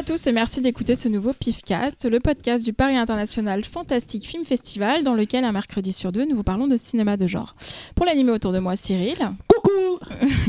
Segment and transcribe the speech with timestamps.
[0.00, 4.26] Bonjour à tous et merci d'écouter ce nouveau PIFcast, le podcast du Paris International Fantastic
[4.26, 7.54] Film Festival, dans lequel un mercredi sur deux, nous vous parlons de cinéma de genre.
[7.94, 9.18] Pour l'animer autour de moi, Cyril.
[9.46, 9.98] Coucou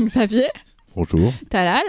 [0.00, 0.46] Xavier.
[0.96, 1.34] Bonjour.
[1.50, 1.82] Talal.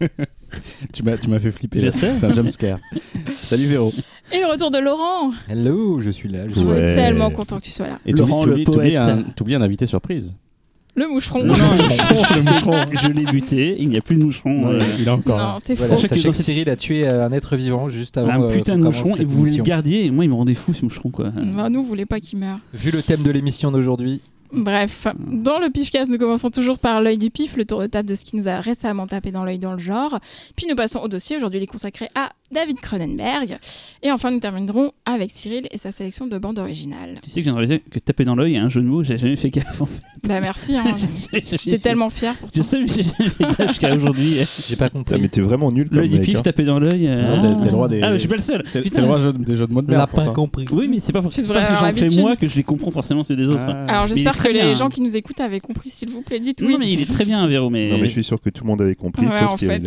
[0.92, 1.80] tu m'as tu m'as fait flipper.
[1.80, 1.90] Je là.
[1.90, 2.12] sais.
[2.12, 2.78] C'est un jumpscare.
[3.36, 3.92] Salut Véro.
[4.30, 5.32] Et le retour de Laurent.
[5.48, 6.46] Hello, je suis là.
[6.46, 6.94] Je suis Ouais.
[6.94, 7.98] tellement content que tu sois là.
[8.06, 10.36] Et Laurent, t'oublies- un, un invité surprise.
[10.96, 11.44] Le moucheron.
[11.44, 12.86] Non, non, Le moucheron, le moucheron.
[13.02, 14.70] Je l'ai buté, il n'y a plus de moucheron.
[14.70, 16.06] Euh, il est encore Non, c'est Voilà, faux.
[16.06, 18.30] Sachez que Cyril a tué euh, un être vivant juste avant.
[18.30, 19.64] un euh, putain qu'on de commence moucheron et cette vous voulez le émission.
[19.64, 21.30] gardiez et moi il me rendait fou ce moucheron quoi.
[21.54, 22.58] Bah, nous, vous voulez pas qu'il meure.
[22.72, 24.22] Vu le thème de l'émission d'aujourd'hui,
[24.52, 28.08] Bref, dans le PIFcast, nous commençons toujours par l'œil du pif, le tour de table
[28.08, 30.20] de ce qui nous a récemment tapé dans l'œil dans le genre.
[30.54, 31.36] Puis nous passons au dossier.
[31.36, 33.58] Aujourd'hui, il est consacré à David Cronenberg.
[34.02, 37.18] Et enfin, nous terminerons avec Cyril et sa sélection de bandes originales.
[37.22, 38.86] Tu sais que j'ai réalisé que taper dans l'œil, il y a un jeu de
[38.86, 39.80] mots, j'ai jamais fait gaffe.
[39.80, 40.00] en fait.
[40.26, 40.84] Bah merci, hein.
[41.32, 44.36] j'étais tellement fière pour Je sais, mais j'ai jamais fait gaffe jusqu'à aujourd'hui.
[44.68, 45.20] j'ai pas compris.
[45.20, 46.42] mais t'es vraiment nul L'œil du pif, hein.
[46.42, 47.06] taper dans l'œil.
[47.06, 48.62] euh, Non, t'as le droit des- Ah, mais je suis pas le seul.
[48.72, 50.00] T'es t'es le droit de- des jeux de mots de merde.
[50.00, 50.66] L'a pas compris.
[50.72, 53.24] Oui, mais c'est pas, pas parce que j'en fais moi que je les comprends forcément
[53.24, 53.64] ceux des autres.
[53.66, 53.84] Ah.
[53.86, 56.68] Alors j'espère que les gens qui nous écoutent avaient compris, s'il vous plaît, dites Non,
[56.68, 56.76] oui.
[56.78, 57.88] mais il est très bien, Véro, mais.
[57.88, 59.82] Non, mais je suis sûr que tout le monde avait compris, sauf Cyril.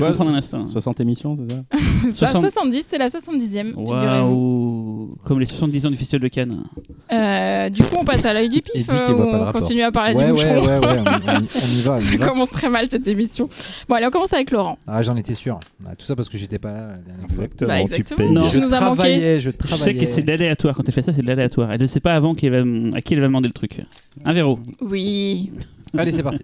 [0.00, 0.64] comprendre un instant.
[0.66, 1.62] 60 émissions, c'est Ça,
[2.10, 2.40] 60.
[2.42, 3.80] 70, c'est la 70e, figurez-vous.
[3.90, 6.64] Waouh Comme les 70 ans du Festival de Cannes.
[7.10, 8.86] Euh, du coup, on passe à l'œil du pif.
[8.90, 9.08] euh,
[9.48, 10.66] on continue à parler Ouais, du ouais, moucheron.
[10.66, 12.26] ouais, ouais, on, on y- on y va, on y Ça va.
[12.28, 13.48] commence très mal cette émission.
[13.88, 14.78] Bon, allez, on commence avec Laurent.
[14.86, 15.58] Ah, j'en étais sûr.
[15.86, 17.28] Ah, tout ça parce que j'étais pas là la dernière fois.
[17.30, 18.30] Exactement, Bah, exactement.
[18.30, 18.48] Non.
[18.48, 18.96] Je nous as manqué.
[18.96, 20.08] travaillais, je Je sais que travaillais.
[20.12, 20.74] c'est de l'aléatoire.
[20.76, 21.72] Quand elle fait ça, c'est de l'aléatoire.
[21.72, 23.80] Elle ne sait pas avant va, à qui elle va demander le truc.
[24.24, 24.58] Un Véro.
[24.80, 25.50] Oui.
[25.96, 26.42] Allez, c'est parti.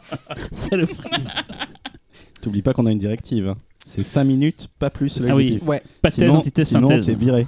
[0.52, 1.08] Saloperie.
[2.42, 3.54] T'oublies pas qu'on a une directive.
[3.84, 5.18] C'est 5 minutes, pas plus.
[5.30, 5.58] Ah oui.
[5.66, 5.82] Ouais.
[6.00, 7.06] Pas de thèse, Sinon, antithèse, sinon synthèse.
[7.06, 7.46] t'es viré.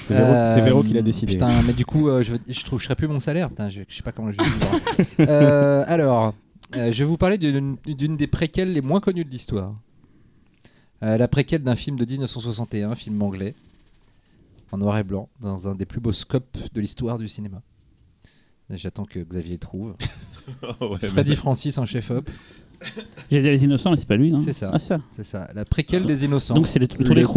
[0.00, 1.32] C'est Véro, Euh, Véro qui l'a décidé.
[1.32, 3.48] Putain, mais du coup, euh, je, je trouverai plus mon salaire.
[3.48, 4.80] Putain, je, je sais pas comment je vais vivre.
[5.20, 6.34] Euh, alors,
[6.76, 7.76] euh, je vais vous parler d'une
[8.16, 9.74] des préquelles les moins connues de l'histoire.
[11.02, 13.54] Euh, la préquelle d'un film de 1961, film anglais,
[14.70, 17.60] en noir et blanc, dans un des plus beaux scopes de l'histoire du cinéma.
[18.70, 19.94] J'attends que Xavier trouve.
[20.80, 22.28] Oh, Freddy Francis en chef-op,
[23.30, 24.70] J'ai dit les innocents, mais c'est pas lui, non C'est ça.
[24.72, 24.98] Ah, ça.
[25.16, 25.48] c'est ça.
[25.54, 26.54] La préquelle des innocents.
[26.54, 26.86] Donc c'est le,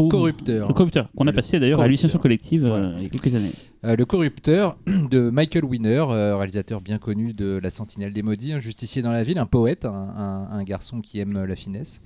[0.09, 0.67] corrupteur.
[0.67, 3.51] Le corrupteur, qu'on a passé d'ailleurs à l'hallucination collective euh, il y a quelques années.
[3.85, 8.53] Euh, le corrupteur de Michael Winner, euh, réalisateur bien connu de La Sentinelle des Maudits,
[8.53, 12.01] un justicier dans la ville, un poète, un, un- un garçon qui aime la finesse.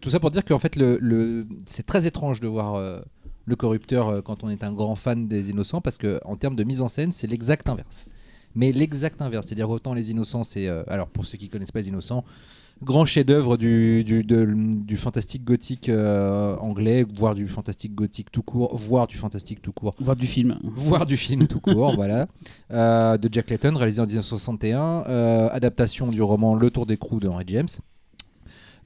[0.00, 2.80] Tout ça pour dire qu'en fait, le, le- c'est très étrange de voir
[3.44, 6.64] le corrupteur quand on est un grand fan des innocents, parce que en termes de
[6.64, 8.06] mise en scène, c'est l'exact inverse.
[8.58, 11.78] Mais l'exact inverse, c'est-à-dire autant les innocents, c'est euh, alors pour ceux qui connaissent pas
[11.78, 12.24] les innocents,
[12.82, 14.46] grand chef-d'œuvre du, du, de-
[14.84, 19.72] du fantastique gothique euh, anglais, voire du fantastique gothique tout court, voire du fantastique tout
[19.72, 20.58] court Voir du film.
[20.62, 22.26] voire du film tout court, voilà,
[22.72, 27.28] euh, de Jack Layton, réalisé en 1961, euh, adaptation du roman Le Tour d'écrou de
[27.28, 27.68] Henry James.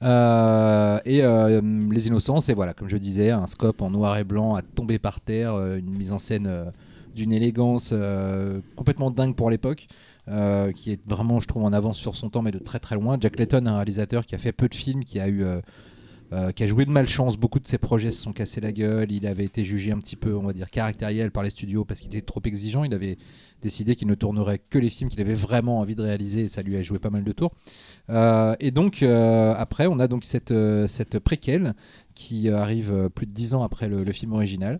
[0.01, 1.61] Euh, et euh,
[1.91, 4.99] Les Innocents, c'est voilà, comme je disais, un scope en noir et blanc à tomber
[4.99, 6.51] par terre, euh, une mise en scène
[7.13, 9.87] d'une élégance euh, complètement dingue pour l'époque,
[10.27, 12.95] euh, qui est vraiment, je trouve, en avance sur son temps, mais de très très
[12.95, 13.17] loin.
[13.19, 16.63] Jack Layton, un réalisateur qui a fait peu de films, qui a eu euh, qui
[16.63, 17.37] a joué de malchance.
[17.37, 19.11] Beaucoup de ses projets se sont cassés la gueule.
[19.11, 21.99] Il avait été jugé un petit peu, on va dire, caractériel par les studios parce
[21.99, 22.83] qu'il était trop exigeant.
[22.83, 23.17] Il avait
[23.61, 26.63] décidé qu'il ne tournerait que les films qu'il avait vraiment envie de réaliser et ça
[26.63, 27.51] lui a joué pas mal de tours.
[28.59, 30.53] Et donc, après, on a donc cette,
[30.87, 31.75] cette préquelle
[32.15, 34.79] qui arrive plus de dix ans après le film original.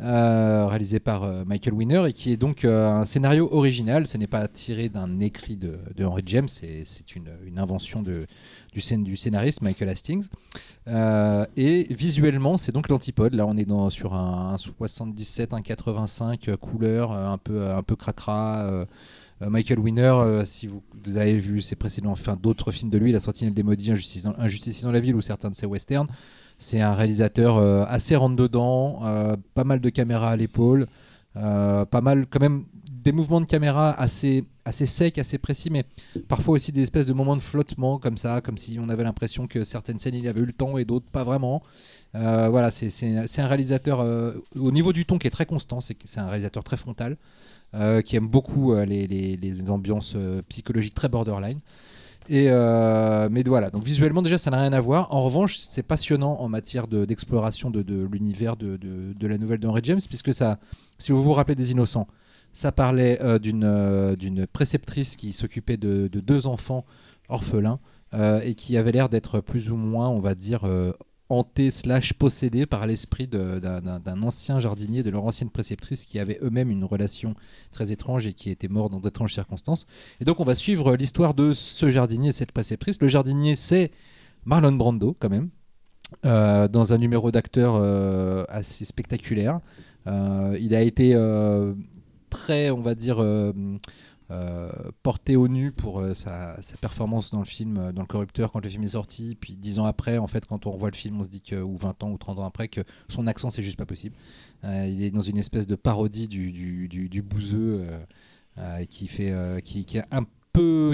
[0.00, 4.06] Euh, réalisé par euh, Michael Winner et qui est donc euh, un scénario original.
[4.06, 6.84] Ce n'est pas tiré d'un écrit de, Henry James, c'est
[7.16, 8.26] une, invention du,
[8.76, 10.28] scén- du scénariste Michael Hastings.
[11.56, 13.34] Et visuellement, c'est donc l'antipode.
[13.34, 17.96] Là, on est sur un, un 77, un 85 euh, couleur, un peu, un peu
[17.96, 18.86] cracra.
[19.40, 20.82] Michael Winner, si vous,
[21.16, 24.82] avez vu ses précédents, d'autres films de lui, La Sentinelle des Maudits, Injustice dans, Injustice
[24.82, 26.08] dans la ville ou certains de ses westerns,
[26.58, 30.86] c'est un réalisateur euh, assez rentre-dedans, euh, pas mal de caméras à l'épaule,
[31.36, 35.84] euh, pas mal quand même des mouvements de caméra assez, secs, assez précis, mais
[36.26, 39.46] parfois aussi des espèces de moments de flottement comme ça, comme si on avait l'impression
[39.46, 41.62] que certaines scènes il avait eu le temps et d'autres pas vraiment.
[42.12, 44.04] Voilà, c'est- un réalisateur
[44.58, 47.16] au niveau du ton qui est très constant, c'est un réalisateur très frontal,
[48.04, 50.16] qui aime beaucoup les, ambiances
[50.48, 51.60] psychologiques très borderline.
[52.30, 55.12] Euh, mais voilà, donc visuellement déjà ça n'a rien à voir.
[55.14, 58.78] En revanche, c'est passionnant en matière de- d'exploration de, l'univers de,
[59.20, 60.58] la nouvelle d'Henry James, puisque ça,
[60.98, 62.06] si vous vous rappelez des Innocents,
[62.52, 66.84] ça parlait euh, d'une euh, d'une préceptrice qui s'occupait de, de deux enfants
[67.28, 67.78] orphelins
[68.42, 70.62] et qui avait l'air d'être plus ou moins, on va dire,
[71.28, 76.70] hanté slash possédé par l'esprit d'un ancien jardinier, de leur ancienne préceptrice, qui avait eux-mêmes
[76.70, 77.34] une relation
[77.70, 79.86] très étrange et qui était mort dans d'étranges circonstances.
[80.20, 83.00] Et donc on va suivre l'histoire de ce jardinier et cette préceptrice.
[83.00, 83.90] Le jardinier, c'est
[84.44, 85.50] Marlon Brando quand même,
[86.24, 89.60] euh, dans un numéro d'acteur euh, assez spectaculaire.
[90.06, 91.14] Euh, il a été
[92.30, 93.22] très, on va dire,
[94.30, 94.70] euh,
[95.02, 98.62] porté au nu pour euh, sa, performance dans le film, euh, dans Le Corrupteur, quand
[98.62, 99.34] le film est sorti.
[99.34, 101.56] Puis dix ans après, en fait, quand on revoit le film, on se dit que,
[101.56, 104.14] ou 20 ans ou 30 ans après, que son accent, c'est juste pas possible.
[104.64, 107.86] Il est dans une espèce de parodie du, du, du, bouseux
[108.90, 110.24] qui, fait, qui, qui est un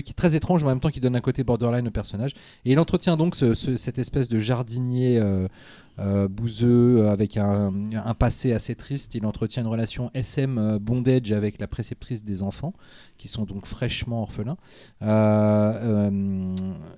[0.04, 2.32] qui est très étrange, mais en même temps qui donne un côté borderline au personnage.
[2.64, 5.48] Et il entretient donc ce- ce- cette espèce de jardinier euh,
[6.00, 7.72] euh, bouseux euh, avec un,
[8.18, 9.14] passé assez triste.
[9.14, 12.72] Il entretient une relation SM euh, bondage avec la préceptrice des enfants,
[13.16, 14.56] qui sont donc fraîchement orphelins.
[15.02, 16.54] Euh,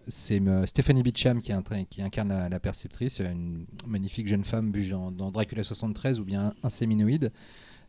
[0.08, 5.30] c'est Stephanie Beacham qui incarne la, la perceptrice, une magnifique jeune femme vue dans, dans
[5.30, 7.32] Dracula 73 ou bien un séminoïde.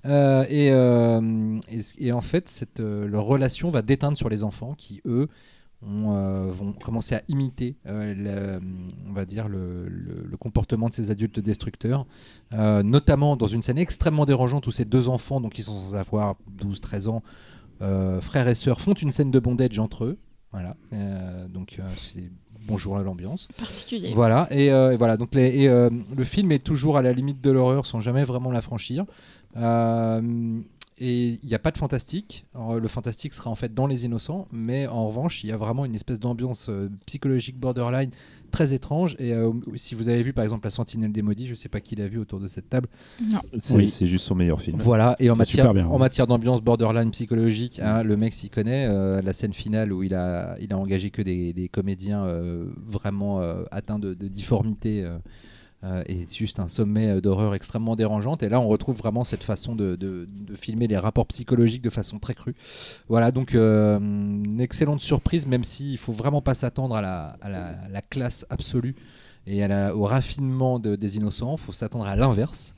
[0.06, 4.44] Euh, et, euh, et- et en fait, cette, euh, leur relation va déteindre sur les
[4.44, 5.28] enfants qui, eux,
[5.86, 8.60] ont, euh, vont commencer à imiter, le-
[9.08, 12.08] on va dire, le, le- le comportement de ces adultes destructeurs,
[12.84, 16.36] notamment dans une scène extrêmement dérangeante où ces deux enfants, donc ils sont sans avoir
[16.50, 17.22] 12-13 ans,
[18.22, 20.18] frères et sœurs, font une scène de bondage entre eux.
[20.52, 20.76] Voilà,
[21.50, 22.32] donc c'est
[22.68, 23.48] bonjour à l'ambiance.
[23.58, 24.12] Particulier.
[24.16, 27.14] Voilà, et, euh, et voilà, donc les- et, euh, le film est toujours à la
[27.14, 29.06] limite de l'horreur sans jamais vraiment la franchir.
[29.56, 30.60] Euh,
[31.00, 32.48] et il n'y a pas de fantastique.
[32.56, 35.58] Alors, le fantastique sera en fait dans Les Innocents, mais en revanche, il y a
[35.58, 38.10] vraiment une espèce d'ambiance euh, psychologique borderline
[38.50, 39.16] très étrange.
[39.20, 41.70] Et euh, si vous avez vu par exemple La Sentinelle des Maudits, je ne sais
[41.70, 42.88] pas qui l'a vu autour de cette table.
[43.22, 43.38] Non.
[43.60, 43.88] C'est Oui.
[43.88, 44.80] c'est juste son meilleur film.
[44.80, 48.88] Voilà, et en matière, en matière d'ambiance borderline psychologique, hein, le mec s'y connaît.
[48.90, 52.66] euh, la scène finale où il a, il a engagé que des, des comédiens euh,
[52.88, 55.08] vraiment euh, atteints de, de difformité
[55.84, 58.42] euh, juste un sommet euh, d'horreur extrêmement dérangeante.
[58.42, 62.34] Et là, on retrouve vraiment cette façon de, filmer les rapports psychologiques de façon très
[62.34, 62.56] crue.
[63.10, 68.46] Voilà, donc euh, une excellente surprise, même s'il faut vraiment pas s'attendre à la, classe
[68.50, 68.96] absolue
[69.46, 69.64] et
[69.94, 71.56] au raffinement de- des innocents.
[71.58, 72.74] Il faut s'attendre à l'inverse.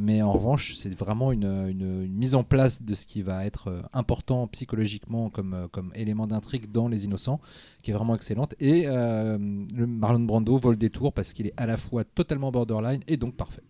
[0.00, 3.44] Mais en revanche, c'est vraiment une, une- une mise en place de ce qui va
[3.44, 7.40] être euh, important psychologiquement comme, euh, comme élément d'intrigue dans Les Innocents,
[7.82, 8.54] qui est vraiment excellente.
[8.58, 12.50] Et euh, le Marlon Brando vole des tours parce qu'il est à la fois totalement
[12.50, 13.62] borderline et donc parfait.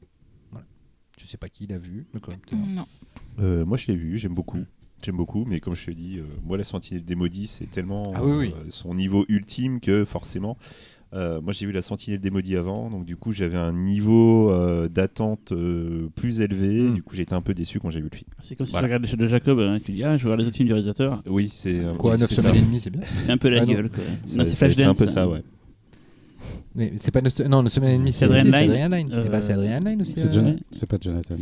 [0.53, 0.65] Voilà.
[1.21, 2.59] Je sais pas qui l'a vu, le correcteur.
[2.69, 2.87] Non.
[3.41, 4.61] Euh, moi, je l'ai vu, j'aime beaucoup.
[5.05, 8.13] J'aime beaucoup, mais comme je te dis, euh, moi, La Sentinelle des Maudits, c'est tellement
[8.15, 8.55] Ah oui, oui.
[8.69, 10.57] son niveau ultime que forcément.
[11.15, 14.51] Euh, moi, j'ai vu La Sentinelle des Maudits avant, donc du coup, j'avais un niveau
[14.51, 16.83] euh, d'attente euh, plus élevé.
[16.83, 16.95] Mm.
[16.95, 18.31] Du coup, j'étais un peu déçu quand j'ai vu le film.
[18.41, 18.87] C'est comme si Voilà.
[18.87, 20.57] tu regardes les chaînes de Jacob, hein, tu dis Ah, je vais voir les autres
[20.57, 21.23] films du réalisateur.
[21.27, 21.81] Oui, c'est.
[21.81, 22.43] euh, Quoi, oui, 9 c'est ça.
[22.43, 23.03] semaines et demie, c'est bien.
[23.03, 23.91] Fais un peu la Ah gueule.
[23.91, 24.03] quoi.
[24.25, 25.43] C'est c'est- c'est un peu ça, ouais.
[26.75, 28.67] Mais c'est pas 9 se- non, 9 semaines et demie, c'est C'est Adrian si, c'est
[28.67, 28.93] Lyne.
[28.93, 29.11] Adrian.
[29.11, 30.15] Euh, Eh ben, c'est Adrian Lyne aussi.
[30.17, 30.31] C'est
[30.71, 31.37] c'est pas Jonathan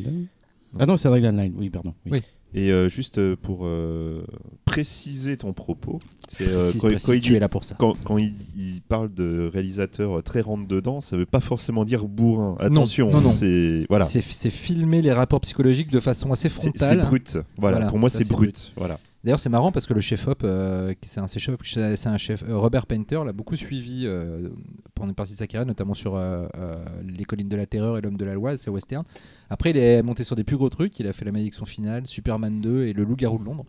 [0.79, 1.53] Ah non, c'est Adrian Line.
[1.57, 1.95] Oui, pardon.
[2.07, 2.19] Oui.
[2.53, 4.25] Et euh, juste euh, pour euh,
[4.65, 7.77] préciser ton propos, c'est euh, quand, il tu dit- es là pour ça.
[7.79, 12.07] quand, quand il, il parle de réalisateur très rentre dedans, ça veut pas forcément dire
[12.07, 12.57] bourrin.
[12.59, 13.29] Attention, non, non.
[13.31, 14.21] c'est voilà, C'est
[14.51, 17.01] filmer les rapports psychologiques de façon assez c'est c'est frontale.
[17.03, 17.39] brut.
[17.57, 18.73] Voilà, Voilà, pour moi c'est brut.
[18.77, 18.99] Voilà.
[19.23, 22.43] D'ailleurs, c'est marrant parce que le chef-op, euh, qui- c'est un chef, c'est un chef,
[22.49, 24.49] euh, Robert Painter l'a beaucoup suivi euh,
[24.95, 27.99] pendant une partie de sa carrière, notamment sur euh, euh, Les Collines de la Terreur
[27.99, 29.05] et L'Homme de la Loi, c'est western.
[29.51, 30.99] Après, il est monté sur des plus gros trucs.
[31.01, 33.67] Il a fait La Malédiction finale, Superman 2 et Le Loup-garou de Londres.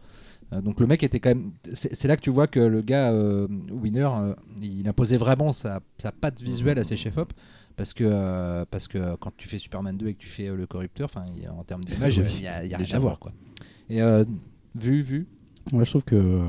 [0.54, 1.52] Euh, donc le mec était quand même.
[1.74, 5.80] C'est là que tu vois que le gars euh, Winner, euh, il imposait vraiment sa,
[5.98, 7.34] sa patte visuelle à ses chefs-op.
[7.78, 10.56] Parce que, euh, parce que quand tu fais Superman 2 et que tu fais euh,
[10.56, 13.00] Le Corrupteur, y a- en termes d'image, il n'y a, il y a rien à
[13.00, 13.18] voir.
[13.18, 13.32] Quoi.
[13.90, 14.24] Et euh,
[14.76, 15.28] vu, vu,
[15.72, 16.42] Moi, je trouve que.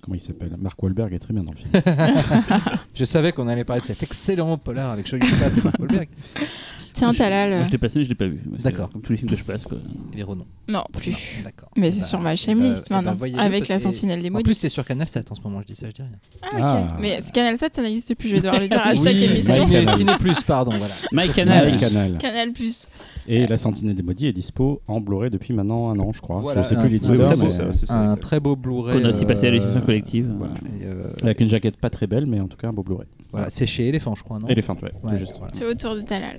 [0.00, 0.56] comment il s'appelle?
[0.58, 1.72] Mark Wahlberg est très bien dans le film.
[2.94, 6.08] Je savais qu'on allait parler de cet excellent polar avec Shogun Fat et Mark Wahlberg.
[6.98, 7.50] Tiens, Je- Talal.
[7.54, 8.38] moi, Je l'ai passé, mais je l'ai pas vu.
[8.44, 8.90] Parce que, D'accord.
[8.90, 9.62] Comme tous les films que je passe.
[9.64, 9.78] Quoi.
[10.14, 10.46] Les Renault.
[10.68, 11.12] Non, plus.
[11.12, 11.70] Non, D'accord.
[11.76, 14.20] Mais c'est ben, sur ma shamelist eh ben, maintenant, voyez-le avec parce la que- sentinelle
[14.22, 14.42] des En maudits.
[14.44, 16.10] plus, c'est sur Canal 7 en ce moment, je dis ça, je dis rien.
[16.42, 16.60] Ah, ok.
[16.92, 16.96] Ah.
[17.00, 19.24] Mais ce Canal 7, ça n'existe plus, je vais devoir le dire à chaque Oui,
[19.24, 19.64] émission.
[19.64, 19.96] My Ciné, Canal.
[19.96, 20.72] Ciné Plus, pardon.
[20.76, 20.94] Voilà.
[21.12, 21.76] My My Canal.
[21.78, 22.18] Canal.
[22.18, 22.88] Canal Plus.
[23.30, 26.40] Et La Sentinelle des Maudits est dispo en Blu-ray depuis maintenant un an, je crois.
[26.40, 27.16] Voilà, je sais un- plus l'éditeur.
[27.18, 28.22] Très c'est mais- ça, c'est ça, Un exact.
[28.22, 29.00] très beau Blu-ray.
[29.02, 30.30] Qu'on a aussi passé à l'édition euh, collective.
[30.38, 30.54] voilà.
[30.80, 33.06] et, euh, Avec une jaquette pas très belle, mais en tout cas un beau Blu-ray.
[33.32, 34.48] voilà, c'est chez Elephant, je crois, non?
[34.48, 34.92] Elephant, ouais.
[35.04, 35.36] Ouais, juste.
[35.38, 35.52] voilà.
[35.54, 36.38] C'est autour de Talal.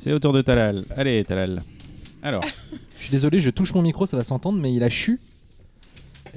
[0.00, 0.84] C'est autour de Talal.
[0.96, 1.62] Allez, Talal.
[2.22, 2.42] Alors,
[2.98, 5.18] Je suis désolé, je touche mon micro, ça va s'entendre, mais il a chu.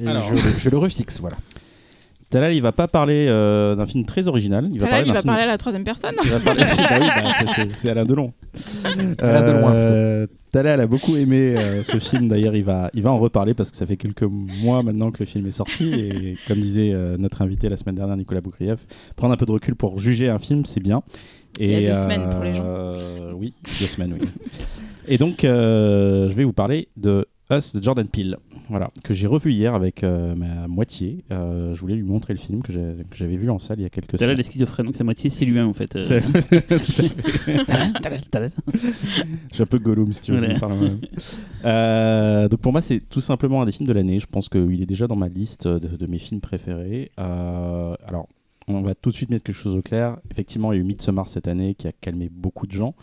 [0.01, 0.23] Et Alors.
[0.23, 1.35] je, je le refixe, voilà.
[2.29, 4.67] Talal, il va pas parler euh, d'un film très original.
[4.71, 6.15] Il va Talal, parler il va film- parler à la troisième personne.
[6.23, 8.33] Il va parler- bah oui, bah, c'est- c'est- c'est Alain Delon.
[9.19, 12.27] Alain Delon, hein, Euh, Talal a beaucoup aimé euh, ce film.
[12.29, 15.17] D'ailleurs, il va, il va en reparler parce que ça fait quelques mois maintenant que
[15.19, 15.93] le film est sorti.
[15.93, 19.51] Et comme disait euh, notre invité la semaine dernière, Nicolas Boukrieff, prendre un peu de
[19.51, 21.03] recul pour juger un film, c'est bien.
[21.59, 22.63] Il y a Et, deux semaines pour les gens.
[22.65, 24.27] euh, Oui, deux semaines, oui.
[25.07, 28.37] Et donc, euh, je vais vous parler de Us de Jordan Peele,
[28.69, 31.25] voilà, que j'ai revu hier avec euh, ma moitié.
[31.29, 33.89] Euh, je voulais lui montrer le film que j'avais vu en salle il y a
[33.89, 34.37] quelques T'as là semaines.
[34.37, 35.93] les schizophrènes, donc sa moitié c'est lui-même en fait.
[35.97, 36.01] euh.
[36.01, 36.23] C'est-.
[39.49, 40.39] Je suis un peu Gollum si tu veux.
[40.39, 40.57] Voilà.
[40.59, 40.97] parle.
[41.65, 44.19] Euh, donc pour moi, c'est tout simplement un des films de l'année.
[44.19, 47.11] Je pense qu'il est déjà dans ma liste de, de mes films préférés.
[47.19, 48.27] Euh, alors,
[48.67, 50.17] on va tout de suite mettre quelque chose au clair.
[50.31, 52.95] Effectivement, il y a eu Midsommar cette année qui a calmé beaucoup de gens.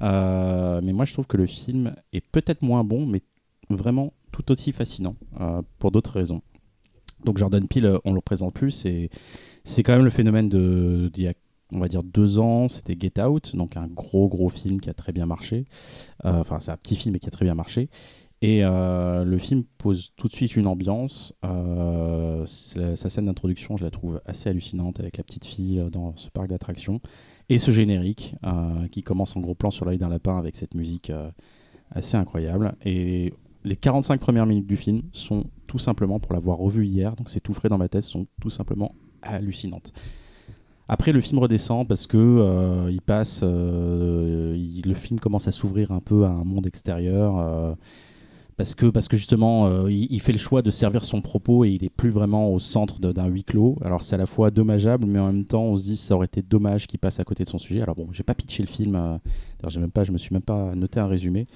[0.00, 3.22] Euh, mais moi, je trouve que le film est peut-être moins bon, mais
[3.70, 6.42] vraiment tout aussi fascinant euh, pour d'autres raisons.
[7.24, 8.70] Donc Jordan Peele, euh, on le représente plus.
[8.70, 9.10] C'est
[9.64, 11.32] c'est quand même le phénomène de d'il y a
[11.74, 14.94] on va dire deux ans, c'était Get Out, donc un gros gros film qui a
[14.94, 15.64] très bien marché.
[16.22, 17.88] Enfin, c'est un petit film mais qui a très bien marché.
[18.42, 21.32] Et euh, le film pose tout de suite une ambiance.
[21.44, 26.16] Euh, sa scène d'introduction, je la trouve assez hallucinante avec la petite fille euh, dans
[26.16, 27.00] ce parc d'attractions.
[27.48, 28.34] Et ce générique
[28.90, 31.12] qui commence en gros plan sur l'œil d'un lapin avec cette musique
[31.90, 32.74] assez incroyable.
[32.82, 33.34] Et
[33.64, 37.40] les 45 premières minutes du film sont tout simplement, pour l'avoir revu hier, donc c'est
[37.40, 39.92] tout frais dans ma tête, sont tout simplement hallucinantes.
[40.88, 46.24] Après, le film redescend parce que il passe, le film commence à s'ouvrir un peu
[46.24, 47.76] à un monde extérieur.
[48.56, 51.64] Parce que, parce que justement, euh, il, il fait le choix de servir son propos
[51.64, 53.78] et il est plus vraiment au centre d'un huis clos.
[53.84, 56.14] Alors c'est à la fois dommageable, mais en même temps, on se dit que ça
[56.14, 57.82] aurait été dommage qu'il passe à côté de son sujet.
[57.82, 59.16] Alors bon, j'ai pas pitché le film, euh,
[59.58, 61.46] d'ailleurs, j'ai même pas, je me suis même pas noté un résumé.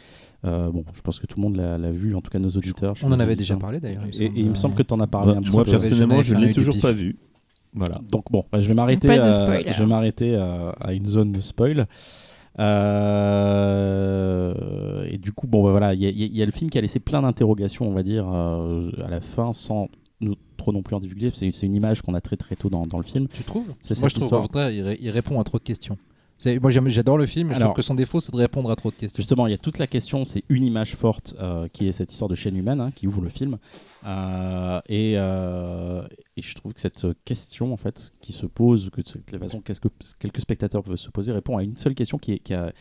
[0.45, 2.95] Euh, bon, je pense que tout le monde l'a vu, en tout cas nos auditeurs.
[3.03, 4.05] On en avait déjà parlé d'ailleurs.
[4.19, 5.71] Et, et il me semble que tu en as parlé Bah, un petit moi peu.
[5.71, 7.17] j'avais personnellement, je un l'ai toujours pas vu.
[7.75, 8.00] Voilà.
[8.11, 9.11] Donc bon, bah, je vais m'arrêter.
[9.11, 11.87] Euh, je vais m'arrêter euh, à une zone de spoil.
[13.66, 16.70] Euh, et du coup, bon, bah, voilà, il y, a- il y a le film
[16.70, 19.88] qui a laissé plein d'interrogations, on va dire, euh, à la fin, sans
[20.20, 21.30] nous trop non plus en divulguer.
[21.34, 23.28] C'est une image qu'on a très très tôt dans, dans le film.
[23.28, 23.75] Tu trouves?
[23.80, 24.40] C'est Moi, cette je trouve histoire.
[24.40, 25.96] au contraire, il, ré- il répond à trop de questions.
[26.61, 28.76] Moi, j'adore le film, mais je Alors- trouve que son défaut, c'est de répondre à
[28.76, 29.16] trop de questions.
[29.21, 32.12] Justement, il y a toute la question, c'est une image forte euh, qui est cette
[32.12, 33.57] histoire de chaîne humaine hein, qui ouvre le film.
[34.07, 39.00] Euh, et, euh, et je trouve que cette question, en fait, qui se pose, que
[39.00, 39.88] de la façon qu'est-ce que
[40.19, 42.73] quelques spectateurs peuvent se poser, répond à une seule question qui est, qui a-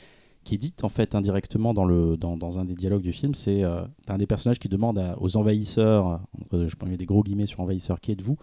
[0.43, 3.33] qui est dite en fait indirectement dans, le, dans, dans un des dialogues du film.
[3.33, 6.19] C'est un des personnages qui demande à- aux envahisseurs,
[6.51, 8.37] je mets des gros guillemets sur envahisseurs, qui êtes-vous?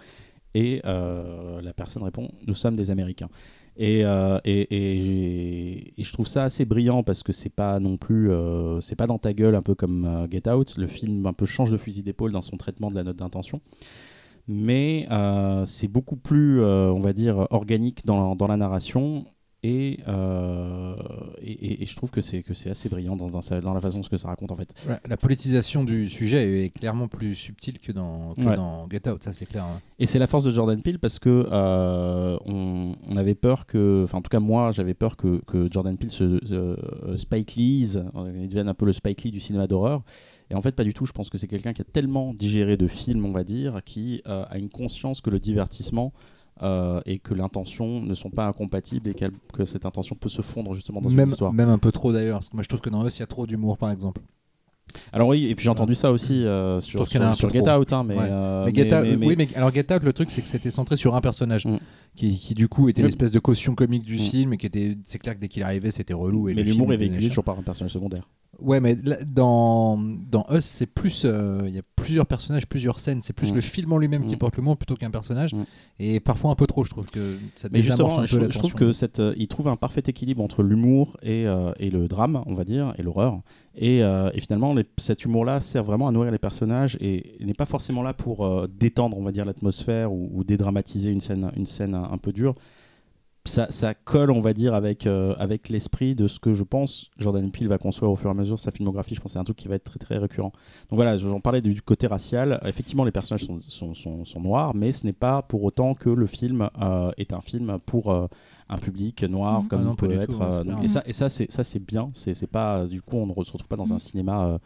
[0.55, 3.29] Et la personne répond Nous sommes des Américains.
[3.77, 7.97] Et, euh, et, et et je trouve ça assez brillant parce que c'est pas non
[7.97, 10.77] plus euh, c'est pas dans ta gueule un peu comme euh, Get Out.
[10.77, 13.61] Le film un peu change de fusil d'épaule dans son traitement de la note d'intention.
[14.49, 15.07] Mais
[15.67, 19.25] c'est beaucoup plus on va dire organique dans, dans la narration
[19.65, 20.97] et, euh,
[21.41, 23.81] et, et- je trouve que c'est que c'est assez brillant dans, dans, sa- dans la
[23.81, 24.75] façon dont ce que ça raconte en fait
[25.09, 28.57] la politisation du sujet est clairement plus subtile que dans, que Ouais.
[28.57, 29.65] dans Get Out, ça c'est clair.
[29.65, 29.81] hein.
[29.99, 34.03] Et c'est la force de Jordan Peele parce que euh, on, on avait peur que,
[34.05, 37.97] enfin en tout cas moi j'avais peur que, que Jordan Peele se, se- Spike Lee's,
[37.97, 40.03] euh, il devienne un peu le Spike Lee du cinéma d'horreur.
[40.51, 41.07] Et en fait pas du tout.
[41.07, 44.23] Je pense que c'est quelqu'un qui a tellement digéré de films, on va dire, qui
[44.27, 46.13] euh, a une conscience que le divertissement
[46.63, 49.15] euh, et que l'intention ne sont pas incompatibles et
[49.53, 51.53] que cette intention peut se fondre justement dans une Même, histoire.
[51.53, 53.23] même un peu trop d'ailleurs, parce que moi je trouve que dans Us, il y
[53.23, 54.21] a trop d'humour par exemple.
[55.13, 57.81] Alors oui, et puis j'ai entendu ça aussi euh, sur, sur, sur Get trop.
[57.81, 58.29] Out, hein, mais, Ouais.
[58.31, 60.43] euh, mais, Get mais- Out- mais- mais- oui, mais alors Get Out, le truc c'est
[60.43, 61.79] que c'était centré sur un personnage Mm.
[62.17, 64.19] qui, qui, du coup était l'espèce de caution comique du Mm.
[64.19, 66.49] film et qui était, c'est clair que dès qu'il arrivait c'était relou.
[66.49, 68.29] Et mais l'humour est véhiculé toujours par un personnage secondaire.
[68.61, 69.97] Ouais, mais là, dans,
[70.31, 71.23] dans Us, c'est plus.
[71.25, 73.23] euh, Il y a plusieurs personnages, plusieurs scènes.
[73.23, 73.55] C'est plus Mm.
[73.57, 75.55] le film en lui-même qui porte le mot plutôt qu'un personnage.
[75.55, 75.65] Mm.
[76.01, 78.59] Et parfois un peu trop, je trouve que ça Mais justement, un je, peu je
[78.59, 82.09] trouve que cette, euh, il trouve un parfait équilibre entre l'humour et, euh, et le
[82.09, 83.41] drame, on va dire, et l'horreur.
[83.75, 87.67] Et, euh, et finalement, cet humour-là sert vraiment à nourrir les personnages et, n'est pas
[87.67, 91.95] forcément là pour euh, détendre, on va dire, l'atmosphère ou, dédramatiser une scène, une scène
[91.95, 92.55] un, peu dure.
[93.45, 97.51] Ça, colle, on va dire, avec, euh, avec l'esprit de ce que je pense Jordan
[97.51, 99.15] Peele va construire au fur et à mesure sa filmographie.
[99.15, 100.53] Je pense que c'est un truc qui va être très très récurrent.
[100.91, 102.61] Donc voilà, j'en parlais du, côté racial.
[102.65, 106.69] Effectivement, les personnages sont, sont, noirs, mais ce n'est pas pour autant que le film
[107.17, 108.29] est un film pour
[108.69, 109.69] un public noir Mhm.
[109.69, 110.27] comme Ah non, pas peut être.
[110.37, 110.85] tout, euh, donc- clair.
[110.85, 112.11] et ça, et ça c'est ça c'est bien.
[112.15, 113.99] C'est c'est pas du coup on ne se retrouve pas dans un Mhm.
[114.01, 114.47] cinéma.
[114.47, 114.59] euh,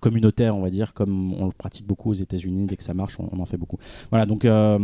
[0.00, 3.20] communautaire on va dire comme on le pratique beaucoup aux États-Unis dès que ça marche
[3.20, 3.76] on, on en fait beaucoup
[4.10, 4.78] voilà donc euh,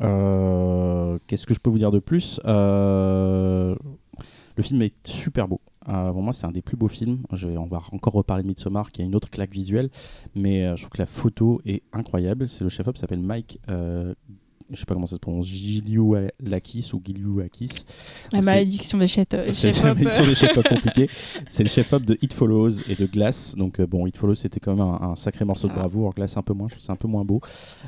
[0.00, 3.74] euh, qu'est-ce que je peux vous dire de plus Euh,
[4.56, 7.46] le film est super beau Euh, pour moi c'est un des plus beaux films Je
[7.48, 9.90] vais- on va encore reparler de Midsommar qui a une autre claque visuelle
[10.34, 14.14] mais euh, je trouve que la photo est incroyable c'est le chef-op s'appelle Mike euh,
[14.70, 17.84] je sais pas comment ça se prononce Giliouakis ou Giliouakis
[18.32, 19.26] La C'est- malédiction des chefs.
[19.34, 19.98] euh, c'est chefs-op.
[19.98, 21.08] la sur les chefs-op compliqués.
[21.46, 23.54] C'est le chef-op de It Follows et de Glass.
[23.56, 25.80] Donc euh, bon, It Follows c'était quand même un, un sacré morceau de Ah.
[25.80, 26.14] bravoure.
[26.14, 27.40] Glass un peu moins, je trouve c'est un peu moins beau.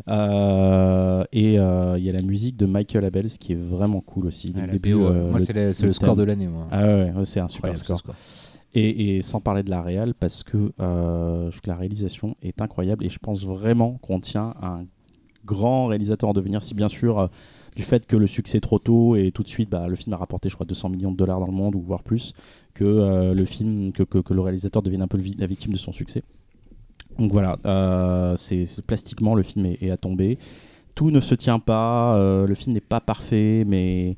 [0.08, 4.26] Euh, et euh, il y a la musique de Michael Abels qui est vraiment cool
[4.26, 4.52] aussi.
[4.54, 6.48] la début, BO, euh, moi c'est le, c'est le le score de l'année.
[6.48, 6.68] moi.
[6.70, 7.98] Ah ouais, ouais, c'est un super score.
[7.98, 8.14] score.
[8.74, 12.36] Et, et sans parler de la réal, parce que euh, je trouve que la réalisation
[12.42, 14.84] est incroyable et je pense vraiment qu'on tient un
[15.46, 17.26] grand réalisateur en devenir, si bien sûr euh,
[17.76, 20.12] du fait que le succès est trop tôt et tout de suite bah, le film
[20.14, 22.32] a rapporté je crois 200 millions de dollars dans le monde ou voire plus,
[22.74, 25.92] que euh, le film, que, que- le réalisateur devienne un peu la victime de son
[25.92, 26.22] succès.
[27.18, 30.38] Donc voilà, euh, c'est plastiquement le film est, à tomber.
[30.94, 34.16] Tout ne se tient pas, le film n'est pas parfait, mais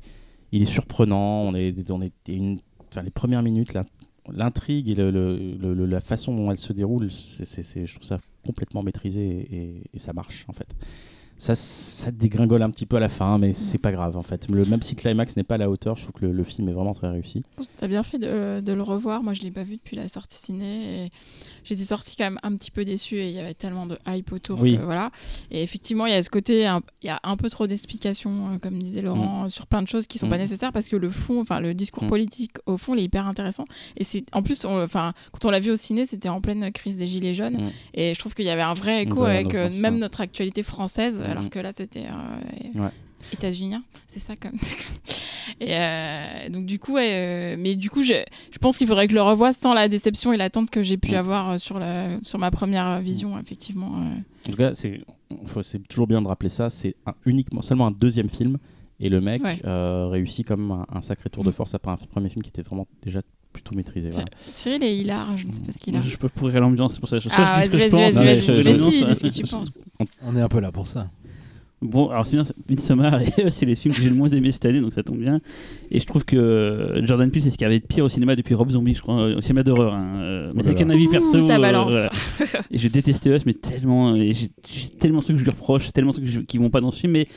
[0.51, 1.41] il est surprenant.
[1.43, 2.59] On est, on est une-
[2.91, 3.85] enfin, les premières minutes, la-
[4.31, 9.81] l'intrigue et le- la façon dont elle se déroule, c'est- je trouve ça complètement maîtrisé
[9.93, 10.75] et ça marche en fait.
[11.39, 14.47] Ça, ça dégringole un petit peu à la fin, mais c'est pas grave en fait.
[14.51, 16.67] Le, même si climax n'est pas à la hauteur, je trouve que le, le film
[16.69, 17.43] est vraiment très réussi.
[17.77, 19.23] T'as bien fait de, de le revoir.
[19.23, 21.05] Moi, je l'ai pas vu depuis la sortie ciné.
[21.05, 21.09] Et
[21.63, 24.31] j'étais sortie quand même un petit peu déçue et il y avait tellement de hype
[24.33, 24.59] autour.
[24.61, 24.77] Oui.
[24.77, 25.11] que voilà.
[25.49, 26.69] Et effectivement, il y a ce côté,
[27.01, 30.07] il y a un peu trop d'explications, euh, comme disait Laurent, sur plein de choses
[30.07, 30.41] qui sont pas Mm.
[30.41, 32.07] nécessaires parce que le fond, enfin le discours Mm.
[32.07, 33.63] politique au fond, il est hyper intéressant.
[33.95, 36.97] Et c'est en plus, enfin quand on l'a vu au ciné, c'était en pleine crise
[36.97, 37.57] des gilets jaunes.
[37.63, 37.69] Mm.
[37.93, 39.99] Et je trouve qu'il y avait un vrai écho avec euh, même ouais.
[40.01, 41.37] notre actualité française, Mm.
[41.37, 42.89] alors que là, c'était euh, Ouais.
[43.33, 44.57] états-unien, c'est ça comme.
[45.59, 48.13] et euh, donc du coup, euh, mais du coup, je,
[48.51, 50.97] je pense qu'il faudrait que je le revoie sans la déception et l'attente que j'ai
[50.97, 51.15] pu Mm.
[51.15, 53.91] avoir sur la sur ma première vision, effectivement.
[53.97, 54.15] euh.
[54.47, 55.01] En tout cas, c'est
[55.87, 56.69] toujours bien de rappeler ça.
[56.69, 58.57] C'est un- uniquement seulement un deuxième film
[58.99, 59.61] et le mec Ouais.
[59.65, 61.53] euh, réussit comme un, un sacré tour de Mm.
[61.53, 63.21] force après un premier film qui était vraiment déjà
[63.51, 64.11] plutôt maîtrisé.
[64.11, 64.27] voilà.
[64.39, 66.01] Cyril est hilar, je ne sais pas ce qu'il a.
[66.01, 67.17] Je peux pourrir l'ambiance, c'est pour ça.
[67.19, 69.05] Je, Ah, vas-y, ce que vas-y, je vas-y, vas-y.
[69.05, 69.79] dis ce que tu penses.
[70.21, 71.09] On est un peu là pour ça.
[71.81, 74.65] Bon, alors c'est bien, Midsommar, et c'est les films que j'ai le moins aimé cette
[74.65, 75.39] année, donc ça tombe bien.
[75.91, 78.09] Et je trouve que euh, Jordan Peele, c'est ce qu'il y avait de pire au
[78.09, 79.93] cinéma depuis Rob Zombie, je crois, euh, au cinéma d'horreur.
[79.93, 80.15] hein.
[80.21, 81.47] Euh, mais Oh c'est là qu'un avis Ouh, perso.
[81.47, 81.91] ça euh, balance.
[81.93, 82.09] voilà.
[82.71, 84.15] Et j'ai détesté Us, mais tellement.
[84.17, 84.49] J'ai
[84.99, 86.91] tellement de trucs que je lui reproche, tellement de trucs je- qui vont pas dans
[86.91, 87.27] ce film, mais.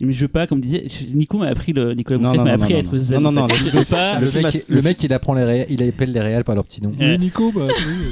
[0.00, 2.72] Mais je veux pas, comme disait, Nico m'a appris, le, Nicolas Non, non, m'a appris
[2.74, 2.98] non, à être non.
[2.98, 3.22] zen.
[3.22, 5.82] Non, non, non, Je veux pas, le, mec, a- le mec, il apprend les il
[5.82, 6.92] appelle les réels par leur petit nom.
[7.00, 7.62] Euh, Oui, Nico, bah,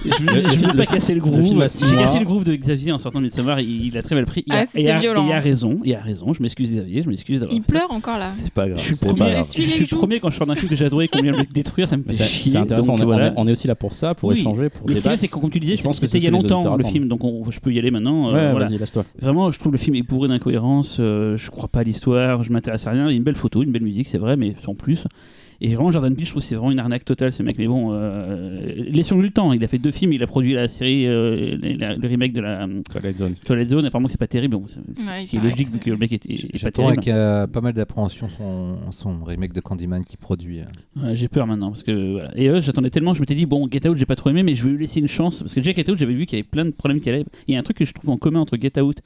[0.04, 1.44] je veux, Le- je veux le pas casser le groove.
[1.44, 4.24] J'ai cassé le groove de Xavier en sortant de Midsommar, il, il a très mal
[4.24, 4.44] pris.
[4.46, 5.26] Il Ah, a- c'était et a- violent.
[5.28, 6.32] Il a raison, il a raison.
[6.32, 7.54] Je m'excuse Xavier, je m'excuse d'avoir.
[7.54, 8.30] Il pleure encore là.
[8.30, 8.80] C'est pas grave.
[8.82, 11.32] Je suis premier, je suis premier quand je sors d'un film que et qu'on vient
[11.32, 12.52] le détruire, ça me fait Mais c'est- chier.
[12.52, 12.96] C'est intéressant.
[12.98, 14.38] on, est, aussi là pour ça, pour Oui.
[14.38, 15.20] échanger, pour Le film, débattre.
[15.20, 16.84] c'est que, comme tu disais, Je pense que c'était c'est il y a longtemps le
[16.84, 18.34] film, donc on- je peux y aller maintenant.
[18.34, 19.04] euh, vas-y, lâche-toi.
[19.20, 20.96] Vraiment, je trouve le film est bourré d'incohérences.
[20.98, 23.06] je crois pas l'histoire, je m'intéresse à rien.
[23.08, 25.04] Il y a une belle photo, une belle musique, c'est vrai, mais sans plus.
[25.60, 27.56] Et vraiment, Jordan Peele, je trouve que c'est vraiment une arnaque totale ce mec.
[27.58, 28.60] Mais bon, euh,
[28.90, 29.52] laissons-lui le temps.
[29.52, 32.40] Il a fait deux films, il a produit la série, euh, la- le remake de
[32.40, 33.34] la Twilight Zone.
[33.46, 33.84] Twilight Zone.
[33.86, 34.56] Apparemment, que c'est pas terrible.
[34.56, 34.80] Bon, c'est
[35.38, 36.98] Ouais, logique vu que le mec est, est- est pas J'attends terrible.
[37.04, 40.60] avec euh, pas mal d'appréhension son, son remake de Candyman qui produit.
[40.60, 40.64] euh.
[41.02, 42.30] Ouais, j'ai peur maintenant parce que voilà.
[42.36, 44.54] et eux j'attendais tellement je m'étais dit bon Get Out j'ai pas trop aimé mais
[44.54, 46.40] je vais lui laisser une chance parce que déjà Get Out j'avais vu qu'il y
[46.40, 48.16] avait plein de problèmes qu'il allait il y a un truc que je trouve en
[48.16, 48.98] commun entre Get Out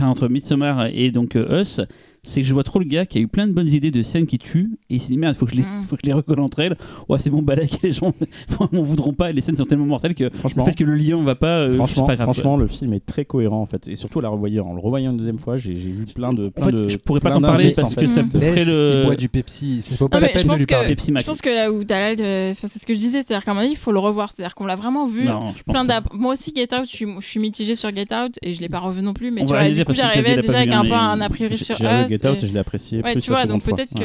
[0.00, 1.80] entre Midsommar et donc euh, Us
[2.22, 4.02] c'est que je vois trop le gars qui a eu plein de bonnes idées de
[4.02, 5.84] scènes qui tuent et il s'est dit merde faut que je les Mm.
[5.84, 6.76] faut que je les recolle entre elles
[7.08, 8.12] ouais c'est bon balak les gens
[8.72, 10.94] m'en voudront pas et les scènes sont tellement mortelles que Franchement, le fait que le
[10.94, 13.66] lien va pas euh, franchement, c'est pas grave, franchement, le film est très cohérent en
[13.66, 14.66] fait, et surtout à la revoyant.
[14.66, 16.88] En le revoyant une deuxième fois, j'ai j'ai vu plein de, plein en fait de.
[16.88, 18.08] je pourrais pas t'en parler parce en que fait.
[18.08, 20.66] ça Laisse, le Il boit du Pepsi, ça vaut pas Non, la peine de lui
[20.66, 20.88] que- parler.
[20.88, 23.22] Pepsi Max Je pense que là où t'as l'air, enfin, c'est ce que je disais,
[23.22, 24.30] c'est-à-dire qu'à mon avis, il faut le revoir.
[24.32, 25.24] C'est-à-dire qu'on l'a vraiment vu.
[25.24, 28.68] non Plein Moi aussi, Get Out, je suis, mitigée sur Get Out et je l'ai
[28.68, 29.30] pas revu non plus.
[29.30, 31.56] Mais tu vois, du dire coup, j'arrivais déjà avec un hein, peu un a priori
[31.56, 32.09] sur Us.
[32.16, 33.74] Get Out je l'ai apprécié Ouais, plus tu la vois, seconde donc fois.
[33.74, 34.00] peut-être Ouais.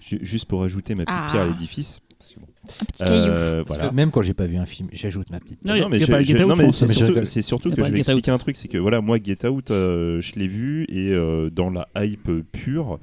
[0.00, 1.28] que Ju- Juste pour ajouter ma petite Ah.
[1.30, 2.00] pierre à l'édifice.
[2.18, 2.46] parce que bon,
[2.80, 3.14] un petit caillou.
[3.14, 3.90] euh, Parce voilà.
[3.90, 5.64] que même quand j'ai pas vu un film, j'ajoute ma petite.
[5.64, 7.96] Non, Non, mais, c'est surtout, que je vais Out.
[7.98, 11.48] expliquer un truc, c'est que voilà, moi Get Out, euh, je l'ai vu et euh,
[11.50, 12.98] dans la hype euh, pure.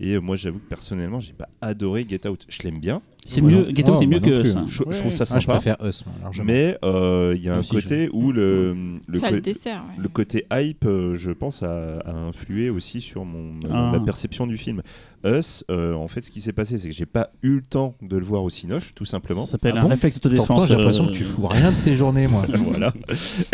[0.00, 2.46] Et euh, moi, j'avoue que personnellement, j'ai pas adoré Get Out.
[2.48, 3.02] Je l'aime bien.
[3.26, 3.68] c'est mieux.
[3.74, 4.64] Get Out Oh, est mieux que hein.
[4.68, 5.54] Je, je trouve ça Ah, je sympa.
[5.58, 6.44] préfère Us, largement.
[6.46, 8.76] mais euh, il y a un aussi, côté où le,
[9.08, 9.82] le, co- le dessert.
[9.88, 10.00] ouais.
[10.02, 13.90] le côté hype, euh, je pense, a, a influé aussi sur mon, Ah.
[13.92, 14.82] ma perception du film.
[15.24, 17.96] Us, euh, en fait, ce qui s'est passé, c'est que j'ai pas eu le temps
[18.00, 19.46] de le voir au Cinoche, tout simplement.
[19.46, 20.68] Ça s'appelle Ah un bon réflexe autodéfense.
[20.68, 22.46] J'ai l'impression euh, que tu fous rien de tes journées, moi.
[22.64, 22.94] voilà.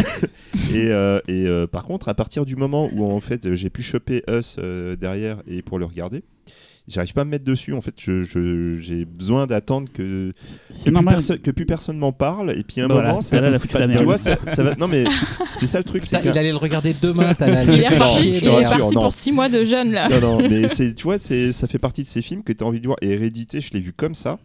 [0.72, 3.82] et euh, et euh, par contre, à partir du moment où en fait j'ai pu
[3.82, 6.22] choper Us euh, derrière et pour le regarder,
[6.88, 7.72] j'arrive pas à me mettre dessus.
[7.74, 10.32] En fait, je- je- j'ai besoin d'attendre que,
[10.84, 12.52] que, plus que plus personne m'en parle.
[12.58, 13.98] Et puis à un Voilà, moment, ça, là, elle a foutu la merde.
[14.00, 14.74] tu vois, ça, ça va.
[14.76, 15.04] Non mais
[15.54, 18.38] c'est ça le truc, c'est il allait le regarder demain, t'as la Il est chier,
[18.42, 20.08] il est parti pour 6 mois de jeûne là.
[20.08, 22.62] non, non, mais c'est, tu vois, c'est, ça fait partie de ces films que tu
[22.62, 22.98] as envie de voir.
[23.02, 24.38] Et Hérédité, je l'ai vu comme ça.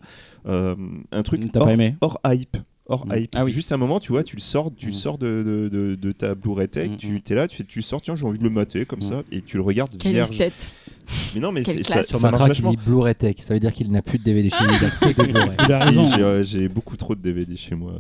[0.48, 0.76] Euh,
[1.12, 2.56] un truc hors, pas hors hype.
[2.90, 3.14] Hors Mm.
[3.16, 3.32] hype.
[3.36, 3.52] Ah oui.
[3.52, 4.90] Juste un moment, tu vois, tu le sors, tu Mm.
[4.90, 7.20] le sors de, de, de, de ta Blu-ray Tech, Mm, tu mm.
[7.30, 9.04] es là, tu, fais, tu sors, tiens, j'ai envie de le mater comme Mm.
[9.04, 10.32] ça, et tu le regardes Quelle vierge.
[10.32, 10.72] esthète.
[11.34, 12.04] Mais non, mais ça.
[12.04, 12.70] Sur ça ma marche vachement.
[12.70, 13.36] dit Blu-ray Tech.
[13.40, 14.74] Ça veut dire qu'il n'a plus de DVD chez lui.
[14.80, 16.08] Il a que Blu-ray.
[16.08, 17.94] Si, j'ai, euh, j'ai beaucoup trop de DVD chez moi,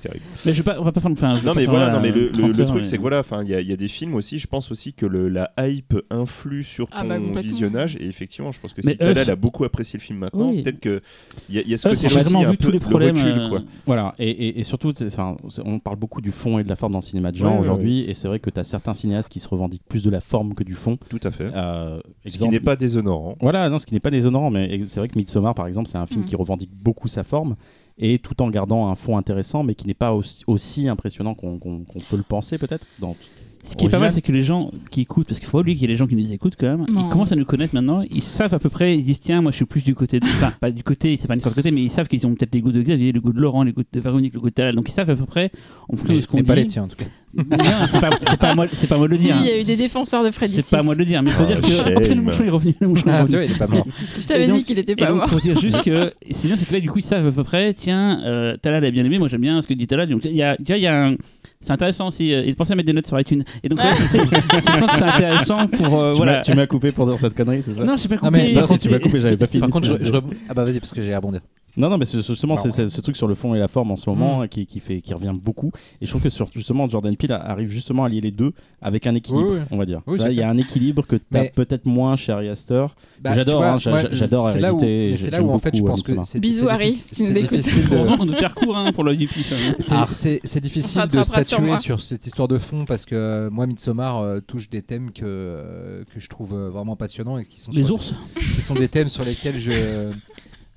[0.00, 0.24] c'est terrible.
[0.44, 1.10] Mais je vais pas, on va pas faire.
[1.12, 3.02] Enfin, Non mais voilà, non mais le, le- 30 le heures, truc mais- c'est que
[3.02, 5.06] voilà, enfin il y, a- il y a des films aussi, je pense aussi que
[5.06, 7.40] le, la hype influe sur ton Ah bah, complètement.
[7.42, 10.80] visionnage et effectivement, je pense que si Talal a beaucoup apprécié le film maintenant, peut-être
[10.80, 11.00] que
[11.48, 12.84] il y, a- ce Us, côté j'ai aussi vraiment un vu peu tous les le
[12.84, 13.62] problèmes, recul, euh, quoi.
[13.86, 16.92] Voilà, et, et- et surtout, enfin, on parle beaucoup du fond et de la forme
[16.92, 18.94] dans le cinéma de Ouais, genre ouais, aujourd'hui, et c'est vrai que tu as certains
[18.94, 20.98] cinéastes qui se revendiquent plus de la forme que du fond.
[21.08, 21.50] Tout à fait.
[21.54, 23.36] Euh, Ce qui n'est pas déshonorant.
[23.40, 25.98] Voilà, non, ce qui n'est pas déshonorant, mais c'est vrai que Midsommar, par exemple, c'est
[25.98, 26.26] un film Mhm.
[26.26, 27.56] qui revendique beaucoup sa forme,
[27.98, 31.58] et tout en gardant un fond intéressant, mais qui n'est pas aussi, aussi impressionnant qu'on
[31.58, 32.86] peut le penser, peut-être.
[33.00, 33.16] dans-
[33.64, 35.60] Ce qui est pas mal, c'est que les gens qui écoutent, parce qu'il faut pas
[35.60, 37.06] oublier qu'il y a des gens qui nous écoutent quand même, Non.
[37.06, 39.50] ils commencent à nous connaître maintenant, ils savent à peu près, ils disent tiens, moi
[39.50, 40.26] je suis plus du côté, de...
[40.26, 42.34] enfin pas du côté, c'est pas une sorte de côté, mais ils savent qu'ils ont
[42.34, 44.48] peut-être les goûts de Xavier, le goût de Laurent, les goûts de Véronique, le goût
[44.50, 45.50] de Talal, donc ils savent à peu près
[45.88, 46.46] en fonction de ce qu'on Mais dit.
[46.48, 47.04] pas les tiens en tout cas.
[47.34, 47.44] Non,
[47.90, 49.36] c'est pas, pas à moi, c'est pas moi de le Si, dire.
[49.38, 51.22] il y a eu des défenseurs de Freddy C'est pas à moi de le dire,
[51.22, 51.66] mais il faut Oh, dire que.
[51.96, 53.28] Oh, putain, le est revenu, le moucheron est Ah, revenu.
[53.30, 53.86] tu vois, il est pas mort.
[54.20, 55.40] Je t'avais dit qu'il était Et pas donc, mort.
[55.40, 57.74] dire juste que c'est bien, c'est que là, du coup, ils savent à peu près,
[57.74, 60.08] tiens, euh, Talal a bien aimé, moi j'aime bien ce que dit Talal.
[60.08, 61.16] Donc, il y a, il y a un-
[61.60, 62.32] C'est intéressant aussi.
[62.32, 63.42] euh, et pensez à mettre des notes sur iTunes.
[63.64, 66.00] Et donc, ouais, c'est- c'est- je pense que c'est intéressant pour.
[66.00, 66.32] euh, Tu voilà.
[66.36, 67.84] m'as- tu m'as coupé pour dire cette connerie, c'est ça?
[67.84, 68.54] Non, je sais pas Non, mais coupé.
[68.54, 69.60] Non, si contre, tu m'as coupé, j'avais pas fini.
[69.62, 70.12] Par contre, je, je
[70.48, 71.40] ah bah vas-y parce que j'ai à rebondir.
[71.78, 72.70] Non, non, mais c'est- justement, Pardon.
[72.70, 74.80] c'est c'est ce truc sur le fond et la forme en ce moment qui, qui,
[74.80, 75.70] fait, qui revient beaucoup.
[76.00, 79.06] Et je trouve que sur, justement, Jordan Peele arrive justement à lier les deux avec
[79.06, 79.64] un équilibre, Oui, oui.
[79.70, 80.02] on va dire.
[80.06, 82.32] Oui, Là, c'est il y a un équilibre que tu as Mais- peut-être moins chez
[82.32, 82.86] Ari Aster.
[83.20, 85.82] Bah, J'adore, hein, j'adore c'est là où- Hérédité, mais C'est là où en fait je
[85.82, 86.26] pense que Midsommar.
[86.26, 87.58] c'est Bisous, Harry, si tu nous c'est écoutes.
[87.58, 89.30] difficile de- faire court hein, pour le UP.
[89.32, 93.66] C'est- difficile On se de statuer sur, cette histoire de fond parce que euh, moi,
[93.66, 97.70] Midsommar euh, touche des thèmes que, euh, que je trouve vraiment passionnants et qui sont,
[97.72, 98.14] Les ours
[98.56, 99.72] qui sont des thèmes sur lesquels je.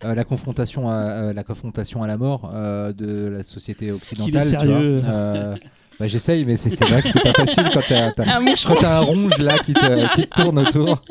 [0.04, 4.44] Euh, la confrontation à euh, la confrontation à la mort euh, de la société occidentale.
[4.44, 5.00] tu sérieux.
[5.02, 5.10] vois.
[5.10, 5.56] Euh,
[6.00, 8.42] bah, J'essaye, mais c'est c'est vrai que c'est pas facile quand t'as Un
[8.80, 11.04] t'as un ronge là qui te, qui te tourne autour.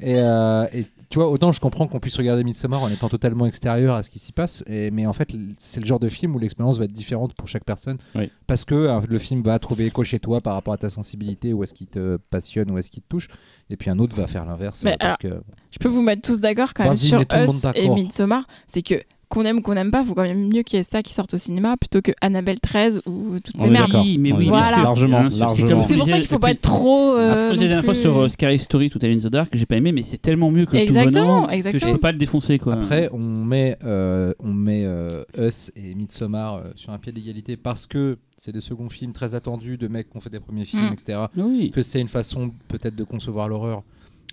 [0.00, 3.44] Et, euh, et tu vois, autant je comprends qu'on puisse regarder Midsommar en étant totalement
[3.46, 6.34] extérieur à ce qui s'y passe, et- mais en fait, c'est le genre de film
[6.34, 7.98] où l'expérience va être différente pour chaque personne.
[8.14, 8.30] Oui.
[8.46, 11.52] Parce que euh, le film va trouver écho chez toi par rapport à ta sensibilité,
[11.52, 13.28] où est-ce qu'il te passionne, où est-ce qu'il te touche,
[13.68, 14.84] et puis un autre va faire l'inverse.
[15.18, 15.42] Que...
[15.70, 17.88] Je peux vous mettre tous d'accord quand même sur Us et.
[17.88, 18.46] Midsommar.
[18.66, 18.94] C'est que
[19.30, 21.14] qu'on aime ou qu'on n'aime pas, faut quand même mieux qu'il y ait ça qui
[21.14, 23.92] sorte au cinéma plutôt que Annabelle 13 ou toutes On ces merdes.
[23.94, 24.82] Oui, mais oui, Voilà.
[24.82, 27.14] Largement, C'est pour ça qu'il faut disais- pas être trop.
[27.16, 29.66] Euh, la dernière fois sur euh, Scary Story, tout à in the Dark, que j'ai
[29.66, 31.92] pas aimé, mais c'est tellement mieux que Exactement, tout venant que je exactement.
[31.92, 32.74] peux pas le défoncer quoi.
[32.74, 37.56] Après, on met, euh, on met euh, Us et Midsommar euh, sur un pied d'égalité
[37.56, 40.64] parce que c'est des seconds films très attendus de mecs qui ont fait des premiers
[40.64, 40.92] films, Mm.
[40.94, 41.18] etc.
[41.22, 41.70] Ah oui.
[41.72, 43.82] que c'est une façon peut-être de concevoir l'horreur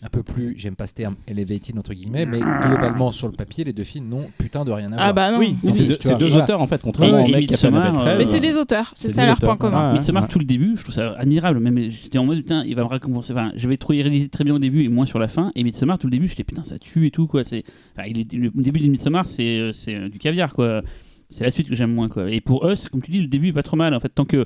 [0.04, 3.64] un peu plus, j'aime pas ce terme, elevated entre guillemets, mais globalement sur le papier,
[3.64, 5.00] les deux films n'ont putain de rien à voir.
[5.08, 5.40] Ah bah non.
[5.40, 6.44] Oui, mais Oui, c'est deux, tu c'est vois, deux voilà.
[6.44, 8.18] auteurs en fait, contrairement au mec qui a Annabelle euh, 13.
[8.20, 9.94] Mais c'est des auteurs, c'est ça leur point commun.
[9.94, 9.98] Ouais.
[9.98, 10.30] Midsommar, ouais.
[10.30, 11.60] tout le début, je trouve ça admirable.
[11.60, 13.34] Même j'étais en mode putain, il va me récompenser.
[13.34, 15.52] Enfin, j'avais trouvé Hérédité très bien au début et moins sur la fin.
[15.56, 17.44] Et Midsommar, tout le début, j'étais putain, ça tue et tout quoi.
[17.44, 17.64] C'est,
[17.98, 20.84] enfin, il est- le début de Midsommar, c'est euh, c'est euh, du caviar quoi.
[21.32, 22.30] C'est la suite que j'aime moins quoi.
[22.32, 24.26] Et pour Us, comme tu dis, le début est pas trop mal en fait tant
[24.26, 24.46] que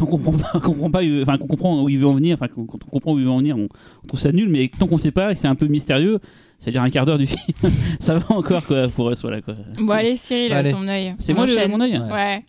[0.00, 2.34] tant qu'on comprend pas, qu'on comprend pas, enfin qu'on comprend où il veut en venir,
[2.34, 3.68] enfin quand on comprend où il veut en venir, on,
[4.04, 4.48] on trouve ça nul.
[4.48, 6.18] Mais tant qu'on sait pas, et que c'est un peu mystérieux,
[6.58, 7.40] c'est-à-dire un quart d'heure du film,
[8.00, 9.54] ça va encore quoi pour Us voilà quoi.
[9.78, 10.70] Bon, allez, Cyril, Allez.
[10.70, 11.14] ton œil.
[11.18, 11.98] C'est moi le, mon œil.
[11.98, 12.12] Ouais.
[12.12, 12.44] Ouais.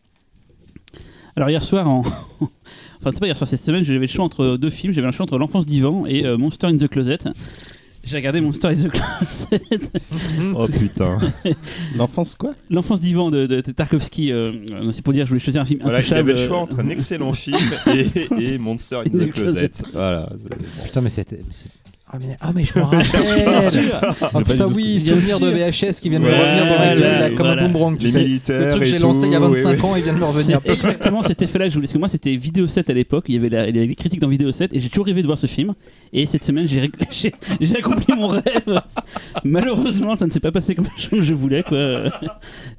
[1.35, 1.99] Alors hier soir, en...
[2.41, 4.93] enfin c'est pas hier soir, cette semaine, j'avais le choix entre deux films.
[4.93, 7.19] J'avais le choix entre L'Enfance d'Ivan et euh, Monster in the Closet.
[8.03, 9.61] J'ai regardé Monster in the Closet.
[10.55, 11.19] Oh putain.
[11.95, 12.53] L'enfance quoi?
[12.69, 14.31] L'Enfance d'Ivan de, de, de Tarkovsky.
[14.31, 16.57] euh, euh, c'est pour dire, je voulais choisir un film Voilà, il avait le choix
[16.57, 18.07] euh, entre un excellent film et,
[18.53, 19.71] et Monster in the Closet.
[19.93, 20.29] Voilà.
[20.83, 21.41] Putain, mais c'était.
[22.13, 26.19] Ah mais, ah mais je me rappelle Ah putain oui, souvenir de VHS qui vient
[26.19, 27.63] de me Ouais, revenir dans la gueule là, comme voilà.
[27.63, 28.23] un boomerang tu Les sais.
[28.23, 28.59] militaires.
[28.59, 29.89] Le truc que et j'ai lancé il y a tout, 25 oui, oui.
[29.89, 30.59] ans il vient de me revenir.
[30.65, 31.85] Exactement cet effet-là que je voulais.
[31.87, 33.25] Parce que moi, c'était Vidéo 7 à l'époque.
[33.29, 35.37] Il y avait la- les critiques dans Vidéo 7 et j'ai toujours rêvé de voir
[35.37, 35.73] ce film.
[36.11, 38.43] Et cette semaine, j'ai ré- j'ai j'ai accompli mon rêve.
[39.43, 41.63] Malheureusement, ça ne s'est pas passé comme je voulais.
[41.63, 41.93] Quoi.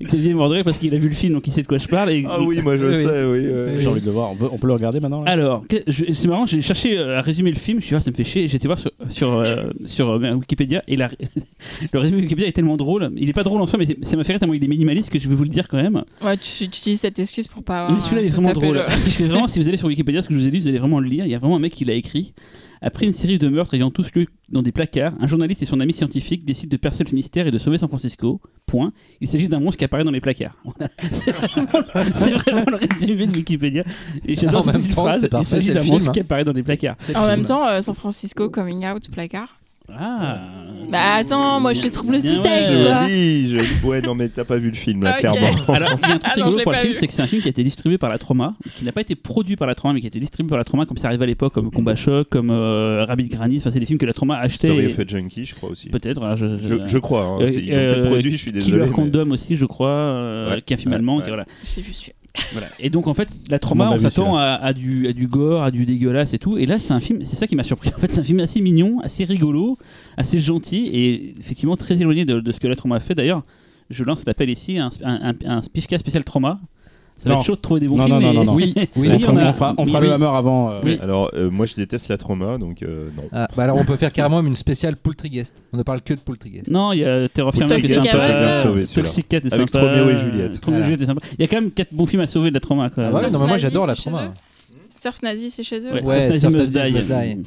[0.02, 2.10] Xavier Mordray, parce qu'il a vu le film, donc il sait de quoi je parle.
[2.10, 2.24] Et...
[2.28, 3.46] Ah oui, moi je Oui, sais, oui.
[3.48, 3.80] ouais.
[3.80, 4.32] J'ai envie de le voir.
[4.32, 5.30] On peut, on peut le regarder maintenant là?
[5.30, 8.00] Alors, que- je- c'est marrant, j'ai cherché euh, à résumer le film, je suis ah,
[8.00, 11.10] ça me fait chier, j'étais voir sur, sur, euh, sur euh, Wikipédia et la-
[11.92, 13.10] le résumé de Wikipédia est tellement drôle.
[13.16, 15.10] Il est pas drôle en soi, mais ça m'a fait rire tellement il est minimaliste
[15.10, 16.02] que je vais vous le dire quand même.
[16.22, 17.90] Ouais, tu, tu utilises cette excuse pour pas.
[17.92, 18.76] mais celui-là euh, est vraiment drôle.
[18.76, 20.58] le- Parce que vraiment, si vous allez sur Wikipédia, ce que je vous ai dit,
[20.60, 21.24] vous allez vraiment le lire.
[21.24, 22.32] Il y a vraiment un mec qui l'a écrit.
[22.84, 25.78] Après une série de meurtres ayant tous lieu dans des placards, un journaliste et son
[25.78, 28.40] ami scientifique décident de percer le mystère et de sauver San Francisco.
[28.66, 28.92] Point.
[29.20, 30.56] Il s'agit d'un monstre qui apparaît dans les placards.
[30.64, 30.90] Voilà.
[32.16, 33.84] C'est vraiment, le résumé de Wikipédia.
[34.26, 35.20] Et j'adore En cette même petite temps, phrase.
[35.20, 36.96] c'est Il s'agit d'un monstre film, qui apparaît dans des placards.
[37.00, 37.26] En film.
[37.26, 39.56] même temps, euh, San Francisco coming out placard.
[39.94, 40.38] Ah,
[40.90, 42.84] Bah attends, moi je te trouve le sous-texte ouais.
[42.84, 43.02] quoi.
[43.08, 43.66] Joli, joli.
[43.84, 45.18] Ouais, non, mais t'as pas vu le film, là, Ok.
[45.20, 45.48] clairement.
[45.74, 47.26] Alors, il y a un truc Ah rigolo pour le film, c'est que c'est un
[47.26, 49.74] film qui a été distribué par la Trauma, qui n'a pas été produit par la
[49.74, 51.70] Trauma, mais qui a été distribué par la Trauma, comme ça arrivait à l'époque, comme
[51.70, 53.58] Combat Choc, comme euh, Rabbit Granny.
[53.58, 54.68] Enfin, c'est des films que la Trauma a acheté.
[54.68, 55.88] Story of a Junkie, je crois aussi.
[55.88, 56.18] Peut-être.
[56.18, 57.24] voilà, je, Je, je crois.
[57.24, 58.76] Hein, Euh, l'ont peut-être euh, produit, je suis désolé.
[58.78, 61.16] Killer mais- Condom aussi, je crois, euh, Ouais, qui est un film ouais, allemand.
[61.16, 61.22] ouais.
[61.22, 61.44] qui- voilà.
[61.64, 62.12] Je l'ai vu celui
[62.52, 62.68] Voilà.
[62.78, 65.70] Et donc en fait, la trauma, on s'attend à, à du, à du gore, à
[65.70, 66.56] du dégueulasse et tout.
[66.56, 67.90] Et là, c'est un film, c'est ça qui m'a surpris.
[67.96, 69.78] En fait, c'est un film assez mignon, assez rigolo,
[70.16, 73.14] assez gentil et effectivement très éloigné de, de ce que la trauma a fait.
[73.14, 73.42] D'ailleurs,
[73.90, 76.58] je lance l'appel ici un, un, un, spécial trauma.
[77.22, 77.40] Ça va Non.
[77.40, 78.18] être chaud de trouver des bons Non, films.
[78.18, 78.54] non, non, mais- non, non.
[78.56, 80.14] Oui, on fera, on a- on fera- on fera oui, le oui.
[80.14, 80.70] hammer avant.
[80.70, 80.98] euh, Oui.
[81.00, 83.22] Alors, euh, moi, je déteste la trauma, donc euh, non.
[83.30, 85.54] Ah, bah alors on peut faire carrément une spéciale Poultryguest.
[85.72, 86.68] On ne parle que de Poultryguest.
[86.68, 88.82] Non, il y a Terror Firma qui est Toxic sympa.
[88.94, 89.86] Toxic Cat est Avec sympa.
[89.86, 90.64] Roméo et Juliette.
[90.64, 90.84] Roméo et.
[90.84, 91.20] Juliette est sympa.
[91.38, 92.90] Il y a quand même quatre bons films à sauver de la trauma.
[92.90, 93.04] Quoi.
[93.06, 94.34] Ah ouais, non, mais moi j'adore la trauma.
[95.00, 96.02] Surf Nazi, c'est chez eux?
[96.04, 97.42] Ouais, Surf Nazi Must Die.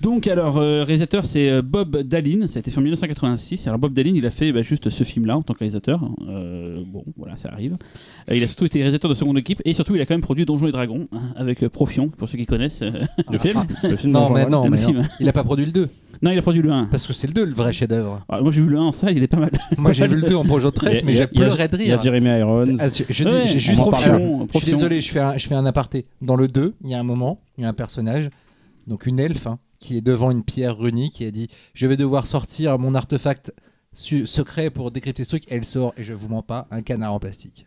[0.00, 3.66] Donc alors euh, réalisateur c'est euh, Bob Dallin, ça a été fait en 1986.
[3.66, 6.00] Alors Bob Dallin il a fait bah, juste ce film là en tant que réalisateur.
[6.28, 7.76] Euh, bon voilà ça arrive.
[8.30, 10.20] Euh, il a surtout été réalisateur de seconde équipe et surtout il a quand même
[10.20, 12.90] produit Donjons et Dragons hein, avec euh, Profion pour ceux qui connaissent euh,
[13.30, 13.64] le film.
[13.82, 14.98] Le film Non, mais non, Le mais film.
[14.98, 15.04] non.
[15.18, 15.88] Il a pas produit le 2.
[16.22, 16.84] Non il a produit le 1.
[16.86, 18.24] Parce que c'est le 2 le vrai chef-d'œuvre.
[18.28, 19.50] Alors, moi j'ai vu le 1 en salle il est pas mal.
[19.78, 21.46] Moi j'ai vu le 2 en projet de presse, mais j'ai a- il y a-
[21.48, 22.02] pleuré de Il y a rire.
[22.02, 22.64] Jeremy Irons.
[22.78, 26.06] Ah, je Ouais, juste Profion, Je suis désolé, je fais, un, je fais un aparté.
[26.22, 28.30] Dans le 2, il y a un moment, il y a un personnage,
[28.86, 31.96] donc une elfe, hein, qui est devant une pierre runique qui a dit Je vais
[31.96, 33.52] devoir sortir mon artefact
[33.92, 35.44] secret pour décrypter ce truc.
[35.48, 37.66] Elle sort, et je vous mens pas, un canard en plastique.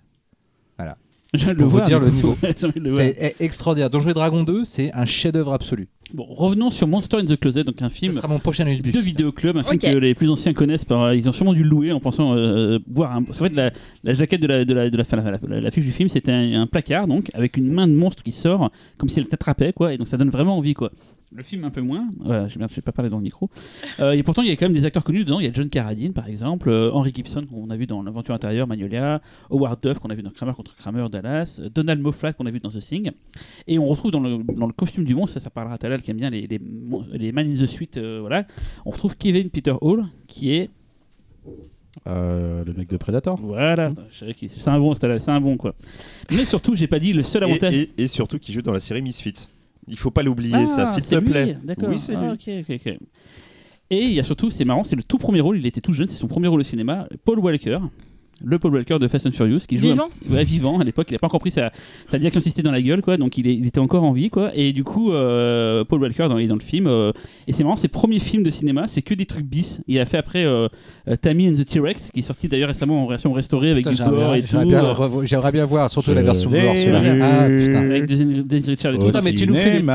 [1.34, 2.38] Je viens de Pour vous voir, dire le niveau.
[2.90, 3.90] C'est extraordinaire.
[3.90, 5.88] Donjons et Dragons 2, c'est un chef-d'œuvre absolu.
[6.14, 8.92] Bon revenons sur Monster in the Closet donc un film Ce sera mon prochain Ulbus.
[8.92, 9.82] de vidéoclub, un film Ok.
[9.94, 10.84] que les plus anciens connaissent.
[10.84, 13.24] Par, euh, ils ont sûrement dû le louer en pensant euh, voir un.
[13.24, 13.72] Parce qu'en fait, la,
[14.04, 16.10] la jaquette de la, de la, de la, enfin, la, la- la fiche du film,
[16.10, 19.28] c'était un, un placard donc avec une main de monstre qui sort comme si elle
[19.30, 19.94] t'attrapait quoi.
[19.94, 20.92] Et donc ça donne vraiment envie quoi.
[21.34, 22.10] Le film un peu moins.
[22.20, 23.50] Voilà, j'ai j'ai pas parlé dans le micro.
[24.02, 25.40] Euh, et pourtant, il y a quand même des acteurs connus dedans.
[25.40, 28.36] Il y a John Carradine par exemple, euh, Henry Gibson qu'on a vu dans L'Aventure
[28.36, 32.46] intérieure, Magnolia, Howard Duff qu'on a vu dans Kramer contre Kramer, Dallas, Donald Moffat qu'on
[32.48, 33.12] a vu dans The Thing.
[33.66, 36.12] Et on retrouve dans le, dans le costume du monstre, ça, ça parlera à Qui
[36.12, 38.46] aime bien les, les, Man in the Suite, euh, voilà.
[38.86, 40.70] On retrouve Kevin Peter Hall qui est.
[42.08, 43.38] Euh, le mec de Predator.
[43.42, 43.92] Voilà,
[44.38, 45.76] qu'il- c'est un bon, c'est un bon quoi.
[46.32, 47.76] Mais surtout, j'ai pas dit le seul avantage.
[47.76, 49.48] et- et surtout, qui joue dans la série Misfits.
[49.88, 51.58] Il faut pas l'oublier, Ah, ça, s'il te lui, plaît.
[51.90, 52.34] Oui, c'est Ah.
[53.90, 55.92] Et il y a surtout, c'est marrant, c'est le tout premier rôle, il était tout
[55.92, 57.80] jeune, c'est son premier rôle au cinéma, Paul Walker.
[58.44, 60.10] Le Paul Walker de Fast and Furious qui joue Vivant.
[60.30, 61.08] un- ouais, vivant à l'époque.
[61.10, 61.72] Il a pas encore pris sa,
[62.08, 63.18] sa direction assistée dans la gueule quoi.
[63.18, 64.52] Donc il, est- il était encore en vie quoi.
[64.56, 67.12] Et du coup euh, Paul Walker dans, est dans le film euh,
[67.48, 69.82] et c'est marrant ses premiers films de cinéma c'est que des trucs bis.
[69.88, 70.68] Il a fait après euh,
[71.22, 73.98] Tammy and the T-Rex qui est sorti d'ailleurs récemment en version restaurée avec Putain, du
[73.98, 74.48] J'aimerais gore bien, et tout.
[74.52, 76.60] j'aimerais bien le revo- j'aimerais bien voir, surtout la version gore.
[77.22, 77.78] Ah putain.
[77.80, 79.06] avec Dennis Richard et tout.
[79.06, 79.86] Putain, mais tu nous fais des-.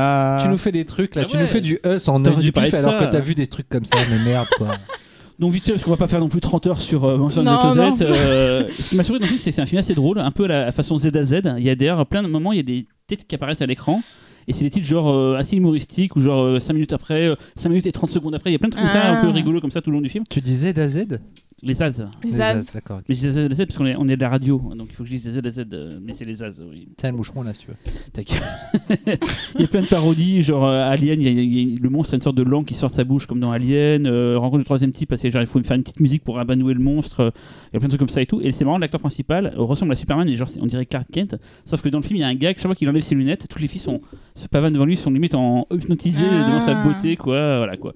[0.41, 2.29] Tu nous fais des trucs là, Ah tu nous fais du us en de
[2.75, 4.67] alors que t'as vu des trucs comme ça, mais merde quoi.
[5.39, 8.63] Donc vite fait, parce qu'on va pas faire non plus 30 heures sur euh, euh,
[8.71, 10.31] ce qui m'a surpris dans le film, c'est que c'est un film assez drôle, un
[10.31, 11.41] peu à la façon Z à Z.
[11.57, 13.65] Il y a d'ailleurs plein de moments, il y a des têtes qui apparaissent à
[13.67, 14.01] l'écran.
[14.49, 17.85] Et c'est des titres genre euh, assez humoristiques ou genre 5 minutes après, 5 minutes
[17.85, 18.49] et 30 secondes après.
[18.49, 19.31] Il y a plein de trucs comme ça, un peu Ah.
[19.33, 20.23] rigolo comme ça tout le long du film.
[20.29, 21.19] Tu dis Z à Z?
[21.63, 22.07] Les Zaz.
[22.23, 22.55] Les Les Zaz.
[22.57, 23.01] Zaz, D'accord.
[23.09, 25.03] Mais je à Z parce qu'on est, on est de la radio, donc il faut
[25.03, 26.87] que je dise Z à Z, euh, mais c'est les Zaz, oui.
[26.97, 27.75] Tiens, le moucheron là si tu veux.
[28.13, 28.29] Tac.
[29.55, 31.79] il y a plein de parodies, genre euh, Alien, il y a- il y a-
[31.81, 34.05] le monstre a une sorte de langue qui sort de sa bouche comme dans Alien,
[34.05, 36.37] euh, Rencontre du troisième type parce que genre, il faut faire une petite musique pour
[36.39, 37.33] abanouer le monstre,
[37.71, 38.39] il y a plein de trucs comme ça et tout.
[38.41, 41.81] Et c'est marrant, l'acteur principal ressemble à Superman, et genre on dirait Clark Kent, sauf
[41.81, 43.47] que dans le film il y a un gars, chaque fois qu'il enlève ses lunettes,
[43.49, 43.99] toutes les filles sont,
[44.35, 46.47] se pavanent devant lui, sont limite en hypnotisées Ah.
[46.47, 47.93] devant sa beauté, quoi, voilà quoi.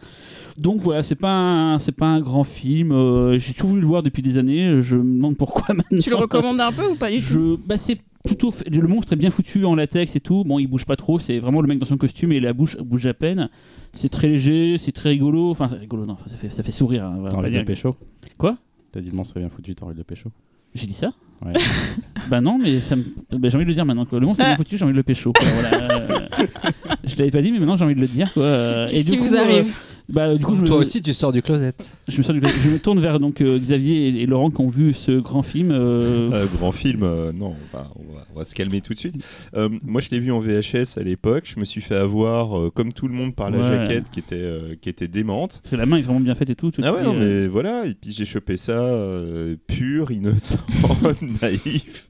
[0.62, 2.92] Donc voilà, c'est pas un, c'est pas un grand film.
[2.92, 4.82] euh, J'ai toujours voulu le voir depuis des années.
[4.82, 5.98] Je me demande pourquoi maintenant.
[6.00, 8.88] Tu le recommandes un peu ou pas du tout Je, bah c'est plutôt fait- le
[8.88, 10.44] monstre est bien foutu en latex et tout.
[10.44, 11.18] Bon, il bouge pas trop.
[11.18, 13.50] C'est vraiment le mec dans son costume et la bouche bouge à peine.
[13.94, 15.50] C'est très léger, c'est très rigolo.
[15.50, 17.06] Enfin, c'est rigolo, non, ça fait ça fait sourire.
[17.06, 17.62] hein, on va T'as pas envie de dire.
[17.62, 17.96] le pécho
[18.38, 18.58] Quoi?
[18.92, 20.30] T'as dit le monstre est bien foutu, t'as envie de le pécho
[20.76, 21.10] J'ai dit ça?
[21.44, 21.54] Ouais.
[22.30, 23.04] Bah non, mais ça me...
[23.32, 24.06] bah, j'ai envie de le dire maintenant.
[24.06, 24.20] Quoi.
[24.20, 24.58] Le monstre est bien Ah.
[24.58, 25.34] foutu, j'ai envie de le pécho.
[25.34, 25.92] quoi, voilà.
[25.92, 26.20] Euh,
[27.04, 28.32] je l'avais pas dit, mais maintenant j'ai envie de le dire.
[28.32, 28.44] Quoi.
[28.44, 29.74] Euh, Qu'est-ce du qui coup, vous euh, arrive
[30.14, 31.74] bah, du coup, je me, Toi aussi, tu sors du closet.
[32.08, 34.62] je me, sors du- je me tourne vers donc euh, Xavier et, et Laurent qui
[34.62, 35.72] ont vu ce grand film.
[35.72, 38.94] euh, Euh, grand film, euh, non, on va, on, va, on va se calmer tout
[38.94, 39.16] de suite.
[39.56, 41.44] Euh, moi, je l'ai vu en VHS à l'époque.
[41.54, 43.64] Je me suis fait avoir, euh, comme tout le monde, par la Ouais.
[43.64, 45.60] jaquette qui était, euh, qui était démente.
[45.64, 46.72] parce que la main est vraiment bien faite et tout.
[46.72, 47.86] tout Ah ouais, non, euh, mais voilà.
[47.86, 50.58] Et puis j'ai chopé ça euh, pur, innocent,
[51.42, 52.08] naïf.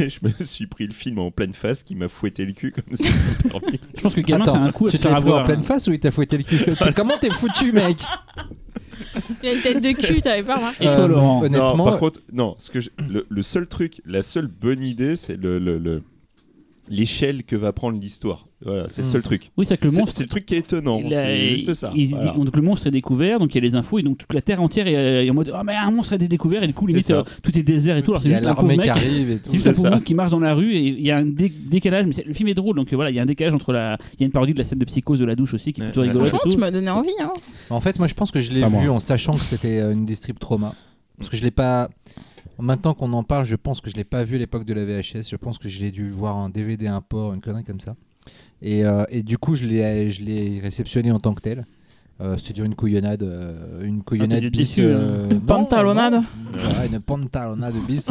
[0.00, 2.72] Et je me suis pris le film en pleine face qui m'a fouetté le cul
[2.72, 3.08] comme ça.
[3.96, 5.62] Je pense que gamin, c'est Attends, un coup à tu t'es faire pris en pleine
[5.62, 6.58] face ou il t'a fouetté le cul?
[6.96, 7.98] Comment t'es foutu, mec
[9.42, 11.98] Il a une tête de cul, t'avais pas remarqué Et toi, Laurent Non, Honnêtement, par
[11.98, 12.54] contre, non.
[12.58, 12.78] Ce que
[13.10, 16.02] le, le seul truc, la seule bonne idée, c'est le, le, le,
[16.88, 18.46] l'échelle que va prendre l'histoire.
[18.64, 19.10] Voilà, c'est le Mm.
[19.10, 19.50] seul truc.
[19.58, 20.12] Oui, c'est que le monstre.
[20.16, 21.00] c'est le truc qui est étonnant.
[21.10, 21.92] C'est juste ça.
[21.94, 22.32] il- Voilà.
[22.32, 24.40] donc le monstre est découvert, donc il y a les infos et donc toute la
[24.40, 26.72] terre entière est, est en mode ah mais un monstre a été découvert et du
[26.74, 27.18] coup limite C'est ça.
[27.20, 28.14] euh, tout est désert et tout.
[28.24, 29.42] Il y a juste un pauvre l'armée qui arrive et tout.
[29.50, 31.52] C'est juste un pauvre qui marche dans la rue et il y a un dé-
[31.66, 32.06] décalage.
[32.06, 33.98] Mais le film est drôle donc euh, voilà il y a un décalage entre la.
[34.14, 35.80] Il y a une parodie de la scène de psychose de la douche aussi qui
[35.82, 36.06] est plutôt ouais.
[36.08, 37.10] rigolote Franchement, tu m'as donné envie.
[37.20, 37.32] Hein.
[37.70, 38.88] En fait, moi, je pense que je l'ai vu moi.
[38.88, 40.74] en sachant que c'était euh, une distrib trauma.
[41.18, 41.88] Parce que je l'ai pas.
[42.58, 44.84] Maintenant qu'on en parle, je pense que je l'ai pas vu à l'époque de la
[44.84, 45.28] VHS.
[45.30, 47.96] Je pense que je l'ai dû voir en DVD import, une connerie comme ça.
[48.62, 51.66] Et, euh, et du coup, je l'ai, je l'ai réceptionné en tant que tel.
[52.20, 54.78] Euh, C'est-à-dire une couillonnade, euh, une couillonnade t'es bis.
[54.78, 54.82] hein.
[54.84, 56.12] euh, Une non, pantalonnade.
[56.14, 56.20] non.
[56.52, 58.08] Voilà, une pantalonnade bis.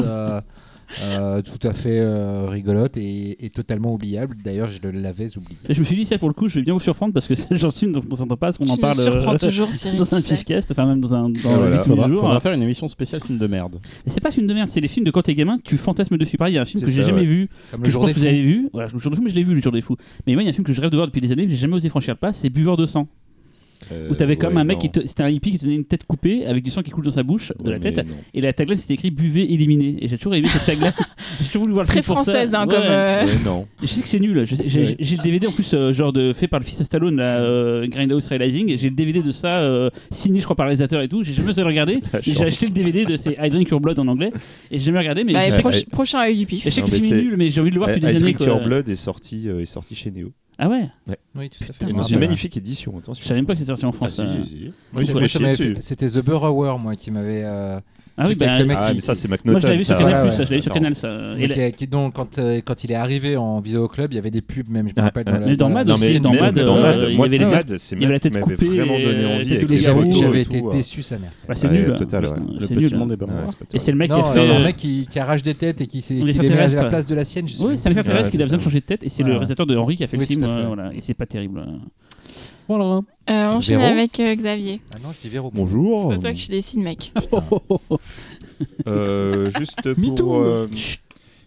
[1.03, 4.35] Euh, tout à fait euh, rigolote et, et totalement oubliable.
[4.43, 5.57] D'ailleurs, je l'avais oublié.
[5.69, 7.27] Et je me suis dit ça pour le coup je vais bien vous surprendre parce
[7.27, 9.37] que c'est le genre de film dont on s'entend pas parce qu'on en parle euh,
[9.37, 9.97] toujours, Cyril.
[9.97, 11.83] dans un pifcast, enfin même dans un dans Ah, voilà.
[11.83, 12.21] faudra, jours.
[12.21, 13.79] faudra faire une émission spéciale film de merde.
[14.05, 16.17] Et c'est pas film de merde, c'est les films de quand t'es gamin, tu fantasmes
[16.17, 16.37] dessus.
[16.37, 17.25] Pareil, il y a un film que j'ai jamais ouais.
[17.25, 18.69] vu, Comme que le je jour pense des que vous avez vu.
[18.73, 19.97] Voilà, le jour des fous, mais je l'ai vu le jour des fous.
[20.27, 21.45] Mais moi, il y a un film que je rêve de voir depuis des années,
[21.45, 23.07] mais j'ai jamais osé franchir le pas, c'est Buveur de sang.
[23.91, 25.85] Euh, Où t'avais comme ouais, un mec qui te- c'était un hippie qui tenait une
[25.85, 28.01] tête coupée avec du sang qui coule dans sa bouche de la tête.
[28.33, 29.97] Et la tagline c'était écrit buvez, éliminez.
[30.01, 30.91] Et j'ai toujours aimé cette tagline.
[31.41, 32.31] j'ai toujours voulu voir le Très film pour ça.
[32.31, 32.73] française, hein, Ouais.
[32.75, 32.83] comme.
[32.85, 33.67] euh, Ouais, non.
[33.81, 34.45] Je sais que c'est nul.
[34.45, 34.63] Je sais-
[34.99, 37.41] J'ai le DVD en plus, euh, genre de fait par le fils à Stallone, la
[37.41, 38.69] euh, Grindhouse Realizing.
[38.71, 41.23] Et j'ai le DVD de ça, euh, signé, je crois, par le réalisateur et tout.
[41.23, 41.99] J'ai jamais osé le regarder.
[42.21, 44.31] J'ai acheté le DVD de c'est I Drink Your Blood en anglais.
[44.71, 45.41] Et j'ai jamais regardé, mais bah,
[45.91, 47.79] prochain et je sais que le film est c'est- nul, mais j'ai envie de le
[47.79, 48.19] voir depuis I des années.
[48.19, 48.45] Drink quoi.
[48.47, 50.31] Your Blood est sorti, est sorti chez Neo.
[50.59, 50.89] Ah ouais
[51.35, 51.73] Oui, tout à fait.
[51.73, 52.19] Putain, Ah, dans bah, une bah.
[52.19, 53.23] magnifique édition, attention.
[53.23, 54.15] Je savais même pas que c'était sorti en Ah, France.
[54.15, 54.43] si, euh.
[54.43, 54.73] si, si.
[55.57, 57.43] Fait- C'était The Burrower, moi, qui m'avait.
[57.43, 57.79] euh,
[58.15, 59.67] Ah oui, avec bah, le mec Ah, qui- mais ça, c'est moi je McNaughton.
[59.67, 60.03] l'avais vu sur ça.
[60.03, 60.73] Canal+, ouais, ça, je l'avais vu sur.
[60.73, 61.17] Canal, ça.
[61.39, 64.29] Et qui- donc, quand, euh, quand il est arrivé en vidéo club, il y avait
[64.29, 65.23] des pubs, même, je me Ah, rappelle.
[65.27, 65.31] ah.
[65.31, 66.75] Dans la- dans la- Mad Non, aussi, mais dans même Mad, dans
[67.15, 70.01] moi, c'est Mad, c'est Mad qui tête m'avait coupée vraiment donné euh, envie Et j'avais
[70.01, 71.31] photos j'avais été tout, déçu, sa mère.
[71.47, 71.93] Bah, c'est nul.
[71.95, 72.31] total, ouais.
[72.59, 72.95] Le petit nul.
[72.97, 73.25] monde est pas
[73.73, 74.63] Et c'est le mec qui a fait.
[74.63, 74.75] mec
[75.19, 76.13] arrache des têtes et qui, s'est-
[76.77, 77.47] à la place de la sienne.
[77.61, 77.99] Oui, même c'est un plus.
[77.99, 78.65] extraterrestre Ouais, qui a besoin de ça.
[78.69, 80.41] changer de tête et c'est le réalisateur de Henry qui a fait le film.
[80.41, 80.47] fait.
[80.47, 81.63] euh, Voilà, et c'est pas terrible.
[82.81, 84.81] Euh, on Véro avec euh, Xavier.
[84.95, 85.49] Ah non, je dis Véro.
[85.53, 86.09] C'est Bonjour.
[86.09, 87.11] pas toi qui décide, mec.
[88.87, 90.37] Euh, juste pour.
[90.37, 90.67] euh,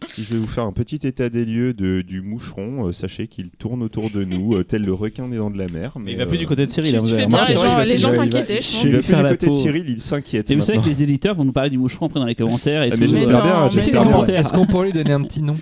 [0.09, 3.27] si je vais vous faire un petit état des lieux de, du moucheron, euh, sachez
[3.27, 5.93] qu'il tourne autour de nous, euh, tel le requin des dents de la mer.
[5.99, 6.91] Mais, il va plus du côté de Cyril.
[6.93, 7.55] Tu- hein, vous tu avez fais bien, remarqué.
[7.55, 9.51] les gens, les gens s'inquiétaient, je Il va plus du côté de.
[9.53, 10.51] Cyril, il s'inquiète.
[10.51, 10.93] Et vous savez maintenant.
[10.93, 12.83] que les éditeurs vont nous parler du moucheron après dans les commentaires.
[12.83, 14.23] Et Ah, tout, mais Mais j'espère non, bien, mais j'espère non.
[14.25, 14.35] bien.
[14.35, 15.57] Est-ce qu'on pourrait lui donner un petit nom?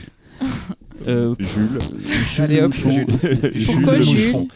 [1.06, 1.78] Euh, Jules.
[2.38, 2.74] Allez hop.
[2.74, 3.06] Jules.
[3.06, 4.48] Pourquoi le Jules moucheron.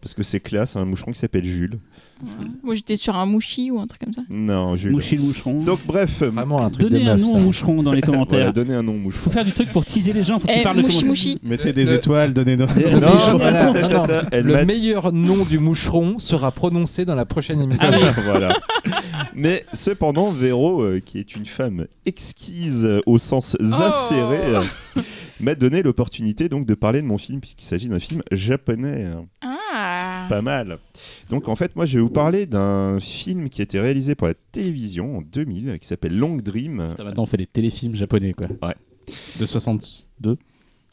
[0.00, 1.78] Parce que c'est classe, un moucheron qui s'appelle Jules.
[2.22, 2.46] Ouais.
[2.62, 4.22] Moi, j'étais sur un mouchi ou un truc comme ça.
[4.30, 4.92] Non, Jules.
[4.92, 5.62] Mouchi le moucheron.
[5.62, 7.20] Donc, bref, Vraiment un truc Donnez de un meuf.
[7.20, 7.38] nom ça.
[7.38, 8.52] au moucheron dans les voilà, commentaires.
[8.54, 9.30] donnez un nom au Faut moucheron.
[9.30, 11.34] faire du truc pour teaser les gens, faut qu'ils Eh, parlent de mouchi comment- mouchi.
[11.42, 12.64] Mettez des Le- étoiles, donnez-nous.
[12.78, 14.06] Euh, Non, Non, voilà, non, non.
[14.32, 17.88] Le meilleur nom du moucheron sera prononcé dans la prochaine émission.
[17.92, 18.22] Ah oui.
[18.24, 18.56] voilà.
[19.34, 24.62] Mais cependant, Véro, euh, qui est une femme exquise euh, au sens acéré, euh,
[25.40, 29.06] m'a donné l'opportunité donc de parler de mon film puisqu'il s'agit d'un film japonais.
[29.42, 29.56] Ah
[30.30, 30.78] Pas mal.
[31.28, 34.28] Donc en fait, moi je vais vous parler d'un film qui a été réalisé pour
[34.28, 36.86] la télévision en 2000 qui s'appelle Long Dream.
[36.90, 38.46] Putain, Maintenant, on fait des téléfilms japonais, quoi.
[38.62, 38.74] Ouais.
[39.40, 40.38] De 62.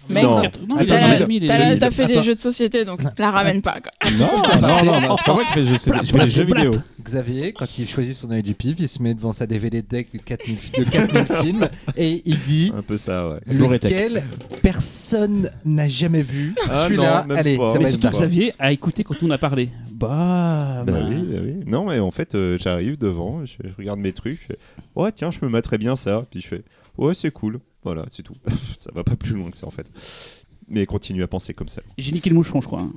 [0.09, 0.35] Mec, Non.
[0.35, 1.79] Non, t'as mais Attends, la- les mais- 2000, les t'as la- 2000.
[1.79, 3.79] t'as fait des jeux de société, donc la ramène pas.
[3.81, 3.91] Quoi.
[4.11, 6.43] Non, non, non, c'est pas moi qui fais des jeux, c'est- je fais des jeux
[6.45, 6.71] vidéo.
[7.03, 10.11] Xavier, quand il choisit son œil du pif, il se met devant sa DVD deck
[10.13, 13.39] de 4000, de 4000 films et il dit Un peu ça, ouais.
[13.47, 14.23] Lequel
[14.61, 16.53] personne n'a jamais vu.
[16.69, 17.67] Ah Celui-là, non, même allez, pas.
[17.71, 18.11] ça va Mais être.
[18.11, 19.69] Xavier a écouté quand on a parlé.
[19.91, 20.83] Bah.
[20.85, 20.99] Bah bah.
[21.09, 21.53] oui, bah oui.
[21.65, 24.57] Non, mais en fait, euh, j'arrive devant, je, je regarde mes trucs, je fais,
[24.95, 26.23] ouais, tiens, je me mettrais bien ça.
[26.29, 26.63] Puis je fais,
[26.97, 27.59] ouais, c'est cool.
[27.93, 28.35] Voilà, c'est tout.
[28.77, 29.89] ça va pas plus loin que ça, en fait.
[30.67, 31.81] Mais continue à penser comme ça.
[31.97, 32.81] J'ai niqué le moucheron, je crois.
[32.81, 32.91] hein.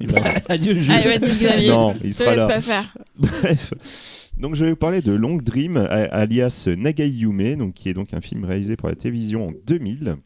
[0.48, 0.90] Adieu, Jules.
[0.92, 1.68] Allez, vas-y, Xavier.
[1.70, 2.46] Non, il Te sera laisse là.
[2.46, 2.94] pas faire.
[3.18, 7.88] Bref, donc je vais vous parler de Long Dream, a- alias Nagai Yume, donc qui
[7.88, 10.16] est donc un film réalisé pour la télévision en 2000,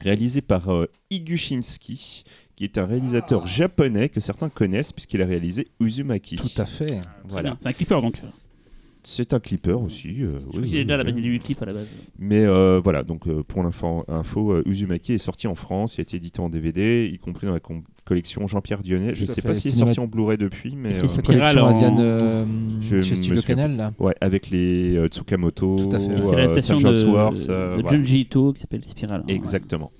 [0.00, 2.24] réalisé par euh, Igushinsky,
[2.56, 6.36] qui est un réalisateur japonais que certains connaissent puisqu'il a réalisé Uzumaki.
[6.36, 7.00] Tout à fait.
[7.28, 7.56] Voilà.
[7.62, 8.20] C'est un clipper donc.
[9.08, 10.22] C'est un clipper aussi.
[10.22, 11.12] euh, oui, qu'il est oui, déjà à la oui.
[11.12, 11.86] base du clip à la base.
[12.18, 16.00] Mais euh, voilà, donc euh, pour l'info, info, euh, Uzumaki est sorti en France, il
[16.00, 19.14] a été édité en DVD, y compris dans la com- collection Jean-Pierre Dionnet.
[19.14, 21.54] Je à sais fait, pas s'il est sorti en Blu-ray depuis, mais euh, Sa Spiral
[21.54, 22.44] collection en- asiane euh,
[22.80, 23.92] Je chez Studio Canal, là.
[24.00, 26.04] ouais, avec les euh, Tsukamoto, Tout à fait.
[26.60, 27.90] C'est de, de voilà.
[27.90, 29.20] Junji Ito qui s'appelle Spiral.
[29.22, 29.24] hein.
[29.28, 29.92] Exactement.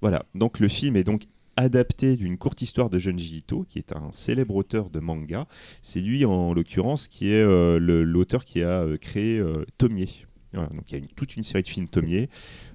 [0.00, 1.22] Voilà, donc le film est donc
[1.58, 5.46] adapté d'une courte histoire de Junji Ito, qui est un célèbre auteur de manga.
[5.82, 10.24] C'est lui, en l'occurrence, qui est euh, l'auteur qui a euh, créé euh, Tomie.
[10.54, 12.26] Voilà, donc il y a une- toute une série de films Tomie.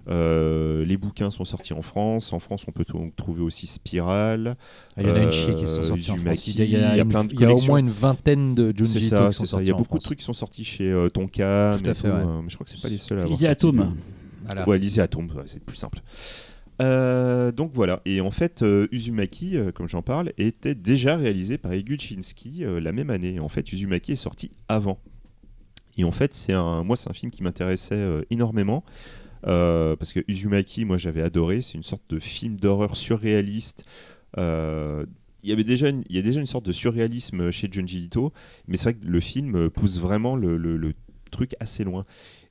[0.09, 2.33] Euh, les bouquins sont sortis en France.
[2.33, 4.55] En France, on peut donc trouver aussi Spiral.
[4.95, 6.45] Ah, Il y en a une Euh, chier qui sont sortis en France.
[6.47, 7.53] Il y a, il y a il y a une- plein de il y a
[7.53, 9.59] au moins une vingtaine de Junji Ito ça, qui sont.
[9.59, 11.77] Il y a beaucoup de trucs qui sont sortis chez euh, Tonka.
[11.83, 12.25] Tout à fait, ouais.
[12.43, 13.39] mais je crois que c'est pas les seuls à avoir
[14.45, 14.67] Voilà.
[14.67, 15.01] Ouais, lisez
[15.35, 15.99] ouais, c'est plus simple.
[16.81, 18.01] Euh, donc voilà.
[18.05, 22.63] Et en fait, euh, Uzumaki, euh, comme j'en parle, était déjà réalisé par Eguchi Shinski
[22.63, 23.39] euh, la même année.
[23.39, 24.99] En fait, Uzumaki est sorti avant.
[25.97, 28.83] Et en fait, c'est un, moi, c'est un film qui m'intéressait énormément.
[29.43, 31.61] parce que Uzumaki, moi, j'avais adoré.
[31.61, 33.85] C'est une sorte de film d'horreur surréaliste.
[34.37, 38.05] Il y avait déjà une, il y a déjà une sorte de surréalisme chez Junji
[38.05, 38.33] Ito,
[38.67, 40.93] mais c'est vrai que le film pousse vraiment le
[41.29, 42.05] truc assez loin.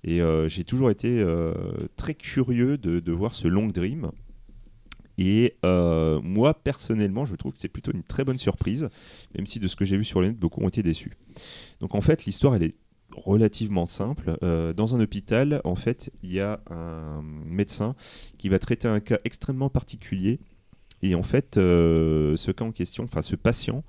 [0.04, 1.54] Et euh, j'ai toujours été euh,
[1.96, 4.10] très curieux de, voir ce Long Dream.
[5.18, 8.88] Et euh, moi, personnellement, je trouve que c'est plutôt une très bonne surprise,
[9.36, 11.16] même si de ce que j'ai vu sur le net, beaucoup ont été déçus.
[11.80, 12.74] Donc en fait, l'histoire, elle est
[13.14, 14.36] relativement simple.
[14.40, 17.94] Dans un hôpital, en fait, il y a un médecin
[18.38, 20.40] qui va traiter un cas extrêmement particulier.
[21.02, 23.84] Et en fait, ce cas en question, enfin ce patient,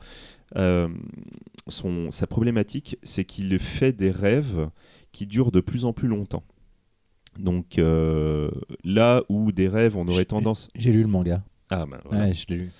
[1.67, 4.69] son, sa problématique, c'est qu'il fait des rêves
[5.13, 6.43] qui durent de plus en plus longtemps.
[7.39, 8.51] Donc euh,
[8.83, 10.69] là où des rêves, on aurait tendance...
[10.75, 11.43] J'ai lu le manga.
[11.69, 12.25] Ah, ben, voilà.
[12.25, 12.71] Ouais, je l'ai lu.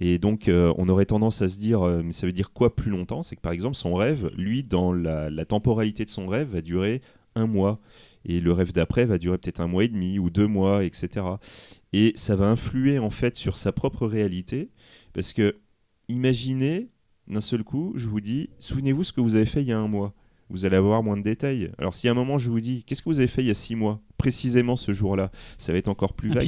[0.00, 2.76] Et donc, euh, on aurait tendance à se dire, euh, mais ça veut dire quoi
[2.76, 3.24] plus longtemps?
[3.24, 6.60] C'est que par exemple, son rêve, lui, dans la, la temporalité de son rêve, va
[6.60, 7.02] durer
[7.34, 7.80] un mois.
[8.24, 11.26] Et le rêve d'après va durer peut-être un mois et demi ou deux mois, etc.
[11.92, 14.70] Et ça va influer en fait sur sa propre réalité.
[15.14, 15.56] Parce que,
[16.08, 16.90] imaginez,
[17.26, 19.78] d'un seul coup, je vous dis, souvenez-vous ce que vous avez fait il y a
[19.78, 20.14] un mois.
[20.50, 21.70] Vous allez avoir moins de détails.
[21.78, 23.50] Alors, si à un moment je vous dis, qu'est-ce que vous avez fait il y
[23.50, 26.46] a six mois Précisément ce jour-là, ça va être encore plus vague.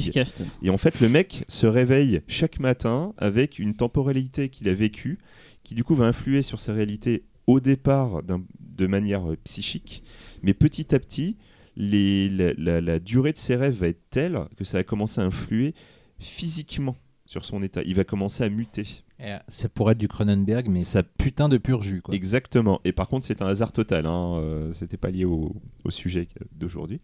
[0.61, 5.19] Et en fait, le mec se réveille chaque matin avec une temporalité qu'il a vécue,
[5.63, 10.03] qui du coup va influer sur sa réalité au départ de manière euh, psychique,
[10.43, 11.37] mais petit à petit,
[11.77, 15.21] les- la, la- la durée de ses rêves va être telle que ça va commencer
[15.21, 15.73] à influer
[16.19, 16.95] physiquement
[17.25, 17.81] sur son état.
[17.85, 18.83] Il va commencer à muter.
[19.21, 22.01] Et, euh, C'est pour être du Cronenberg, mais Ça putain de pur jus.
[22.01, 22.13] Quoi.
[22.15, 22.81] Exactement.
[22.83, 24.05] Et par contre, c'est un hasard total.
[24.05, 24.35] Hein.
[24.37, 25.55] euh, C'était pas lié au,
[25.85, 26.99] au sujet d'aujourd'hui.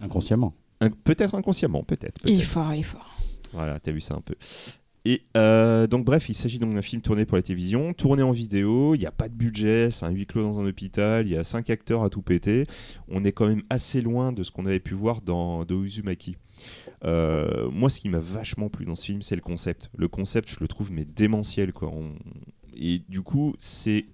[0.00, 0.54] Inconsciemment.
[1.04, 2.20] Peut-être inconsciemment, peut-être.
[2.24, 3.14] Il est fort, il est fort.
[3.52, 4.34] Voilà, t'as vu ça un peu.
[5.06, 8.32] Et euh, donc bref, il s'agit donc d'un film tourné pour la télévision, tourné en
[8.32, 11.32] vidéo, il n'y a pas de budget, c'est un huis clos dans un hôpital, il
[11.34, 12.64] y a cinq acteurs à tout péter.
[13.08, 16.36] On est quand même assez loin de ce qu'on avait pu voir dans Do Uzumaki.
[17.04, 19.90] Euh, moi, ce qui m'a vachement plu dans ce film, c'est le concept.
[19.96, 21.72] Le concept, je le trouve mais démentiel.
[21.72, 21.92] Quoi.
[22.74, 24.06] Et du coup, c'est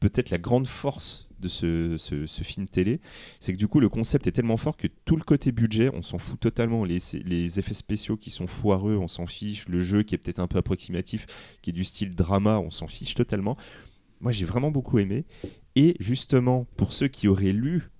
[0.00, 3.00] peut-être la grande force de ce, film télé,
[3.40, 6.02] c'est que du coup le concept est tellement fort que tout le côté budget, on
[6.02, 6.84] s'en fout totalement.
[6.84, 9.68] Les, effets spéciaux qui sont foireux, on s'en fiche.
[9.68, 11.26] Le jeu qui est peut-être un peu approximatif,
[11.62, 13.56] qui est du style drama, on s'en fiche totalement.
[14.20, 15.24] Moi j'ai vraiment beaucoup aimé.
[15.76, 17.90] Et justement, pour ceux qui auraient lu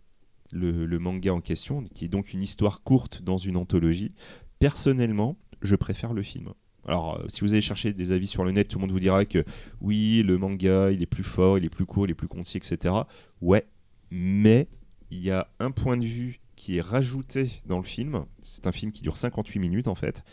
[0.52, 4.14] le manga en question, qui est donc une histoire courte dans une anthologie,
[4.58, 6.52] personnellement, je préfère le film.
[6.86, 9.00] Alors, euh, si vous allez chercher des avis sur le net, tout le monde vous
[9.00, 9.44] dira que
[9.80, 12.56] oui, le manga, il est plus fort, il est plus court, il est plus concis,
[12.56, 12.94] etc.
[13.42, 13.66] Ouais,
[14.10, 14.68] mais
[15.10, 18.24] il y a un point de vue qui est rajouté dans le film.
[18.40, 20.24] C'est un film qui dure 58 minutes en fait.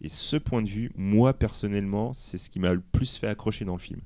[0.00, 3.64] Et ce point de vue, moi personnellement, c'est ce qui m'a le plus fait accrocher
[3.64, 4.00] dans le film.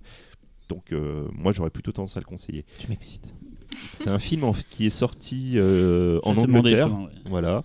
[0.69, 2.65] Donc euh, moi j'aurais plutôt tendance à le conseiller.
[2.79, 3.27] Tu m'excites.
[3.93, 7.09] C'est un film en- qui est sorti euh, en Angleterre, ouais.
[7.27, 7.63] voilà,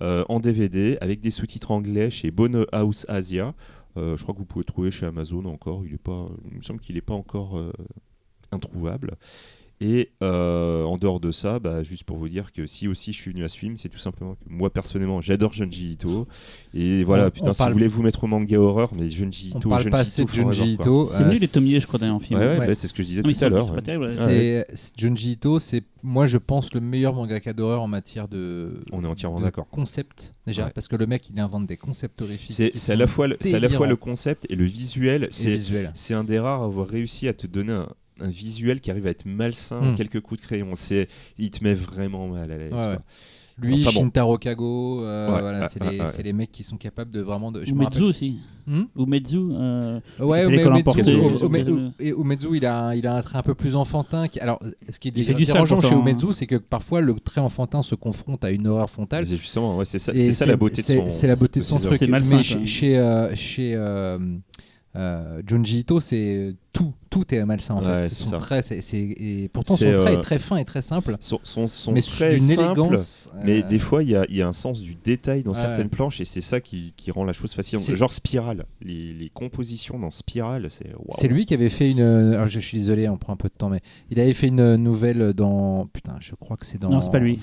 [0.00, 3.54] en DVD avec des sous-titres anglais chez Bone House Asia.
[3.96, 5.84] Euh, je crois que vous pouvez trouver chez Amazon encore.
[5.84, 7.72] Il est pas, il me semble qu'il n'est pas encore euh,
[8.52, 9.16] introuvable.
[9.80, 13.18] Et euh, en dehors de ça, bah, juste pour vous dire que si aussi je
[13.18, 16.26] suis venu à ce film, c'est tout simplement que moi personnellement j'adore Junji Ito.
[16.72, 19.10] Et voilà, On- putain, on si parle- vous voulez vous mettre au manga horreur, mais
[19.10, 20.72] Junji On Ito, parle Junji pas assez Ito de Junji.
[20.74, 21.06] Ito.
[21.06, 22.38] C'est euh, mieux les je crois, d'ailleurs, en film.
[22.40, 22.66] Ouais, ouais, Ouais.
[22.68, 23.70] bah, c'est ce que je disais Non, mais tout à l'heure.
[24.96, 28.80] Junji Ito, c'est moi je pense le meilleur mangaka d'horreur en matière de.
[28.92, 29.68] On est entièrement d'accord.
[29.70, 30.70] Concept déjà Ouais.
[30.74, 32.52] parce que le mec il invente des concepts horrifiques.
[32.74, 35.28] C'est à, la fois le- c'est à la fois délirants le concept et le visuel.
[35.30, 37.88] c'est un des rares à avoir réussi à te donner un,
[38.20, 39.96] un visuel qui arrive à être malsain en Mm.
[39.96, 40.70] quelques coups de crayon.
[40.74, 41.08] C'est,
[41.38, 42.72] il te met vraiment mal à l'aise.
[42.72, 42.90] Ouais, quoi.
[42.92, 42.98] ouais.
[43.58, 44.00] Lui, Enfin bon.
[44.04, 46.06] Shintaro Kago, euh, Ouais, voilà, ouais, c'est les, ouais.
[46.08, 47.64] c'est les mecs qui sont capables de vraiment de.
[47.64, 48.02] Je rappelle.
[48.04, 48.36] aussi.
[48.66, 49.36] Hmm Ou Metsu.
[49.38, 50.58] euh, Ouais, Umezu,
[51.12, 54.28] euh, euh, Umezu, il a, un- il a un trait un peu plus enfantin.
[54.28, 54.60] Qui, alors,
[54.90, 55.94] ce qui est dérangeant chez.
[55.94, 59.24] Umezu, c'est que parfois le trait enfantin se confronte à une horreur frontale.
[59.24, 61.08] C'est justement, ouais, c'est ça, ça la beauté de c'est- son.
[61.08, 62.02] C'est la beauté de son truc.
[62.02, 62.66] Mais chez,
[63.36, 63.76] chez,
[64.96, 68.08] euh, euh, euh, Junji Ito, c'est tout, tout est malsain en Ouais, fait.
[68.10, 68.38] c'est Son ça.
[68.38, 68.60] trait,
[68.92, 72.00] et pourtant son trait euh, est très fin et très simple, Son, son, son mais
[72.02, 73.28] trait d'une simple, élégance.
[73.44, 75.52] Mais euh, des fois, il y a, il y a un sens du détail dans
[75.52, 75.60] Ouais.
[75.60, 77.78] certaines planches et c'est ça qui, qui rend la chose facile.
[77.78, 78.64] Genre Spirale.
[78.82, 80.92] Les, les compositions dans Spirale, c'est.
[81.18, 82.00] C'est lui qui avait fait une.
[82.00, 83.80] Alors je, je suis désolé, on prend un peu de temps, mais
[84.10, 85.86] il avait fait une nouvelle dans.
[85.86, 86.90] Putain, je crois que c'est dans.
[86.90, 87.38] Non, c'est pas lui.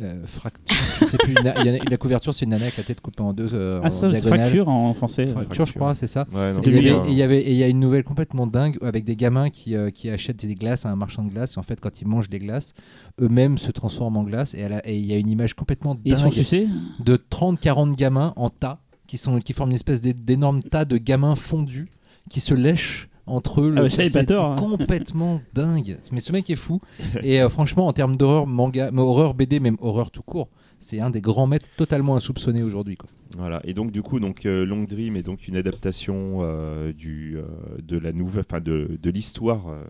[0.00, 0.76] Euh, Fracture.
[1.00, 1.32] je sais plus.
[1.32, 3.32] une- il y en a- la couverture, c'est une nana avec la tête coupée en
[3.32, 4.38] deux euh, Ah, en ça, c'est diagonale.
[4.40, 5.26] fracture en français.
[5.26, 6.26] Fracture, je crois, c'est ça.
[6.32, 7.62] Ouais, non, Et il y lui, avait- pas- et il y avait et il y
[7.62, 10.90] a une nouvelle complètement dingue avec des gamins qui, euh, qui achètent des glaces à
[10.90, 12.74] un marchand de glace et en fait quand ils mangent des glaces
[13.20, 16.68] eux-mêmes se transforment en glace et il y a une image complètement Ils sont dingue
[17.02, 20.96] de 30-40 gamins en tas qui, sont, qui forment une espèce d'é- d'énorme tas de
[20.98, 21.88] gamins fondus
[22.28, 23.74] qui se lèchent entre eux.
[23.76, 24.56] Ah Le- bah, c'est tort, hein.
[24.56, 25.98] complètement dingue.
[26.12, 26.80] Mais ce mec est fou.
[27.22, 30.48] Et euh, franchement, en termes d'horreur manga, mais horreur BD, même horreur tout court,
[30.78, 32.96] c'est un des grands maîtres totalement insoupçonnés aujourd'hui.
[33.36, 33.60] Voilà.
[33.64, 37.44] Et donc du coup, donc euh, Long Dream est donc une adaptation euh, du euh,
[37.82, 39.82] de la nouvelle, enfin de, de l'histoire euh,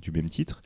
[0.00, 0.62] du même titre.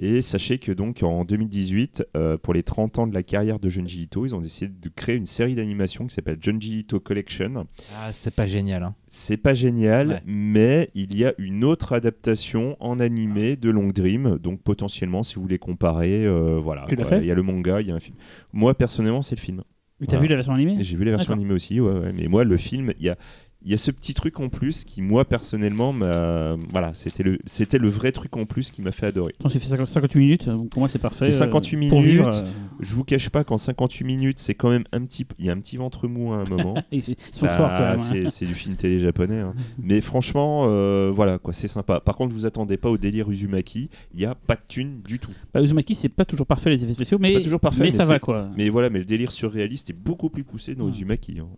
[0.00, 3.68] Et sachez que donc en 2018, euh, pour les 30 ans de la carrière de
[3.68, 7.66] Junji Ito, ils ont décidé de créer une série d'animation qui s'appelle Junji Ito Collection.
[7.96, 8.84] Ah, c'est pas génial.
[8.84, 8.94] hein.
[9.08, 10.22] C'est pas génial, Ouais.
[10.26, 14.38] mais il y a une autre adaptation en animé de Long Dream.
[14.38, 16.84] Donc potentiellement, si vous voulez comparer, euh, voilà.
[16.88, 17.16] Tu l'as quoi.
[17.18, 18.16] fait Il y a le manga, il y a un film.
[18.52, 19.62] Moi personnellement, c'est le film.
[20.00, 20.22] Mais t'as Voilà.
[20.22, 22.12] vu la version animée J'ai vu la version animée aussi, ouais, ouais.
[22.12, 23.16] mais moi le film, il y a,
[23.64, 27.78] il y a ce petit truc en plus qui, moi personnellement, voilà, c'était le, c'était
[27.78, 29.34] le vrai truc en plus qui m'a fait adorer.
[29.40, 31.24] Attends, c'est fait 50 58 minutes, donc pour moi c'est parfait.
[31.24, 32.12] C'est 58 euh, pour minutes.
[32.14, 32.46] vivre, euh,
[32.80, 35.52] Je vous cache pas qu'en 58 minutes, c'est quand même un petit, il y a
[35.52, 36.76] un petit ventre mou à un moment.
[36.92, 38.26] ils sont Bah, forts quand même.
[38.26, 38.30] hein.
[38.30, 39.54] c'est, du film télé japonais, hein.
[39.82, 42.00] mais franchement, euh, voilà quoi, c'est sympa.
[42.00, 45.18] Par contre, vous attendez pas au délire Uzumaki, il y a pas de thune du
[45.18, 45.32] tout.
[45.52, 47.96] Bah, Uzumaki, c'est pas toujours parfait les effets spéciaux, mais, pas toujours parfait, mais mais
[47.96, 48.48] ça va quoi.
[48.56, 50.92] Mais voilà, mais le délire surréaliste est beaucoup plus poussé dans Ouais.
[50.92, 51.40] Uzumaki.
[51.40, 51.48] hein.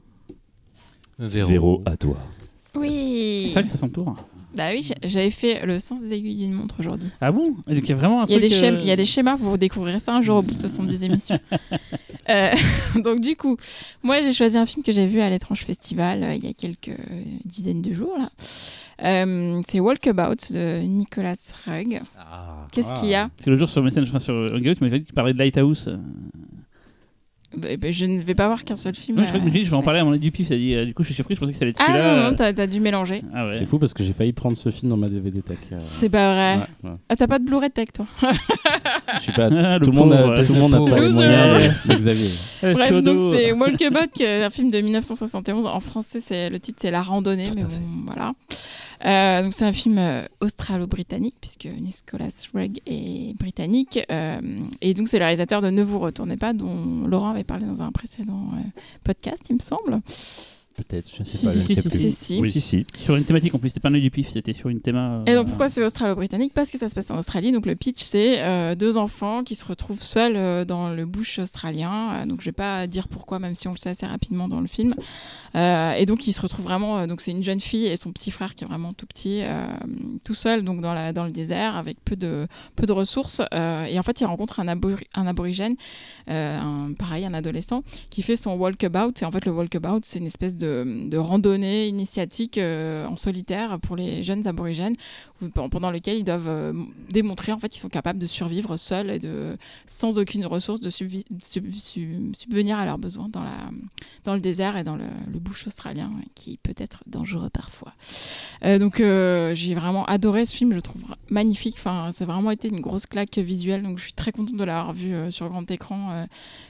[1.21, 1.49] Véro.
[1.49, 2.16] Véro, à toi.
[2.75, 3.45] Oui.
[3.49, 4.14] C'est vrai que ça s'entoure.
[4.57, 7.09] Bah oui, j'ai- j'avais fait le sens des aiguilles d'une montre aujourd'hui.
[7.21, 7.55] Ah bon?
[7.68, 8.51] Et Donc il y a vraiment un Il y, a truc.
[8.51, 10.55] des euh, schémas, il y a des schémas, vous découvrirez ça un jour au bout
[10.55, 11.39] de 70 émissions.
[12.29, 12.51] Euh,
[13.03, 13.57] donc du coup,
[14.05, 16.53] moi j'ai choisi un film que j'ai vu à l'étrange festival euh, il y a
[16.53, 16.95] quelques
[17.45, 18.14] dizaines de jours.
[18.18, 18.31] là.
[19.03, 21.35] Euh, c'est Walkabout de Nicolas
[21.66, 22.01] Rugg.
[22.18, 22.66] Ah.
[22.73, 23.01] Qu'est-ce Ah.
[23.01, 23.31] qu'il y a?
[23.31, 25.33] Parce que le jour sur Messenger, enfin sur Hangout, tu m'avais dit que tu parlais
[25.33, 25.91] de Lighthouse.
[27.57, 29.18] Bah, bah, Je ne vais pas voir qu'un seul film.
[29.18, 30.48] Ouais, je crois que euh, je vais en parler à mon aide du pif.
[30.48, 31.86] ça dit, euh, du coup, je suis surpris, je pensais que ça allait être Ah
[31.88, 32.14] celui-là.
[32.16, 32.34] non, non, euh.
[32.36, 33.22] t'as t'as dû mélanger.
[33.34, 33.55] Ah ouais.
[33.55, 35.59] C'est fou parce que j'ai failli prendre ce film dans ma DVD tech.
[35.72, 36.57] euh, C'est pas vrai.
[36.84, 36.96] ouais, ouais.
[37.09, 38.07] Ah, t'as pas de Blu-ray Tech, toi
[39.16, 39.48] Je suis pas.
[39.53, 40.46] Ah, le tout le monde pauvre, a, ouais.
[40.46, 42.30] tout le monde n'a pas les moyens de, de Xavier.
[42.62, 45.66] Eh, Bref, donc c'est Walkabout, qui est un film de 1971.
[45.66, 47.80] En français, c'est le titre, c'est La Randonnée, Tout mais bon, fait.
[48.07, 48.32] voilà.
[49.07, 54.38] Euh, donc c'est un film euh, australo-britannique puisque Nicolas Rugg est britannique euh,
[54.82, 57.82] et donc c'est le réalisateur de Ne vous retournez pas dont Laurent avait parlé dans
[57.82, 60.01] un précédent euh, podcast, il me semble.
[60.77, 61.99] Peut-être, je ne sais pas, je ne Si, sais plus.
[61.99, 62.51] Si si.
[62.51, 62.87] Si, si.
[62.97, 65.16] Sur une thématique en plus, c'était pas un œil du pif, c'était sur une théma.
[65.16, 66.53] euh, Et donc pourquoi c'est australo-britannique?
[66.55, 67.53] Parce que ça se passe en Australie.
[67.53, 71.39] Donc le pitch c'est euh, deux enfants qui se retrouvent seuls euh, dans le bush
[71.39, 72.25] australien.
[72.27, 74.68] Donc je vais pas dire pourquoi, même si on le sait assez rapidement dans le
[74.68, 74.95] film.
[75.57, 76.99] Euh, et donc ils se retrouvent vraiment.
[77.01, 79.41] euh, donc c'est une jeune fille et son petit frère qui est vraiment tout petit,
[79.43, 79.66] euh,
[80.25, 82.47] tout seul donc dans la dans le désert avec peu de
[82.77, 83.43] peu de ressources.
[83.53, 85.75] Euh, et en fait ils rencontrent un, abori- un aborigène,
[86.31, 89.12] euh, un, pareil un adolescent qui fait son walkabout.
[89.21, 93.79] Et en fait le walkabout c'est une espèce de, de randonnée initiatique euh, en solitaire
[93.81, 94.97] pour les jeunes aborigènes
[95.49, 96.72] pendant lequel ils doivent euh,
[97.09, 100.91] démontrer en fait qu'ils sont capables de survivre seuls et de sans aucune ressource de
[100.91, 103.70] subvenir à leurs besoins dans la
[104.24, 107.95] dans le désert et dans le, le bush australien qui peut être dangereux parfois.
[108.64, 111.76] Euh, donc euh, j'ai vraiment adoré ce film, je le trouve magnifique.
[111.78, 113.82] Enfin, ça a vraiment été une grosse claque visuelle.
[113.82, 116.26] Donc je suis très contente de l'avoir vu sur grand écran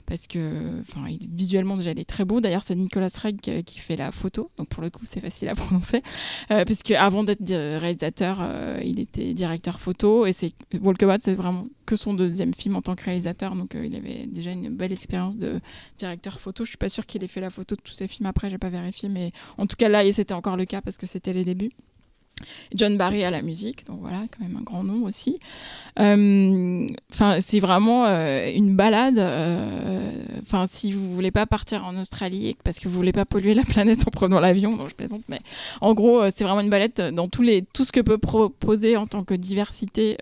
[0.06, 2.40] parce que, enfin, visuellement déjà il est très beau.
[2.40, 5.54] D'ailleurs, c'est Nicolas euh, qui fait la photo, donc pour le coup c'est facile à
[5.56, 6.02] prononcer,
[6.50, 7.44] euh, puisque avant d'être
[7.78, 8.38] réalisateur,
[8.84, 12.94] il était directeur photo et c'est Walkabout, c'est vraiment que son deuxième film en tant
[12.94, 15.61] que réalisateur, donc euh, il avait déjà une belle expérience de
[15.98, 16.64] directeur photo.
[16.64, 18.58] Je suis pas sûre qu'il ait fait la photo de tous ses films après, j'ai
[18.58, 21.44] pas vérifié, mais en tout cas là, c'était encore le cas parce que c'était les
[21.44, 21.72] débuts.
[22.74, 25.38] John Barry à la musique, donc voilà, quand même un grand nom aussi.
[25.99, 29.18] Euh, Enfin, c'est vraiment euh, une balade.
[29.18, 30.12] euh,
[30.43, 33.62] Enfin, si vous voulez pas partir en Australie parce que vous voulez pas polluer la
[33.62, 35.41] planète en prenant l'avion, donc je plaisante, mais
[35.80, 39.34] en gros, c'est vraiment une balade dans tout ce que peut proposer en tant que
[39.34, 40.16] diversité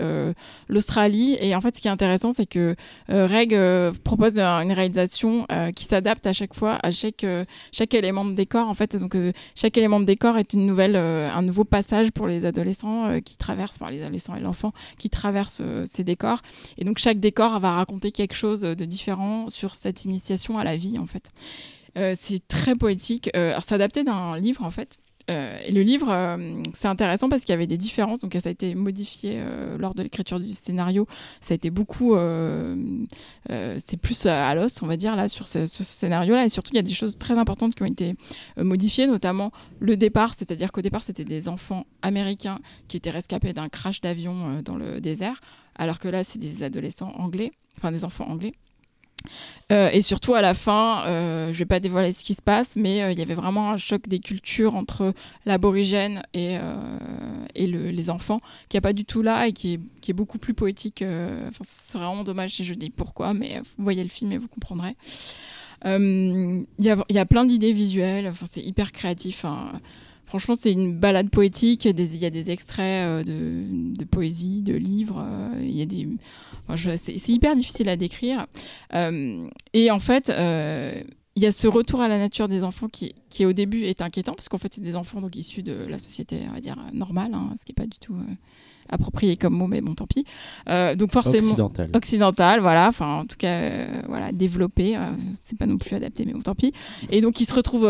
[0.68, 1.36] l'Australie.
[1.40, 2.74] Et en fait, ce qui est intéressant, c'est que
[3.08, 3.56] Reg
[4.04, 7.24] propose un- une réalisation qui s'adapte à chaque fois à chaque
[7.72, 8.68] chaque élément de décor.
[8.68, 9.16] En fait, donc
[9.54, 13.36] chaque élément de décor est une nouvelle, un nouveau passage pour les adolescents euh, qui
[13.36, 16.40] traversent, par les adolescents et l'enfant qui traversent euh, ces décors.
[16.76, 20.76] Et donc chaque décor va raconter quelque chose de différent sur cette initiation à la
[20.76, 21.30] vie, en fait.
[21.96, 23.30] Euh, c'est très poétique.
[23.34, 24.98] Adapté d'un livre, en fait.
[25.30, 28.18] Euh, le livre, euh, c'est intéressant parce qu'il y avait des différences.
[28.18, 31.06] Donc, ça a été modifié euh, lors de l'écriture du scénario.
[31.40, 32.16] Ça a été beaucoup.
[33.48, 36.44] c'est plus à, l'os, on va dire, là, sur ce, ce scénario-là.
[36.44, 38.14] Et surtout, il y a des choses très importantes qui ont été
[38.56, 40.34] modifiées, notamment le départ.
[40.34, 42.58] C'est-à-dire qu'au départ, c'était des enfants américains
[42.88, 45.40] qui étaient rescapés d'un crash d'avion dans le désert.
[45.74, 48.52] Alors que là, c'est des adolescents anglais, enfin des enfants anglais.
[49.70, 52.76] Euh, et surtout à la fin, euh, je vais pas dévoiler ce qui se passe,
[52.76, 55.12] mais euh, il y avait vraiment un choc des cultures entre
[55.44, 56.74] l'aborigène et, euh,
[57.54, 60.10] et le- les enfants, qui n'y a pas du tout là et qui est, qui
[60.10, 61.02] est beaucoup plus poétique.
[61.02, 64.48] Enfin, c'est vraiment dommage si je dis pourquoi, mais vous voyez le film et vous
[64.48, 64.96] comprendrez.
[65.84, 69.44] Il y, a, y a plein d'idées visuelles, c'est hyper créatif.
[69.44, 69.72] hein.
[70.28, 71.84] Franchement, c'est une balade poétique.
[71.86, 75.24] Il y a des extraits euh, de, de poésie, de livres.
[75.26, 76.06] euh, Il y a des,
[76.64, 78.46] enfin, je- c'est c'est hyper difficile à décrire.
[78.94, 80.28] Euh, et en fait,
[81.36, 84.02] il y a ce retour à la nature des enfants qui, qui au début est
[84.02, 86.76] inquiétant parce qu'en fait, c'est des enfants donc issus de la société, on va dire
[86.92, 88.34] normale, hein, ce qui n'est pas du tout euh,
[88.90, 90.24] approprié comme mot, mais bon, tant pis.
[90.68, 91.90] Euh, donc forcément Occidental.
[91.94, 95.10] occidentale, voilà, enfin en tout cas, euh, voilà, développée, euh,
[95.44, 96.72] c'est pas non plus adapté, mais bon, tant pis.
[97.10, 97.86] Et donc ils se retrouvent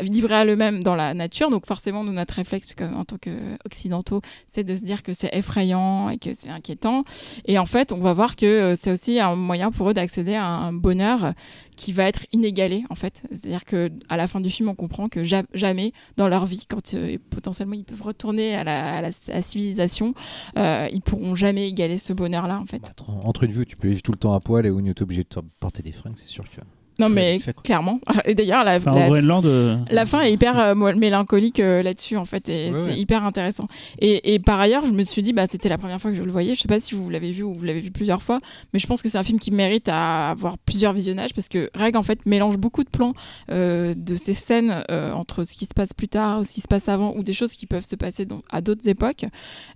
[0.00, 4.64] livrés à eux-mêmes dans la nature, donc forcément, nous, notre réflexe en tant qu'occidentaux, c'est
[4.64, 7.04] de se dire que c'est effrayant et que c'est inquiétant.
[7.46, 10.34] Et en fait, on va voir que euh, c'est aussi un moyen pour eux d'accéder
[10.34, 11.32] à un bonheur
[11.76, 13.22] qui va être inégalé en fait.
[13.30, 16.64] C'est-à-dire que à la fin du film, on comprend que ja- jamais dans leur vie,
[16.68, 20.14] quand euh, potentiellement ils peuvent retourner à la, civilisation,
[20.56, 22.92] euh, ils pourront jamais égaler ce bonheur-là en fait.
[22.98, 24.88] Bah, entre- une vue, tu peux vivre tout le temps à poil et où tu
[24.88, 26.60] es obligé de te porter des fringues, c'est sûr que.
[26.98, 28.00] Non mais clairement.
[28.24, 31.82] Et d'ailleurs la, Enfin, la- en Groenland, euh, la fin est hyper euh, mélancolique euh,
[31.82, 32.98] là-dessus en fait et Ouais, c'est ouais.
[32.98, 33.66] hyper intéressant.
[33.98, 36.22] Et, et par ailleurs, je me suis dit bah c'était la première fois que je
[36.22, 36.54] le voyais.
[36.54, 38.38] Je sais pas si vous l'avez vu ou vous l'avez vu plusieurs fois,
[38.72, 41.70] mais je pense que c'est un film qui mérite à avoir plusieurs visionnages parce que
[41.74, 43.12] Reg en fait mélange beaucoup de plans
[43.50, 46.60] euh, de ces scènes euh, entre ce qui se passe plus tard ou ce qui
[46.60, 49.24] se passe avant ou des choses qui peuvent se passer dans- à d'autres époques.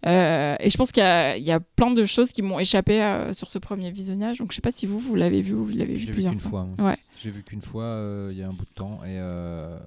[0.07, 2.59] Euh, et je pense qu'il y, a- il y a plein de choses qui m'ont
[2.59, 4.39] échappé euh, sur ce premier visionnage.
[4.39, 6.51] Donc je sais pas si vous vous l'avez vu ou vous l'avez vu plusieurs fois.
[6.51, 6.66] fois.
[6.79, 6.91] moi.
[6.91, 6.97] Ouais.
[7.23, 9.79] J'ai vu qu'une fois euh, il y a un bout de temps et euh,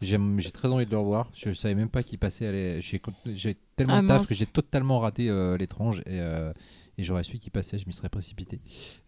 [0.00, 1.30] j'ai très envie de le revoir.
[1.34, 2.46] Je, savais même pas qu'il passait.
[2.46, 4.28] à J'ai tellement Ah, de taf mince.
[4.28, 6.52] que j'ai totalement raté euh, l'étrange et, euh,
[6.98, 8.60] et j'aurais su qu'il passait, je m'y serais précipité.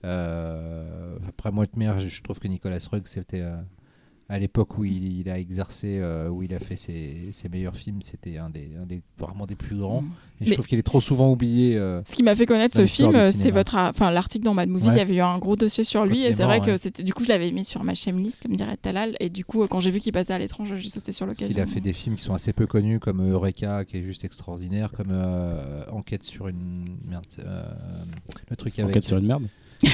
[0.05, 3.45] Euh, après moi, de merde, je, trouve que Nicolas Rugg, c'était
[4.29, 7.77] à l'époque où il, il a exercé, euh, où il a fait ses, ses meilleurs
[7.77, 10.01] films, c'était un des, un des vraiment des plus grands.
[10.03, 10.11] Mm.
[10.41, 11.77] Et je Mais- trouve qu'il est trop souvent oublié.
[11.77, 14.68] euh, Ce qui m'a fait connaître ce film, euh, c'est votre, enfin l'article dans Mad
[14.68, 14.95] Movies, Ouais.
[14.95, 16.77] il y avait eu un gros dossier sur lui il et est c'est vrai que
[16.77, 19.62] c'était, du coup je l'avais mis sur ma list comme dirait Talal et du coup
[19.62, 21.49] euh, quand j'ai vu qu'il passait à l'étranger, j'ai sauté sur l'occasion.
[21.55, 24.25] qu'il a fait des films qui sont assez peu connus, comme Eureka, qui est juste
[24.25, 26.97] extraordinaire, comme euh, Enquête sur une.
[27.09, 27.62] Merde, euh,
[28.51, 28.91] le truc avec.
[28.91, 29.45] Enquête sur une merde.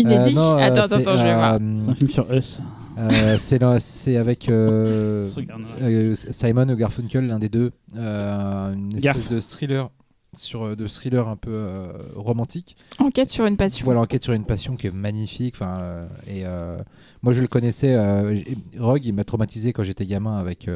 [0.00, 0.30] Inédit.
[0.30, 1.58] Euh, non, euh, attends, c'est, attends, je vais voir.
[1.58, 2.60] c'est un film sur Us.
[2.98, 3.36] euh,
[3.78, 5.26] c'est, avec euh,
[5.82, 7.70] euh, Simon ou Garfunkel, l'un des deux.
[7.96, 9.28] euh, une espèce Garf.
[9.28, 9.90] de thriller.
[10.36, 12.76] Sur, euh, de thriller un peu euh, romantique.
[13.00, 13.84] Enquête sur une passion.
[13.84, 15.56] Voilà, enquête sur une passion qui est magnifique.
[15.56, 16.78] Enfin, euh, et euh,
[17.22, 17.94] moi, je le connaissais.
[17.96, 18.38] Euh,
[18.78, 20.68] Rogue, il m'a traumatisé quand j'étais gamin avec.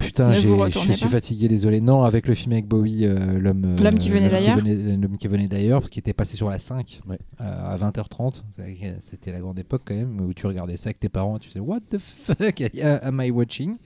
[0.00, 1.80] Euh, euh, putain, je suis pas fatigué, désolé.
[1.80, 3.64] Non, avec le film avec Bowie, euh, l'homme.
[3.78, 4.56] euh, L'homme qui venait d'ailleurs.
[4.58, 7.18] venait- L'homme qui venait d'ailleurs, qui était passé sur la 5 Ouais.
[7.40, 8.44] euh, à 20h30.
[8.56, 11.38] C'est- C'était la grande époque quand même où tu regardais ça avec tes parents.
[11.38, 12.60] Tu faisais What the fuck?
[13.02, 13.76] Am I watching?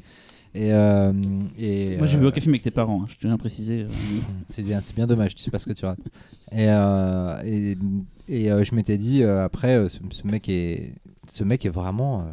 [0.53, 1.13] Et, euh,
[1.61, 3.83] et Moi, j'ai vu euh, aucun film avec tes parents, hein, je tiens à préciser.
[3.83, 3.89] euh,
[4.49, 6.01] c'est bien, c'est bien dommage, tu sais pas ce que tu rates.
[6.51, 7.77] Et, euh, et,
[8.29, 10.95] et, euh, je m'étais dit euh, après, euh, ce, ce mec est,
[11.29, 12.25] ce mec est vraiment, euh,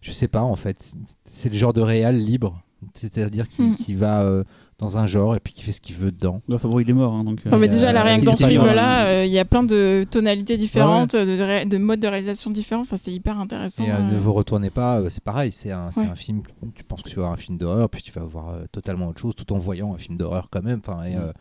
[0.00, 2.62] je sais pas en fait, c'est le genre de réal libre,
[2.94, 3.74] c'est-à-dire qui, Mm.
[3.76, 4.44] qui va euh,
[4.78, 6.42] dans un genre et puis qui fait ce qu'il veut dedans.
[6.52, 7.40] Enfin bon, il est mort, hein, donc.
[7.46, 9.32] euh, Non, mais Et, déjà, là, euh, rien que c'est dans ce film-là, euh, il
[9.32, 12.82] y a plein de tonalités différentes, De, ré- de modes de réalisation différents.
[12.82, 13.84] Enfin, c'est hyper intéressant.
[13.84, 14.12] Et euh, euh.
[14.12, 16.06] ne vous retournez pas, euh, c'est pareil, c'est un, c'est Ouais.
[16.06, 16.42] un film,
[16.74, 19.06] tu penses que tu vas voir un film d'horreur, puis tu vas voir euh, totalement
[19.08, 20.80] autre chose tout en voyant un film d'horreur quand même.
[20.86, 21.32] Enfin, et, euh,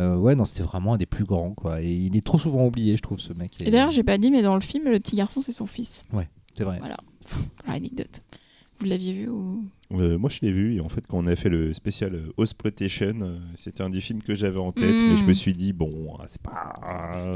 [0.00, 1.80] euh, ouais, non, c'était vraiment un des plus grands, quoi.
[1.80, 3.52] Et il est trop souvent oublié, je trouve, ce mec.
[3.62, 6.04] Et d'ailleurs, j'ai pas dit, mais dans le film, le petit garçon, c'est son fils.
[6.54, 6.78] c'est vrai.
[6.80, 6.96] Voilà,
[7.64, 8.20] pour l'anecdote.
[8.80, 9.64] Vous l'aviez vu ou...
[9.92, 12.32] Euh, moi, je l'ai vu et en fait, quand on a fait le spécial euh,
[12.36, 15.08] Hospitation, euh, c'était un des films que j'avais en tête, Mm.
[15.10, 16.72] mais je me suis dit bon, ah, c'est pas,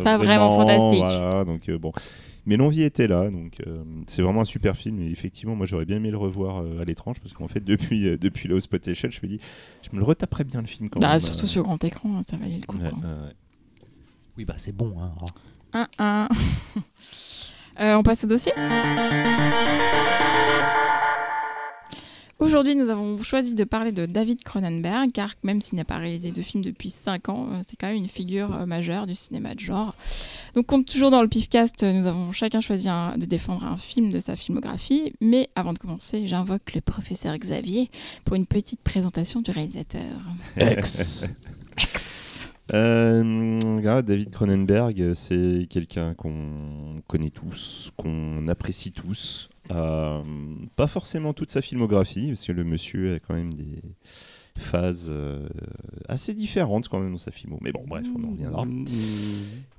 [0.02, 0.98] pas vraiment fantastique.
[0.98, 1.92] voilà, donc euh, bon.
[2.46, 5.00] Mais l'envie était là, donc euh, c'est vraiment un super film.
[5.00, 8.08] Et effectivement, moi, j'aurais bien aimé le revoir euh, à l'étrange parce qu'en fait, depuis
[8.08, 9.38] euh, depuis le Hospitation, je me dis,
[9.82, 11.20] je me le retaperais bien le film quand Bah, même.
[11.20, 12.76] surtout euh, sur grand écran, ça valait le coup.
[12.78, 13.32] ouais, ouais.
[14.38, 14.96] Oui, bah c'est bon.
[15.00, 15.12] Hein.
[15.72, 16.28] Un, un.
[17.80, 18.50] Euh, on passe au dossier?
[22.38, 26.30] Aujourd'hui, nous avons choisi de parler de David Cronenberg, car même s'il n'a pas réalisé
[26.30, 29.56] de film depuis 5 ans, euh, c'est quand même une figure euh, majeure du cinéma
[29.56, 29.92] de genre.
[30.54, 34.10] Donc, comme toujours dans le PIFcast, nous avons chacun choisi un- de défendre un film
[34.10, 35.12] de sa filmographie.
[35.20, 37.90] Mais avant de commencer, j'invoque le professeur Xavier
[38.24, 40.04] pour une petite présentation du réalisateur.
[40.56, 41.26] Ex.
[41.76, 42.52] Ex.
[42.72, 49.48] Euh, regarde, David Cronenberg, c'est quelqu'un qu'on connaît tous, qu'on apprécie tous.
[49.70, 50.22] Euh,
[50.76, 53.82] pas forcément toute sa filmographie, parce que le monsieur a quand même des
[54.58, 55.48] phases euh,
[56.08, 57.58] assez différentes quand même dans sa filmo.
[57.60, 58.64] Mais bon, bref, on en reviendra.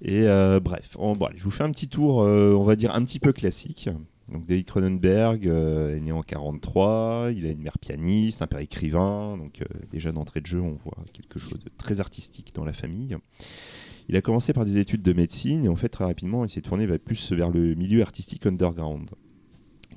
[0.01, 2.93] Et euh, bref, on- bon, allez, je vous fais un petit tour, on va dire
[2.95, 3.89] un petit peu classique.
[4.31, 9.35] Donc David Cronenberg est né en 43, il a une mère pianiste, un père écrivain,
[9.37, 13.17] donc déjà d'entrée de jeu on voit quelque chose de très artistique dans la famille.
[14.07, 16.61] Il a commencé par des études de médecine et en fait très rapidement il s'est
[16.61, 19.09] tourné plus vers le milieu artistique underground.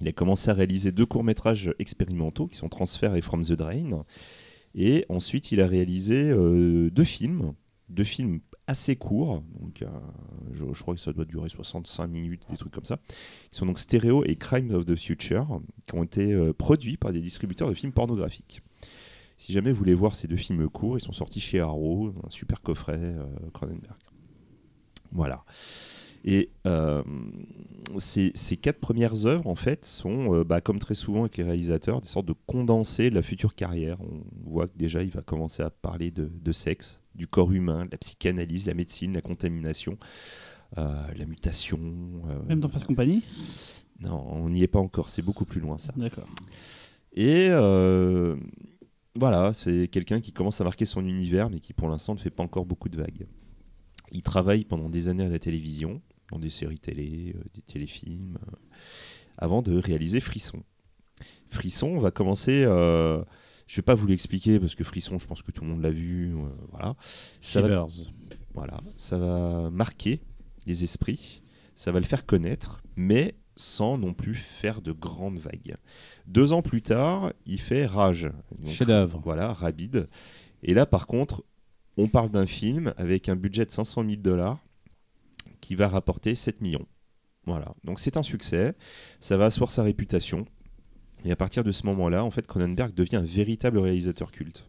[0.03, 4.05] Il a commencé à réaliser deux courts-métrages expérimentaux qui sont Transfer et From the Drain.
[4.75, 7.55] Et ensuite il a réalisé euh, deux films,
[7.89, 9.87] deux films assez courts, donc euh,
[10.53, 12.99] je, crois que ça doit durer 65 minutes, des trucs comme ça,
[13.51, 17.13] qui sont donc Stereo et Crime of the Future, qui ont été euh, produits par
[17.13, 18.61] des distributeurs de films pornographiques.
[19.37, 22.31] Si jamais vous voulez voir ces deux films courts, ils sont sortis chez Arrow, un
[22.31, 23.15] super coffret
[23.53, 23.97] Cronenberg.
[25.13, 25.45] Voilà.
[26.25, 27.03] Et euh,
[27.99, 31.45] ces, ces quatre premières œuvres, en fait, sont, euh, bah, comme très souvent avec les
[31.45, 33.99] réalisateurs, des sortes de condensés de la future carrière.
[34.01, 37.87] On voit que déjà, il va commencer à parler de, de sexe, du corps humain,
[37.87, 39.99] de la psychanalyse, la médecine, la contamination,
[40.79, 41.81] euh, la mutation.
[42.29, 43.25] euh, Même dans Face Compagnie?
[43.99, 45.93] Non, on n'y est pas encore, c'est beaucoup plus loin ça.
[45.97, 46.29] D'accord.
[47.15, 47.49] Et
[49.15, 52.31] voilà, c'est quelqu'un qui commence à marquer son univers, mais qui pour l'instant ne fait
[52.31, 53.27] pas encore beaucoup de vagues.
[54.11, 56.01] Il travaille pendant des années à la télévision,
[56.33, 58.57] dans des séries télé, euh, des téléfilms, euh,
[59.39, 60.63] avant de réaliser Frisson.
[61.49, 62.65] Frisson, on va commencer.
[62.67, 63.23] euh,
[63.67, 65.91] je vais pas vous l'expliquer parce que Frisson, je pense que tout le monde l'a
[65.91, 66.35] vu.
[66.35, 66.97] euh, voilà.
[67.41, 67.69] Ça va
[68.55, 70.21] voilà, ça va marquer
[70.67, 71.43] les esprits,
[71.75, 75.77] ça va le faire connaître, mais sans non plus faire de grandes vagues.
[76.27, 78.31] Deux ans plus tard, il fait Rage.
[78.67, 79.21] Chef-d'œuvre.
[79.25, 80.09] Voilà, Rabid.
[80.63, 81.45] Et là, par contre,
[81.97, 84.63] on parle d'un film avec un budget de 500 000 dollars
[85.63, 86.87] qui va rapporter 7 millions.
[87.47, 88.75] Voilà, donc c'est un succès,
[89.19, 90.45] ça va asseoir sa réputation.
[91.25, 94.69] Et à partir de ce moment-là, en fait, Cronenberg devient un véritable réalisateur culte.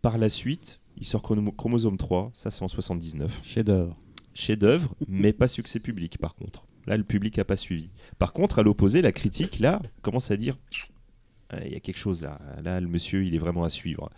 [0.00, 3.96] Par la suite, il sort Chromosome 3, ça c'est en 79 Chef-d'œuvre.
[4.34, 6.66] chef-d'œuvre, mais pas succès public par contre.
[6.86, 7.90] Là, le public n'a pas suivi.
[8.18, 10.58] Par contre, à l'opposé, la critique, là, commence à dire
[11.48, 12.38] Ah, il y a quelque chose là.
[12.62, 14.10] Là, le monsieur, il est vraiment à suivre.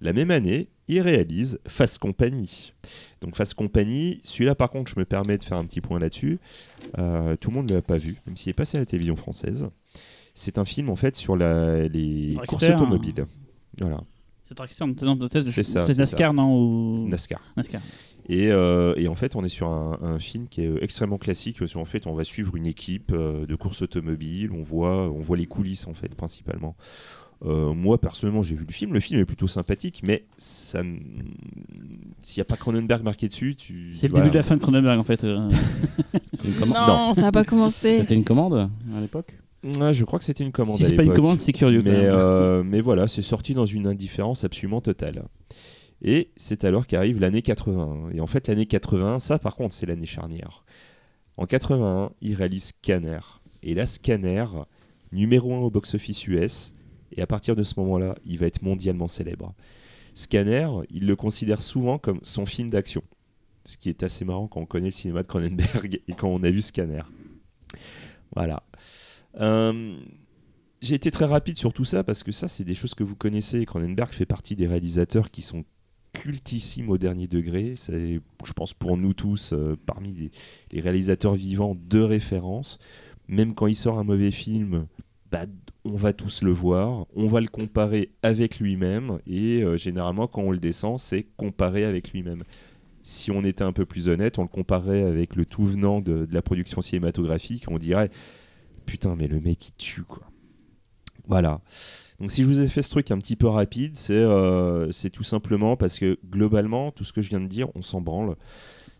[0.00, 2.72] La même année, il réalise Fast Company.
[3.20, 6.38] Donc, Fast Company, celui-là, par contre, je me permets de faire un petit point là-dessus.
[6.98, 9.16] Euh, tout le monde ne l'a pas vu, même s'il est passé à la télévision
[9.16, 9.70] française.
[10.34, 12.74] C'est un film, en fait, sur la- les courses hein.
[12.74, 13.26] automobiles.
[13.78, 14.00] Voilà,
[15.44, 17.08] C'est ça, C'est NASCAR, non c'est ou...
[17.08, 17.40] NASCAR.
[17.56, 17.80] NASCAR.
[18.28, 21.58] Et, euh, et en fait, on est sur un, un film qui est extrêmement classique.
[21.58, 24.50] Parce qu'en fait, on va suivre une équipe euh, de course automobile.
[24.52, 26.76] On voit, on voit les coulisses, en fait, principalement.
[27.46, 28.92] Euh, moi, personnellement, j'ai vu le film.
[28.92, 31.00] Le film est plutôt sympathique, mais ça, n-
[32.20, 33.94] s'il n'y a pas Cronenberg marqué dessus, tu.
[33.94, 34.24] C'est le voilà.
[34.26, 35.24] début de la fin de Cronenberg en fait.
[35.24, 35.48] euh.
[36.34, 36.76] C'est une commande.
[36.86, 37.94] Non, ça n'a pas commencé.
[37.94, 38.54] C'était une commande
[38.94, 41.52] à l'époque Ouais, je crois que c'était une commande si c'est pas une commande, c'est
[41.52, 41.82] curieux.
[41.82, 42.14] quand Mais, même.
[42.14, 45.24] euh, mais voilà, c'est sorti dans une indifférence absolument totale.
[46.02, 48.10] Et c'est alors qu'arrive l'année 81.
[48.14, 50.64] Et en fait, l'année 81, ça par contre, c'est l'année charnière.
[51.36, 53.18] En 81, il réalise Scanner.
[53.62, 54.46] Et là, Scanner,
[55.12, 56.72] numéro 1 au box-office US.
[57.12, 59.54] Et à partir de ce moment-là, il va être mondialement célèbre.
[60.14, 63.02] Scanner, il le considère souvent comme son film d'action.
[63.64, 66.42] Ce qui est assez marrant quand on connaît le cinéma de Cronenberg et quand on
[66.42, 67.02] a vu Scanner.
[68.34, 68.62] Voilà.
[69.40, 69.96] Euh,
[70.80, 73.16] j'ai été très rapide sur tout ça parce que ça, c'est des choses que vous
[73.16, 73.64] connaissez.
[73.66, 75.64] Cronenberg fait partie des réalisateurs qui sont
[76.12, 77.74] cultissimes au dernier degré.
[77.76, 80.30] Je pense, pour nous tous, euh, parmi les,
[80.72, 82.78] les réalisateurs vivants de référence.
[83.28, 84.86] Même quand il sort un mauvais film,
[85.30, 85.46] bah,
[85.84, 90.42] on va tous le voir, on va le comparer avec lui-même, et euh, généralement, quand
[90.42, 92.42] on le descend, c'est comparer avec lui-même.
[93.02, 96.26] Si on était un peu plus honnête, on le comparait avec le tout venant de,
[96.26, 98.10] de la production cinématographique, on dirait
[98.90, 100.24] putain, mais le mec il tue quoi.
[101.28, 101.60] Voilà.
[102.18, 105.22] Donc si je vous ai fait ce truc un petit peu rapide, c'est euh, tout
[105.22, 108.34] simplement parce que globalement, tout ce que je viens de dire, on s'en branle.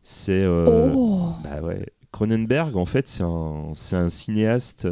[0.02, 1.86] C'est euh, Oh bah ouais.
[2.12, 4.88] Cronenberg, en fait, c'est un, cinéaste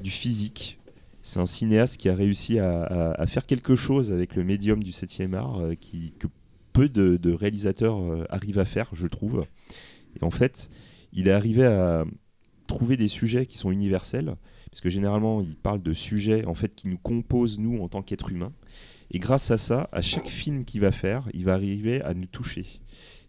[0.00, 0.78] du physique.
[1.22, 5.34] C'est un cinéaste qui a réussi à, faire quelque chose avec le médium du 7e
[5.34, 6.26] art euh, que
[6.72, 9.44] peu de, de réalisateurs euh, arrivent à faire, je trouve.
[10.18, 10.70] Et en fait,
[11.12, 12.04] il est arrivé à
[12.66, 14.36] trouver des sujets qui sont universels,
[14.70, 18.02] parce que généralement, il parle de sujets en fait qui nous composent, nous, en tant
[18.02, 18.52] qu'êtres humains.
[19.10, 22.26] Et grâce à ça, à chaque film qu'il va faire, il va arriver à nous
[22.26, 22.66] toucher.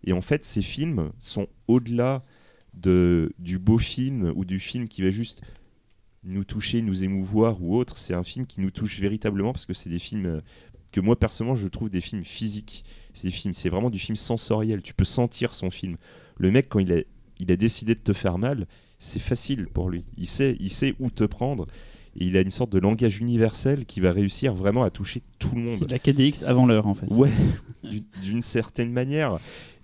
[0.04, 2.24] Et en fait, ces films sont au-delà
[2.74, 5.42] de, du beau film ou du film qui va juste
[6.24, 7.98] nous toucher, nous émouvoir ou autre.
[7.98, 10.42] C'est un film qui nous touche véritablement parce que c'est des films euh,
[10.92, 12.84] que moi personnellement je trouve des films physiques.
[13.14, 14.82] C'est des films, c'est vraiment du film sensoriel.
[14.82, 15.98] Tu peux sentir son film.
[16.38, 17.02] Le mec quand il a,
[17.40, 18.68] il a décidé de te faire mal,
[18.98, 20.06] c'est facile pour lui.
[20.18, 21.68] Il sait, il sait où te prendre.
[22.20, 25.56] Et il a une sorte de langage universel qui va réussir vraiment à toucher tout
[25.56, 25.80] le C'est monde.
[25.88, 27.06] de la KDX avant l'heure en fait.
[27.08, 27.30] Ouais,
[28.24, 29.38] d'une certaine manière.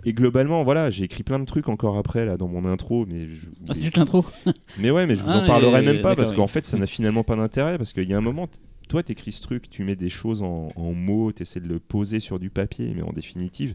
[0.06, 3.28] Et globalement, voilà, j'ai écrit plein de trucs encore après là dans mon intro, mais
[3.28, 4.24] je- Ah, c'est juste l'intro.
[4.78, 6.64] mais ouais, mais je vous Ah, en parlerai mais- même pas parce d'accord, qu'en fait,
[6.66, 8.48] ça n'a finalement pas d'intérêt parce qu'il y a un moment,
[8.88, 12.20] toi, t'écris ce truc, tu mets des choses en, en mots, t'essaies de le poser
[12.20, 13.74] sur du papier, mais en définitive,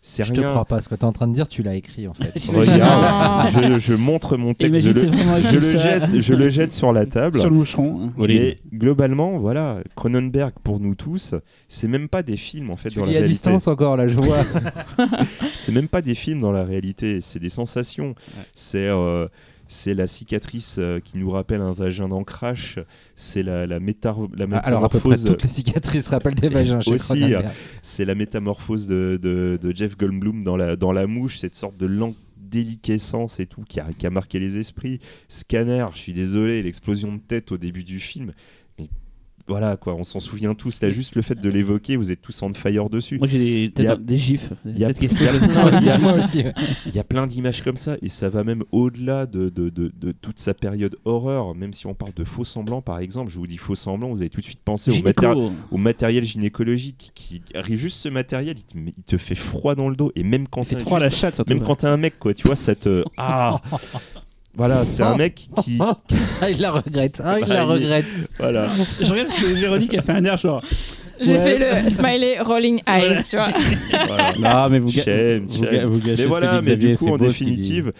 [0.00, 0.50] c'est Je te rien.
[0.50, 2.32] crois pas, ce que tu es en train de dire, tu l'as écrit en fait.
[2.48, 5.00] Regarde, je, je montre mon texte, je le,
[5.42, 7.40] je jette, je le jette sur la table.
[7.40, 8.12] Sur le moucheron.
[8.18, 11.34] Mais globalement, voilà, Cronenberg pour nous tous,
[11.68, 13.32] c'est même pas des films en fait Tu dans la à réalité.
[13.32, 14.38] distance encore là, je vois.
[15.56, 18.14] C'est même pas des films dans la réalité, c'est des sensations.
[18.54, 19.26] C'est euh,
[19.68, 22.80] c'est la cicatrice euh, qui nous rappelle un vagin d'ancrage.
[23.16, 25.30] C'est la, la, métar- la Ah, Alors à peu près métamorphose.
[25.30, 27.50] toutes les cicatrices rappellent des vagins chez Aussi, Cronenberg.
[27.82, 31.76] C'est la métamorphose de, de- de Jeff Goldblum dans la, dans la mouche, cette sorte
[31.76, 32.16] de lente
[32.62, 35.00] déliquescence et tout qui a, qui a marqué les esprits.
[35.28, 38.32] Scanner, je suis désolé, l'explosion de tête au début du film.
[39.48, 40.80] Voilà quoi, on s'en souvient tous.
[40.82, 43.18] Là, juste le fait de l'évoquer, vous êtes tous on fire dessus.
[43.18, 43.38] Moi j'ai
[43.70, 44.50] des, a- des gifs.
[44.64, 45.08] il y a- Peut-être qu'il
[46.86, 49.92] il y a- plein d'images comme ça et ça va même au-delà de, de, de-
[49.96, 51.54] de toute sa période horreur.
[51.54, 54.20] Même si on parle de faux semblants par exemple, je vous dis faux semblants, vous
[54.20, 55.26] avez tout de suite pensé au, Gynéco.
[55.26, 59.34] matéri- au matériel gynécologique qui arrive juste ce matériel, il te, met- il te fait
[59.34, 61.46] froid dans le dos et quand à la chatte.
[61.48, 63.60] même quand t'es un mec quoi, tu vois ça te ah
[64.58, 65.78] voilà c'est un mec qui
[66.42, 67.22] Ah, il la regrette.
[67.24, 68.30] Ah, il Bah, la il- regrette.
[68.38, 68.68] voilà
[69.00, 70.62] Je regarde parce que Véronique a fait un air genre.
[71.20, 71.58] J'ai Ouais.
[71.58, 73.48] fait le smiley rolling eyes, tu vois.
[74.06, 74.32] voilà.
[74.38, 75.72] Non, mais vous, ga- Shame, vous, shame.
[75.72, 77.30] ga- vous gâchez mais ce que voilà dit mais Xavier, du coup c'est en beau
[77.32, 77.56] ce qu'il dit.
[77.56, 77.92] définitive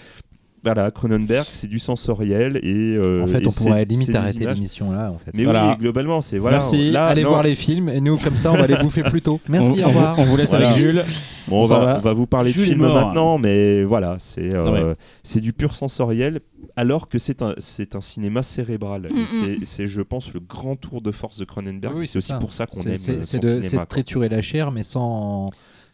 [0.65, 5.11] voilà Cronenberg c'est du sensoriel et euh, En fait, on pourrait limite arrêter l'émission là.
[5.13, 5.31] En fait.
[5.35, 5.71] mais Voilà.
[5.71, 6.91] oui globalement c'est voilà Merci.
[6.91, 9.23] là Allez non, voir les films et nous comme ça on va les bouffer plus
[9.23, 9.41] tôt.
[9.49, 10.19] Merci, on, au revoir.
[10.19, 10.69] On, vous laisse Voilà.
[10.71, 11.05] avec Jules.
[11.49, 11.97] Bon, on, va, va.
[11.99, 12.95] on va vous parler Jules de est film mort.
[12.95, 16.41] maintenant, mais voilà, c'est euh, c'est du pur sensoriel,
[16.77, 19.07] alors que c'est un, c'est un cinéma cérébral.
[19.11, 21.95] Et Mm, c'est- C'est, je pense, le grand tour de force de Cronenberg.
[21.97, 22.39] Oui, c'est aussi ça.
[22.39, 25.47] pour ça qu'on aime C'est de triturer la chair, mais sans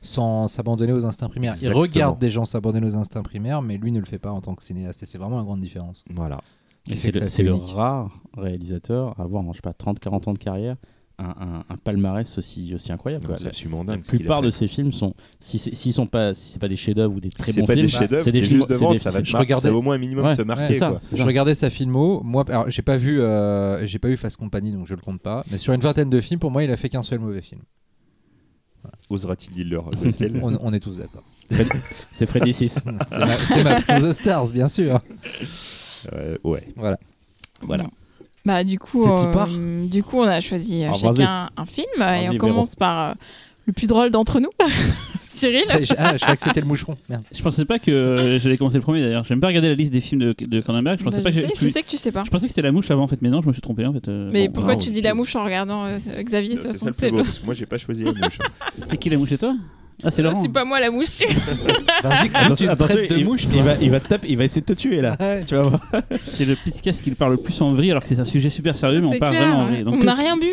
[0.04, 1.54] sans s'abandonner aux instincts primaires.
[1.60, 4.40] Il regarde des gens s'abandonner aux instincts primaires, mais lui ne le fait pas en
[4.40, 5.02] tant que cinéaste.
[5.02, 6.04] Et c'est vraiment une grande différence.
[6.10, 6.40] Voilà.
[6.96, 10.76] C'est le, le rare réalisateur à avoir, je sais pas, 30-40 ans de carrière,
[11.18, 13.22] un, un- un palmarès aussi, aussi incroyable.
[13.24, 13.36] Non, quoi.
[13.38, 14.04] c'est La, absolument la dingue.
[14.04, 16.58] ce qu'il a plupart de ces films sont, si c'est- s'ils sont pas, si c'est
[16.58, 18.56] pas des chefs-d'œuvre ou des très c'est bons pas films, des chefs-d'œuvre, c'est des films-
[18.58, 20.26] juste devant, c'est des- ça va te je regardais- ça va au moins un minimum
[20.26, 20.74] Ouais, te marquer.
[20.74, 20.98] ça, quoi.
[21.16, 22.20] Je regardais sa filmo.
[22.24, 25.20] Moi, alors j'ai pas vu, euh, j'ai pas vu Fast Company, donc je le compte
[25.22, 25.44] pas.
[25.50, 27.62] Mais sur une vingtaine de films, pour moi, il a fait qu'un seul mauvais film.
[29.10, 31.22] Osera-t-il dire leur lequel On, on est tous d'accord.
[32.12, 32.74] C'est Freddy 6.
[33.10, 35.00] C'est ma, c'est ma to the Stars, bien sûr.
[36.12, 36.64] Euh, Ouais.
[36.76, 36.98] Voilà.
[37.60, 37.84] Voilà.
[38.44, 42.28] Bah du coup, euh, du coup, on a choisi euh, Alors, chacun un film et
[42.28, 43.14] on commence par euh,
[43.66, 44.50] le plus drôle d'entre nous,
[45.32, 45.64] Cyril.
[45.68, 46.96] Ah, je croyais que c'était le moucheron.
[47.08, 47.22] Merde.
[47.34, 49.24] Je pensais pas que euh, j'allais commencer le premier d'ailleurs.
[49.24, 50.98] J'aime pas regarder la liste des films de, de Cronenberg.
[50.98, 52.22] Je pensais Bah, pas je, que sais, je sais que tu sais pas.
[52.24, 53.84] Je pensais que c'était la mouche avant en fait, mais non, je me suis trompé
[53.86, 54.06] en fait.
[54.08, 54.54] euh, Mais bon.
[54.54, 56.90] pourquoi non, tu dis la mouche en regardant euh, Xavier De toute C'est façon, ça
[56.90, 58.38] le c'est plus beau, le- parce que moi j'ai pas choisi la mouche.
[58.88, 59.54] C'est qui la mouche et toi?
[60.02, 60.42] Ah, c'est Laurent.
[60.42, 61.20] C'est pas moi la mouche.
[62.02, 64.36] Vas-y, quand tu Attention, traites de il, mouche, il va, il va te taper, il
[64.36, 65.16] va essayer de te tuer là.
[65.20, 65.44] Ouais.
[65.44, 65.80] Tu vas voir.
[66.24, 68.76] C'est le podcast qui parle le plus en vrille alors que c'est un sujet super
[68.76, 69.70] sérieux, mais on parle clair, vraiment en ouais.
[69.72, 69.84] vrille.
[69.84, 70.46] Donc, On n'a rien bu.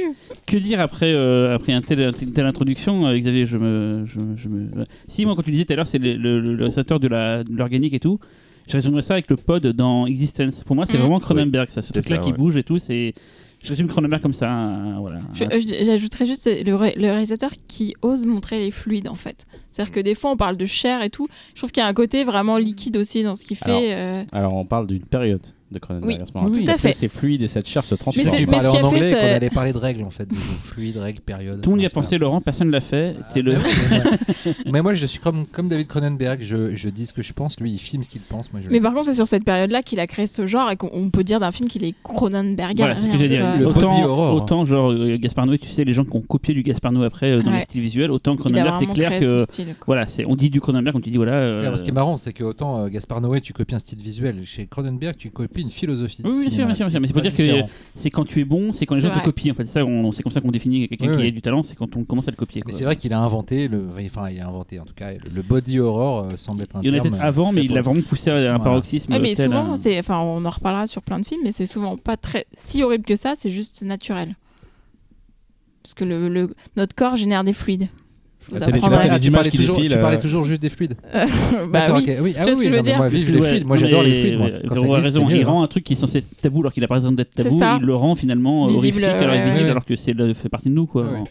[0.45, 4.19] Que dire après, euh, après un tel, une telle introduction, euh, Xavier je me, je,
[4.19, 6.55] me- je me- Si, moi, quand tu disais tout à l'heure, c'est le, le, le
[6.57, 7.07] réalisateur de
[7.51, 8.19] l'organique et tout,
[8.67, 10.63] je résumerais ça avec le pod dans Existence.
[10.63, 11.01] Pour moi, c'est Mhm.
[11.01, 11.81] vraiment Cronenberg, ça.
[11.81, 12.37] Ce C'est truc-là ça, qui ouais.
[12.37, 13.13] bouge et tout, c'est.
[13.63, 15.21] Je résume Cronenberg comme ça, hein, voilà.
[15.41, 19.45] Euh, J'ajouterais juste c'est le, ré- le réalisateur qui ose montrer les fluides en fait.
[19.71, 21.27] C'est-à-dire que des fois on parle de chair et tout.
[21.53, 23.93] Je trouve qu'il y a un côté vraiment liquide aussi dans ce qu'il fait.
[23.93, 26.51] euh, Alors on parle d'une période de Cronenberg Oui, à ce moment-là.
[26.51, 26.93] oui, Parce tout à qu'après, fait.
[26.95, 28.29] C'est fluide et cette chair se Mais transforme.
[28.29, 30.03] c'est- Tu mais parlais qu'il en a fait, anglais et qu'on allait parler de règles
[30.03, 31.61] en fait, de fluide, règles, période.
[31.61, 33.15] Tout le monde y a pensé, Laurent, personne ne l'a fait.
[33.19, 33.53] Ah mais, moi,
[34.71, 37.59] mais moi, je suis comme, comme David Cronenberg, je, je dis ce que je pense,
[37.59, 39.81] lui il filme ce qu'il pense, moi je Mais par contre, c'est sur cette période-là
[39.83, 42.85] qu'il a créé ce genre et qu'on on peut dire d'un film qu'il est Cronenbergien.
[42.85, 43.57] Voilà, c'est ce que j'allais dire.
[43.57, 44.35] Le body Autant, horror.
[44.35, 47.05] autant genre euh, Gaspar Noé, tu sais, les gens qui ont copié du Gaspar Noé
[47.05, 47.57] après euh, dans Ouais.
[47.59, 49.39] les styles visuels, autant Cronenberg, c'est clair que.
[49.45, 49.75] style.
[49.85, 51.33] Voilà, c'est, on dit du Cronenberg, on dit voilà.
[51.33, 53.99] euh, Ce qui est marrant, c'est que autant euh, Gaspard Noé, tu copies un style
[54.01, 56.21] visuel, chez Cronenberg, tu copies une philosophie.
[56.21, 58.25] de Oui, oui, bien sûr, bien sûr, mais est c'est pour dire que- c'est quand
[58.25, 59.51] tu es bon, c'est quand les gens te copient.
[59.51, 61.27] En fait, c'est, ça, on- c'est comme ça qu'on définit quelqu'un Oui, qui oui.
[61.27, 62.61] a du talent, c'est quand on commence à le copier.
[62.65, 63.83] Mais c'est vrai qu'il a inventé, le...
[64.05, 66.91] enfin il a inventé en tout cas, le, body horror euh, semble être un Il
[66.91, 68.59] y en a peut-être avant, fait mais il l'a vraiment poussé à un Voilà.
[68.59, 69.11] paroxysme.
[69.19, 71.65] Mais tel, souvent, euh, c'est, enfin, on en reparlera sur plein de films, mais c'est
[71.65, 73.33] souvent pas très si horrible que ça.
[73.35, 74.35] C'est juste naturel.
[75.83, 77.87] Parce que le, le- notre corps génère des fluides.
[78.49, 78.79] Vous Ah, les- apprendrai.
[78.81, 80.95] tu vois, Ah, parlais toujours, défilent, tu parlais euh, toujours juste des fluides.
[81.71, 82.01] bah oui.
[82.01, 82.17] ok.
[82.21, 82.35] oui.
[82.37, 83.65] Ah oui, non, veux mais dire moi, vive les fluides.
[83.65, 84.37] Moi, j'adore les fluides.
[84.37, 84.47] Moi.
[84.47, 85.47] euh, Quand ça raison, mieux, il hein.
[85.47, 87.59] rend un truc qui est censé être tabou alors qu'il a pas raison d'être tabou,
[87.79, 89.71] il le rend finalement Visible, horrifique alors ouais, invisible ouais.
[89.71, 91.03] alors que c'est le- fait partie de nous quoi.
[91.03, 91.23] Ouais, ouais.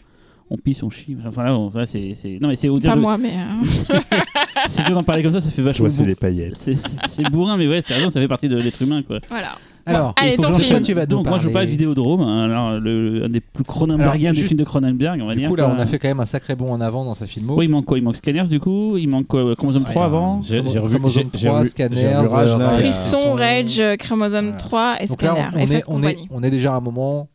[0.49, 1.15] On, pisse, on chie.
[1.25, 3.29] Enfin là, on- c'est, c'est- non mais c'est au Pas de- moi, mais.
[3.29, 3.95] euh,
[4.69, 5.83] C'est dur d'en parler comme ça, ça fait vachement.
[5.85, 6.09] Toi, c'est bourrin.
[6.09, 6.53] des paillettes.
[6.57, 6.73] C'est,
[7.09, 9.19] c'est bourrin, mais ouais, t'as raison, ça fait partie de l'être humain quoi.
[9.29, 9.57] voilà.
[9.85, 10.67] Alors, allez, Il faut que ton j'enchaîne.
[10.75, 10.81] film.
[10.81, 13.63] Tu vas nous Donc, moi, je veux parler de Vidéodrome, alors, le, un des plus
[13.63, 15.49] Cronenbergiens Alors, des juste- films de Cronenberg, on va du dire.
[15.49, 15.73] coup, là, quoi.
[15.75, 17.55] on a fait quand même un sacré bond en avant dans sa filmo.
[17.57, 17.97] Oui, il manque quoi?
[17.97, 18.97] Il manque Scanners, du coup?
[18.97, 20.41] Il manque quoi Chromosome 3 avant?
[20.41, 22.85] J'ai j'ai revu Chromosome j'ai- j'ai 3, revu- Scanners, j'ai revu Rage, là, euh, il
[22.85, 24.57] y a- Frisson, Rage, euh, Chromosome Voilà.
[24.57, 25.47] 3 et Donc là, Scanner.
[25.55, 26.27] on, on FS est, on, est, Company.
[26.31, 27.27] on est déjà à un moment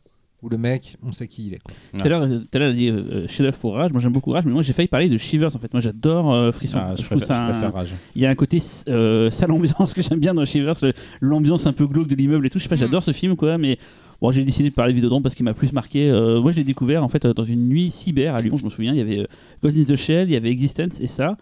[0.43, 1.59] où le mec, on sait qui il est.
[1.97, 3.91] Tout à l'heure, l'heure, elle a dit euh, chef-d'œuvre pour Rage.
[3.91, 5.73] Moi, j'aime beaucoup Rage, mais moi, j'ai failli parler de Shivers en fait.
[5.73, 6.77] Moi, j'adore euh, Frisson.
[6.79, 7.93] Ah, je, trouve préfère, ça je un- préfère Rage.
[8.15, 10.75] Il y a un côté euh, sale ambiance que j'aime bien dans Shivers,
[11.21, 12.59] l'ambiance un peu glauque de l'immeuble et tout.
[12.59, 12.79] Je sais pas, Mm.
[12.79, 13.77] j'adore ce film, quoi, mais.
[14.19, 16.09] Bon, j'ai décidé de parler de Vidéodrome parce qu'il m'a plus marqué.
[16.09, 18.57] Euh, moi, je l'ai découvert en fait euh, dans une nuit cyber à Lyon.
[18.57, 19.25] Je me souviens, il y avait euh,
[19.61, 21.37] Ghost in the Shell, il y avait Existence et ça.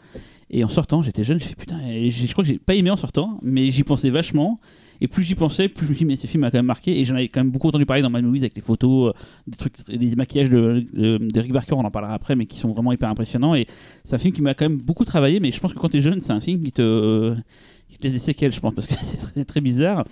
[0.50, 1.78] Et en sortant, j'étais jeune, j'ai fait putain.
[1.80, 4.60] je crois que j'ai pas aimé en sortant, mais j'y pensais vachement.
[5.02, 6.66] Et plus j'y pensais, plus je me suis dit, mais ce film m'a quand même
[6.66, 7.00] marqué.
[7.00, 9.20] Et j'en avais quand même beaucoup entendu parler dans ma movies avec les photos, euh,
[9.48, 12.72] des trucs, des maquillages de, de, de Barker, on en parlera après, mais qui sont
[12.72, 13.56] vraiment hyper impressionnants.
[13.56, 13.68] Et
[14.04, 16.02] c'est un film qui m'a quand même beaucoup travaillé, mais je pense que quand t'es
[16.02, 17.36] jeune, c'est un film qui te.
[17.36, 17.75] qui
[18.10, 20.06] des séquelles, je pense, parce que c'est très, bizarre.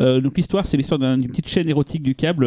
[0.00, 2.44] Euh, donc l'histoire, c'est l'histoire d'un- d'une petite chaîne érotique du câble.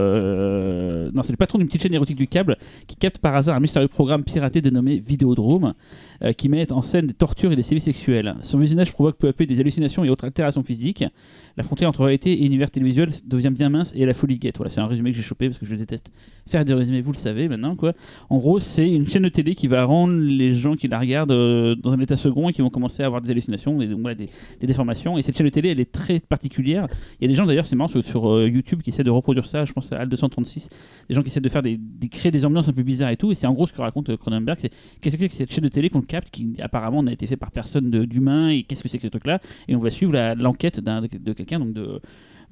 [0.00, 3.56] euh, Non, c'est le patron d'une petite chaîne érotique du câble qui capte par hasard
[3.56, 5.74] un mystérieux programme piraté dénommé Vidéodrome,
[6.22, 8.34] euh, qui met en scène des tortures et des sévices sexuels.
[8.42, 11.04] Son visionnage provoque peu à peu des hallucinations et autres altérations physiques.
[11.56, 14.56] La frontière entre réalité et univers télévisuel devient bien mince et la folie guette.
[14.56, 16.10] Voilà, c'est un résumé que j'ai chopé parce que je déteste
[16.48, 17.76] faire des résumés, vous le savez maintenant.
[17.76, 17.92] quoi.
[18.28, 21.32] En gros, c'est une chaîne de télé qui va rendre les gens qui la regardent
[21.32, 24.28] euh, dans un état second et qui vont commencer à avoir des hallucinations et des,
[24.60, 25.18] des déformations.
[25.18, 26.86] Et cette chaîne de télé, elle est très particulière.
[27.20, 29.46] Il y a des gens d'ailleurs, c'est marrant, sur, euh, YouTube qui essaient de reproduire
[29.46, 29.64] ça.
[29.64, 30.68] Je pense à Al236,
[31.08, 31.78] des gens qui essaient de faire des,
[32.10, 33.32] créer des ambiances un peu bizarres et tout.
[33.32, 34.58] Et c'est en gros ce que raconte euh, Cronenberg.
[34.60, 34.70] C'est
[35.00, 37.36] qu'est-ce que c'est que cette chaîne de télé qu'on capte qui apparemment n'a été fait
[37.36, 39.40] par personne d'humain et qu'est-ce que c'est que ce truc-là?
[39.68, 42.00] Et on va suivre l'enquête de quelqu'un donc de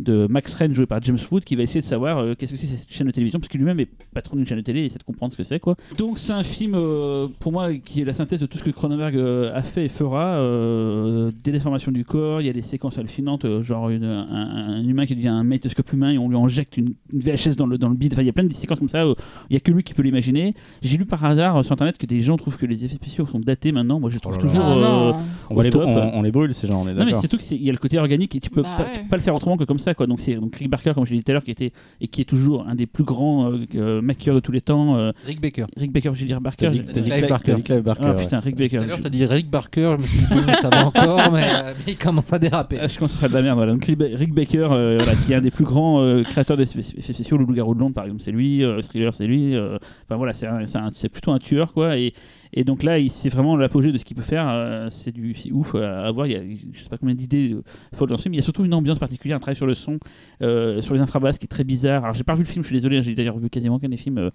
[0.00, 2.58] de Max Rennes joué par James Wood qui va essayer de savoir euh, qu'est-ce que
[2.58, 4.84] c'est cette chaîne de télévision parce que lui-même est patron d'une chaîne de télé et
[4.84, 5.76] essaie de comprendre ce que c'est quoi.
[5.96, 8.70] Donc c'est un film euh, pour moi qui est la synthèse de tout ce que
[8.70, 10.38] Cronenberg euh, a fait et fera
[10.68, 14.76] euh, des déformations du corps, il y a des séquences hallucinantes euh, genre une- un,
[14.78, 17.66] un humain qui devient un magnétoscope humain et on lui injecte une, une VHS dans
[17.66, 18.12] le dans le bide.
[18.12, 19.14] Enfin il y a plein de séquences comme ça où
[19.50, 20.54] il y a que lui qui peut l'imaginer.
[20.82, 23.26] J'ai lu par hasard euh, sur internet que des gens trouvent que les effets spéciaux
[23.26, 24.00] sont datés maintenant.
[24.00, 25.20] Moi je trouve Oh toujours Ah.
[25.50, 25.82] On, les, top.
[25.86, 27.20] on, on les brûle ces gens, on est non mais d'accord.
[27.22, 28.90] c'est tout qu'il y a le côté organique et tu peux, Bah pas, ouais.
[28.94, 30.06] tu peux pas le faire autrement que comme ça quoi.
[30.06, 32.08] Donc c'est donc Rick Barker comme je l'ai dit tout à l'heure qui était et
[32.08, 34.96] qui est toujours un des plus grands euh, euh, maquilleurs de tous les temps.
[34.96, 35.66] euh, Rick Baker.
[35.76, 36.66] Rick Baker, je vais dire Barker.
[36.66, 37.54] T'as dit, dit Clive Barker.
[37.54, 38.02] dit Clive Barker.
[38.06, 38.22] Ah ouais.
[38.24, 38.78] putain, Rick Tout Baker.
[38.78, 41.18] à l'heure, je- t'as dit Rick Barker, je me suis dit, bon, ça va encore,
[41.32, 42.78] mais, euh, mais il commence à déraper.
[42.80, 43.56] Ah, je commence à faire de la merde.
[43.56, 43.72] Voilà.
[43.72, 46.56] Donc, Rick Ba- Rick Baker, euh, voilà, qui est un des plus grands euh, créateurs
[46.56, 47.36] d'effets effets spéciaux.
[47.38, 48.62] Le Loup-garou de Londres, par exemple, c'est lui.
[48.64, 49.54] Euh, Thriller, c'est lui.
[49.54, 51.96] euh, Enfin voilà, c'est plutôt un tueur, quoi.
[51.98, 52.12] Et,
[52.52, 54.46] et donc là, c'est vraiment l'apogée de ce qu'il peut faire.
[54.48, 56.26] euh, c'est du ouf euh, à voir.
[56.26, 56.42] Il y a,
[56.72, 57.62] je sais pas combien d'idées euh,
[57.94, 58.34] folles dans ce film.
[58.34, 59.98] Il y a surtout une ambiance particulière, un travail sur le son,
[60.42, 62.04] euh, sur les infrabasses qui est très bizarre.
[62.04, 62.98] Alors, j'ai pas vu le film, je suis désolé.
[62.98, 64.18] hein, J'ai d'ailleurs vu quasiment aucun des films.
[64.18, 64.30] Euh,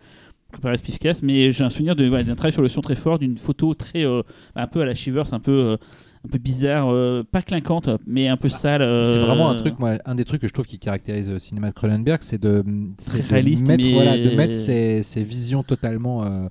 [0.51, 3.73] préparé Pifcast, mais j'ai un souvenir d'un travail sur le son très fort, d'une photo
[3.73, 4.21] très euh,
[4.55, 5.77] un peu à la Shivers, un peu
[6.25, 8.83] un peu bizarre, euh, pas clinquante, mais un peu sale.
[8.83, 11.39] euh, C'est vraiment un truc, moi, un des trucs que je trouve qui caractérise le
[11.39, 16.45] cinéma de Cronenberg, c'est de, de mettre, voilà, de mettre ses, ses visions totalement euh,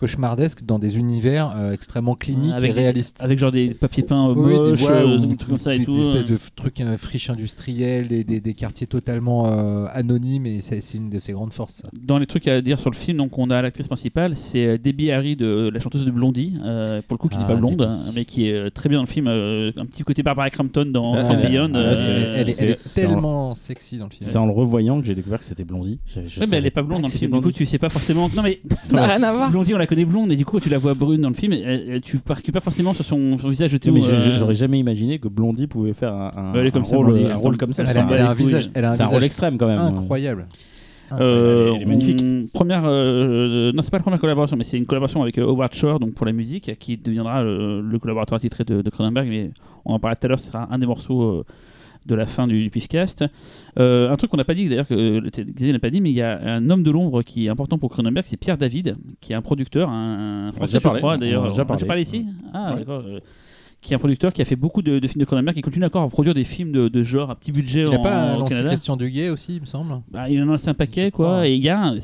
[0.00, 3.20] cauchemardesques dans des univers euh, extrêmement cliniques avec, et réalistes.
[3.22, 5.58] avec genre des papiers peints euh, Oui, des- moches, ouais, euh, ou des trucs comme
[5.58, 5.92] ça et des, tout.
[5.92, 10.60] des espèces de trucs euh, friches industrielles, des, des- des quartiers totalement euh, anonymes, et
[10.60, 11.82] c'est c'est une de ses grandes forces.
[11.82, 11.88] ça.
[11.92, 15.10] Dans les trucs à dire sur le film, donc on a l'actrice principale, c'est Debbie
[15.10, 17.76] Harry, de la chanteuse de Blondie, euh, pour le coup qui n'est Ah, pas blonde,
[17.76, 17.90] Debbie.
[17.90, 20.86] hein, mais qui est très bien dans le film, euh, un petit côté Barbara Crampton
[20.90, 21.74] dans ouais, Beyond.
[21.74, 24.22] euh, c'est- elle, elle est, tellement sexy dans le film.
[24.22, 25.98] C'est en le revoyant que j'ai découvert que c'était Blondie.
[26.06, 27.78] Je- je Ouais, mais elle est pas blonde dans le film, du coup tu sais
[27.78, 28.30] pas forcément.
[28.34, 29.50] Non mais Ça n'a rien à voir.
[29.50, 31.52] Blondie on la connaît blonde, et du coup tu la vois brune dans le film,
[31.52, 34.54] et, et tu marques pas forcément sur son, son visage de Oui, mais euh, j'aurais
[34.54, 37.24] jamais imaginé que Blondie pouvait faire un, un- Elle est comme un ça, rôle, Blondie,
[37.24, 37.82] un elle rôle s'en- comme ça.
[37.82, 39.66] elle a, un- elle a visage, elle a un c'est un rôle visage extrême quand
[39.66, 39.78] même.
[39.78, 40.46] incroyable.
[41.12, 42.20] Euh, Elle est magnifique.
[42.24, 45.44] on- Première, euh, non, c'est pas la première collaboration, mais c'est une collaboration avec euh,
[45.44, 49.28] Howard Shore, donc pour la musique, qui deviendra le, le collaborateur attitré de, de Cronenberg.
[49.28, 49.50] Mais
[49.84, 51.44] on en parlait tout à l'heure, ce sera un des morceaux euh,
[52.06, 53.22] de la fin du, du.
[53.78, 56.10] Euh, un truc qu'on n'a pas dit, d'ailleurs, que le Xavier n'a pas dit, mais
[56.10, 58.96] il y a un homme de l'ombre qui est important pour Cronenberg, c'est Pierre David,
[59.20, 61.58] qui est un producteur, un, français, je crois, d'ailleurs.
[61.58, 62.02] a parlé.
[62.02, 62.78] ici Ah, Ouais.
[62.80, 63.04] d'accord.
[63.82, 65.86] Qui est un producteur qui a fait beaucoup de, de films de Cronenberg, qui continue
[65.86, 68.54] encore à produire des films de, de genre à petit budget Il n'a pas lancé
[68.56, 68.68] Canada.
[68.70, 70.00] Christian Duguay aussi, il me semble.
[70.10, 71.26] Bah, il en a lancé un paquet, quoi.
[71.26, 71.48] crois.
[71.48, 71.94] Et il y a,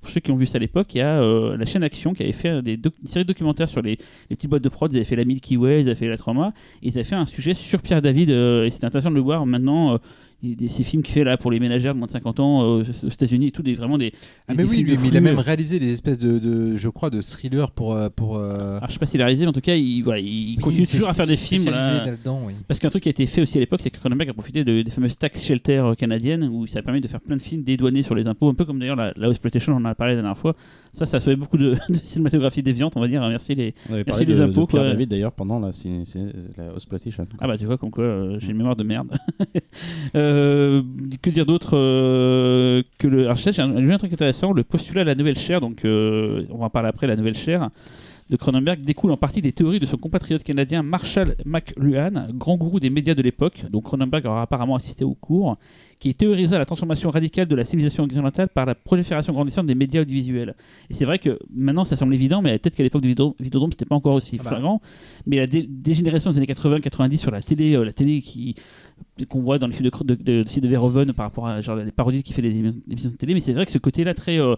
[0.00, 2.14] pour ceux qui ont vu ça à l'époque, il y a euh, la chaîne Action
[2.14, 3.98] qui avait fait des une série de documentaires sur les,
[4.30, 4.92] les petites boîtes de prod.
[4.92, 6.52] Ils avaient fait la Milky Way, ils avaient fait la Trauma,
[6.82, 8.30] et ils avaient fait un sujet sur Pierre David.
[8.30, 9.94] euh, et c'était intéressant de le voir maintenant.
[9.94, 9.98] euh,
[10.42, 12.82] des- ces films qu'il fait là pour les ménagères de moins de 50 ans euh,
[13.04, 14.12] aux États-Unis et tout, des, vraiment des.
[14.48, 16.76] Ah mais des oui, films lui, mais il a même réalisé des espèces de, de
[16.76, 17.92] je crois, de thrillers pour...
[17.94, 20.02] euh, pour euh, Alors, je sais pas s'il a réalisé, mais en tout cas, il,
[20.02, 21.62] voilà, il oui, continue toujours à faire des films.
[21.62, 22.04] voilà.
[22.04, 22.54] là-dedans, oui.
[22.68, 24.64] Parce qu'un truc qui a été fait aussi à l'époque, c'est que Cronenberg a profité
[24.64, 28.02] de- des fameuses tax shelter canadiennes où ça permet de faire plein de films dédouanés
[28.02, 30.22] sur les impôts, un peu comme d'ailleurs la, la exploitation, on en a parlé la
[30.22, 30.54] dernière fois.
[30.92, 33.20] Ça, ça a sauvé beaucoup de, de cinématographie déviante, on va dire.
[33.28, 33.74] Merci les.
[33.90, 34.90] Merci les de, impôts, de Pierre quoi.
[34.90, 35.70] David d'ailleurs pendant la,
[36.56, 37.26] la Exploitation.
[37.38, 39.08] Ah bah tu vois comme quoi euh, j'ai une mémoire de merde.
[40.30, 40.82] Euh,
[41.22, 43.24] que dire d'autre euh, que le.
[43.24, 44.52] Alors, j'ai lu un truc intéressant.
[44.52, 47.36] Le postulat de la nouvelle chair, donc euh, on va en parler après, la nouvelle
[47.36, 47.68] chair
[48.28, 52.78] de Cronenberg découle en partie des théories de son compatriote canadien Marshall McLuhan, grand gourou
[52.78, 53.64] des médias de l'époque.
[53.72, 55.56] Donc Cronenberg aura apparemment assisté au cours,
[55.98, 60.02] qui théorisa la transformation radicale de la civilisation occidentale par la prolifération grandissante des médias
[60.02, 60.54] audiovisuels.
[60.90, 63.72] Et c'est vrai que maintenant ça semble évident, mais peut-être qu'à l'époque de Vidéo- Vidéodrome
[63.72, 64.50] c'était pas encore aussi Ah bah.
[64.50, 64.80] flagrant.
[65.26, 68.54] Mais la dé- dégénérescence des années 80-90 sur la télé, euh, la télé qui
[69.28, 71.76] qu'on voit dans les films de, de, de, de, de Verhoeven par rapport à genre,
[71.76, 74.14] les parodies qu'il fait des émi- émissions de télé, mais c'est vrai que ce côté-là
[74.14, 74.54] très euh,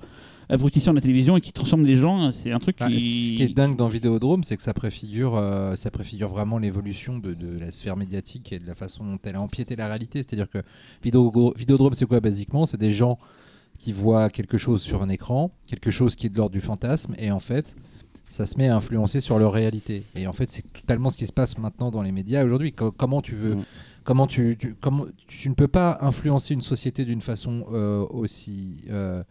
[0.49, 3.01] abrutissant de la télévision et qui transforme les gens, c'est un truc Bah, qui.
[3.29, 7.19] Ce qui est dingue dans Vidéodrome, c'est que ça préfigure, euh, ça préfigure vraiment l'évolution
[7.19, 10.19] de, de la sphère médiatique et de la façon dont elle a empiété la réalité.
[10.19, 10.59] C'est-à-dire que
[11.03, 12.67] Vidéo- Vidéodrome, c'est quoi basiquement?
[12.67, 13.19] C'est des gens
[13.79, 17.15] qui voient quelque chose sur un écran, quelque chose qui est de l'ordre du fantasme,
[17.19, 17.75] et en fait,
[18.29, 20.05] ça se met à influencer sur leur réalité.
[20.15, 22.73] Et en fait, c'est totalement ce qui se passe maintenant dans les médias aujourd'hui.
[22.73, 23.65] Co- comment tu veux, Mm.
[24.05, 28.85] Comment tu, tu- comment, tu ne peux pas influencer une société d'une façon euh, aussi
[28.91, 29.23] euh,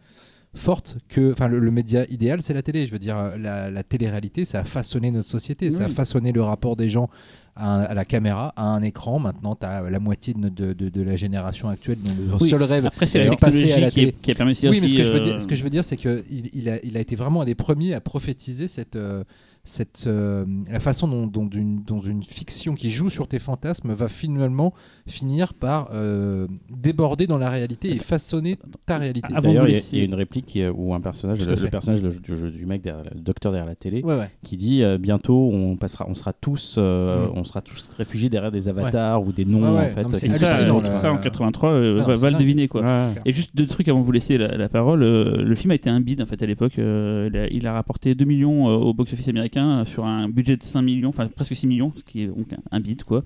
[0.53, 2.85] forte que, enfin, le, le média idéal, c'est la télé.
[2.85, 6.31] Je veux dire, euh, la, la télé-réalité, ça a façonné notre société, ça a façonné
[6.33, 7.09] le rapport des gens
[7.55, 9.17] à, un- à la caméra, à un écran.
[9.19, 12.49] Maintenant, tu as la moitié de, de, de- de la génération actuelle dont le Oui.
[12.49, 14.15] seul rêve Après, c'est est la passer à la qui, est- télé.
[14.21, 14.59] qui a permis.
[14.63, 16.23] Oui, mais ce que, je veux euh, dire, ce que je veux dire, c'est qu'il
[16.53, 19.23] il a, il a été vraiment un des premiers à prophétiser cette, euh,
[19.63, 23.93] cette, euh, la façon dont, dont une, dont une fiction qui joue sur tes fantasmes
[23.93, 24.73] va finalement
[25.07, 29.31] finir par euh, déborder dans la réalité et façonner ta réalité.
[29.35, 32.51] Avant D'ailleurs, il y, a- y une réplique où un personnage, le, personnage le- du,
[32.51, 34.29] du mec, derrière, la- le docteur derrière la télé, Ouais, ouais.
[34.43, 37.31] qui dit euh, bientôt on passera, on sera tous, euh, Mm.
[37.35, 40.01] on sera tous réfugiés derrière des avatars ou des noms en fait.
[40.03, 42.81] Non, qui ça, euh, ça en 83, euh, Ah non, va, le deviner quoi.
[42.81, 43.13] Ouais.
[43.25, 45.03] Et juste deux trucs avant de vous laisser la, la parole.
[45.03, 46.79] euh, le film a été un bid en fait à l'époque.
[46.79, 49.50] euh, il, a, il a rapporté 2 millions euh, au box-office américain
[49.85, 52.79] sur un budget de 5 millions, enfin presque 6 millions, ce qui est donc un
[52.79, 53.23] bid quoi.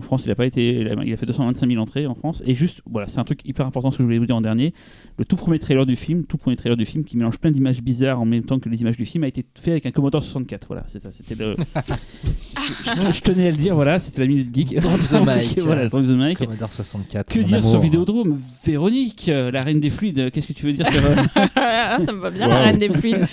[0.00, 2.42] En France, il a pas été, il a, fait 225 000 entrées en France.
[2.46, 4.40] Et juste, voilà, c'est un truc hyper important ce que je voulais vous dire en
[4.40, 4.72] dernier.
[5.18, 7.82] Le tout premier trailer du film, tout premier trailer du film qui mélange plein d'images
[7.82, 10.22] bizarres en même temps que les images du film, a été fait avec un Commodore
[10.22, 10.66] 64.
[10.68, 11.54] Voilà, c'était le.
[11.56, 13.74] je, je- je tenais à le dire.
[13.74, 14.80] Voilà, c'était la minute geek.
[14.80, 15.58] Drop the mic.
[15.60, 16.38] voilà, drop the mic.
[16.38, 17.30] Commodore 64.
[17.32, 17.70] Que dire amour.
[17.70, 18.40] sur Vidéodrome?
[18.64, 21.04] Véronique, euh, la reine des fluides, qu'est-ce que tu veux dire sur...
[21.04, 21.16] euh,
[21.56, 22.52] Ah, ça me va bien, Wow.
[22.52, 23.26] la reine des fluides.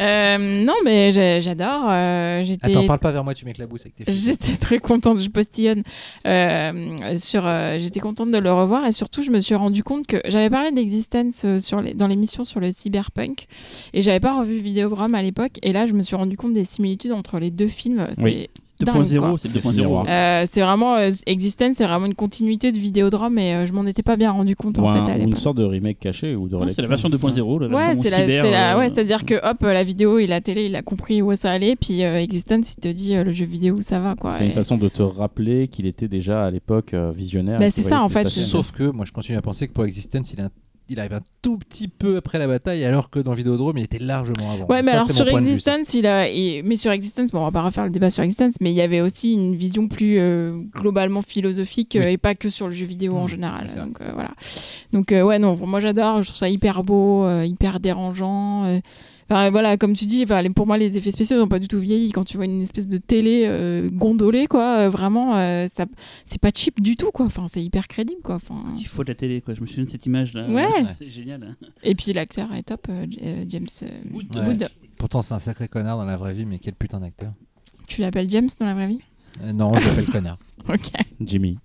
[0.00, 1.10] Euh, non, mais
[1.40, 1.84] j'adore.
[1.88, 2.42] euh.
[2.62, 4.14] Attends, parle pas vers moi, tu m'éclabousses avec tes filles.
[4.26, 5.82] J'étais très contente, je postillonne.
[6.26, 10.06] Euh, sur, euh, J'étais contente de le revoir et surtout, je me suis rendu compte
[10.06, 13.46] que j'avais parlé d'Existence euh, sur les, dans l'émission sur le cyberpunk
[13.92, 15.58] et j'avais pas revu Vidéodrome à l'époque.
[15.62, 18.06] Et là, je me suis rendu compte des similitudes entre les deux films.
[18.14, 18.48] C'est Oui.
[18.84, 19.30] Dingue, quoi.
[19.32, 19.76] 2.0, c'est 2.0.
[19.76, 20.06] Miroir.
[20.08, 23.86] Euh, c'est vraiment euh, Existence, c'est vraiment une continuité de Vidéodrome et euh, je m'en
[23.86, 26.34] étais pas bien rendu compte Ou, en un- fait à une sorte de remake caché
[26.36, 27.60] ou de Ouais, c'est la version 2.0.
[27.60, 30.26] la Ouais, version c'est la, c'est la, euh, ouais, c'est-à-dire que hop, la vidéo et
[30.26, 33.24] la télé, il a compris où ça allait, puis euh, Existence, il te dit euh,
[33.24, 34.30] le jeu vidéo où ça va, quoi.
[34.30, 37.58] C'est une façon de te rappeler qu'il était déjà à l'époque euh, visionnaire.
[37.58, 38.28] Bah, c'est ça, en fait.
[38.28, 40.50] Sauf que moi je continue à penser que pour Existence il, est un-
[40.92, 43.98] il arrive un tout petit peu après la bataille alors que dans Vidéodrome il était
[43.98, 44.66] largement avant.
[44.66, 45.28] Ouais, mais Ça, alors sur.
[45.28, 48.22] Existence, il a, il- mais sur Existence, bon, on va pas refaire le débat sur
[48.22, 52.00] Existence, mais il y avait aussi une vision plus euh, globalement philosophique Oui.
[52.04, 53.68] euh, et pas que sur le jeu vidéo en Mmh, général.
[53.76, 54.30] Donc euh, voilà.
[54.92, 58.80] Donc euh, ouais, non, moi j'adore, je trouve ça hyper beau, hyper dérangeant.
[59.32, 61.78] Enfin voilà, comme tu dis, enfin, pour moi les effets spéciaux n'ont pas du tout
[61.78, 62.10] vieilli.
[62.12, 65.86] Quand tu vois une espèce de télé euh, gondolée, quoi, euh, vraiment, euh, ça,
[66.26, 67.24] c'est pas cheap du tout, quoi.
[67.24, 68.34] Enfin, c'est hyper crédible, quoi.
[68.34, 69.54] Enfin, Il faut de la télé, quoi.
[69.54, 70.48] Je me souviens de cette image-là.
[70.48, 70.84] Ouais.
[70.98, 71.42] C'est génial.
[71.44, 71.66] hein.
[71.82, 73.06] et puis l'acteur est top, euh,
[73.48, 74.36] James euh, Wood.
[74.36, 74.46] Ouais.
[74.46, 74.68] Wood.
[74.98, 77.32] Pourtant c'est un sacré connard dans la vraie vie mais quel putain d'acteur.
[77.88, 79.00] Tu l'appelles James dans la vraie vie?
[79.42, 80.38] Euh, non, je l'appelle connard.
[80.68, 80.90] Ok.
[81.20, 81.58] Jimmy.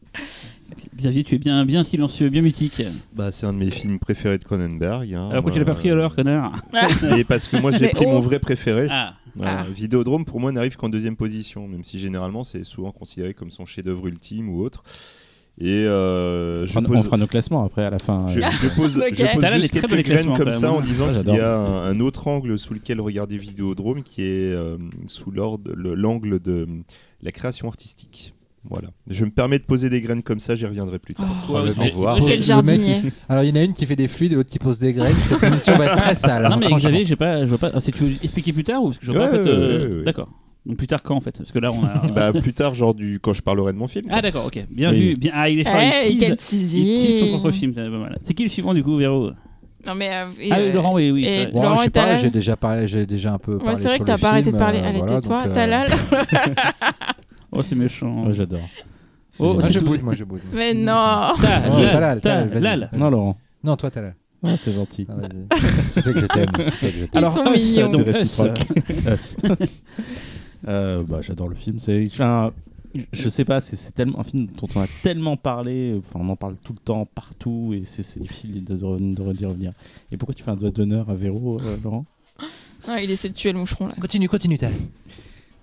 [0.95, 2.82] Xavier, tu es bien, bien silencieux, bien mutique.
[3.13, 5.13] Bah, c'est un de mes films préférés de Cronenberg.
[5.13, 5.30] hein.
[5.30, 6.53] Alors pourquoi tu l'as pas pris alors, connard
[7.18, 8.11] Et parce que moi j'ai pris oh.
[8.13, 8.88] mon vrai préféré.
[8.89, 9.13] Ah.
[9.43, 9.65] Ah.
[9.74, 13.65] Vidéodrome pour moi n'arrive qu'en deuxième position, même si généralement c'est souvent considéré comme son
[13.65, 14.84] chef-d'œuvre ultime ou autre.
[15.59, 18.28] Et euh, On je On pose, fera nos classements après à la fin.
[18.28, 19.13] je, euh, je pose, Ok.
[19.13, 20.82] je pose là juste quelques graines comme ça en hein.
[20.84, 24.53] disant Ah, qu'il y a un, un autre angle sous lequel regarder Vidéodrome qui est
[24.53, 26.68] euh, sous l'angle de
[27.24, 28.36] la création artistique.
[28.70, 28.89] Voilà.
[29.09, 31.26] Je me permets de poser des graines comme ça, j'y reviendrai plus tard.
[31.49, 32.18] Oh, Au revoir.
[32.18, 33.01] il pose- Quel jardinier.
[33.03, 34.80] mec, Alors il y en a une qui fait des fluides et l'autre qui pose
[34.80, 35.15] des graines.
[35.15, 36.45] Cette émission va être très sale.
[36.45, 36.89] hein, non mais franchement.
[36.89, 37.72] Xavier, j'ai pas, je vois pas.
[37.74, 39.43] ah, c'est- tu veux expliquer plus tard ou parce que je vois Ouais, pas, en
[39.43, 40.03] fait, ouais, euh, ouais, ouais, ouais.
[40.03, 40.30] D'accord.
[40.65, 41.38] Donc plus tard quand en fait?
[41.38, 42.07] Parce que là on a.
[42.14, 44.07] Bah, plus tard, genre du quand je parlerai de mon film.
[44.11, 44.65] Ah d'accord, ok.
[44.69, 44.99] Bien Oui.
[44.99, 45.14] vu.
[45.15, 45.31] Bien...
[45.34, 45.80] Ah il est fort.
[45.80, 47.72] Eh, il quel tease, il tease son propre film.
[47.73, 48.18] c'est pas mal.
[48.23, 49.31] C'est qui le suivant du coup, Véro?
[49.85, 51.26] Non mais euh, et, Ah oui, euh, Laurent, oui, oui.
[51.26, 53.88] et- Laurent je sais pas, j'ai déjà parlé, j'ai déjà un peu Ouais, parlé c'est
[53.88, 54.80] vrai sur que t'as pas arrêté de parler.
[54.80, 55.89] euh, Allez, voilà, tais-toi, euh, Talal.
[57.52, 58.26] Oh c'est méchant.
[58.28, 58.68] ouais, J'adore.
[59.40, 60.41] Oh, Ah, je boude, moi je boude.
[60.53, 61.32] Mais non.
[61.38, 62.90] Oh, Lal, Talal.
[62.98, 63.38] Non, Laurent.
[63.64, 64.15] Non, toi Talal.
[64.44, 65.06] Ah, c'est gentil.
[65.10, 65.48] Ah, vas-y.
[65.94, 66.52] tu sais que je t'aime.
[66.72, 67.24] Tu sais que je t'aime.
[67.24, 67.88] Ils sont mignons.
[67.88, 68.60] C'est réciproque.
[70.68, 71.80] Euh, bah, J'adore le film.
[71.80, 72.52] C'est, enfin,
[73.14, 76.36] je sais pas, c'est tellement un film dont on a tellement parlé, enfin on en
[76.36, 79.72] parle tout le temps, partout, et c'est difficile de, de, de, d'y revenir.
[80.11, 82.06] Et pourquoi tu fais un doigt d'honneur à Véro, euh, Laurent?
[82.88, 83.94] Ah, il essaie de tuer le moucheron là.
[84.02, 84.72] Continue, continue, Tal.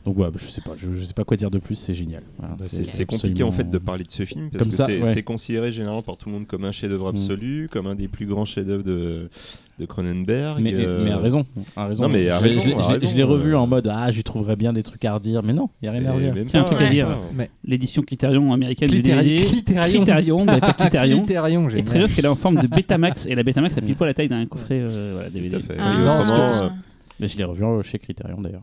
[0.05, 1.94] Donc ouais, bah, je sais pas, je, je sais pas quoi dire de plus, c'est
[1.94, 2.22] génial.
[2.39, 5.02] Voilà, Bah, C'est compliqué en fait de parler de ce film parce Comme que c'est
[5.02, 5.22] ouais.
[5.22, 7.14] considéré généralement par tout le monde comme un chef-d'œuvre Mm.
[7.14, 9.31] absolu, comme un des plus grands chefs-d'œuvre de,
[9.78, 10.59] de Cronenberg.
[10.60, 11.44] Mais, euh, mais à raison,
[11.74, 12.02] à raison.
[12.02, 13.59] Non, mais à je, raison, je- à je- raison, je l'ai revu euh.
[13.59, 15.93] en mode ah, je trouverais bien des trucs à redire, mais non, il y a
[15.93, 16.35] rien à redire.
[16.35, 17.09] même Tiens, un pas, truc à dire.
[17.64, 19.01] L'édition Criterion américaine du.
[19.02, 21.18] Criterion, pas Criterion.
[21.20, 24.09] Clitérion, Et très qu'elle est en forme de Betamax et la Betamax a pile poil
[24.10, 25.60] la taille d'un coffret euh, DVD.
[25.60, 25.76] fait.
[25.78, 25.94] Ah.
[25.98, 26.68] Non, euh,
[27.20, 28.62] Mais je l'ai revu euh, chez Criterion d'ailleurs.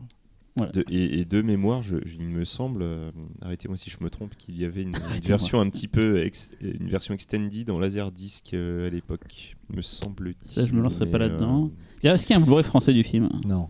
[0.72, 3.10] De- et, et de mémoire, je, je- il me semble, euh,
[3.40, 4.92] arrêtez-moi si je me trompe, qu'il y avait une,
[5.24, 10.34] version un petit peu, ex- une version extended en laserdisc euh, à l'époque, me semble.
[10.44, 11.70] Ça, je me lancerai pas là-dedans.
[12.02, 13.28] Il y a- Est-ce qu'il y a un Blu-ray français du film?
[13.46, 13.68] Non.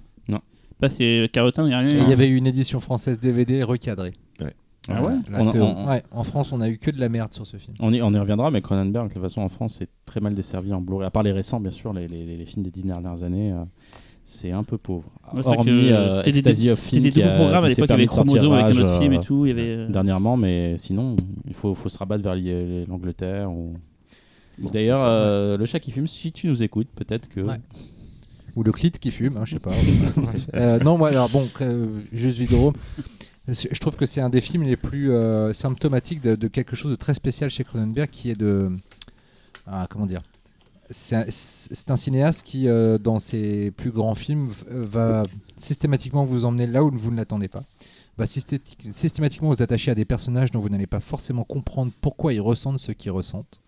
[0.81, 1.91] Pas c'est Carotin, il n'y a rien.
[1.91, 4.15] Et il y avait une édition française DVD recadrée.
[4.89, 7.09] Ah ouais La On a- on- ouais, En France, on a eu que de la
[7.09, 7.73] merde sur ce film.
[7.79, 10.35] On y, on y reviendra, mais Cronenberg, de toute façon, en France, c'est très mal
[10.35, 11.07] desservi en Blu-ray.
[11.07, 13.63] À part les récents, bien sûr, les, les- les films des dix dernières années, euh,
[14.25, 15.05] c'est un peu pauvre.
[15.33, 17.65] Ouais, Hormis que euh, c'était des Ecstasy of C'était Film des qui, doubles a- programmes
[17.65, 18.03] à s'est l'époque, il y avait
[18.63, 19.47] avec un autre film euh, et tout.
[19.47, 19.69] Il y avait.
[19.69, 21.17] euh, dernièrement, mais sinon,
[21.49, 22.37] il faut, faut se rabattre vers
[22.89, 23.51] l'Angleterre.
[23.51, 23.75] Ou...
[24.59, 27.41] Bon, D'ailleurs, ça, euh, le chat qui fume, si tu nous écoutes, peut-être que.
[27.41, 27.57] Ouais.
[28.55, 29.73] Ou le clit qui fume, hein, je sais pas.
[30.55, 32.75] Euh, non, moi, alors bon, euh, juste Vidéodrome.
[33.49, 36.91] Je trouve que c'est un des films les plus euh, symptomatiques de, de quelque chose
[36.93, 38.71] de très spécial chez Cronenberg qui est de.
[39.67, 40.21] Ah, comment dire
[40.93, 45.25] C'est un, cinéaste qui, euh, dans ses plus grands films, v- va
[45.57, 47.65] systématiquement vous emmener là où vous ne l'attendez pas.
[48.19, 52.41] Va systématiquement vous attacher à des personnages dont vous n'allez pas forcément comprendre pourquoi ils
[52.41, 53.61] ressentent ce qu'ils ressentent.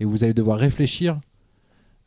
[0.00, 1.20] Et vous allez devoir réfléchir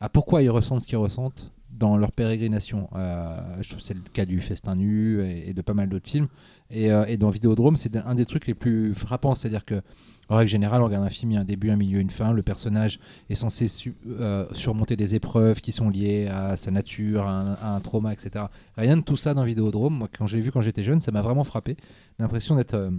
[0.00, 2.88] à pourquoi ils ressentent ce qu'ils ressentent dans leur pérégrination.
[2.94, 6.08] Euh, je trouve que c'est le cas du Festin Nu et, de pas mal d'autres
[6.08, 6.28] films.
[6.70, 9.34] Et, euh, et dans Vidéodrome, c'est un des trucs les plus frappants.
[9.34, 9.82] C'est-à-dire que,
[10.28, 12.32] règle générale, on regarde un film, il y a un début, un milieu, une fin.
[12.32, 12.98] Le personnage
[13.28, 13.66] est censé
[14.06, 18.46] euh, surmonter des épreuves qui sont liées à sa nature, à un, à trauma, etc.
[18.76, 19.94] Rien de tout ça dans Vidéodrome.
[19.94, 21.76] Moi, quand je l'ai vu quand j'étais jeune, ça m'a vraiment frappé.
[22.18, 22.90] L'impression d'être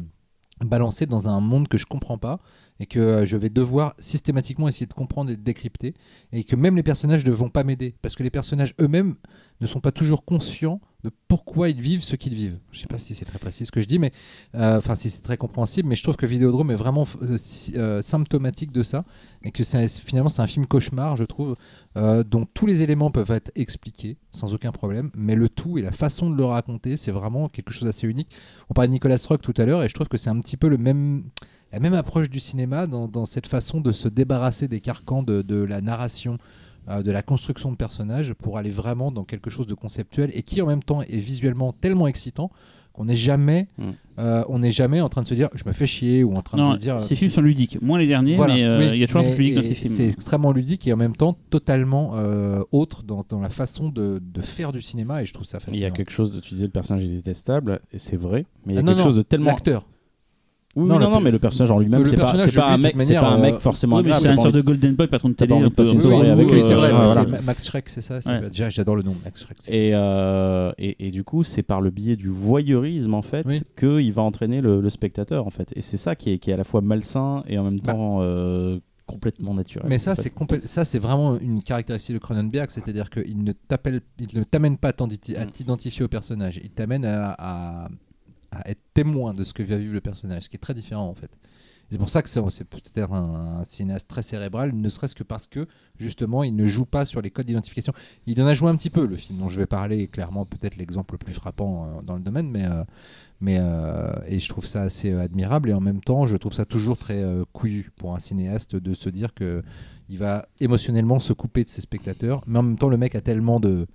[0.62, 2.40] balancé dans un monde que je comprends pas
[2.80, 5.94] et que euh, je vais devoir systématiquement essayer de comprendre et de décrypter
[6.32, 9.16] et que même les personnages ne vont pas m'aider parce que les personnages eux-mêmes
[9.60, 12.60] ne sont pas toujours conscients de pourquoi ils vivent ce qu'ils vivent.
[12.72, 14.12] Je sais pas si c'est très précis ce que je dis, mais
[14.56, 18.72] euh, enfin si c'est très compréhensible, mais je trouve que Vidéodrome est vraiment euh, symptomatique
[18.72, 19.04] de ça
[19.44, 21.56] et que finalement c'est un film cauchemar, je trouve,
[21.96, 25.92] dont tous les éléments peuvent être expliqués sans aucun problème, mais le tout et la
[25.92, 28.30] façon de le raconter, c'est vraiment quelque chose d'assez unique.
[28.70, 30.58] On parlait de Nicolas Rock tout à l'heure et je trouve que c'est un petit
[30.58, 31.24] peu le même
[31.74, 35.42] la même approche du cinéma dans, dans cette façon de se débarrasser des carcans de,
[35.42, 36.38] de la narration,
[36.90, 40.44] euh, de la construction de personnages pour aller vraiment dans quelque chose de conceptuel et
[40.44, 42.52] qui en même temps est visuellement tellement excitant
[42.94, 43.84] qu'on n'est jamais, Mm.
[44.18, 46.42] euh, on n'est jamais en train de se dire je me fais chier ou en
[46.42, 47.00] train de se dire.
[47.00, 47.80] ces films sont ludiques.
[47.80, 49.66] Moins les derniers, Voilà, mais euh, oui, il y a toujours un ludique dans et
[49.68, 49.94] ces films.
[49.94, 54.20] C'est extrêmement ludique et en même temps totalement euh, autre dans, dans la façon de,
[54.20, 55.88] de faire du cinéma et je trouve ça Il y fascinant.
[55.90, 56.40] a quelque chose de.
[56.40, 58.94] Tu disais le personnage est détestable, et c'est vrai, mais il y a Ah non,
[58.94, 59.52] quelque non, chose de tellement.
[59.52, 59.86] L'acteur.
[60.78, 63.02] Oui, Non, non, non, mais le personnage en lui-même, c'est pas, lui, un mec, toute
[63.02, 64.22] c'est manière, pas un mec euh, forcément agréable.
[64.22, 65.50] c'est pas sorte de Golden Boy, patron de télé.
[65.50, 66.92] pas envie un de passer peu- une soirée oui, avec oui, eux, c'est vrai.
[66.94, 68.20] euh, Max Schreck, c'est ça.
[68.52, 69.58] j'a- J'adore le nom, Max Schreck.
[69.68, 73.62] Et, euh, et, et du coup, c'est par le biais du voyeurisme en fait Oui.
[73.78, 75.74] qu'il va entraîner le, le spectateur en fait.
[75.76, 77.94] Et c'est ça qui est, qui est à la fois malsain et en même Bah.
[77.94, 79.88] temps euh, complètement naturel.
[79.90, 80.22] Mais ça, en fait.
[80.24, 84.44] c'est complè- ça, c'est vraiment une caractéristique de Cronenberg, c'est-à-dire qu'il ne t'appelle, il ne
[84.44, 85.52] t'amène pas à Mm.
[85.52, 87.88] t'identifier au personnage, il t'amène à, à-
[88.52, 91.08] à être témoin de ce que va vivre le personnage, ce qui est très différent
[91.08, 91.32] en fait.
[91.90, 95.48] C'est pour ça que c'est peut-être un, un cinéaste très cérébral, ne serait-ce que parce
[95.48, 95.68] que
[95.98, 97.94] justement il ne joue pas sur les codes d'identification.
[98.26, 100.46] Il en a joué un petit peu, le film dont je vais parler est clairement
[100.46, 102.84] peut-être l'exemple le plus frappant euh, dans le domaine, mais, euh,
[103.40, 106.66] mais euh, et je trouve ça assez admirable et en même temps je trouve ça
[106.66, 109.64] toujours très couillu pour un cinéaste de se dire que
[110.10, 113.22] il va émotionnellement se couper de ses spectateurs, mais en même temps le mec a
[113.22, 113.88] tellement de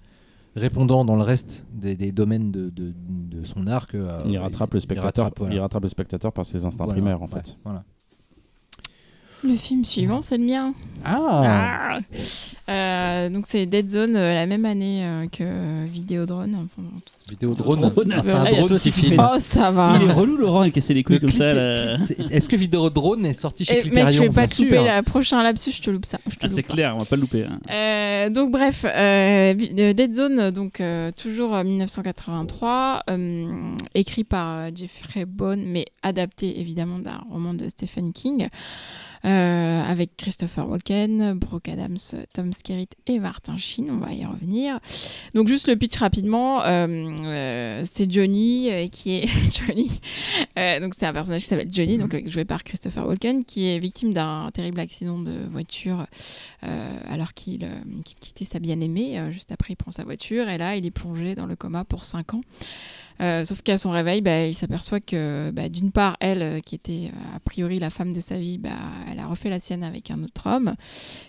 [0.56, 4.38] répondants dans le reste des, des domaines de, de- de son art que euh, il
[4.38, 5.54] rattrape le il spectateur, rattrape, voilà.
[5.54, 7.56] il rattrape le spectateur par ses instincts Voilà, primaires en ouais, fait.
[7.64, 7.84] voilà.
[9.44, 10.72] Le film suivant, c'est le mien.
[11.04, 11.98] Ah, Ah.
[12.68, 16.54] Euh, donc c'est Dead Zone euh, la même année euh, que Vidéodrone.
[16.54, 16.88] Enfin,
[17.28, 17.80] Vidéo drone.
[17.80, 18.14] Drone.
[18.16, 19.16] Ah, c'est un Ah, il y a drone toi qui filme.
[19.20, 19.94] Oh, ça va.
[20.00, 21.50] Il est relou, Laurent, il cassait les couilles Le comme ça.
[21.50, 21.98] là.
[22.04, 24.56] c'est- Est-ce que Vidéo drone est sorti chez Eh, mec, Criterion je vais pas Bien
[24.56, 24.84] te louper sûr.
[24.84, 26.18] la prochain lapsus, je te loupe ça.
[26.28, 26.72] Je te Ah, loupe c'est pas.
[26.74, 27.44] clair, on va pas le louper.
[27.44, 27.58] hein.
[27.70, 34.24] Euh, donc bref, euh, Vi- euh, Dead Zone, donc euh, toujours euh, 1983, euh, écrit
[34.24, 38.48] par euh, Jeffrey Bone, mais adapté évidemment d'un roman de Stephen King.
[39.24, 41.98] Euh, avec Christopher Walken, Brooke Adams,
[42.34, 43.88] Tom Skerritt et Martin Sheen.
[43.88, 44.80] On va y revenir.
[45.34, 46.64] Donc juste le pitch rapidement.
[46.64, 49.26] euh, euh, c'est Johnny qui est
[49.66, 50.00] Johnny.
[50.80, 54.12] Donc c'est un personnage qui s'appelle Johnny, donc joué par Christopher Walken, qui est victime
[54.12, 56.06] d'un terrible accident de voiture
[56.62, 57.68] alors qu'il
[58.04, 59.20] qu'il quittait sa bien-aimée.
[59.30, 62.04] Juste après, il prend sa voiture et là, il est plongé dans le coma pour
[62.04, 62.40] 5 ans.
[63.20, 66.74] Euh, sauf qu'à son réveil, bah, il s'aperçoit que bah, d'une part, elle, euh, qui
[66.74, 68.70] était euh, a priori la femme de sa vie, bah,
[69.10, 70.74] elle a refait la sienne avec un autre homme.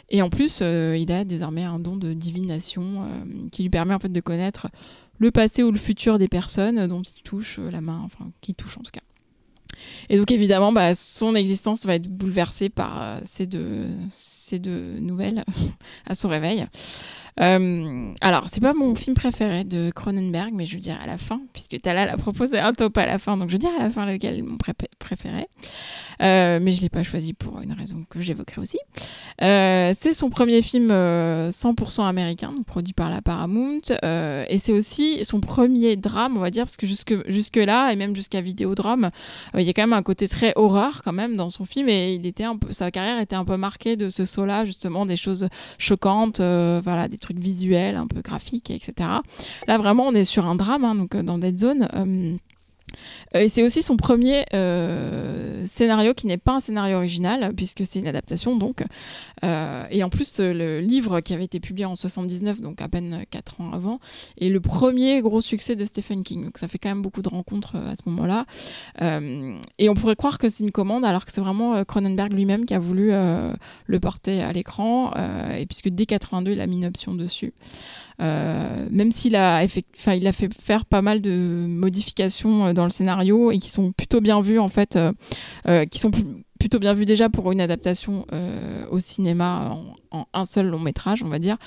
[0.09, 3.07] Et en plus, il a désormais un don de divination
[3.51, 4.67] qui lui permet en fait de connaître
[5.17, 8.77] le passé ou le futur des personnes dont il touche la main, enfin qui touche
[8.77, 9.01] en tout cas.
[10.09, 15.43] Et donc évidemment, son existence va être bouleversée par ces deux nouvelles
[16.05, 16.67] à son réveil.
[17.39, 21.17] Euh, alors, c'est pas mon film préféré de Cronenberg, mais je veux dire à la
[21.17, 23.83] fin, puisque Talal a proposé un top à la fin, donc je veux dire à
[23.83, 25.47] la fin lequel est mon pré- préféré.
[26.21, 28.77] Euh, mais je l'ai pas choisi pour une raison que j'évoquerai aussi.
[29.41, 34.57] Euh, c'est son premier film euh, 100% américain, donc produit par la Paramount, euh, et
[34.57, 38.15] c'est aussi son premier drame, on va dire, parce que jusque, jusque là et même
[38.15, 39.09] jusqu'à Vidéodrame,
[39.55, 41.89] euh, il y a quand même un côté très horreur quand même dans son film,
[41.89, 45.05] et il était un peu, sa carrière était un peu marquée de ce saut-là, justement,
[45.07, 45.47] des choses
[45.79, 49.09] choquantes, euh, voilà, trucs visuels, un peu graphiques, etc.
[49.67, 52.37] Là, vraiment, on est sur un drame, hein, donc euh, dans Dead Zone.
[53.35, 57.85] Euh, Et c'est aussi son premier euh, scénario qui n'est pas un scénario original, puisque
[57.85, 58.83] c'est une adaptation donc.
[59.43, 63.23] Euh, et en plus, le livre qui avait été publié en 79, donc à peine
[63.29, 63.99] 4 ans avant,
[64.39, 66.45] est le premier gros succès de Stephen King.
[66.45, 68.45] Donc ça fait quand même beaucoup de rencontres à ce moment-là.
[69.77, 72.73] Et on pourrait croire que c'est une commande, alors que c'est vraiment Cronenberg lui-même qui
[72.73, 75.11] a voulu le porter à l'écran.
[75.57, 77.53] et puisque dès 82, il a mis une option dessus.
[78.23, 82.89] Euh, même s'il a, il a fait faire pas mal de modifications euh, dans le
[82.89, 84.97] scénario et qui sont plutôt bien vues en fait,
[85.67, 86.11] euh, qui sont
[86.59, 88.25] plutôt bien vues déjà pour une adaptation
[88.89, 89.71] au cinéma
[90.11, 91.57] en, en un seul long métrage, on va dire,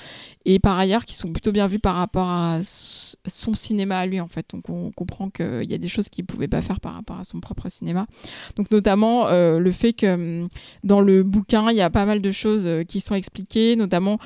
[0.45, 4.19] et par ailleurs qui sont plutôt bien vues par rapport à son cinéma à lui
[4.19, 4.47] en fait.
[4.51, 7.23] Donc on comprend qu'il y a des choses qu'il pouvait pas faire par rapport à
[7.23, 8.07] son propre cinéma.
[8.55, 10.47] Donc notamment le fait que hum,
[10.83, 14.17] dans le bouquin il y a pas mal de choses qui sont expliquées, notamment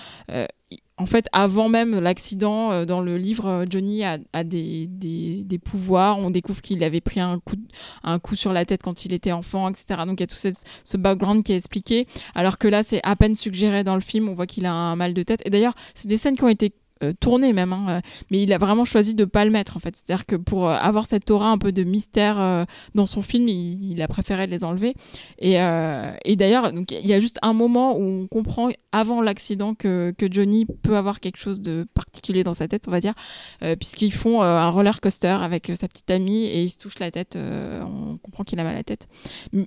[1.02, 6.20] en fait, avant même l'accident, euh, dans le livre, euh, Johnny a, des, pouvoirs.
[6.20, 7.40] On découvre qu'il avait pris un
[8.20, 10.04] coup, sur la tête quand il était enfant, etc.
[10.06, 12.06] Donc il y a tout ce background qui est expliqué.
[12.36, 14.30] Alors que là, c'est à peine suggéré dans le film.
[14.30, 15.42] On voit qu'il a un mal de tête.
[15.44, 16.72] Et d'ailleurs, c'est des scènes qui ont été
[17.04, 19.80] euh, tournées même, hein, euh, mais il a vraiment choisi de pas le mettre en
[19.80, 19.96] fait.
[19.96, 22.66] C'est-à-dire que pour euh, avoir cette aura un peu de mystère euh,
[22.96, 24.96] dans son film, il, a préféré les enlever.
[25.38, 30.12] Et, et d'ailleurs, il y a juste un moment où on comprend avant l'accident que,
[30.18, 33.14] que Johnny peut avoir quelque chose de particulier dans sa tête, on va dire,
[33.80, 37.38] puisqu'ils font un roller coaster avec sa petite amie et il se touche la tête.
[37.38, 39.08] on comprend qu'il a mal à la tête.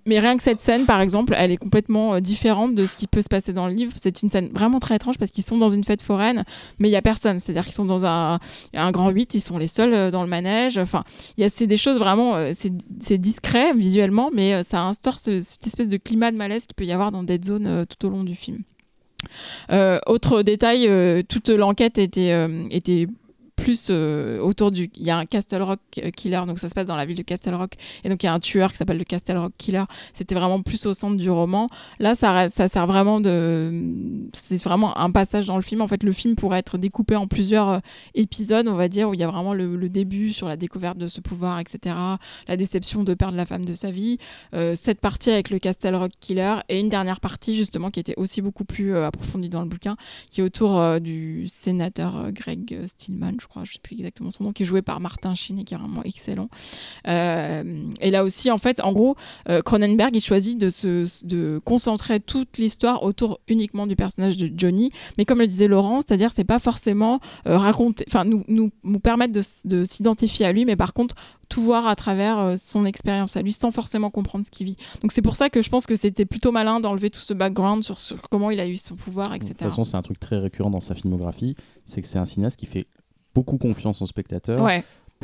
[0.05, 3.23] Mais rien que cette scène, par exemple, elle est complètement différente de ce qui peut
[3.23, 3.93] se passer dans le livre.
[3.95, 6.45] C'est une scène vraiment très étrange parce qu'ils sont dans une fête foraine,
[6.81, 7.24] mais il y a personne.
[7.39, 8.39] C'est-à-dire qu'ils sont dans un,
[8.75, 10.79] un grand 8, ils sont les seuls euh, dans le manège.
[10.79, 11.05] Enfin,
[11.49, 15.89] c'est des choses vraiment, euh, c'est discret visuellement, mais euh, ça instaure ce- cette espèce
[15.89, 18.35] de climat de malaise qu'il peut y avoir dans Dead Zone tout au long du
[18.35, 18.63] film.
[20.07, 20.89] Autre détail,
[21.29, 23.07] toute l'enquête était, était
[23.57, 24.91] plus euh, autour du.
[24.95, 25.81] Il y a un Castle Rock
[26.17, 28.29] Killer, donc ça se passe dans la ville de Castle Rock, et donc il y
[28.29, 29.85] a un tueur qui s'appelle le Castle Rock Killer.
[30.13, 31.69] C'était vraiment plus au centre du roman.
[31.99, 34.29] Là, ça, ça sert vraiment de.
[34.33, 35.81] C'est vraiment un passage dans le film.
[35.81, 37.79] En fait, le film pourrait être découpé en plusieurs euh,
[38.15, 41.09] épisodes, on va dire, où il y a vraiment le, début sur la découverte de
[41.09, 41.95] ce pouvoir, etc.
[42.49, 44.19] La déception de perdre la femme de sa vie,
[44.55, 48.15] euh, cette partie avec le Castle Rock Killer, et une dernière partie, justement, qui était
[48.17, 49.97] aussi beaucoup plus approfondie dans le bouquin,
[50.31, 54.53] qui est autour du sénateur Greg Stillman, je crois, je sais plus exactement son nom,
[54.53, 56.49] qui est joué par Martin Sheen et qui est vraiment excellent.
[57.09, 59.17] Euh, et là aussi, en fait, en gros,
[59.49, 64.51] euh, Cronenberg, il choisit de, se, de concentrer toute l'histoire autour uniquement du personnage de
[64.57, 64.91] Johnny.
[65.19, 68.99] Mais comme le disait Laurent, c'est-à-dire, c'est pas forcément euh, raconter, enfin, nous, nous, nous
[68.99, 71.15] permettre de, de s'identifier à lui, mais par contre,
[71.49, 74.77] tout voir à travers son expérience à lui sans forcément comprendre ce qu'il vit.
[75.03, 77.83] Donc c'est pour ça que je pense que c'était plutôt malin d'enlever tout ce background
[77.83, 77.97] sur,
[78.31, 79.51] comment il a eu son pouvoir, De etc.
[79.51, 81.55] toute façon, c'est un truc très récurrent dans sa filmographie,
[81.85, 82.87] c'est que c'est un cinéaste qui fait
[83.35, 84.59] beaucoup confiance au spectateur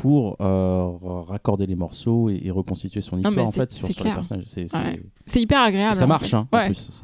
[0.01, 0.89] pour euh,
[1.27, 4.45] raccorder les morceaux et, et reconstituer son histoire en fait sur, sur les personnages.
[4.47, 4.99] C'est- Ouais.
[5.35, 5.93] hyper agréable.
[5.95, 6.35] et ça en marche, fait.
[6.35, 7.03] hein, en plus.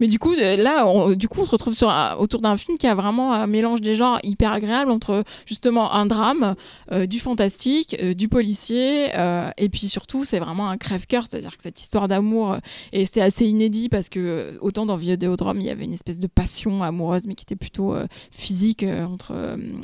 [0.00, 2.78] Mais du coup, euh, là, on, du coup, on se retrouve sur autour d'un film
[2.78, 6.54] qui a vraiment un mélange des genres hyper agréable entre justement un drame,
[6.92, 9.10] euh, du fantastique, euh, du policier,
[9.58, 12.56] et puis surtout, c'est vraiment un crève-cœur, c'est-à-dire que cette histoire d'amour,
[12.94, 16.26] et c'est assez inédit parce que autant dans Vidéodrome, il y avait une espèce de
[16.26, 17.94] passion amoureuse, mais qui était plutôt
[18.30, 19.34] physique entre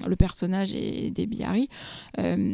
[0.07, 1.69] le personnage et Debbie Harry.
[2.19, 2.46] Euh,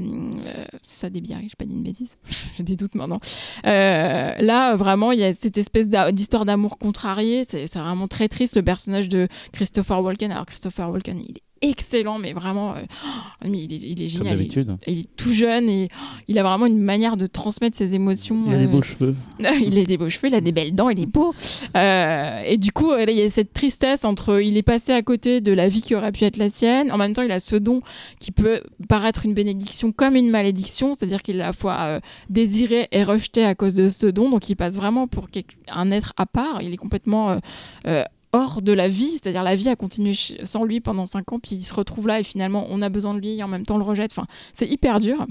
[0.82, 2.16] c'est ça des bières, j'ai pas dit une bêtise,
[2.56, 3.20] j'ai des doutes maintenant.
[3.66, 7.44] Euh, là, vraiment, il y a cette espèce d'histoire d'amour contrarié.
[7.48, 8.56] C'est c'est vraiment très triste.
[8.56, 10.32] Le personnage de Christopher Walken.
[10.32, 14.18] Alors, Christopher Walken, il est excellent, mais vraiment, euh, oh, mais il, est, il est
[14.18, 14.76] Comme génial.
[14.86, 18.44] Il, est tout jeune et oh, il a vraiment une manière de transmettre ses émotions.
[18.48, 19.14] Il a des euh, beaux cheveux.
[19.38, 21.34] il a des beaux cheveux, il a des belles dents, il est beau.
[21.76, 25.40] Euh, et du coup, il y a cette tristesse entre il est passé à côté
[25.40, 26.90] de la vie qui aurait pu être la sienne.
[26.92, 27.80] En même temps, il a ce don
[28.20, 32.00] qui peut paraître une bénédiction comme une malédiction, c'est-à-dire qu'il est à la fois euh,
[32.30, 34.30] désiré et rejeté à cause de ce don.
[34.30, 35.28] Donc, il passe vraiment pour
[35.68, 36.62] un être à part.
[36.62, 37.38] Il est complètement euh,
[37.86, 41.38] euh, hors de la vie, c'est-à-dire la vie a continué sans lui pendant 5 ans,
[41.38, 43.66] puis il se retrouve là et finalement on a besoin de lui et en même
[43.66, 44.10] temps on le rejette.
[44.12, 45.26] Enfin, c'est hyper dur.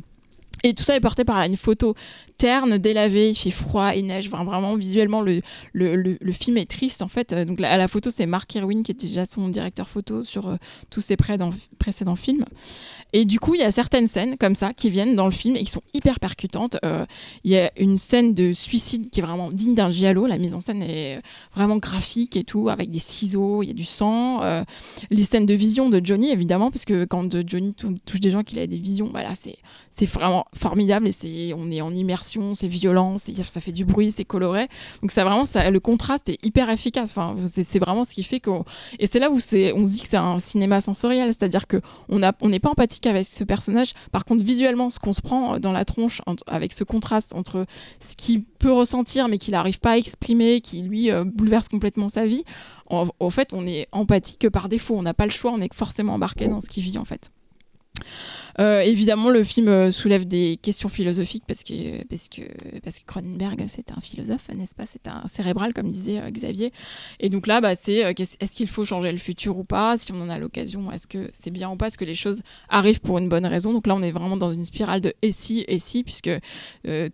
[0.64, 1.96] Et tout ça est porté par une photo
[2.38, 4.30] terne, délavée, il fait froid, il neige.
[4.30, 5.42] Vraiment, visuellement, le,
[5.74, 7.34] le, le- film est triste en fait.
[7.34, 10.56] Donc, à la photo, c'est Mark Irwin qui était déjà son directeur photo sur euh,
[10.90, 12.46] tous ses précédents films.
[13.14, 15.56] Et du coup, il y a certaines scènes comme ça qui viennent dans le film
[15.58, 16.78] et qui sont hyper percutantes.
[16.86, 17.06] Euh,
[17.44, 20.26] Il y a une scène de suicide qui est vraiment digne d'un giallo.
[20.26, 21.22] La mise en scène est
[21.54, 24.42] vraiment graphique et tout, avec des ciseaux, il y a du sang.
[24.42, 24.64] Euh,
[25.10, 28.44] les scènes de vision de Johnny, évidemment, parce que quand Johnny tou- touche des gens
[28.44, 29.58] qu'il a des visions, voilà, c'est
[29.94, 34.12] c'est vraiment formidable et c'est on est en immersion, c'est violent, ça fait du bruit,
[34.12, 34.68] c'est coloré.
[35.02, 37.12] Donc ça vraiment ça, le contraste est hyper efficace.
[37.12, 38.66] Enfin, c'est vraiment ce qui fait qu'on
[39.00, 41.82] et c'est là où c'est on se dit que c'est un cinéma sensoriel, c'est-à-dire que
[42.10, 43.94] on a on n'est pas empathique avec ce personnage.
[44.12, 47.66] Par contre, visuellement, ce qu'on se prend dans la tronche entre- avec ce contraste entre
[48.02, 52.10] ce qu'il peut ressentir mais qu'il n'arrive pas à exprimer, qui lui euh, bouleverse complètement
[52.10, 52.44] sa vie.
[52.88, 54.96] En, en fait, on est empathique que par défaut.
[54.98, 55.52] On n'a pas le choix.
[55.54, 57.32] On est forcément embarqué dans ce qu'il vit en fait.
[58.60, 62.42] Euh, évidemment, le film euh, soulève des questions philosophiques parce que, parce que,
[62.84, 64.86] parce que Cronenberg, c'est un philosophe, n'est-ce pas?
[64.86, 66.72] C'est un cérébral, comme disait euh, Xavier.
[67.20, 69.98] Et donc là, bah, c'est est-ce qu'il faut changer le futur ou pas?
[69.98, 71.88] Si on en a l'occasion, est-ce que c'est bien ou pas?
[71.88, 73.74] Est-ce que les choses arrivent pour une bonne raison?
[73.74, 76.32] Donc là, on est vraiment dans une spirale de et si, et si, puisque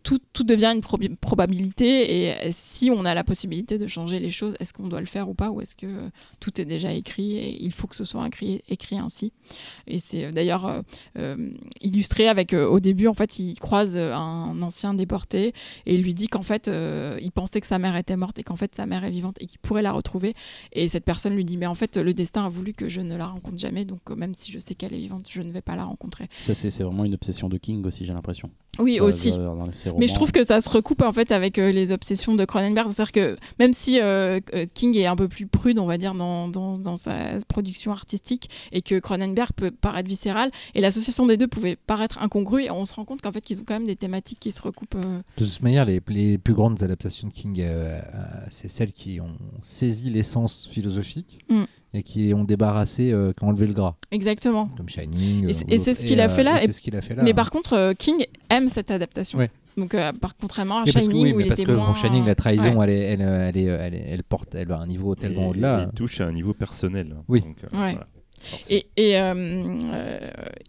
[0.03, 2.27] tout, tout devient une probabilité.
[2.27, 5.29] Et si on a la possibilité de changer les choses, est-ce qu'on doit le faire
[5.29, 5.51] ou pas?
[5.51, 6.09] Ou est-ce que
[6.39, 9.31] tout est déjà écrit et il faut que ce soit écrit, écrit ainsi?
[9.87, 10.83] Et c'est d'ailleurs
[11.81, 15.53] illustré avec euh, au début en fait il croise euh, un ancien déporté
[15.85, 18.43] et il lui dit qu'en fait euh, il pensait que sa mère était morte et
[18.43, 20.33] qu'en fait sa mère est vivante et qu'il pourrait la retrouver
[20.73, 23.15] et cette personne lui dit mais en fait le destin a voulu que je ne
[23.15, 25.61] la rencontre jamais donc euh, même si je sais qu'elle est vivante je ne vais
[25.61, 28.49] pas la rencontrer Ça, c'est vraiment une obsession de King aussi, j'ai l'impression.
[28.79, 31.31] Oui Euh, aussi dans- dans ses mais je trouve que ça se recoupe en fait
[31.31, 32.89] avec euh, les obsessions de Cronenberg.
[32.91, 36.13] C'est-à-dire que même si euh, euh, King est un peu plus prude, on va dire,
[36.13, 41.37] dans, dans, dans sa production artistique, et que Cronenberg peut paraître viscéral, et l'association des
[41.37, 43.87] deux pouvait paraître incongrue, et on se rend compte qu'en fait qu'ils ont quand même
[43.87, 44.95] des thématiques qui se recoupent.
[44.95, 45.21] euh.
[45.37, 47.99] De toute manière, les, les plus grandes adaptations de King, euh, euh,
[48.51, 51.63] c'est celles qui ont saisi l'essence philosophique Mm.
[51.93, 54.67] Et qui ont débarrassé, euh, qui ont enlevé le gras, Exactement.
[54.77, 55.43] comme Shining.
[55.43, 57.01] Et euh, c'est- ou et c'est ce qu'il a fait là, et ce qu'il a
[57.01, 57.23] fait là.
[57.23, 57.35] Mais hein.
[57.35, 59.39] par contre, euh, King aime cette adaptation.
[59.39, 59.49] Ouais.
[59.77, 61.71] Donc, euh, par contrairement à Oui, parce que, Shining, oui, où mais il parce était
[61.71, 61.93] que moins...
[61.93, 62.85] Shining, la trahison, Ouais.
[62.89, 65.87] elle, est, elle, euh, elle, elle, porte, elle va à un niveau tellement au-delà.
[65.91, 67.15] Il touche à un niveau personnel.
[67.27, 67.41] Oui.
[67.41, 67.91] Donc, euh, Ouais.
[67.93, 68.07] voilà.
[68.69, 69.33] Et, et, euh,
[69.93, 70.19] euh,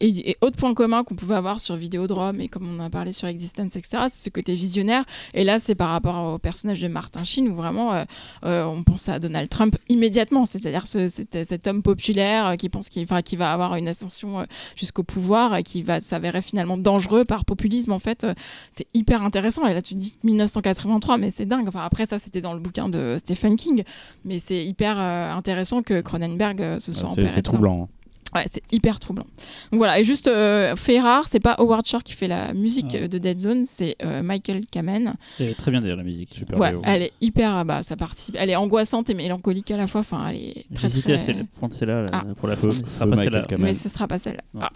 [0.01, 3.13] et- et autre point commun qu'on pouvait avoir sur Vidéodrome et comme on a parlé
[3.13, 5.05] sur Existence, etc., c'est ce côté visionnaire.
[5.35, 8.05] Et là, c'est par rapport au personnage de Martin Sheen où vraiment euh,
[8.45, 10.45] euh, on pense à Donald Trump immédiatement.
[10.47, 14.47] C'est-à-dire ce- cet, cet homme populaire qui pense qu'il enfin, qui va avoir une ascension
[14.77, 17.93] jusqu'au pouvoir et qui va s'avérer finalement dangereux par populisme.
[17.93, 18.27] En fait,
[18.71, 19.67] c'est hyper intéressant.
[19.67, 21.69] Et là, tu dis 1983, mais c'est dingue.
[21.69, 23.85] Enfin, après, ça, c'était dans le bouquin de Stephen King.
[24.25, 27.83] Mais c'est hyper intéressant que Cronenberg se soit c'est- troublant.
[27.85, 27.89] hein.
[28.35, 29.25] Ouais, c'est hyper troublant.
[29.73, 32.89] Donc voilà, et juste euh, fait rare, c'est pas Howard Shore qui fait la musique
[32.93, 32.97] Ah.
[33.05, 35.15] euh, de Dead Zone, c'est euh, Michael Kamen.
[35.39, 36.35] C'est très bien d'ailleurs la musique.
[36.35, 36.59] Super.
[36.59, 40.03] Ouais, elle est hyper, bah, ça participe, elle est angoissante et mélancolique à la fois.
[40.03, 41.23] Enfin, elle est très J'hésitais très.
[41.23, 42.25] à celle- prendre celle-là là, Ah.
[42.37, 42.73] pour la faute.
[42.73, 43.47] Ce sera Feu pas celle-là.
[43.59, 44.43] Mais ce sera pas celle-là.
[44.53, 44.67] Ouais.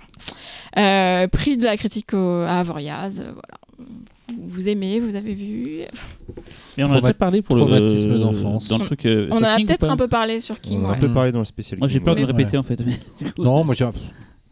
[0.74, 1.24] Ah.
[1.24, 3.88] Euh, prix de la critique au- à Avoriaz, euh, voilà.
[4.40, 5.80] Vous, aimez, vous avez vu.
[6.78, 8.68] Et on en a peut-être parlé pour le traumatisme d'enfance.
[8.68, 9.04] Dans le truc.
[9.06, 10.80] euh, On en sur a peut-être un peu parlé sur King.
[10.80, 10.96] On en a ouais.
[10.96, 11.78] un peu parlé dans le spécial.
[11.78, 12.26] Moi j'ai peur de ouais.
[12.26, 12.80] le répéter en fait.
[12.84, 12.98] mais-
[13.38, 13.92] Non, moi j'ai un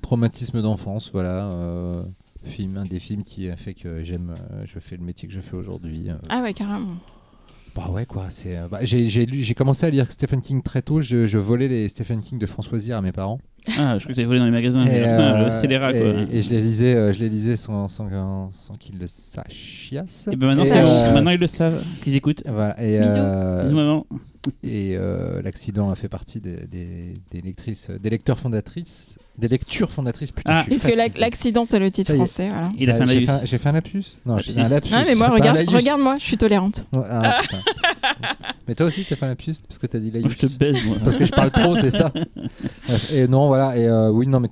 [0.02, 1.50] traumatisme d'enfance, voilà.
[1.52, 2.02] euh,
[2.44, 5.34] film, un des films qui a fait que j'aime, euh, je fais le métier que
[5.34, 6.08] je fais aujourd'hui.
[6.08, 6.14] euh.
[6.28, 6.96] Ah ouais, carrément.
[7.74, 8.26] Bah ouais, quoi.
[8.30, 11.02] C'est, euh, bah, j'ai, j'ai lu, j'ai commencé à lire Stephen King très tôt.
[11.02, 13.38] Je, je volais les Stephen King de François Zir à mes parents.
[13.78, 14.84] Ah, je crois que t'avais volé dans les magasins.
[14.84, 16.00] Et, mais, euh, putain, le scélérat quoi.
[16.00, 20.28] et- et je les lisais, euh, je les lisais sans, sans, sans qu'ils le sachiassent.
[20.32, 22.42] Et ben maintenant, Et, euh, maintenant ils le savent, parce qu'ils écoutent.
[22.46, 22.74] Voilà.
[22.82, 23.14] Et, Bisous.
[23.18, 24.06] euh, Bisous maman.
[24.62, 29.90] Et euh, l'accident a fait partie des, des, des lectrices, des lecteurs fondatrices, des lectures
[29.92, 30.32] fondatrices.
[30.46, 30.54] Ah.
[30.56, 31.20] je suis Parce que la- fatigué.
[31.20, 32.48] l'accident, c'est le titre français.
[32.48, 32.72] Voilà.
[32.78, 34.68] Il a fait un j'ai fait un- J'ai fait un lapsus Non, j'ai fait un
[34.68, 34.92] lapsus.
[34.94, 35.70] Ah, mais moi, regarde, laïus.
[35.74, 36.86] regarde-moi, je suis tolérante.
[36.94, 37.58] Ah, putain.
[38.66, 40.24] mais toi aussi, t'as fait un lapsus parce que t'as dit laïus.
[40.26, 40.96] Moi, je te baise, moi.
[41.04, 42.12] Parce que je parle trop, c'est ça.
[43.12, 43.76] Et non, voilà.
[43.76, 44.48] Et euh, oui, non, mais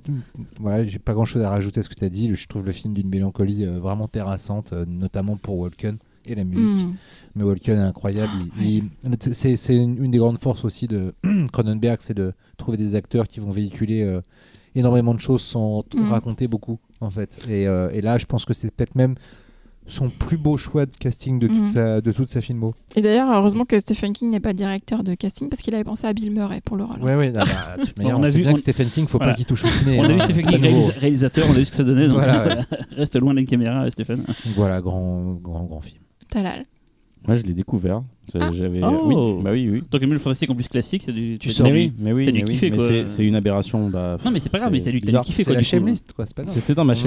[0.59, 2.33] voilà, j'ai pas grand chose à rajouter à ce que tu as dit.
[2.35, 6.43] Je trouve le film d'une mélancolie euh, vraiment terrassante, euh, notamment pour Walken et la
[6.43, 6.85] musique.
[6.87, 6.93] Hmm.
[7.35, 8.31] Mais Walken est incroyable.
[8.59, 11.13] Il- il- c'est une, une des grandes forces aussi de
[11.53, 14.21] Cronenberg, c'est de trouver des acteurs qui vont véhiculer euh,
[14.75, 16.09] énormément de choses sans t- Mm.
[16.09, 17.37] raconter beaucoup, en fait.
[17.49, 19.15] Et, euh, et là, je pense que c'est peut-être même
[19.87, 21.65] son plus beau choix de casting de toute, Mm.
[21.65, 22.75] sa, de toute sa filmo.
[22.95, 26.05] Et d'ailleurs, heureusement que Stephen King n'est pas directeur de casting parce qu'il avait pensé
[26.05, 27.01] à Bill Murray pour le rôle.
[27.01, 27.33] Ouais, ouais.
[27.35, 29.07] ah bah, de toute manière, On on, a sait vu- bien on- que Stephen King,
[29.07, 29.33] faut Voilà.
[29.33, 29.99] pas qu'il touche au ciné.
[29.99, 32.05] On a hein, vu c'est Stephen King réalisateur, on a vu ce que ça donnait.
[32.07, 32.65] Donc Voilà,
[32.95, 34.23] reste loin de la caméra, Stéphane.
[34.55, 36.01] Voilà, grand, grand, grand film.
[36.29, 36.65] Talal.
[37.27, 38.03] Moi, je l'ai découvert.
[38.39, 38.49] Ah.
[38.53, 38.81] J'avais.
[38.83, 39.01] Oh.
[39.05, 39.83] Oui, bah oui, oui.
[39.89, 41.37] Tant que mieux le fantastique en plus classique, c'est du.
[41.39, 43.89] Tu sors mais oui, mais oui, mais c'est- une aberration.
[43.89, 45.53] Bah, Non, mais c'est pas grave, mais t'as dû kiffer C'est quoi.
[45.53, 46.53] la shamelist, quoi, c'est pas grave.
[46.53, 46.99] C'était dans ma ouais.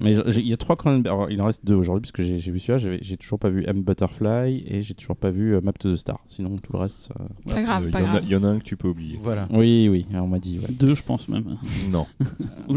[0.00, 2.58] mais il y a trois alors, il en reste deux aujourd'hui parce que j'ai vu
[2.58, 2.98] celui-là.
[3.00, 5.96] J'ai toujours pas vu M Butterfly et j'ai toujours pas vu euh, Map to the
[5.96, 6.20] Star.
[6.26, 7.02] Sinon tout le reste.
[7.02, 7.14] ça-
[7.46, 8.22] Pas grave, Euh, Il pas y, en a- grave.
[8.26, 9.18] il y en a un que tu peux oublier.
[9.20, 9.46] Voilà.
[9.52, 10.58] Oui, oui, on m'a dit.
[10.78, 11.56] Deux, je pense même.
[11.90, 12.06] Non.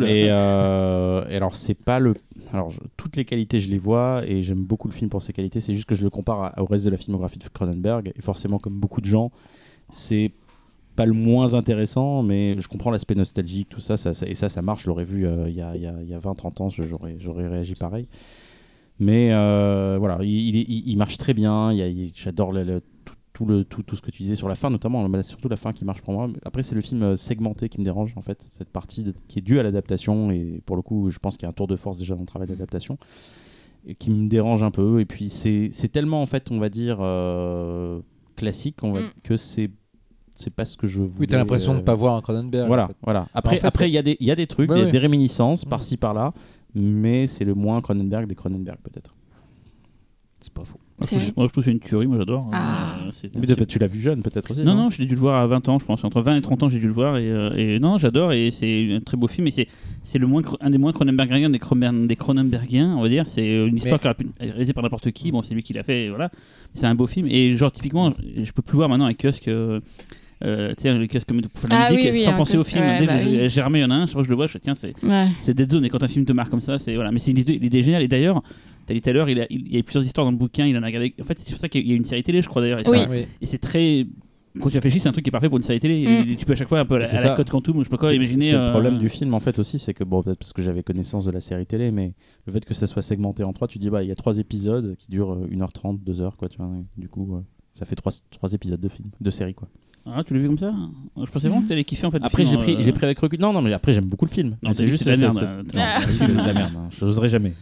[0.05, 2.13] Et, euh, alors c'est pas le.
[2.51, 5.59] Alors toutes les qualités je les vois et j'aime beaucoup le film pour ses qualités.
[5.59, 7.72] C'est juste que je le compare au reste de la filmographie de Cronenberg
[8.15, 9.31] et forcément comme beaucoup de gens,
[9.89, 10.31] c'est
[10.95, 13.95] pas le moins intéressant, mais je comprends l'aspect nostalgique, tout ça,
[14.27, 14.83] et ça, ça marche.
[14.83, 17.73] Je l'aurais vu euh, il y a, a- il y a 20-30 ans, j'aurais réagi
[17.73, 18.07] pareil.
[18.99, 20.55] Mais euh, voilà, il,
[20.87, 21.73] il marche très bien.
[22.13, 22.53] J'adore
[23.33, 25.55] tout, le, tout, tout ce que tu disais sur la fin, notamment, mais surtout la
[25.57, 26.29] fin qui marche pour moi.
[26.45, 29.41] Après, c'est le film euh, segmenté qui me dérange, en fait, cette partie qui est
[29.41, 30.29] due à l'adaptation.
[30.31, 32.21] Et pour le coup, je pense qu'il y a un tour de force déjà dans
[32.21, 32.97] le travail d'adaptation
[33.99, 34.99] qui me dérange un peu.
[34.99, 37.99] Et puis, c'est c'est tellement, en fait, on va dire, euh,
[38.35, 39.09] classique on va, Mm.
[39.23, 39.69] que c'est
[40.35, 41.19] c'est pas ce que je voulais.
[41.19, 42.65] Oui, t'as l'impression de euh, pas voir un Cronenberg.
[42.67, 42.97] voilà, en fait.
[43.03, 43.27] voilà.
[43.35, 44.91] Après, fait, après il y, a des- il y a des trucs, y a ouais.
[44.91, 45.69] des réminiscences Mm.
[45.69, 46.31] par-ci par-là,
[46.73, 49.13] mais c'est le moins Cronenberg des Cronenberg peut-être.
[50.39, 50.79] C'est pas faux.
[51.03, 51.33] Moi, je C'est trouve- vrai.
[51.37, 52.49] moi, je trouve que c'est une tuerie, moi j'adore.
[52.53, 52.95] Ah.
[53.01, 54.61] Euh, Mais c'est- de- tu l'as vu jeune peut-être aussi.
[54.63, 56.03] Non, non, je l'ai dû le voir à 20 ans, je pense.
[56.03, 57.17] Entre 20 et 30 ans, j'ai dû le voir.
[57.17, 58.31] Et, euh, et non, j'adore.
[58.33, 59.47] Et c'est un très beau film.
[59.47, 59.67] Et c'est,
[60.03, 63.25] c'est le moins, cro- un des moins Cronenbergiens des, Cronenberg- des Cronenbergiens, on va dire.
[63.27, 65.31] C'est une histoire Mais- qui aurait pu être réalisée par n'importe qui.
[65.31, 66.09] Bon, c'est lui qui l'a fait.
[66.09, 66.29] Voilà.
[66.73, 67.27] C'est un beau film.
[67.29, 69.47] Et genre, typiquement, je peux plus voir maintenant avec Kusk.
[69.47, 69.79] Euh,
[70.43, 72.57] euh, tu sais, le Kusk comme pour la Ah musique, oui, oui, sans un penser
[72.57, 72.83] au film.
[72.83, 73.47] ouais, Dès bah que oui.
[73.49, 74.93] Germain, il y en a un, chaque fois que je le vois, je tiens, c'est,
[75.01, 75.27] Ouais.
[75.53, 75.85] Dead Zone.
[75.85, 77.11] Et quand un film te marque comme ça, c'est voilà.
[77.11, 78.01] Mais c'est l'idée, l'idée est géniale.
[78.03, 78.43] Et d'ailleurs,
[78.85, 80.37] t'as dit tout à l'heure, il, a- il, il y a plusieurs histoires dans le
[80.37, 80.65] bouquin.
[80.65, 81.13] Il en a regardé.
[81.21, 82.79] En fait, c'est pour ça qu'il y a une série télé, je crois d'ailleurs.
[82.85, 83.03] Et Oui.
[83.03, 84.05] ça- et c'est très.
[84.61, 86.05] Quand tu réfléchis, c'est un truc qui est parfait pour une série télé.
[86.05, 86.29] Mm.
[86.29, 87.35] Et Tu peux à chaque fois un peu à la, à la.
[87.35, 88.45] Code Quantum, je sais pas quoi, C'est- imaginer.
[88.51, 90.61] C'est le euh, problème du film en fait aussi, c'est que bon, peut-être parce que
[90.61, 92.13] j'avais connaissance de la série télé, mais
[92.45, 94.37] le fait que ça soit segmenté en trois, tu dis bah il y a trois
[94.37, 96.69] épisodes qui durent euh, 1h30, 2h quoi, tu vois.
[96.77, 97.39] et du coup, euh,
[97.73, 99.67] ça fait trois, trois épisodes de film, de série quoi.
[100.05, 100.71] Ah, tu l'as vu comme ça?
[101.17, 102.19] Je pensais vraiment que t'allais kiffer en fait.
[102.21, 103.39] Après j'ai pris, euh, j'ai pris avec recul.
[103.39, 104.57] Non non mais après j'aime beaucoup le film.
[104.61, 105.33] Non, c'est juste de la merde.
[105.33, 105.63] c'est- hein.
[105.63, 106.73] De la merde.
[106.77, 106.89] hein.
[106.91, 107.53] Je n'oserais jamais.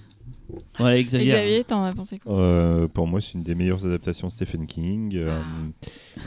[0.80, 1.32] Ouais, Xavier.
[1.32, 4.66] Xavier, t'en as pensé quoi Euh, pour moi, c'est une des meilleures adaptations de Stephen
[4.68, 5.16] King.
[5.16, 5.42] euh,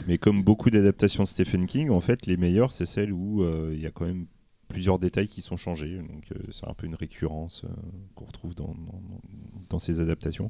[0.07, 3.71] mais comme beaucoup d'adaptations de Stephen King, en fait, les meilleures, c'est celles où euh,
[3.73, 4.25] il y a quand même
[4.67, 5.97] plusieurs détails qui sont changés.
[5.97, 7.69] Donc, euh, c'est un peu une récurrence euh,
[8.15, 9.01] qu'on retrouve dans, dans,
[9.69, 10.49] dans ces adaptations.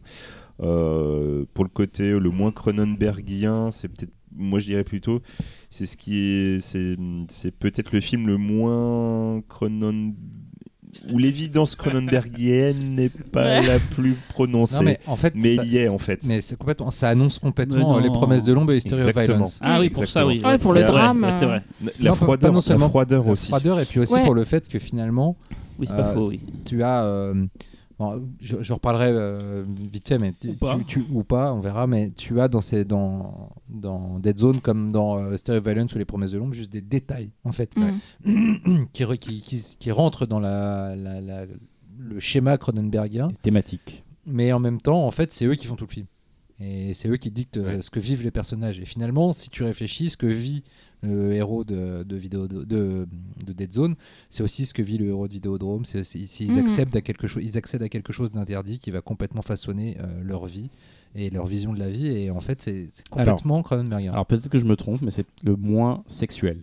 [0.61, 5.21] Euh, pour le côté le moins Cronenbergien, c'est peut-être, moi je dirais plutôt,
[5.69, 6.95] c'est ce qui est, c'est,
[7.29, 10.13] c'est peut-être le film le moins Cronen
[11.11, 13.65] où l'évidence Cronenbergienne n'est pas Ouais.
[13.67, 14.75] la plus prononcée.
[14.77, 16.21] Non, mais en fait, Mais ça- il y est en fait.
[16.25, 19.35] Mais c'est complètement, ça annonce complètement les promesses de l'ombre et History of Exactement.
[19.35, 19.59] Violence.
[19.61, 20.41] Ah oui, pour ça, oui.
[20.43, 21.61] Ouais, pour le Ouais, drame, ouais, c'est euh, vrai.
[21.99, 23.47] La Non, froideur, pas non seulement la froideur La aussi.
[23.47, 24.23] froideur et puis aussi Ouais.
[24.23, 25.35] pour le fait que finalement,
[25.77, 26.39] Oui, c'est pas Euh, faux, oui.
[26.65, 27.03] tu as.
[27.03, 27.45] euh,
[27.99, 30.77] bon, je, je reparlerai euh, vite fait, mais tu, Ou pas.
[30.77, 31.87] tu- tu- ou pas, on verra.
[31.87, 35.97] Mais tu as dans, ces, dans, dans Dead Zone comme dans euh, of Violence ou
[35.97, 38.85] Les Promesses de l'ombre juste des détails en fait Mm.
[38.93, 41.45] qui, re- qui, qui, qui rentrent dans la, la- la-
[41.97, 43.29] le schéma Cronenbergien.
[43.41, 44.03] Thématique.
[44.25, 46.05] mais en même temps, en fait, c'est eux qui font tout le film.
[46.59, 48.79] Et c'est eux qui dictent euh, ce que vivent les personnages.
[48.79, 50.63] Et finalement, si tu réfléchis, ce que vit
[51.03, 53.07] le héros de, de, vidéo, de, de,
[53.45, 53.95] de Dead Zone,
[54.29, 55.85] c'est aussi ce que vit le héros de Vidéodrome.
[55.85, 58.91] C'est, c'est- c'est- ils, acceptent à quelque chose, ils accèdent à quelque chose d'interdit qui
[58.91, 60.69] va complètement façonner euh, leur vie
[61.13, 62.07] et leur vision de la vie.
[62.07, 64.11] Et en fait, c'est, Alors- complètement Cronenbergien.
[64.13, 66.61] Alors peut-être que je me trompe, mais c'est le moins sexuel.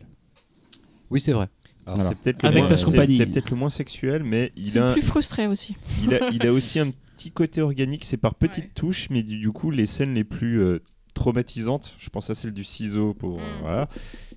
[1.11, 1.49] oui, c'est vrai.
[1.85, 2.11] Alors, Voilà.
[2.11, 5.77] c'est peut-être moins- c'est- peut-être le moins sexuel, mais il C'est a, plus frustré aussi.
[6.05, 8.05] il, a, il a aussi un petit côté organique.
[8.05, 8.71] C'est par petites Ouais.
[8.75, 10.81] touches, mais du, du coup, les scènes les plus euh,
[11.15, 13.61] traumatisantes, je pense à celle du ciseau, pour, euh, Mm.
[13.63, 13.89] voilà,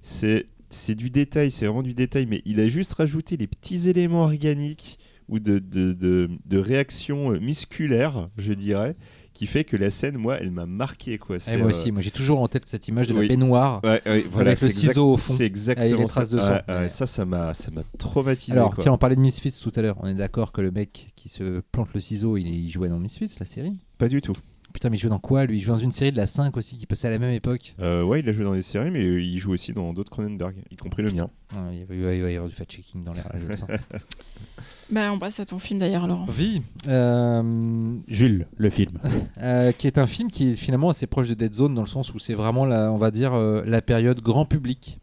[0.02, 3.90] c'est c'est du détail, c'est vraiment du détail, mais il a juste rajouté les petits
[3.90, 4.98] éléments organiques
[5.30, 8.96] ou de, de, de, de réaction euh, musculaire, je dirais,
[9.34, 11.18] qui fait que la scène, moi, elle m'a marqué.
[11.18, 11.38] Quoi.
[11.38, 13.22] Et C'est, moi euh, aussi, moi j'ai toujours en tête cette image de oui.
[13.22, 13.82] la baignoire.
[13.84, 15.34] Ouais, ouais, voilà, Avec le c'est exact- ciseau au fond.
[15.38, 16.36] C'est exactement Avec les traces ça.
[16.36, 16.54] de sang.
[16.68, 18.58] Ouais, ouais, ça, ça m'a, ça m'a traumatisé.
[18.58, 18.84] Alors, quoi.
[18.84, 19.98] tiens, on parlait de Misfits tout à l'heure.
[20.02, 23.00] On est d'accord que le mec qui se plante le ciseau, il, il jouait dans
[23.00, 23.78] Misfits, la série?
[23.98, 24.34] Pas du tout.
[24.76, 25.58] Putain, mais il jouait dans quoi lui?
[25.60, 27.76] Il jouait dans une série de la 5 aussi qui passait à la même époque.
[27.80, 30.54] Euh, ouais, il a joué dans des séries, mais il joue aussi dans d'autres Cronenberg,
[30.70, 31.30] y compris le mien.
[31.56, 33.56] Ah, il, va, il va- il va y avoir du fact-checking dans l'air, je le
[33.56, 33.70] sens.
[34.92, 36.26] Bah, on passe à ton film d'ailleurs, Laurent.
[36.28, 39.00] Vie, euh, Jules, le film.
[39.42, 41.88] euh, qui est un film qui est finalement assez proche de Dead Zone dans le
[41.88, 45.00] sens où c'est vraiment, la, on va dire, euh, la période grand public.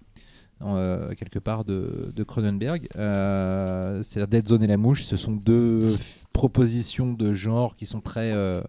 [0.61, 2.87] euh, quelque part de, de Cronenberg.
[2.97, 5.97] Euh, C'est-à-dire Dead Zone et La Mouche, ce sont deux
[6.33, 8.63] propositions de genre qui sont très euh,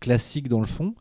[0.00, 0.94] classiques dans le fond.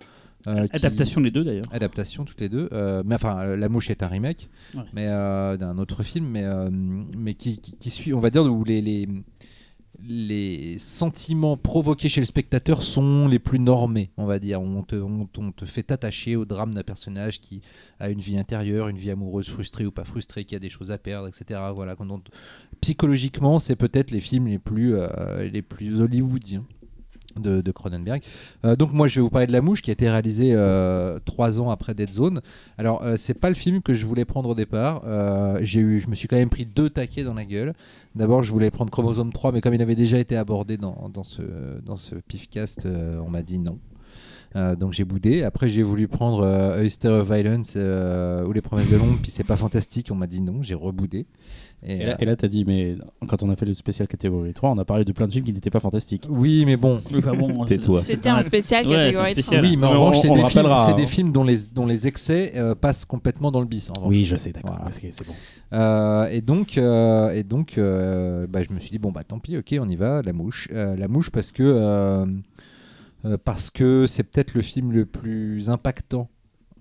[0.47, 1.65] euh, qui- Adaptation les deux d'ailleurs.
[1.71, 4.83] adaptation toutes les deux Euh, mais enfin euh, la mouche est un remake Ouais.
[4.93, 6.43] mais euh, d'un autre film mais
[7.17, 9.07] mais qui, qui, qui suit on va dire où les, les
[10.07, 14.61] les sentiments provoqués chez le spectateur sont les plus normés, on va dire.
[14.61, 17.61] On te, on, on te fait t'attacher au drame d'un personnage qui
[17.99, 20.91] a une vie intérieure, une vie amoureuse frustrée ou pas frustrée, qui a des choses
[20.91, 21.61] à perdre, etc.
[21.73, 21.95] Voilà.
[21.95, 22.21] Quand on-
[22.81, 24.95] psychologiquement, c'est peut-être les films les plus,
[25.51, 26.65] les plus hollywoodiens
[27.39, 28.21] de, Cronenberg.
[28.63, 31.19] Euh, donc moi je vais vous parler de La Mouche qui a été réalisé euh,
[31.25, 32.41] trois ans après Dead Zone.
[32.77, 35.03] Alors euh, c'est pas le film que je voulais prendre au départ.
[35.61, 37.73] J'ai eu, je me suis quand même pris deux taquets dans la gueule.
[38.15, 41.23] D'abord je voulais prendre Chromosome 3 mais comme il avait déjà été abordé dans, dans
[41.23, 41.41] ce,
[41.85, 42.87] dans ce pifcast,
[43.25, 43.79] on m'a dit non.
[44.79, 45.43] Donc j'ai boudé.
[45.43, 49.43] Après j'ai voulu prendre euh, Oyster of Violence ou Les Promesses de l'ombre puis c'est
[49.43, 50.09] pas fantastique.
[50.11, 50.61] On m'a dit non.
[50.61, 51.25] J'ai reboudé.
[51.87, 52.95] Et, Et là, euh, là, t'as dit, mais
[53.27, 55.45] quand on a fait le spécial catégorie 3, on a parlé de plein de films
[55.45, 56.25] qui n'étaient pas fantastiques.
[56.29, 56.99] oui mais bon.
[57.15, 58.01] Enfin bon, Tais-toi.
[58.03, 59.57] c'est- C'était un spécial Ouais, catégorie c'est 3.
[59.57, 59.61] spécial.
[59.65, 60.93] Oui, mais en Mais revanche, on- c'est des, films, hein.
[60.93, 63.91] des films dont les, dont les excès euh, passent complètement dans le bis.
[63.91, 64.07] En.
[64.07, 64.71] Oui, je sais, d'accord.
[64.71, 64.85] Voilà.
[64.85, 65.33] parce que C'est bon.
[65.73, 69.37] Euh, et donc, euh, et donc euh, bah, je me suis dit, bon, bah tant
[69.39, 70.67] pis, ok, on y va, La Mouche.
[70.73, 72.25] Euh, la Mouche parce que euh,
[73.25, 76.29] euh, parce que c'est peut-être le film le plus impactant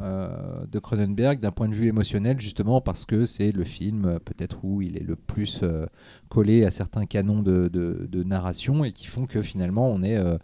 [0.01, 4.19] euh, de Cronenberg d'un point de vue émotionnel, justement parce que c'est le film euh,
[4.19, 5.87] peut-être où il est le plus euh,
[6.29, 10.17] collé à certains canons de, de- de narration et qui font que finalement on est,
[10.17, 10.37] euh,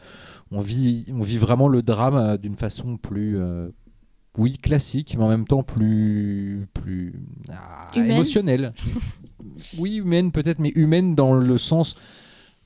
[0.53, 3.39] on vit, on vit vraiment le drame d'une façon plus
[4.39, 7.15] oui, classique, mais en même temps plus, plus
[7.51, 8.71] ah, émotionnelle.
[9.79, 11.97] oui, humaine peut-être, mais humaine dans le sens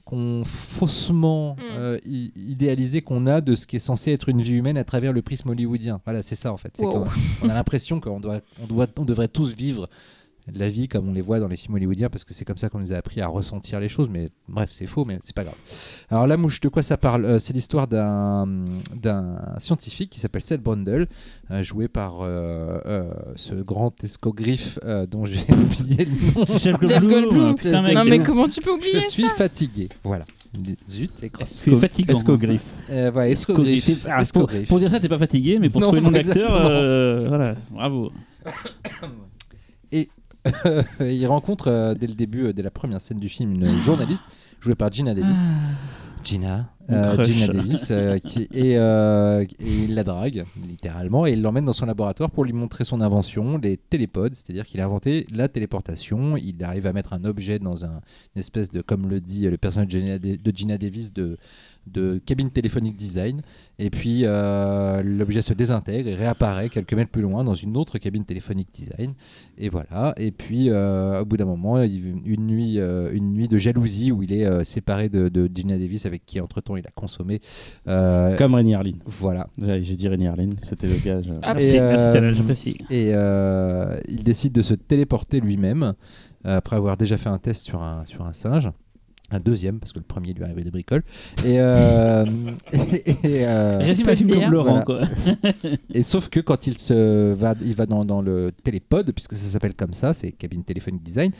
[0.04, 1.60] qu'on faussement Mm.
[1.76, 1.98] euh,
[2.36, 5.22] idéalisé qu'on a de ce qui est censé être une vie humaine à travers le
[5.22, 6.00] prisme hollywoodien.
[6.04, 6.70] Voilà, c'est ça en fait.
[6.74, 7.04] C'est Wow.
[7.04, 7.10] qu'on-
[7.42, 9.88] on a l'impression qu'on doit, on doit, on devrait tous vivre
[10.52, 12.68] la vie comme on les voit dans les films hollywoodiens parce que c'est comme ça
[12.68, 14.08] qu'on nous a appris à ressentir les choses.
[14.10, 15.56] Mais bref, c'est faux, mais c'est pas grave.
[16.10, 17.24] Alors la mouche, de quoi ça parle?
[17.24, 18.46] Euh, C'est l'histoire d'un
[18.94, 21.06] d'un scientifique qui s'appelle Seth Brundle,
[21.50, 26.58] euh, joué par euh, euh, ce grand escogriffe euh, dont j'ai oublié le nom.
[26.58, 27.56] Jeff Goldblum,
[27.94, 29.88] Non, mais comment tu peux oublier Je suis fatigué.
[30.02, 30.24] Voilà.
[30.88, 31.32] Zut, c'est.
[31.46, 32.14] C'est fatigant.
[32.14, 32.62] Escogriffe.
[32.90, 33.88] Euh, voilà, escogriffe.
[34.04, 34.68] Ah, pour, Escogriffe.
[34.68, 37.56] pour dire ça, t'es pas fatigué, mais pour Non, trouver le nom d'acteur, euh, voilà,
[37.70, 38.12] bravo.
[41.00, 44.24] il rencontre euh, dès le début, euh, dès la première scène du film, une journaliste
[44.60, 45.48] jouée par Gina Davis.
[46.24, 47.26] Gina, Mon euh, crush.
[47.26, 51.72] Gina Davis, euh, qui, et, euh, et il la drague littéralement et il l'emmène dans
[51.72, 56.36] son laboratoire pour lui montrer son invention, les télépodes, c'est-à-dire qu'il a inventé la téléportation.
[56.36, 58.00] Il arrive à mettre un objet dans un,
[58.34, 61.36] une espèce de, comme le dit le personnage de Gina, de Gina Davis, de,
[61.86, 63.40] de cabine téléphonique design.
[63.78, 67.98] Et puis euh, l'objet se désintègre et réapparaît quelques mètres plus loin dans une autre
[67.98, 69.14] cabine téléphonique design.
[69.58, 70.14] Et voilà.
[70.16, 74.12] Et puis euh, au bout d'un moment, il- une nuit, euh, une nuit de jalousie
[74.12, 76.90] où il est euh, séparé de, de Gina Davis avec qui entre temps il a
[76.94, 77.40] consommé.
[77.88, 78.92] euh, Comme Rémi Harlin.
[79.06, 79.48] voilà.
[79.58, 81.26] J'ai dit Rémi Harlin, c'était le gage.
[81.42, 82.76] Ah, Merci, Et, merci.
[82.90, 85.94] Et euh, il décide de se téléporter lui-même
[86.44, 88.70] après avoir déjà fait un test sur un, sur un singe.
[89.30, 91.02] Un deuxième, parce que le premier lui est arrivé des bricoles.
[91.44, 92.24] Et, euh,
[92.72, 94.50] et, et, euh, Résume peux un film le comme dire.
[94.50, 95.12] Laurent, Voilà.
[95.14, 95.70] quoi.
[95.94, 99.48] et sauf que quand il se va, il va dans, dans le télépod, puisque ça
[99.48, 101.32] s'appelle comme ça, c'est cabine téléphonique design,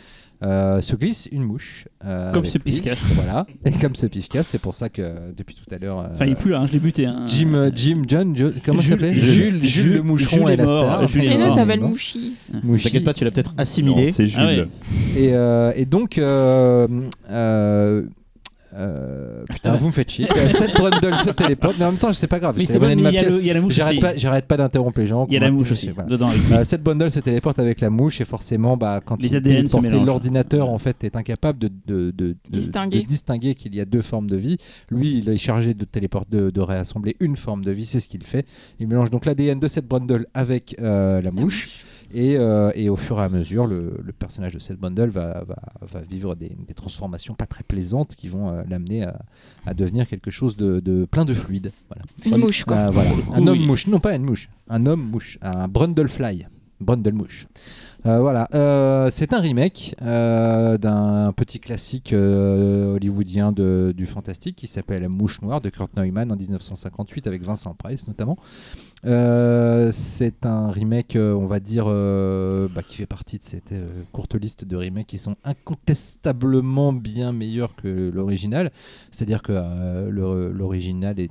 [0.45, 1.89] euh, se glisse une mouche.
[2.05, 2.95] euh, Comme ce pifcas.
[3.15, 3.47] Voilà.
[3.65, 6.01] Et comme ce pifcas, c'est pour ça que depuis tout à l'heure.
[6.01, 7.07] euh, Enfin, il pue, hein, je l'ai buté.
[7.07, 7.25] Hein.
[7.27, 10.53] Jim, euh, Jim, John, Jo- comment ça s'appelait Jules- Jules, Jules, le moucheron Jules et
[10.53, 11.01] est la star.
[11.01, 11.11] Mort.
[11.51, 11.81] ça s'appelle.
[11.81, 12.33] Mouchi.
[12.63, 12.85] Mouchi.
[12.85, 14.11] T'inquiète pas, tu l'as peut-être assimilé.
[14.13, 14.41] c'est Jules.
[14.43, 14.69] Ah ouais.
[15.17, 16.19] Et, euh, et donc,
[18.77, 20.27] euh, putain, vous me faites chier.
[20.49, 22.57] Seth Brundle se téléporte, mais en même temps, c'est pas grave.
[22.59, 23.35] C'est c'est la bon, monnaie de ma il y a pièce.
[23.35, 25.27] le- il y a la mouche J'arrête pas, j'arrête pas d'interrompre les gens.
[25.29, 26.09] Il y a la mouche aussi, voilà.
[26.09, 26.31] dedans.
[26.53, 30.05] Euh, Seth Bundle se téléporte avec la mouche et forcément, bah, quand Les il mélangent.
[30.07, 33.03] l'ordinateur en fait est incapable de, de, de- de- Distinguer.
[33.03, 34.57] de distinguer qu'il y a deux formes de vie.
[34.91, 38.09] Lui, il est chargé de téléporter, de, de réassembler une forme de vie, c'est ce
[38.09, 38.47] qu'il fait.
[38.81, 41.85] Il mélange donc l'ADN de Seth Brundle avec euh, la mouche.
[42.17, 45.43] Et, euh, et au fur et à mesure, le, le personnage de Seth Bundle va,
[45.45, 49.19] va, va vivre des, des transformations pas très plaisantes qui vont euh, l'amener à,
[49.67, 51.73] à devenir quelque chose de, de plein de fluide.
[51.89, 52.05] Voilà.
[52.37, 52.77] Une mouche, quoi.
[52.77, 53.11] Euh, voilà.
[53.11, 56.47] Coup, Un homme mouche, non pas une mouche, un homme mouche, un brundlefly,
[56.81, 57.49] brundlemouche.
[58.07, 64.67] Euh, voilà, Euh, c'est un remake euh, d'un petit classique hollywoodien de- du fantastique qui
[64.67, 68.37] s'appelle Mouche Noire de Kurt Neumann en 1958 avec Vincent Price notamment.
[69.05, 73.73] C'est un remake, on va dire, bah, qui fait partie de cette
[74.13, 78.71] courte liste de remakes qui sont incontestablement bien meilleurs que l'original.
[79.13, 79.53] C'est-à-dire que
[80.11, 81.31] l'original est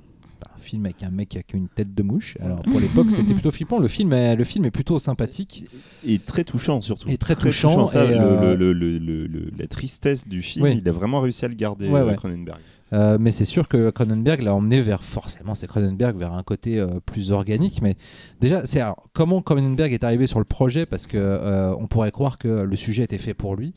[0.55, 2.37] un film avec un mec qui a une tête de mouche.
[2.41, 3.79] Alors pour l'époque, c'était plutôt flippant.
[3.79, 5.65] Le film est, le film est plutôt sympathique.
[6.05, 7.09] Et très touchant surtout.
[7.09, 10.79] Et très touchant, ça, et, euh, le- le- le- le- la tristesse du film, Oui.
[10.81, 12.15] il a vraiment réussi à le garder, Ouais, euh, ouais.
[12.15, 12.59] Cronenberg.
[12.91, 16.77] Euh, mais c'est sûr que Cronenberg l'a emmené vers forcément c'est Cronenberg vers un côté
[16.79, 17.95] euh, plus organique mais
[18.39, 18.81] déjà c'est
[19.13, 20.85] comment Cronenberg est arrivé sur le projet?
[20.85, 23.73] Parce que euh, on pourrait croire que le sujet était fait pour lui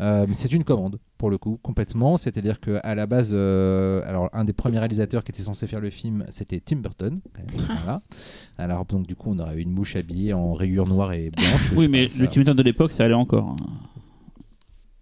[0.00, 4.30] Euh, c'est une commande pour le coup complètement c'est-à-dire que à la base euh, alors
[4.32, 7.66] un des premiers réalisateurs qui était censé faire le film c'était Tim Burton quand même.
[7.84, 8.00] voilà
[8.56, 11.72] alors donc du coup on aurait eu une mouche habillée en rayures noires et blanches
[11.76, 13.50] Oui, mais pas, le Tim Burton de l'époque, ça allait encore.
[13.50, 13.56] hein.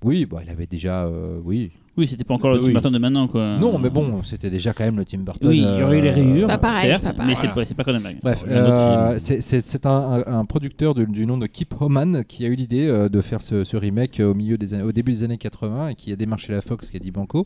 [0.02, 2.66] oui bah, il avait déjà euh, oui Oui, c'était pas encore le Oui.
[2.66, 3.58] Tim Burton de maintenant, quoi.
[3.58, 6.02] non mais bon c'était déjà quand même le Tim Burton Oui, il y aurait eu
[6.02, 6.36] les euh, rayures.
[6.36, 7.36] C'est pas pareil, certes, c'est pas pareil.
[7.42, 8.16] Mais c'est pas, c'est pas Cronenberg.
[8.22, 12.86] Bref, autre euh, c'est- un, producteur du nom de Kip Homan qui a eu l'idée
[12.86, 15.94] euh, de faire ce, ce remake au, milieu des au début des années 80 et
[15.94, 17.44] qui a démarché la Fox qui a dit banco.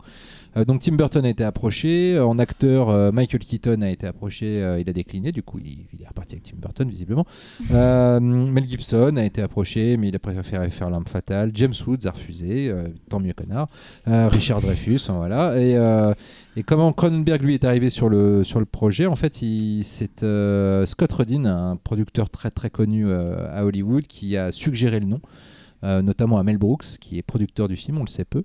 [0.56, 4.56] Euh, donc Tim Burton a été approché, en acteur euh, Michael Keaton a été approché,
[4.80, 7.24] il a décliné, du coup il, il est reparti avec Tim Burton visiblement.
[7.70, 11.50] Euh, Mel Gibson a été approché mais il a préféré faire L'Arme Fatale.
[11.54, 13.68] James Woods a refusé, euh, tant mieux connard.
[14.42, 15.56] Richard Dreyfus, enfin, voilà.
[15.56, 16.14] Et, euh,
[16.56, 19.06] et comment Cronenberg lui est arrivé sur le, sur le projet?
[19.06, 19.40] En fait,
[19.84, 24.98] c'est euh, Scott Rudin, un producteur très très connu euh, à Hollywood, qui a suggéré
[24.98, 25.20] le nom,
[25.84, 28.42] notamment à Mel Brooks, qui est producteur du film, on le sait peu.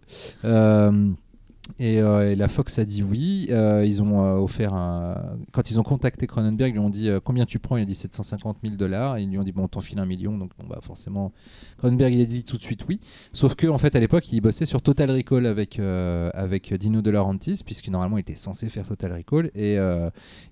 [1.82, 3.48] Euh, et, la Fox a dit oui.
[3.50, 5.38] Euh, ils ont euh, offert un.
[5.52, 7.78] Quand ils ont contacté Cronenberg, ils lui ont dit combien tu prends?
[7.78, 9.20] Il a dit 750 000 dollars.
[9.20, 10.38] Ils lui ont dit bon, on t'en file un million.
[10.38, 11.32] Donc bah forcément,
[11.78, 13.00] Cronenberg il a dit tout de suite oui.
[13.34, 17.12] Sauf que en fait à l'époque il bossait sur Total Recall avec avec Dino De
[17.12, 19.78] Laurentiis puisque normalement il était censé faire Total Recall et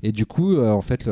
[0.04, 1.10] et du coup en fait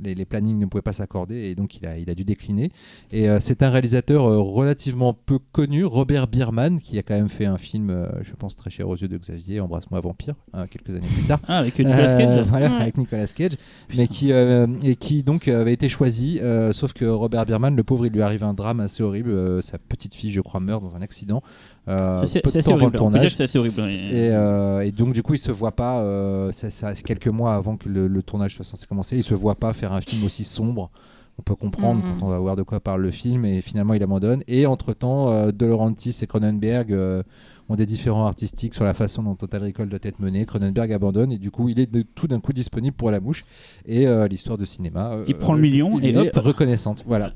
[0.00, 2.70] les, plannings ne pouvaient pas s'accorder et donc il a il a dû décliner.
[3.10, 7.58] Et c'est un réalisateur relativement peu connu, Robert Bierman, qui a quand même fait un
[7.58, 11.24] film, je pense très cher aux yeux de Xavier, Embrasse-moi vampire, hein, quelques années plus
[11.24, 11.40] tard.
[11.48, 12.46] Ah, avec Nicolas Euh, Cage.
[12.46, 13.52] voilà, avec Nicolas Cage,
[13.96, 17.82] mais qui, euh, et qui donc avait été choisi, euh, sauf que Robert Bierman, le
[17.82, 19.30] pauvre, il lui arrive un drame assez horrible.
[19.30, 21.42] euh, sa petite fille, je crois, meurt dans un accident.
[21.88, 22.98] euh, C'est assez horrible.
[23.30, 23.80] c'est assez horrible.
[23.80, 27.28] Et, euh, et donc du coup il se voit pas, euh, ça, ça- c'est quelques
[27.28, 30.00] mois avant que le, le tournage soit censé commencer, il se voit pas faire un
[30.00, 30.90] film aussi sombre.
[31.38, 32.18] On peut comprendre Mhm.
[32.18, 34.42] quand on va voir de quoi parle le film et finalement il abandonne.
[34.48, 37.22] Et entre temps, De Laurentiis et Cronenberg euh,
[37.68, 40.44] ont des différents artistiques sur la façon dont Total Recall doit être mené.
[40.46, 43.44] Cronenberg abandonne et du coup il est de- tout d'un coup disponible pour la mouche
[43.86, 45.12] et euh, l'histoire de cinéma.
[45.14, 46.44] euh, Il prend le million il et est hop.
[46.44, 47.02] reconnaissante.
[47.06, 47.32] Voilà.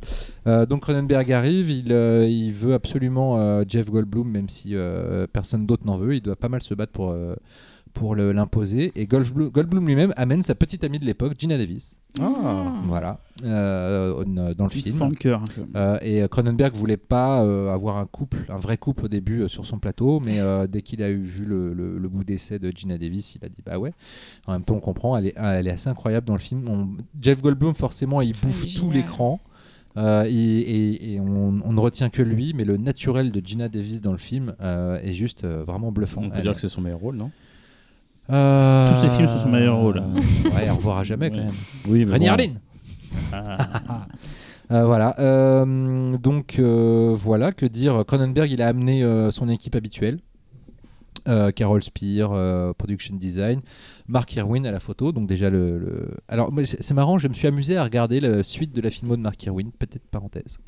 [0.46, 1.90] Euh, donc Cronenberg arrive, il,
[2.30, 4.74] il veut absolument Jeff Goldblum, même si
[5.32, 6.14] personne d'autre n'en veut.
[6.14, 7.14] Il doit pas mal se battre pour,
[7.94, 8.92] pour le- l'imposer.
[8.96, 11.98] Et Goldblum, Goldblum lui-même amène sa petite amie de l'époque, Gina Davis.
[12.20, 12.72] Ah.
[12.86, 13.20] Voilà.
[13.44, 15.14] Euh, dans le Il film.
[15.16, 15.42] cœur.
[15.54, 15.62] peu.
[15.76, 19.42] Euh, et euh, Cronenberg voulait pas euh, avoir un couple, un vrai couple au début
[19.42, 22.24] euh, sur son plateau, mais euh, dès qu'il a eu vu le, le- le bout
[22.24, 23.92] d'essai de Gina Davis, il a dit bah ouais.
[24.46, 26.68] En même temps, on comprend, elle est, elle est assez incroyable dans le film.
[26.68, 26.88] On-
[27.20, 29.40] Jeff Goldblum, forcément, il bouffe tout l'écran.
[29.96, 33.68] Euh, et et- et on, on ne retient que lui, mais le naturel de Gina
[33.68, 36.22] Davis dans le film euh, est juste euh, vraiment bluffant.
[36.22, 37.30] On peut Elle dire est- que c'est son meilleur rôle, non?
[38.32, 40.02] Euh, Tous ses films sont son meilleur rôle.
[40.54, 41.44] Ouais, au revoir à jamais quand Ouais.
[41.44, 41.54] même.
[41.88, 42.54] Oui, mais bon.
[43.32, 44.06] Ah.
[44.72, 45.18] Euh, voilà.
[45.18, 50.20] Euh, donc euh, voilà, que dire Cronenberg, il a amené euh, son équipe habituelle.
[51.26, 53.62] Euh, Carol Spear, euh, production design,
[54.06, 55.10] Mark Irwin à la photo.
[55.10, 55.76] Donc déjà le.
[55.78, 58.90] le- Alors c'est c'est marrant, je me suis amusé à regarder la suite de la
[58.90, 59.72] filmo de Mark Irwin.
[59.76, 60.58] Petite parenthèse.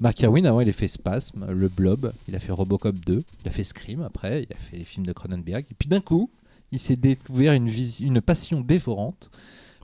[0.00, 3.48] Mark Irwin, avant, il a fait Spasm, Le Blob, il a fait Robocop 2, il
[3.48, 5.64] a fait Scream après, il a fait les films de Cronenberg.
[5.70, 6.30] Et puis d'un coup,
[6.72, 9.30] il s'est découvert une, passion dévorante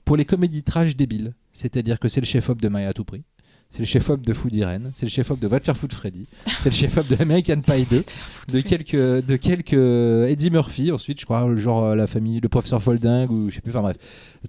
[0.05, 1.33] pour les comédies trash débiles.
[1.51, 3.23] C'est-à-dire que c'est le chef-op de Maya à tout prix.
[3.71, 6.27] C'est le chef-op de Food Irene, c'est le chef-op de Va te faire foutre Freddy,
[6.59, 8.03] c'est le chef-op de American Pie 2,
[8.49, 12.49] de quelques, de quelques euh, Eddie Murphy ensuite, je crois, genre euh, la famille, le
[12.49, 13.97] professeur Folding ou je sais plus, enfin bref.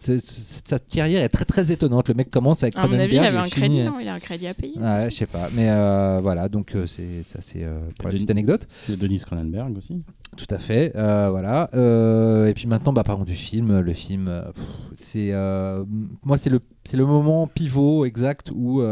[0.01, 2.09] C'est- c'est- Sa carrière est très très étonnante.
[2.09, 3.99] Le mec commence avec À mon avis, il Cronenberg avait un crédit, non?
[4.01, 4.79] Il a un crédit à payer.
[4.79, 8.15] Ouais, je sais pas, mais euh, voilà, donc euh, c'est ça, c'est euh, pour la
[8.15, 8.67] petite anecdote.
[8.93, 10.03] A Denis Cronenberg aussi.
[10.37, 11.71] Tout à fait, euh, voilà.
[11.75, 13.79] Euh, et puis maintenant, bah, parlons du film.
[13.81, 14.65] Le film, pff,
[14.97, 15.85] c'est euh,
[16.25, 18.83] moi c'est le c'est le moment pivot exact où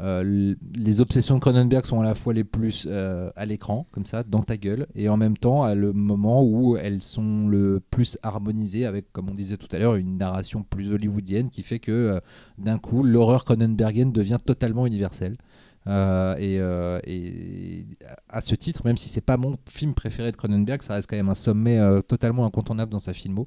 [0.00, 4.04] euh, les obsessions de Cronenberg sont à la fois les plus euh, à l'écran comme
[4.04, 7.80] ça dans ta gueule et en même temps à le moment où elles sont le
[7.90, 11.78] plus harmonisées avec comme on disait tout à l'heure une narration plus hollywoodienne qui fait
[11.78, 12.20] que euh,
[12.58, 15.36] d'un coup l'horreur Cronenbergienne devient totalement universelle.
[15.86, 16.54] Et,
[17.06, 17.86] et
[18.30, 21.16] à ce titre, même si c'est pas mon film préféré de Cronenberg, ça reste quand
[21.16, 23.46] même un sommet totalement incontournable dans sa filmo.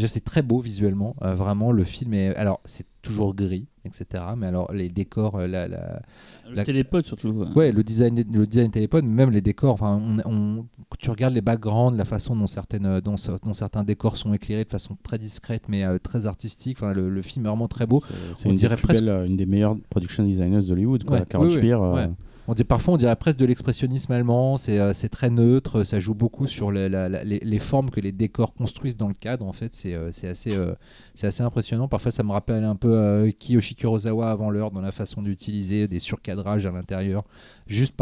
[0.00, 1.14] Déjà, c'est très beau visuellement.
[1.22, 2.34] euh, vraiment, le film est.
[2.36, 4.06] Alors, c'est toujours gris, etc.
[4.36, 6.02] Mais alors, les décors, euh, la, la-
[6.48, 7.46] Le La- télépod surtout.
[7.54, 9.72] ouais, le design, le design télépone, même les décors.
[9.74, 10.66] Enfin, on,
[10.98, 14.34] tu regardes les backgrounds, la façon dont certaines, euh, dont, ce- dont certains décors sont
[14.34, 16.78] éclairés de façon très discrète, mais euh, très artistique.
[16.78, 18.00] Enfin, le, le film est vraiment très beau.
[18.34, 21.04] C'est- On une, dirait presque- belles, une des meilleures production designers d'Hollywood.
[21.04, 21.18] quoi.
[21.20, 22.10] Ouais, Carol oui, oui, Speer, euh, ouais.
[22.50, 24.58] On dit, parfois, on dirait presque de l'expressionnisme allemand.
[24.58, 25.84] C'est euh, très neutre.
[25.84, 29.46] Ça joue beaucoup sur les, formes que les décors construisent dans le cadre.
[29.46, 30.10] En fait, c'est euh,
[30.48, 30.74] euh,
[31.22, 31.86] assez impressionnant.
[31.86, 36.00] Parfois, ça me rappelle un peu Kiyoshi Kurosawa avant l'heure dans la façon d'utiliser des
[36.00, 37.22] surcadrages à l'intérieur,
[37.68, 37.94] juste,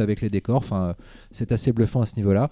[0.00, 0.64] avec les décors.
[1.30, 2.50] C'est assez bluffant à ce niveau-là.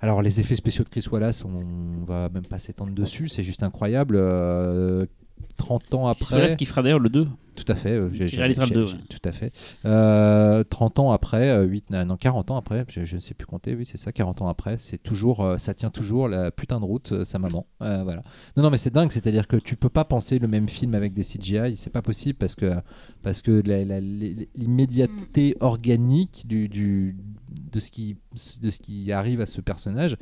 [0.00, 3.28] Alors, les effets spéciaux de Chris Wallace, on va même pas s'étendre dessus.
[3.28, 4.16] C'est juste incroyable.
[5.56, 6.36] 30 ans après.
[6.36, 7.26] Voilà ce qui fera d'ailleurs le 2.
[7.56, 7.90] Tout à fait.
[7.90, 9.00] euh, j'ai- j'ai- réalisera le j'ai- deux, j'ai- ouais.
[9.10, 9.52] Tout à fait.
[9.84, 13.46] Euh, 30 ans après, euh, 8, non, 40 ans après, je, je ne sais plus
[13.46, 16.78] compter, oui, c'est ça, 40 ans après, c'est toujours, euh, ça tient toujours la putain
[16.78, 17.66] de route, euh, sa maman.
[17.82, 18.22] Euh, voilà.
[18.56, 21.14] Non, non, mais c'est dingue, c'est-à-dire que tu peux pas penser le même film avec
[21.14, 22.72] des CGI, c'est pas possible parce que,
[23.24, 23.98] parce que la- la-
[24.54, 27.16] l'immédiateté organique du, du-
[27.72, 28.16] de, ce qui,
[28.62, 30.16] de ce qui arrive à ce personnage,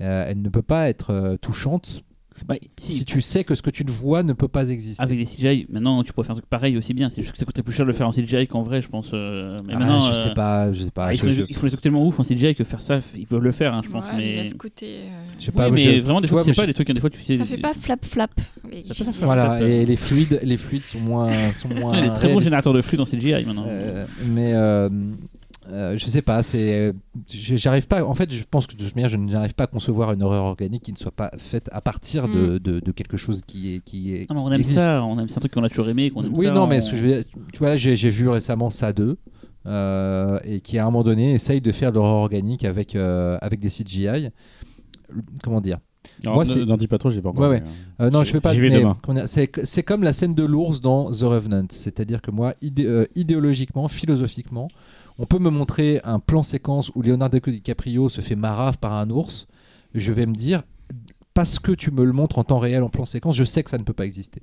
[0.00, 2.02] euh, elle ne peut pas être euh, touchante
[2.46, 5.02] Bah, si, si, tu sais que ce que tu vois ne peut pas exister.
[5.02, 7.10] Avec des CGI, maintenant tu pourrais faire un truc pareil aussi bien.
[7.10, 8.88] C'est juste que ça coûterait plus cher de le faire en CGI qu'en vrai, je
[8.88, 9.10] pense.
[9.12, 11.06] euh, mais Ah, maintenant, je euh, sais pas, je sais pas.
[11.06, 12.80] ah, ils, je- font, je- ils font des trucs tellement ouf en CGI que faire
[12.80, 14.04] ça, ils peuvent le faire, hein, je pense.
[14.04, 14.86] Ouais, mais il y mais a ce côté.
[14.86, 15.08] euh,
[15.38, 16.90] Je sais Oui, pas, mais je- vraiment, des fois, tu sais pas, je- des trucs,
[16.90, 17.34] des fois, tu sais.
[17.34, 18.30] Ça fait pas flap flap.
[18.84, 19.04] Ça.
[19.22, 21.96] Voilà, flap, et les fluides, les fluides sont moins, sont moins.
[21.98, 23.66] Il y a des très bons générateurs de flux dans CGI maintenant.
[23.68, 24.52] Euh, mais
[25.68, 26.92] euh, je sais pas, c'est,
[27.30, 28.02] j'arrive pas.
[28.04, 30.44] En fait, je pense que de toute manière, je n'arrive pas à concevoir une horreur
[30.44, 33.80] organique qui ne soit pas faite à partir de, de, de quelque chose qui est
[33.84, 34.30] qui est.
[34.30, 34.78] Non, mais on aime existe.
[34.78, 36.10] ça, on aime, c'est un truc qu'on a toujours aimé.
[36.10, 37.94] qu'on aime Oui, ça, non, on- mais ce que je veux dire, tu vois, j'ai,
[37.96, 39.16] j'ai vu récemment ça 2.
[39.66, 43.36] euh, et qui à un moment donné essaye de faire de l'horreur organique avec, euh,
[43.42, 44.30] avec des CGI.
[45.42, 45.78] Comment dire?
[46.24, 47.42] Non, Moi, ne- c'est- N'en dis pas trop, j'ai pas encore.
[47.42, 47.62] Ouais, ouais.
[47.98, 48.04] hein.
[48.04, 48.52] Euh, non, J'y- je vais pas.
[48.54, 49.26] j'y vais mais demain.
[49.26, 51.66] C'est c'est comme la scène de l'ours dans The Revenant.
[51.70, 54.68] C'est-à-dire que moi, idé- euh, idéologiquement, philosophiquement,
[55.20, 59.10] on peut me montrer un plan séquence où Leonardo DiCaprio se fait marave par un
[59.10, 59.46] ours.
[59.94, 60.62] Je vais me dire,
[61.34, 63.70] parce que tu me le montres en temps réel en plan séquence, je sais que
[63.70, 64.42] ça ne peut pas exister.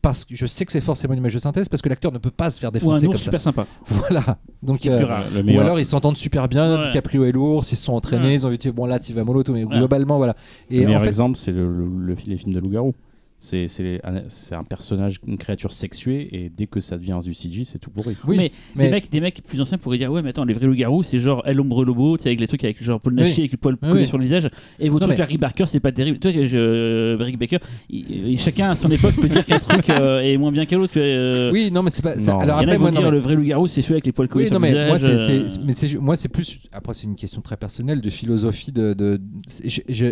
[0.00, 2.18] Parce que je sais que c'est forcément une image de synthèse, parce que l'acteur ne
[2.18, 3.24] peut pas se faire Ou un défoncer comme ours ça.
[3.24, 3.66] super sympa.
[3.86, 4.36] Voilà.
[4.60, 5.24] Donc, euh, rare.
[5.32, 6.82] Le ou alors ils s'entendent super bien, Ouais.
[6.88, 8.34] DiCaprio et l'ours, ils se sont entraînés, Ouais.
[8.34, 9.76] ils ont dit bon là tu vas mollo, mais Ouais.
[9.76, 10.34] globalement voilà.
[10.70, 12.94] Le Et en meilleur fait, exemple, c'est le, le, le- les films de loup-garou.
[13.44, 13.66] C'est
[14.04, 17.80] un, c'est un personnage, une créature sexuée, et dès que ça devient du CG, c'est
[17.80, 18.16] tout pourri.
[18.28, 20.54] oui, mais, mais- Des, mecs, des mecs plus anciens pourraient dire Ouais, mais attends, les
[20.54, 23.14] vrais loups-garous, c'est genre El Hombre Lobo, tu sais, avec les trucs avec genre Paul
[23.14, 23.38] Nachi, Oui.
[23.40, 24.06] avec le poil Oui, collé oui.
[24.08, 24.48] sur le visage.
[24.78, 26.20] Et vos Non, trucs mais- Harry Barker, c'est pas terrible.
[26.20, 27.58] Toi, je, Rick Baker,
[27.90, 30.78] il- il- chacun à son époque peut dire qu'un truc euh, est moins bien qu'un
[30.78, 30.92] autre.
[30.98, 32.14] euh, oui, non mais c'est pas.
[32.14, 32.38] Non.
[32.38, 34.44] alors après moi non, dire mais- le vrai loup-garou, c'est celui avec les poils collés
[34.44, 34.88] Oui, sur non, le mais visage.
[34.88, 36.60] moi, c'est, euh, moi, c'est plus.
[36.70, 38.70] Après, c'est une question très personnelle de philosophie.
[38.70, 39.20] De, de,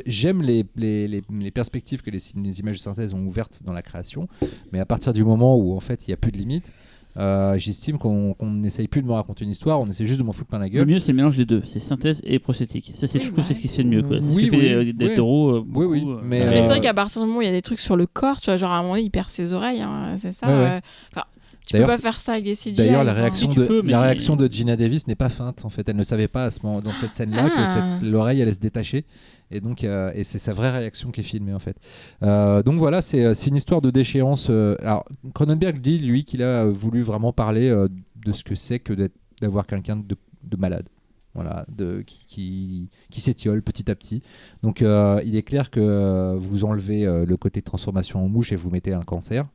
[0.06, 3.72] j'aime les, les, les, les perspectives que les, les images de synthèse ont ouvertes dans
[3.72, 4.28] la création,
[4.72, 6.72] mais à partir du moment où en fait il n'y a plus de limites,
[7.16, 10.32] euh, j'estime qu'on n'essaye plus de me raconter une histoire, on essaie juste de m'en
[10.32, 10.86] foutre plein la Le gueule.
[10.86, 11.60] mieux, c'est le mélange des deux.
[11.66, 12.92] C'est synthèse et prosthétique.
[12.94, 14.04] Ça, c'est, Oui, je trouve que c'est bah ce qui se fait de mieux.
[14.08, 14.94] C'est ce Oui, fait oui, euh, oui.
[14.94, 15.50] des taureaux.
[15.56, 17.42] euh, Oui, oui, euh, mais, euh, Mais c'est Euh, vrai qu'à partir du moment où
[17.42, 19.10] il y a des trucs sur le corps, tu vois, genre à un moment, il
[19.10, 20.46] perd ses oreilles, hein, c'est ça.
[20.46, 20.70] Ouais, ouais.
[20.76, 20.80] euh,
[21.12, 21.24] Enfin,
[21.66, 22.74] tu peux pas faire ça avec des CGI.
[22.74, 23.20] D'ailleurs, la enfin.
[23.22, 25.64] réaction, de, peux, mais- la réaction de Gina Davis n'est pas feinte.
[25.64, 27.50] En fait, elle ne savait pas à ce moment, dans cette scène-là Ah.
[27.50, 27.66] que
[28.02, 29.04] cette- l'oreille allait se détacher.
[29.50, 31.76] Et donc, et c'est sa vraie réaction qui est filmée en fait.
[32.22, 34.48] Euh, donc voilà, c'est euh, c'est une histoire de déchéance.
[34.50, 35.04] euh, alors,
[35.34, 38.92] Cronenberg dit lui qu'il a voulu vraiment parler de ce que c'est que
[39.40, 40.88] d'avoir quelqu'un de, de malade.
[41.32, 44.20] Voilà, de, qui, qui, s'étiole petit à petit.
[44.64, 48.92] Donc, il est clair que vous enlevez le côté transformation en mouche et vous mettez
[48.92, 49.46] un cancer.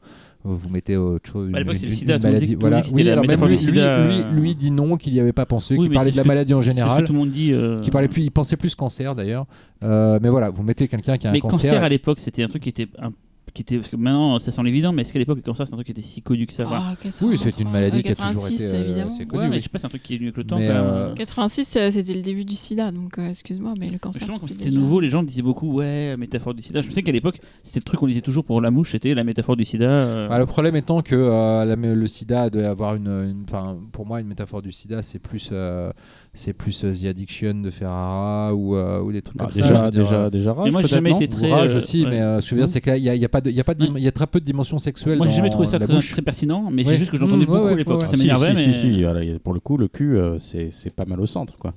[0.47, 1.49] Vous mettez autre chose.
[1.49, 2.55] Bah, à l'époque, une- c'est le une- sida, une maladie.
[2.55, 2.83] Voilà.
[2.93, 4.31] Oui, la alors même lui, lui, lui, euh.
[4.31, 6.57] lui dit non, qu'il n'y avait pas pensé, oui, qu'il parlait de la maladie en
[6.61, 7.05] c'est ce que général.
[7.05, 7.51] tout le monde dit.
[7.51, 9.47] euh, Qui parlait plus, il pensait plus cancer d'ailleurs.
[9.83, 11.71] Euh, mais voilà, vous mettez quelqu'un qui a un Mais cancer.
[11.71, 13.11] cancer à l'époque, c'était un truc qui était un-
[13.53, 15.73] qui était parce que maintenant ça semble évident, mais est-ce qu'à l'époque le cancer c'est
[15.73, 18.03] un truc qui était si connu que ça va Ah, 83, Oui, c'est une maladie
[18.03, 19.07] qui a toujours 86, été, euh, évidemment.
[19.11, 19.57] assez Ouais, connu, mais oui.
[19.57, 20.57] je sais pas, c'est un truc qui est venu avec le temps.
[20.59, 20.83] Mais, quand même.
[20.83, 24.27] euh, 86, euh, c'était le début du sida, donc euh, excuse-moi, mais le cancer.
[24.47, 26.81] C'était déjà- nouveau, les gens disaient beaucoup ouais métaphore du sida.
[26.81, 29.23] Je sais qu'à l'époque c'était le truc qu'on disait toujours pour la mouche, c'était la
[29.23, 29.85] métaphore du sida.
[29.89, 33.77] euh, Bah, le problème étant que euh, la- le sida doit avoir une, une- enfin,
[33.91, 35.91] pour moi, une métaphore du sida, c'est plus, euh,
[36.35, 39.61] c'est plus euh, The Addiction de Ferrara ou, euh, ou des trucs Bah, comme ça.
[39.61, 41.51] déjà, déjà, déjà, Rage, Mais moi, j'ai jamais été très.
[41.51, 42.11] Rage euh, aussi, ouais.
[42.11, 43.49] mais euh, ce que je veux dire, c'est qu'il y a, y a pas de,
[43.49, 45.49] il y a pas de, y a très peu de dimensions sexuelles Moi, j'ai jamais
[45.49, 46.93] trouvé ça très, pertinent, mais Ouais.
[46.93, 48.01] c'est juste que j'entendais Mmh, beaucoup ouais, à l'époque.
[48.01, 48.17] ouais, Ça ouais.
[48.17, 48.73] Si, m'énervait, si, mais.
[48.73, 51.57] si, si, voilà, pour le coup, le cul, euh, c'est c'est pas mal au centre,
[51.57, 51.73] quoi.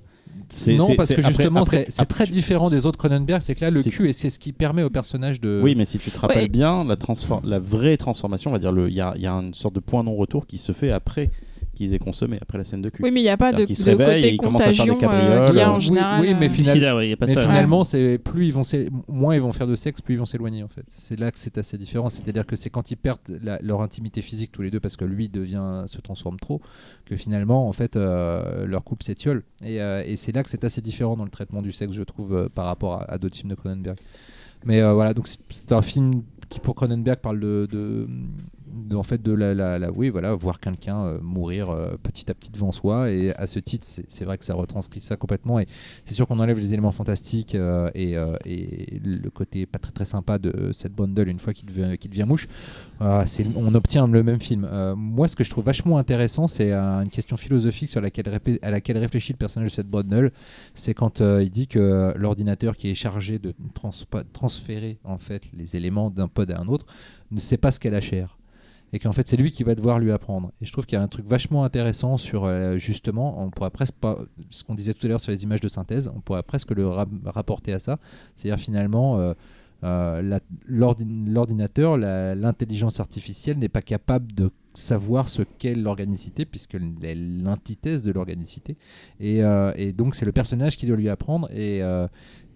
[0.68, 3.43] Non, parce que justement, après- c'est très différent des autres Cronenberg.
[3.43, 5.60] C'est que là, le cul, et c'est ce qui permet au personnage de.
[5.62, 6.48] Oui, mais si tu te rappelles Ouais.
[6.48, 9.26] bien, la, transfor- la vraie transformation, on va dire, le- il y a, il y
[9.26, 11.30] a une sorte de point non-retour qui se fait après
[11.78, 13.02] qu'ils aient consommé, après la scène de cul.
[13.02, 14.60] Oui, mais il n'y a pas de, qu'il se de réveille et côté il commence
[14.60, 15.44] à faire des contagion euh, cabrioles.
[15.46, 16.20] qu'il y a en Oui, général.
[16.20, 17.42] oui, mais euh, là, il y a pas Mais ça.
[17.42, 18.62] finalement, c'est plus ils vont
[19.09, 20.84] moins ils vont faire de sexe, plus ils vont s'éloigner en fait.
[20.90, 22.10] C'est là que c'est assez différent.
[22.10, 25.05] C'est-à-dire que c'est quand ils perdent la- leur intimité physique tous les deux parce que
[25.05, 26.60] lui devient se transforme trop
[27.06, 29.44] que finalement en fait euh, leur couple s'étiole.
[29.62, 32.02] Et, euh, et c'est là que c'est assez différent dans le traitement du sexe, je
[32.02, 33.96] trouve, euh, par rapport à, à d'autres films de Cronenberg.
[34.64, 38.09] Mais euh, voilà, donc c'est- un film qui pour Cronenberg parle de-
[38.95, 42.51] en fait de la, la- oui voilà voir quelqu'un euh, mourir euh, petit à petit
[42.51, 43.11] devant soi.
[43.11, 45.59] Et à ce titre c'est vrai que ça retranscrit ça complètement.
[45.61, 45.66] Et
[46.05, 48.16] c'est sûr qu'on enlève les éléments fantastiques euh, et,
[49.05, 52.49] le côté pas très très sympa de cette bundle une fois qu'il devient, devient mouche
[53.01, 54.69] on obtient le même film.
[54.97, 58.99] Moi ce que je trouve vachement intéressant c'est une question philosophique sur laquelle à laquelle
[58.99, 60.32] réfléchit le personnage de cette bundle.
[60.74, 63.90] C'est quand il dit que l'ordinateur qui est chargé de trans-
[64.32, 66.86] transférer en fait les éléments d'un pod à un autre
[67.31, 68.39] ne sait pas ce qu'est la chair
[68.93, 70.52] et qu'en fait c'est lui qui va devoir lui apprendre.
[70.60, 73.70] Et je trouve qu'il y a un truc vachement intéressant sur euh, justement, on pourrait
[73.70, 74.19] presque pas,
[74.51, 76.89] ce qu'on disait tout à l'heure sur les images de synthèse, on pourrait presque le
[76.89, 77.98] ra- rapporter à ça.
[78.36, 79.35] C'est-à-dire finalement, euh,
[79.85, 88.02] euh, l'ordinateur, l'intelligence artificielle n'est pas capable de savoir ce qu'est l'organicité puisqu'elle est l'antithèse
[88.02, 88.77] de l'organicité
[89.19, 89.43] et,
[89.93, 91.81] donc c'est le personnage qui doit lui apprendre et,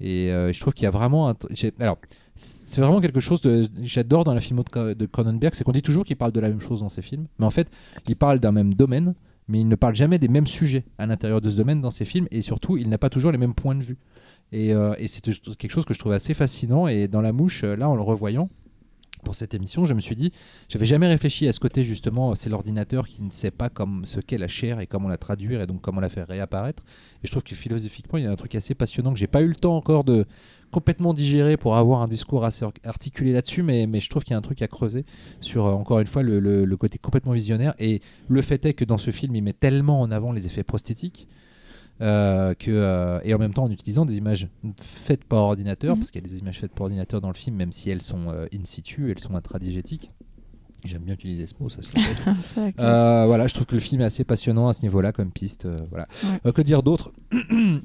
[0.01, 1.37] je trouve qu'il y a vraiment un
[1.81, 1.99] alors
[2.43, 6.05] c'est vraiment quelque chose de j'adore dans la filmo de, Cronenberg c'est qu'on dit toujours
[6.05, 7.70] qu'il parle de la même chose dans ses films mais en fait
[8.09, 9.14] il parle d'un même domaine
[9.48, 12.05] mais il ne parle jamais des mêmes sujets à l'intérieur de ce domaine dans ses
[12.05, 13.98] films et surtout il n'a pas toujours les mêmes points de vue
[14.51, 17.64] et, euh, et c'est quelque chose que je trouve assez fascinant et dans la mouche
[17.64, 18.48] euh, là en le revoyant
[19.23, 20.32] pour cette émission, je me suis dit,
[20.69, 24.20] j'avais jamais réfléchi à ce côté justement, c'est l'ordinateur qui ne sait pas comme ce
[24.20, 26.82] qu'est la chair et comment la traduire et donc comment la faire réapparaître.
[27.23, 29.43] Et je trouve que philosophiquement, il y a un truc assez passionnant que j'ai pas
[29.43, 30.27] eu le temps encore de
[30.73, 34.32] complètement digérer pour avoir un discours assez ar- articulé là-dessus, mais, mais je trouve qu'il
[34.32, 35.05] y a un truc à creuser
[35.40, 37.74] sur, euh, encore une fois, le, le- le côté complètement visionnaire.
[37.78, 40.65] Et le fait est que dans ce film, il met tellement en avant les effets
[40.65, 41.28] prosthétiques.
[42.01, 44.49] euh, que, euh, et en même temps en utilisant des images
[44.81, 46.01] faites par ordinateur, Mhm.
[46.01, 48.03] parce qu'il y a des images faites par ordinateur dans le film, même si elles
[48.03, 50.09] sont euh, in situ, elles sont intradigétiques.
[50.85, 52.27] J'aime bien utiliser ce mot, ça se répète.
[52.81, 55.67] Euh, voilà, je trouve que le film est assez passionnant à ce niveau-là comme piste.
[55.67, 56.09] euh, voilà.
[56.25, 56.41] Ouais.
[56.47, 57.13] Euh, que dire d'autre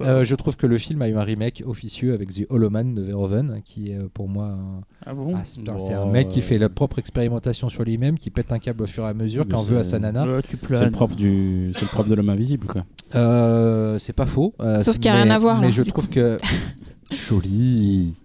[0.01, 2.95] Euh, Je trouve que le film a eu un remake officieux avec The Hollow Man
[2.95, 5.33] de Verhoeven, qui est pour moi un, Ah bon?
[5.35, 8.51] Ah, c'est Bon, c'est un mec qui fait la propre expérimentation sur lui-même, qui pète
[8.51, 10.25] un câble au fur et à mesure, qui en veut à sa nana.
[10.73, 12.83] C'est le propre du, c'est le propre de l'homme invisible, quoi.
[13.15, 14.53] Euh, c'est pas faux.
[14.59, 16.37] euh, Sauf qu'il y a rien à voir, Mais là, je trouve que
[17.11, 18.15] joli.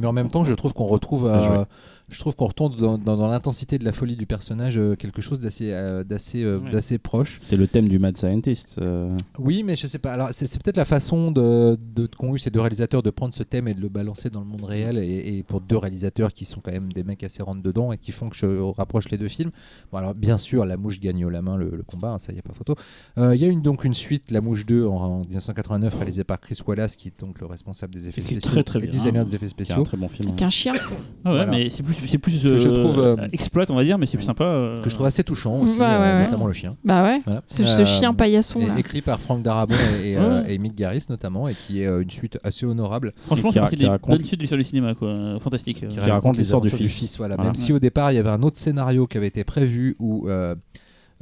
[0.00, 1.26] Mais en même temps, je trouve qu'on retrouve.
[1.26, 1.64] Euh,
[2.10, 5.22] je trouve qu'on retourne dans, dans- dans l'intensité de la folie du personnage euh, quelque
[5.22, 6.70] chose d'assez euh, d'assez euh, Ouais.
[6.70, 7.38] d'assez proche.
[7.40, 8.76] C'est le thème du Mad Scientist.
[8.80, 10.12] euh, Oui, mais je sais pas.
[10.12, 13.34] Alors, c'est c'est peut-être la façon de, de, qu'ont eu ces deux réalisateurs de prendre
[13.34, 14.98] ce thème et de le balancer dans le monde réel.
[14.98, 17.98] Et, et pour deux réalisateurs qui sont quand même des mecs assez rentre dedans et
[17.98, 19.50] qui font que je rapproche les deux films.
[19.90, 22.32] Bon, alors, bien sûr, La Mouche gagne au la main le, le combat, hein, ça,
[22.32, 22.74] il n'y a pas photo.
[23.18, 26.24] Euh, Il y a une, donc une suite, La Mouche 2, en, en 1989, réalisée
[26.24, 28.78] par Chris Wallace, qui est donc le responsable des effets Et qui est spéciaux très,
[28.80, 29.24] très et designer hein.
[29.24, 29.82] des effets qui est un spéciaux.
[29.84, 30.28] très bon film.
[30.30, 30.72] Avec un chien.
[30.74, 31.46] Ah ouais, Voilà.
[31.46, 34.06] mais c'est plus, c'est plus Que je euh, trouve, euh, exploite, on va dire, mais
[34.06, 34.44] c'est plus sympa.
[34.44, 36.24] euh, Que je trouve assez touchant aussi, ouais, euh, ouais.
[36.26, 36.76] notamment le chien.
[36.84, 37.20] Bah ouais.
[37.24, 37.42] Voilà.
[37.48, 38.78] Ce, ce chien paillasson là.
[38.78, 40.54] écrit par Frank Darabont et, et, euh, Ouais.
[40.54, 43.12] et Mick Garris notamment, et qui est euh, une suite assez honorable.
[43.26, 45.38] Franchement, qui c'est qui raconte- de l'histoire du cinéma, quoi.
[45.40, 45.86] Fantastique.
[45.88, 47.16] qui raconte les l'histoire du fils.
[47.18, 47.36] voilà.
[47.36, 47.48] Voilà.
[47.50, 50.28] Même si au départ il y avait un autre scénario qui avait été prévu où
[50.28, 50.54] euh,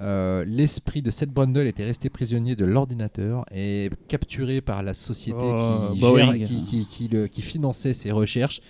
[0.01, 5.39] euh, l'esprit de Seth Brundle était resté prisonnier de l'ordinateur et capturé par la société
[5.41, 8.61] Oh, qui, gère- qui, qui, qui le- qui finançait ses recherches.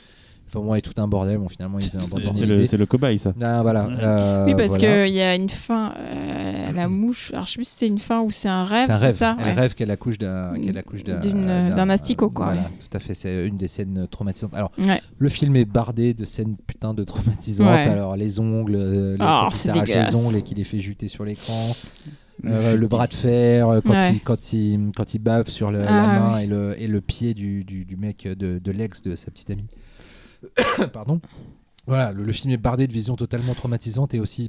[0.55, 1.39] Enfin bon, et tout un bordel.
[1.39, 3.33] Bon, finalement, ils ont C'est- abandonné C'est le, le cobaye, ça.
[3.41, 3.87] Ah, voilà.
[3.91, 5.07] Euh, Oui, parce voilà.
[5.07, 7.31] qu'il y a une fin, euh, la mouche.
[7.33, 8.85] Alors, je sais plus si c'est une fin ou c'est un rêve.
[8.87, 9.15] C'est un rêve.
[9.17, 9.37] ça?
[9.39, 9.53] Elle ouais.
[9.53, 12.69] rêve qu'elle accouche d'un qu'elle accouche d'un asticot, quoi, Voilà, ouais.
[12.91, 13.15] tout à fait.
[13.15, 14.55] C'est une des scènes traumatisantes.
[14.55, 15.01] Alors, Ouais.
[15.19, 17.69] le film est bardé de scènes putain de traumatisantes.
[17.69, 17.89] Ouais.
[17.89, 20.81] Alors, les ongles, euh, le- Ah, quand il s'arrache les ongles et qu'il les fait
[20.81, 21.75] juter sur l'écran.
[22.45, 24.15] Euh, le bras de fer, euh, quand, Ouais.
[24.15, 26.45] il, quand, il, quand il bave sur le- Ah, la main ouais.
[26.45, 29.51] et, le, et le pied du, du, du mec de, de l'ex de sa petite
[29.51, 29.67] amie.
[30.93, 31.21] Pardon.
[31.87, 34.49] Voilà, le, le film est bardé de visions totalement traumatisantes et aussi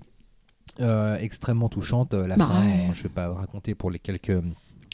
[0.80, 2.14] euh, extrêmement touchantes.
[2.14, 2.88] Euh, La Bah fin, ouais.
[2.90, 4.38] euh, je ne vais pas raconter pour les quelques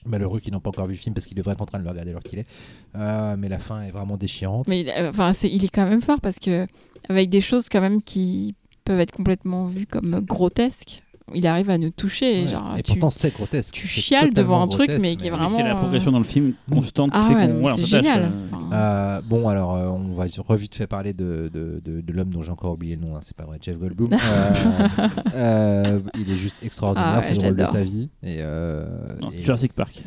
[0.05, 1.83] malheureux qui n'ont pas encore vu le film parce qu'ils devraient être en train de
[1.83, 2.47] le regarder alors qu'il est.
[2.95, 4.67] Euh, mais la fin est vraiment déchirante.
[4.67, 6.65] Mais il, enfin, il est quand même fort parce que
[7.09, 8.55] avec des choses quand même qui
[8.85, 12.41] peuvent être complètement vues comme grotesques il arrive à nous toucher.
[12.43, 12.47] Ouais.
[12.47, 13.73] Genre, et tu, pourtant, c'est grotesque.
[13.73, 15.49] tu chiales devant un truc, grotesque, mais qui est vraiment.
[15.49, 18.21] C'est la euh, progression dans le film constante qui Ah fait ouais, on c'est génial.
[18.21, 22.13] euh, Enfin, Euh, bon, alors, euh, on va revite fait parler de, de, de, de
[22.13, 24.09] l'homme dont j'ai encore oublié le nom, hein, c'est pas vrai, Jeff Goldblum.
[24.19, 28.09] Euh, euh, il est juste extraordinaire, Ah ouais, c'est le rôle de sa vie.
[28.23, 28.85] Et, euh,
[29.21, 30.03] Non, c'est et- Jurassic Park.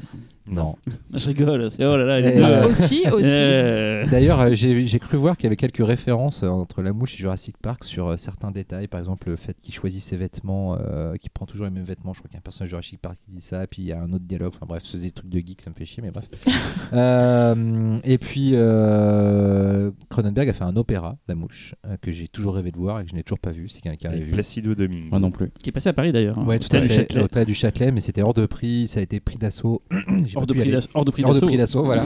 [0.47, 0.77] Non.
[1.15, 2.43] Je rigole, c'est oh là là, les Et, deux.
[2.43, 3.29] euh, Aussi, aussi.
[3.31, 6.93] Euh, D'ailleurs, euh, j'ai j'ai cru voir qu'il y avait quelques références euh, entre La
[6.93, 8.89] Mouche et Jurassic Park sur euh, certains détails.
[8.89, 12.13] Par exemple, le fait qu'il choisit ses vêtements, euh, qu'il prend toujours les mêmes vêtements.
[12.13, 13.89] Je crois qu'il y a un personnage de Jurassic Park qui dit ça, puis il
[13.89, 14.53] y a un autre dialogue.
[14.55, 16.29] Enfin bref, c'est des trucs de geek, ça me fait chier, mais bref.
[16.95, 22.55] Euh, et puis, euh, Cronenberg a fait un opéra, La Mouche, euh, que j'ai toujours
[22.55, 23.69] rêvé de voir et que je n'ai toujours pas vu.
[23.69, 24.33] C'est quelqu'un l'a Avec vu.
[24.33, 25.09] Placido Domingo.
[25.11, 25.51] Moi non plus.
[25.63, 26.39] qui est passé à Paris d'ailleurs.
[26.39, 26.95] hein, Ouais, tout à fait.
[26.95, 27.23] Châtelet.
[27.23, 28.89] Au Théâtre du Châtelet, mais c'était hors de prix.
[28.89, 29.83] Ça a été pris d'assaut.
[30.37, 31.47] Hors de prix d'assaut- hors de prix Hors de d'assaut.
[31.47, 32.05] prix d'assaut, voilà.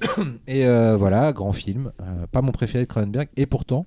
[0.46, 1.92] et euh, voilà, grand film.
[2.00, 3.28] Euh, pas mon préféré de Cronenberg.
[3.36, 3.86] Et pourtant,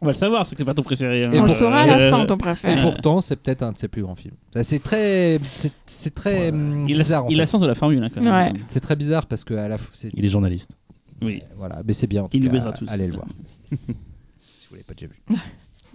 [0.00, 1.24] On va le savoir, c'est que c'est pas ton préféré.
[1.24, 1.30] hein.
[1.32, 2.80] Et On le saura à la Euh, fin, ton et préféré.
[2.82, 4.34] pourtant, c'est peut-être un de ses plus grands films.
[4.62, 5.38] C'est très,
[5.86, 7.22] c'est- très hum, Il bizarre.
[7.22, 7.40] a, en il a fait.
[7.42, 8.02] le sens de la formule.
[8.02, 8.54] hein, quand même.
[8.54, 8.60] Ouais.
[8.66, 10.76] C'est très bizarre parce que à la fois, c'est Il est journaliste.
[11.22, 11.40] Oui.
[11.56, 12.24] voilà, mais c'est bien.
[12.24, 12.84] En tout Il nous baisera tous.
[12.88, 13.26] Allez le voir.
[13.70, 13.76] si
[14.68, 15.22] vous l'avez pas déjà vu.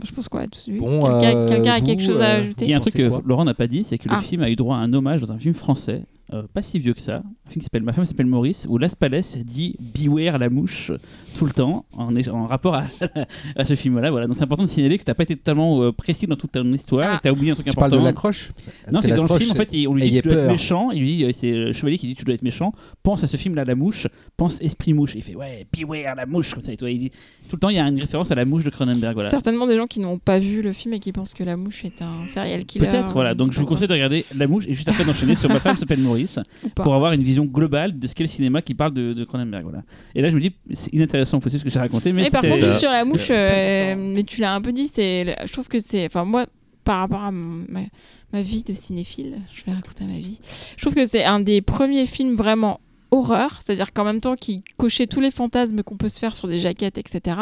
[0.06, 0.80] Je pense qu'on a tous vu.
[0.80, 3.10] Bon, Quelqu'un euh, a quelque chose à euh, Il y ajouter a un truc que
[3.10, 4.18] quoi Laurent n'a pas dit, c'est que Ah.
[4.18, 6.04] le film a eu droit à un hommage dans un film français,
[6.34, 8.78] euh, pas si vieux que ça, un film qui s'appelle Ma femme s'appelle Maurice, où
[8.78, 10.92] Las Palais dit Beware la mouche
[11.38, 12.84] tout le temps, en, rapport à,
[13.56, 14.12] à ce film-là.
[14.12, 14.28] Voilà.
[14.28, 16.52] Donc c'est important de signaler que tu n'as pas été totalement euh, précis dans toute
[16.52, 17.14] ton histoire, Ah.
[17.14, 18.02] et que tu as oublié un truc Tu parles important.
[18.04, 18.52] de l'accroche
[18.92, 20.92] Non, c'est dans le film, en fait, on lui dit tu dois être méchant.
[20.92, 22.72] Il lui dit, euh, c'est le chevalier qui dit tu dois être méchant.
[23.04, 24.08] Pense à ce film-là, la mouche.
[24.36, 25.14] Pense esprit mouche.
[25.16, 26.74] Il fait ouais, beware la mouche comme ça.
[26.74, 27.10] Et toi, il dit
[27.50, 29.14] tout le temps, il y a une référence à la mouche de Cronenberg.
[29.14, 29.30] Voilà.
[29.30, 31.86] Certainement des gens qui n'ont pas vu le film et qui pensent que la mouche
[31.86, 32.88] est un serial killer.
[32.88, 33.34] Peut-être, voilà.
[33.34, 35.78] Donc je vous conseille de regarder La Mouche et juste après d'enchaîner sur Ma femme
[35.78, 36.17] s'appelle Maurice
[36.76, 39.64] Pour avoir une vision globale de ce qu'est le cinéma qui parle de, de Cronenberg.
[39.64, 39.84] Voilà.
[40.16, 42.42] Et là, je me dis, c'est inintéressant possible ce que j'ai raconté, mais Mais par
[42.42, 46.06] contre, sur la mouche, euh, mais tu l'as un peu dit, je trouve que c'est,
[46.06, 46.46] enfin moi,
[46.84, 47.82] par rapport à ma,
[48.34, 50.40] ma vie de cinéphile, je vais raconter ma vie.
[50.78, 52.80] Je trouve que c'est un des premiers films vraiment
[53.12, 56.48] horreur, c'est-à-dire qu'en même temps qui cochait tous les fantasmes qu'on peut se faire sur
[56.48, 57.38] des jaquettes, etc.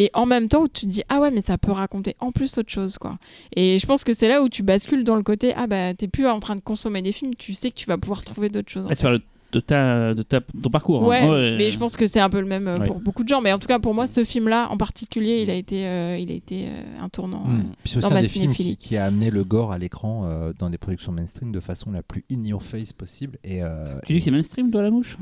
[0.00, 2.32] Et en même temps où tu te dis ah ouais mais ça peut raconter en
[2.32, 3.18] plus autre chose quoi.
[3.54, 6.08] Et je pense que c'est là où tu bascules dans le côté ah bah t'es
[6.08, 8.70] plus en train de consommer des films, tu sais que tu vas pouvoir trouver d'autres
[8.70, 8.86] choses.
[8.86, 9.02] en tu fait.
[9.02, 9.18] parles
[9.52, 11.02] de, ta, de ta- ton parcours.
[11.12, 11.28] hein.
[11.28, 12.86] Ouais, mais je pense que c'est un peu le même euh, Ouais.
[12.86, 13.40] pour beaucoup de gens.
[13.40, 16.30] Mais en tout cas, pour moi, ce film-là, en particulier, il a été, euh, il
[16.30, 17.42] a été euh, un tournant.
[17.82, 18.76] Puis c'est dans aussi un des films qui, cinéphilie.
[18.76, 22.04] qui a amené le gore à l'écran euh, dans des productions mainstream de façon la
[22.04, 23.38] plus in your face possible.
[23.42, 25.18] Et, euh, Tu dis que c'est mainstream, toi, La Mouche?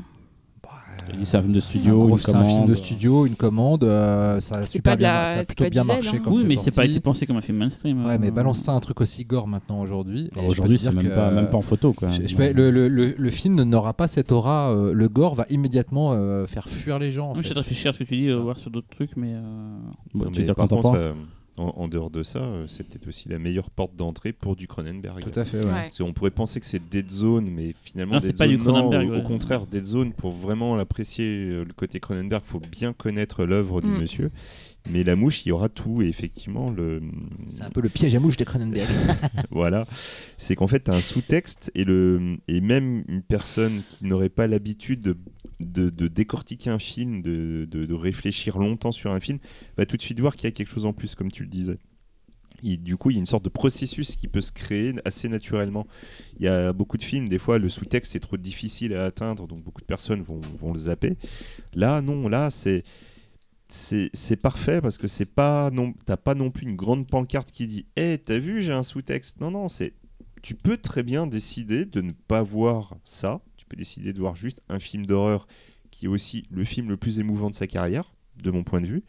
[1.23, 2.75] C'est un film de un, studio, gros- une c'est un film de commande.
[2.75, 3.83] studio, une commande.
[3.83, 6.17] euh, ça a C'est super pas de bien, la- ça a c'est plutôt bien marché
[6.17, 6.21] hein.
[6.23, 8.05] quand Oui, c'est mais c'est pas été pensé comme un film mainstream.
[8.05, 8.31] Ouais, mais euh.
[8.31, 10.25] balance ça un truc aussi gore maintenant aujourd'hui.
[10.25, 11.93] et je peux Aujourd'hui, c'est même pas, même pas en photo.
[11.93, 12.09] Quoi.
[12.09, 14.71] Je- je peux- le, le- le- le film n'aura pas cette aura.
[14.71, 17.31] euh, le gore va immédiatement euh, faire fuir les gens.
[17.31, 17.49] En Moi, fait.
[17.49, 19.33] De réfléchir à ce que tu dis, euh, voir sur d'autres trucs, mais.
[19.33, 19.41] euh,
[20.13, 21.13] Bon, tu veux mais dire par contre, euh,
[21.59, 24.67] en, en dehors de ça, euh, c'est peut-être aussi la meilleure porte d'entrée pour du
[24.67, 25.21] Cronenberg.
[25.21, 25.57] Tout à fait.
[25.57, 25.71] ouais.
[25.71, 28.55] Parce qu'on pourrait penser que c'est Dead Zone, mais finalement, Non, c'est Dead pas du
[28.57, 29.19] Zone, Cronenberg, au, ouais.
[29.19, 33.81] au contraire, Dead Zone, pour vraiment l'apprécier, euh, le côté Cronenberg, faut bien connaître l'œuvre
[33.81, 33.99] du Mm.
[34.01, 34.31] monsieur.
[34.91, 37.01] Mais la mouche, il y aura tout, et effectivement, le,
[37.47, 38.89] C'est un peu le piège à mouche de Cronenberg.
[39.51, 39.85] voilà,
[40.37, 44.29] c'est qu'en fait, tu as un sous-texte, et, le, et même une personne qui n'aurait
[44.29, 45.17] pas l'habitude de,
[45.59, 49.37] de- de décortiquer un film, de, de- de réfléchir longtemps sur un film,
[49.77, 51.49] va tout de suite voir qu'il y a quelque chose en plus, comme tu le
[51.49, 51.77] disais.
[52.61, 55.29] Et du coup, il y a une sorte de processus qui peut se créer assez
[55.29, 55.87] naturellement.
[56.39, 59.47] Il y a beaucoup de films, des fois, le sous-texte est trop difficile à atteindre,
[59.47, 61.15] donc beaucoup de personnes vont, vont le zapper.
[61.73, 62.83] Là, non, là, c'est.
[63.71, 67.67] C'est parfait parce que c'est pas non t'as pas non plus une grande pancarte qui
[67.67, 69.93] dit hé t'as vu j'ai un sous-texte non non c'est
[70.41, 74.35] tu peux très bien décider de ne pas voir ça tu peux décider de voir
[74.35, 75.45] juste un film d'horreur
[75.91, 78.87] qui est aussi le film le plus émouvant de sa carrière de mon point de
[78.87, 79.03] vue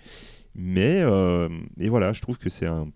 [0.55, 2.89] mais euh, et voilà je trouve que c'est un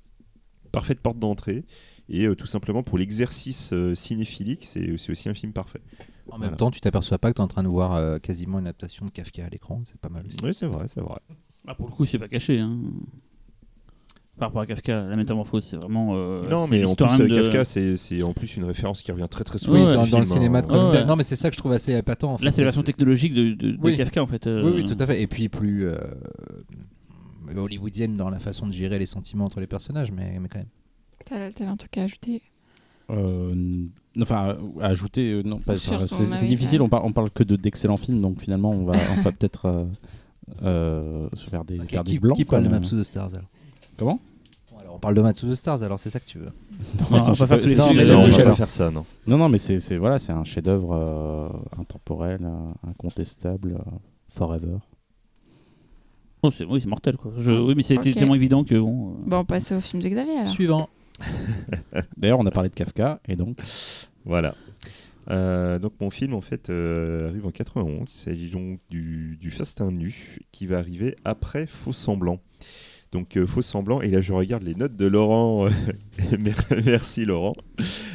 [0.70, 1.64] parfaite porte d'entrée
[2.10, 5.80] et euh, tout simplement pour l'exercice euh, cinéphilique c'est c'est aussi un film parfait
[6.28, 6.56] En même Voilà.
[6.56, 9.06] temps, tu t'aperçois pas que tu es en train de voir euh, quasiment une adaptation
[9.06, 9.82] de Kafka à l'écran.
[9.86, 10.36] C'est pas mal aussi.
[10.42, 11.16] oui c'est vrai c'est vrai
[11.64, 12.58] bah, pour le coup, c'est pas caché.
[12.60, 12.78] Hein.
[14.36, 16.16] Par rapport à Kafka, la métamorphose, c'est vraiment.
[16.16, 19.28] euh, non mais en plus de- Kafka c'est c'est en plus une référence qui revient
[19.30, 20.70] très très souvent Oui, dans le films, cinéma de hein.
[20.70, 21.02] Cronenberg.
[21.02, 21.06] Ouais.
[21.08, 22.32] Non, mais c'est ça que je trouve assez épatant.
[22.32, 22.44] En fait.
[22.44, 23.96] Là, c'est la version technologique de, de- de Oui.
[23.96, 24.48] Kafka, en fait.
[24.48, 24.64] euh.
[24.64, 25.22] Oui, oui, tout à fait.
[25.22, 25.96] Et puis plus euh,
[27.56, 30.68] hollywoodienne dans la façon de gérer les sentiments entre les personnages, mais, mais quand même.
[31.24, 32.42] T'as- T'avais un truc à ajouter?
[33.10, 33.70] Euh,
[34.20, 35.76] enfin, à ajouter, non, pas.
[35.76, 36.82] C'est difficile.
[36.82, 39.86] On, parle, on parle que de d'excellents films, donc finalement, on va, on va peut-être
[40.62, 42.36] euh, se faire des, des qui, blancs.
[42.36, 42.68] qui parle de.
[42.68, 43.48] Maps of the Stars alors
[43.96, 44.20] Comment
[44.72, 46.50] Bon, alors, On parle de Maps of the Stars, alors c'est ça que tu veux.
[47.10, 48.46] on va pas faire tous les non, sujets, mais Non, non, on va Michel, pas
[48.48, 48.56] alors.
[48.56, 51.48] faire ça non Non, non, mais c'est voilà, c'est un chef-d'œuvre euh,
[51.80, 53.90] intemporel, euh, incontestable, euh,
[54.30, 54.76] forever.
[56.42, 57.32] Oh, c'est- oui, c'est mortel, quoi.
[57.38, 59.10] Je- oui, mais c'était tellement évident que bon.
[59.12, 60.48] euh, Bon, on passe au film de Xavier alors.
[60.48, 60.88] Suivant.
[62.16, 63.56] D'ailleurs, on a parlé de Kafka, et donc.
[64.26, 64.54] Voilà.
[65.30, 68.00] Euh, donc mon film en fait euh, arrive en 91.
[68.00, 69.52] Il s'agit donc du, du
[69.90, 72.40] nu qui va arriver après Faux Semblant.
[73.12, 75.68] Donc euh, Faux Semblant, et là je regarde les notes de Laurent,
[76.84, 77.54] merci Laurent,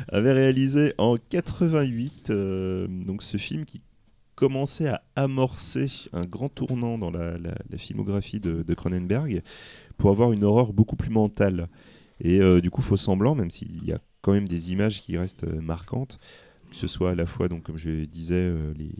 [0.10, 3.82] avait réalisé en 88 euh, donc ce film qui
[4.36, 7.38] commençait à amorcer un grand tournant dans la,
[7.78, 9.42] filmographie de, de Cronenberg
[9.98, 11.68] pour avoir une horreur beaucoup plus mentale.
[12.22, 15.46] Et du coup Faux Semblant, même s'il y a quand même des images qui restent
[15.62, 16.20] marquantes,
[16.70, 18.92] que ce soit à la fois, donc, comme je disais, euh, les,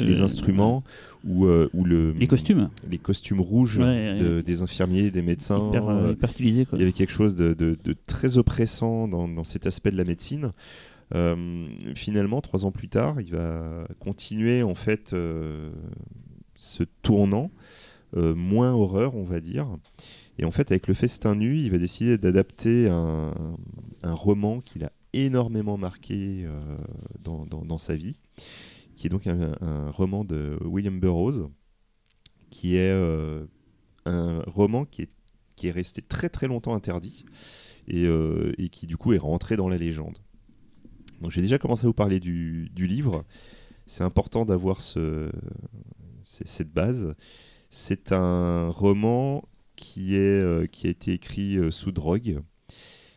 [0.00, 0.82] les instruments
[1.24, 2.70] ou, euh, ou le, Les costumes.
[2.90, 4.42] les costumes rouges Ouais, de- ouais.
[4.42, 5.68] des infirmiers, des médecins.
[5.68, 6.76] Hyper, euh, euh, hyper stylisé, quoi.
[6.78, 9.96] il y avait quelque chose de, de- de très oppressant dans, dans cet aspect de
[9.96, 10.52] la médecine.
[11.14, 15.70] Euh, finalement, trois ans plus tard, il va continuer en fait euh,
[16.56, 17.50] ce tournant,
[18.16, 19.68] euh, moins horreur, on va dire.
[20.38, 23.32] Et en fait, avec le Festin nu, il va décider d'adapter un,
[24.02, 26.76] un roman qu'il a énormément marqué euh,
[27.22, 28.16] dans, dans- dans sa vie,
[28.96, 31.50] qui est donc un, un roman de William Burroughs,
[32.50, 33.46] qui est euh,
[34.06, 35.10] un roman qui est,
[35.56, 37.24] qui est resté très très longtemps interdit
[37.86, 40.18] et, euh, et qui du coup est rentré dans la légende.
[41.20, 43.24] Donc j'ai déjà commencé à vous parler du, du livre.
[43.86, 45.30] C'est important d'avoir ce,
[46.22, 47.14] cette base.
[47.70, 49.42] C'est un roman
[49.76, 52.40] qui, est, euh, qui a été écrit euh, sous drogue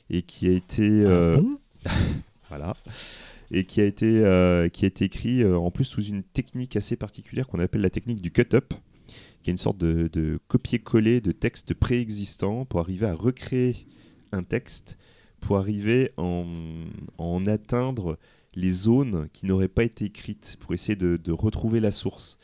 [0.10, 1.58] et qui a été euh, Ah bon?
[2.50, 2.74] voilà
[3.52, 6.76] et qui a été euh, qui a été écrit euh, en plus sous une technique
[6.76, 8.74] assez particulière qu'on appelle la technique du cut-up
[9.44, 13.88] qui est une sorte de, copier-coller de textes préexistants pour arriver à recréer
[14.32, 14.98] un texte
[15.40, 16.46] pour arriver en,
[17.18, 18.20] en atteindre
[18.54, 22.38] les zones qui n'auraient pas été écrites pour essayer de, retrouver la source.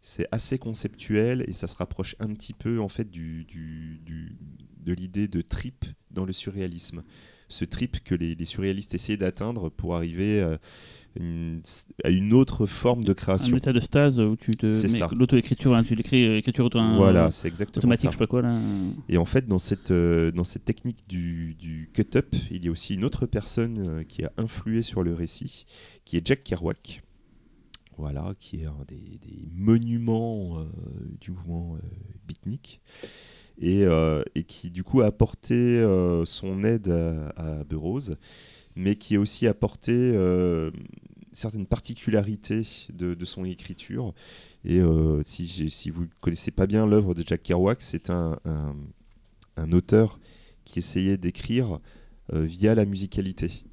[0.00, 3.46] C'est assez conceptuel et ça se rapproche un petit peu en fait du-
[4.84, 7.02] de l'idée de trip dans le surréalisme.
[7.52, 10.58] Ce trip que les, les surréalistes essayaient d'atteindre pour arriver à
[11.14, 11.60] une,
[12.04, 13.54] à une autre forme de Un création.
[13.56, 17.30] état de stase où tu te mets l'auto-écriture, hein, tu l'écris euh, écriture auto Voilà,
[17.30, 18.08] c'est exactement automatique, ça.
[18.08, 18.58] je sais pas quoi là.
[19.10, 22.70] Et en fait, dans cette, euh, dans cette technique du, du cut-up, il y a
[22.70, 25.66] aussi une autre personne euh, qui a influé sur le récit,
[26.06, 27.02] qui est Jack Kerouac.
[27.98, 30.64] Voilà, qui est un des, des monuments euh,
[31.20, 31.86] du mouvement euh,
[32.26, 32.80] beatnik.
[33.62, 38.16] Et, euh, et qui, du coup, a apporté euh, son aide à, à Burroughs,
[38.74, 40.72] mais qui a aussi apporté euh,
[41.30, 42.62] certaines particularités
[42.92, 44.14] de, son écriture.
[44.64, 44.80] Et
[45.22, 50.18] si, vous ne connaissez pas bien l'œuvre de Jack Kerouac, c'est un, un- auteur
[50.64, 51.78] qui essayait d'écrire
[52.32, 53.64] via la musicalité.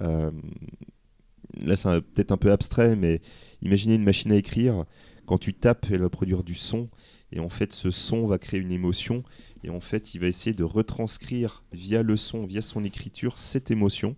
[0.00, 3.20] Là, c'est peut-être un peu abstrait, mais
[3.62, 4.84] imaginez une machine à écrire.
[5.26, 6.88] Quand tu tapes, elle va produire du son.
[7.32, 9.22] Et en fait, ce son va créer une émotion.
[9.64, 13.70] Et en fait, il va essayer de retranscrire via le son, via son écriture, cette
[13.70, 14.16] émotion.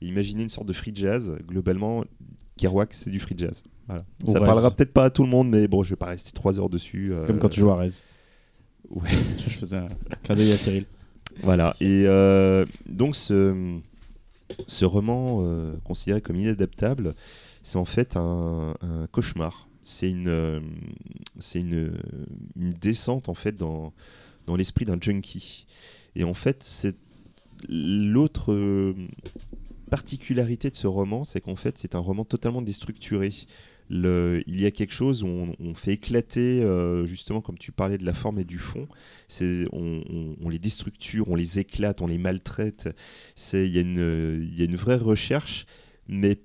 [0.00, 1.36] Et imaginez une sorte de free jazz.
[1.46, 2.04] Globalement,
[2.56, 3.62] Kerouac, c'est du free jazz.
[3.86, 4.04] Voilà.
[4.26, 4.44] Ça Rez.
[4.46, 6.70] parlera peut-être pas à tout le monde, mais bon, je vais pas rester trois heures
[6.70, 7.12] dessus.
[7.12, 7.90] euh, Comme quand tu joues à Rez.
[8.90, 9.08] Ouais.
[9.38, 9.86] Je faisais un
[10.22, 10.86] clin d'œil à Cyril.
[11.42, 11.74] Voilà.
[11.80, 13.78] Et euh, donc, ce,
[14.66, 17.14] ce roman euh, considéré comme inadaptable,
[17.62, 19.67] c'est en fait un, un cauchemar.
[19.82, 20.60] C'est une, euh,
[21.38, 21.92] c'est une,
[22.56, 23.92] descente en fait dans,
[24.46, 25.66] dans l'esprit d'un junkie.
[26.16, 26.96] Et en fait, c'est
[27.68, 28.94] l'autre euh,
[29.90, 33.32] particularité de ce roman, c'est qu'en fait, c'est un roman totalement déstructuré.
[33.90, 35.28] Il y a quelque chose où
[35.58, 38.86] on, fait éclater, euh, justement, comme tu parlais de la forme et du fond,
[39.40, 40.02] on,
[40.42, 42.90] on- les déstructure, on les éclate, on les maltraite.
[43.54, 45.64] Il y a une il y a une vraie recherche,
[46.06, 46.38] mais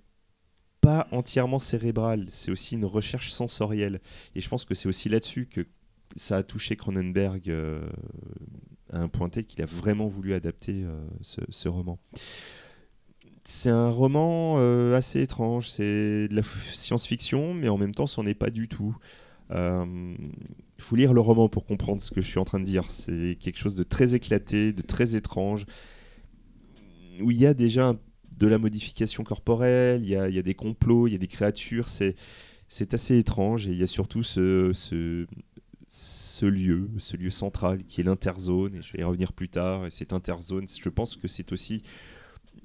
[0.83, 2.25] pas entièrement cérébrale.
[2.27, 4.01] C'est aussi une recherche sensorielle.
[4.35, 5.65] Et je pense que c'est aussi là-dessus que
[6.17, 7.89] ça a touché Cronenberg euh,
[8.91, 11.99] à un point tel qu'il a vraiment voulu adapter euh, ce, roman.
[13.45, 15.69] C'est un roman euh, assez étrange.
[15.69, 16.41] C'est de la
[16.73, 18.95] science-fiction, mais en même temps, c'en est pas du tout.
[19.49, 20.17] Il
[20.79, 22.89] faut lire le roman pour comprendre ce que je suis en train de dire.
[22.89, 25.65] C'est quelque chose de très éclaté, de très étrange,
[27.21, 27.99] où il y a déjà un-
[28.37, 31.89] de la modification corporelle, il y a, des complots, il y a des créatures.
[31.89, 34.73] C'est assez étrange et il y a surtout ce,
[36.43, 38.75] lieu, ce lieu central qui est l'interzone.
[38.75, 39.85] Et je vais y revenir plus tard.
[39.85, 41.83] Et cette interzone, je pense que c'est aussi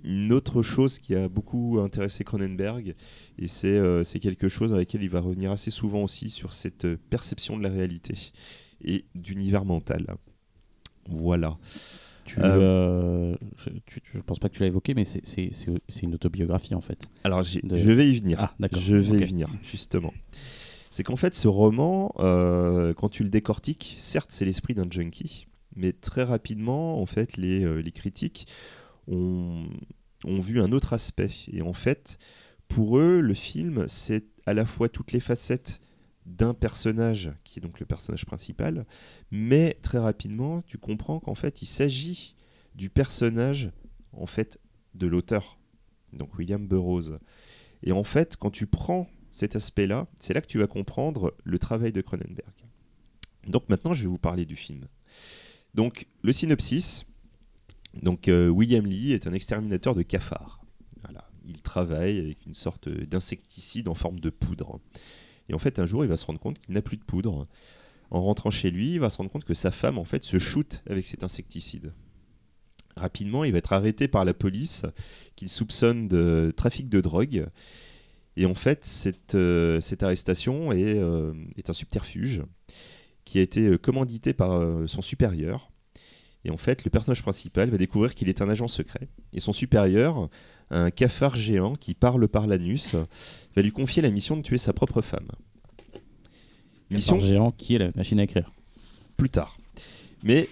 [0.05, 2.95] une autre chose qui a beaucoup intéressé Cronenberg.
[3.39, 6.87] Et c'est euh, quelque chose avec lequel il va revenir assez souvent aussi sur cette
[7.11, 8.15] perception de la réalité
[8.85, 10.07] et d'univers mental.
[11.09, 11.59] Voilà.
[12.29, 15.23] Tu, Euh, euh, je, tu- je pense pas que tu l'as évoqué, mais c'est-
[16.03, 17.11] une autobiographie en fait.
[17.25, 18.39] Alors De- je vais y venir.
[18.41, 18.81] Ah, d'accord.
[18.81, 20.13] Je vais y venir, justement.
[20.91, 25.47] C'est qu'en fait, ce roman, euh, quand tu le décortiques, certes, c'est l'esprit d'un junkie,
[25.77, 28.49] Mais très rapidement, en fait, les, euh, les critiques
[29.07, 29.63] ont,
[30.25, 31.31] ont vu un autre aspect.
[31.53, 32.19] Et en fait,
[32.69, 35.81] pour eux, le film, c'est à la fois toutes les facettes
[36.29, 38.87] d'un personnage, qui est donc le personnage principal,
[39.31, 42.37] mais très rapidement, tu comprends qu'en fait, il s'agit
[42.75, 43.71] du personnage,
[44.13, 44.61] en fait,
[44.95, 45.59] de l'auteur,
[46.13, 47.19] donc William Burroughs.
[47.83, 51.59] Et en fait, quand tu prends cet aspect-là, c'est là que tu vas comprendre le
[51.59, 52.53] travail de Cronenberg.
[53.47, 54.87] Donc maintenant, je vais vous parler du film.
[55.75, 57.05] Donc, le synopsis.
[58.03, 60.61] Donc, euh, William Lee est un exterminateur de cafards.
[61.49, 64.81] Il travaille avec une sorte d'insecticide en forme de poudre.
[65.49, 67.43] Et en fait, un jour, il va se rendre compte qu'il n'a plus de poudre.
[68.11, 70.39] En rentrant chez lui, il va se rendre compte que sa femme, en fait, se
[70.39, 71.93] shoot avec cet insecticide.
[72.97, 74.85] Rapidement, il va être arrêté par la police,
[75.37, 77.47] qu'il soupçonne de trafic de drogue.
[78.37, 82.43] Et en fait, cette, euh, arrestation est, euh, est un subterfuge
[83.25, 85.71] qui a été euh, commandité par son supérieur.
[86.45, 89.09] Et en fait, le personnage principal va découvrir qu'il est un agent secret.
[89.33, 90.31] Et son supérieur,
[90.71, 92.95] un cafard géant qui parle par l'anus,
[93.57, 95.29] va lui confier la mission de tuer sa propre femme.
[96.91, 98.53] Mission Mission géant qui est la machine à écrire.
[99.17, 99.59] plus tard.
[100.23, 100.49] Mais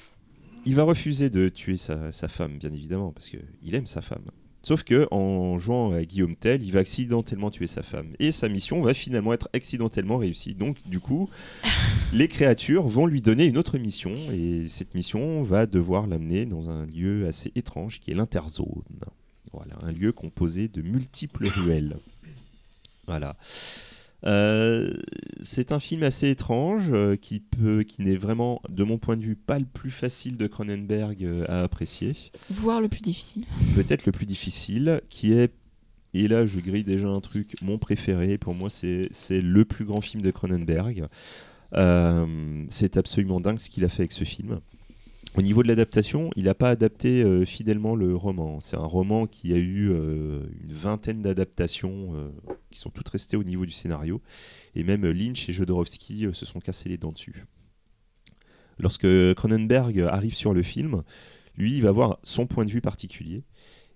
[0.64, 4.24] il va refuser de tuer sa, sa femme, bien évidemment, parce qu'il aime sa femme.
[4.66, 8.08] Sauf que en jouant à Guillaume Tell, il va accidentellement tuer sa femme.
[8.18, 10.54] Et sa mission va finalement être accidentellement réussie.
[10.56, 11.30] Donc, du coup,
[12.12, 14.10] les créatures vont lui donner une autre mission.
[14.32, 18.82] Et cette mission va devoir l'amener dans un lieu assez étrange qui est l'interzone.
[19.56, 21.96] Voilà, un lieu composé de multiples ruelles.
[23.06, 23.36] Voilà.
[24.24, 24.90] Euh,
[25.40, 29.22] c'est un film assez étrange euh, qui peut, qui n'est vraiment, de mon point de
[29.22, 32.14] vue, pas le plus facile de Cronenberg euh, à apprécier.
[32.50, 33.44] Voire le plus difficile.
[33.74, 35.52] Peut-être le plus difficile, qui est,
[36.14, 38.38] et là je grille déjà un truc, mon préféré.
[38.38, 41.06] Pour moi, c'est c'est le plus grand film de Cronenberg.
[42.68, 44.60] C'est absolument dingue ce qu'il a fait avec ce film.
[45.36, 48.58] Au niveau de l'adaptation, il n'a pas adapté euh, fidèlement le roman.
[48.60, 52.30] C'est un roman qui a eu euh, une vingtaine d'adaptations euh,
[52.70, 54.22] qui sont toutes restées au niveau du scénario.
[54.74, 57.44] Et même Lynch et Jodorowsky se sont cassés les dents dessus.
[58.78, 61.02] Lorsque Cronenberg arrive sur le film,
[61.56, 63.44] lui, il va avoir son point de vue particulier.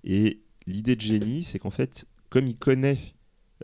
[0.04, 2.98] Et l'idée de génie, c'est qu'en fait, comme il connaît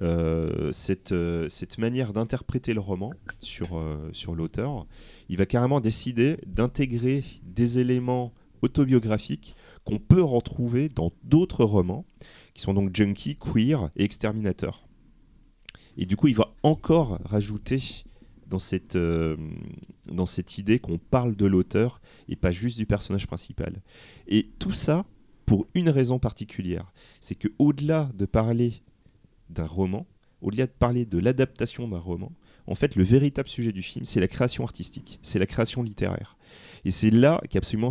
[0.03, 4.87] euh, cette, euh, cette manière d'interpréter le roman sur, euh, sur l'auteur,
[5.31, 9.55] il va carrément décider d'intégrer des éléments autobiographiques
[9.85, 12.05] qu'on peut retrouver dans d'autres romans,
[12.53, 14.87] qui sont donc Junkie, Queer et Exterminateur.
[15.97, 18.05] Et du coup, il va encore rajouter
[18.49, 18.99] dans cette,
[20.11, 23.81] dans cette idée qu'on parle de l'auteur et pas juste du personnage principal.
[24.27, 25.07] Et tout ça
[25.47, 28.83] pour une raison particulière, c'est que au-delà de parler
[29.51, 30.07] d'un roman,
[30.41, 32.33] au-delà de parler de l'adaptation d'un roman,
[32.67, 36.37] en fait, le véritable sujet du film, c'est la création artistique, c'est la création littéraire.
[36.85, 37.91] Et c'est là qu'absolument,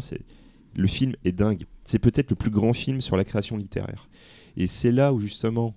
[0.75, 1.65] le film est dingue.
[1.85, 4.09] C'est peut-être le plus grand film sur la création littéraire.
[4.57, 5.75] Et c'est là où justement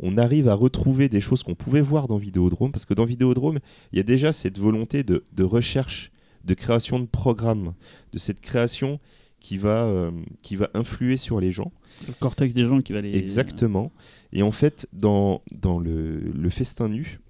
[0.00, 3.58] on arrive à retrouver des choses qu'on pouvait voir dans Vidéodrome, parce que dans Vidéodrome,
[3.92, 6.12] il y a déjà cette volonté de, de recherche,
[6.44, 7.74] de création de programmes,
[8.12, 9.00] de cette création
[9.40, 10.10] qui va, euh,
[10.42, 11.72] qui va influer sur les gens.
[12.06, 13.16] Le cortex des gens qui va les.
[13.16, 13.92] Exactement.
[14.32, 17.20] Et en fait, dans, dans le, le festin nu,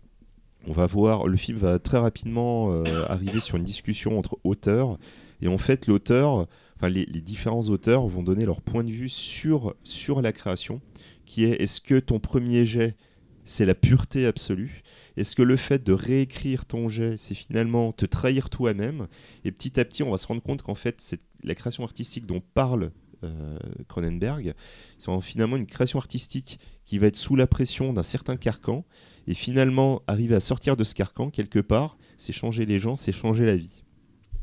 [0.67, 4.99] on va voir, le film va très rapidement euh, arriver sur une discussion entre auteurs.
[5.41, 9.09] Et en fait, l'auteur, enfin les, les différents auteurs vont donner leur point de vue
[9.09, 10.81] sur, sur la création,
[11.25, 12.97] qui est est-ce que ton premier jet,
[13.45, 14.83] c'est la pureté absolue?
[15.17, 19.07] Est-ce que le fait de réécrire ton jet, c'est finalement te trahir toi-même?
[19.45, 22.27] Et petit à petit, on va se rendre compte qu'en fait, c'est la création artistique
[22.27, 22.91] dont parle
[23.25, 23.59] euh,
[23.89, 24.55] Cronenberg,
[24.97, 28.85] c'est finalement une création artistique qui va être sous la pression d'un certain carcan,
[29.27, 33.13] et finalement arriver à sortir de ce carcan quelque part, c'est changer les gens, c'est
[33.13, 33.83] changer la vie.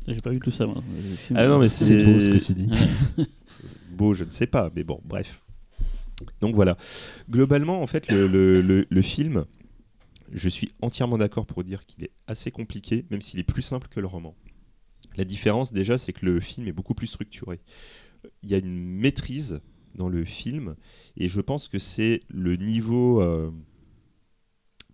[0.06, 0.80] J'ai pas vu tout ça, moi.
[1.34, 2.68] Ah non, mais C'est beau ce que tu dis.
[3.90, 5.42] beau, je ne sais pas, mais bon, bref.
[6.40, 6.76] Donc voilà.
[7.28, 9.44] Globalement, en fait, le, le- le- le film,
[10.32, 13.88] je suis entièrement d'accord pour dire qu'il est assez compliqué, même s'il est plus simple
[13.88, 14.34] que le roman.
[15.16, 17.60] La différence, déjà, c'est que le film est beaucoup plus structuré.
[18.42, 19.60] Il y a une maîtrise
[19.94, 20.76] dans le film,
[21.16, 23.50] et je pense que c'est le niveau, euh,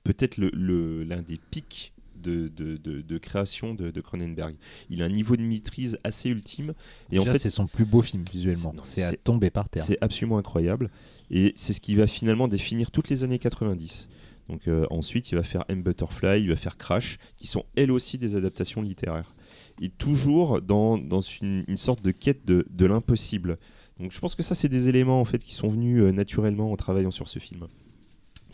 [0.05, 4.55] peut-être le- l'un des pics de, de- de- de création de, Cronenberg.
[4.91, 6.73] Il a un niveau de maîtrise assez ultime,
[7.11, 8.73] et en fait, c'est son plus beau film visuellement.
[8.85, 9.83] C'est- à tomber par terre.
[9.83, 10.89] c'est absolument incroyable.
[11.31, 14.09] Et c'est ce qui va finalement définir toutes les années 90.
[14.49, 17.91] Donc euh, ensuite, il va faire M Butterfly, il va faire Crash, qui sont elles
[17.91, 19.35] aussi des adaptations littéraires.
[19.83, 23.59] Et toujours dans, dans une, une sorte de quête de, de l'impossible.
[24.01, 26.73] Donc je pense que ça, c'est des éléments en fait qui sont venus euh, naturellement
[26.73, 27.67] en travaillant sur ce film.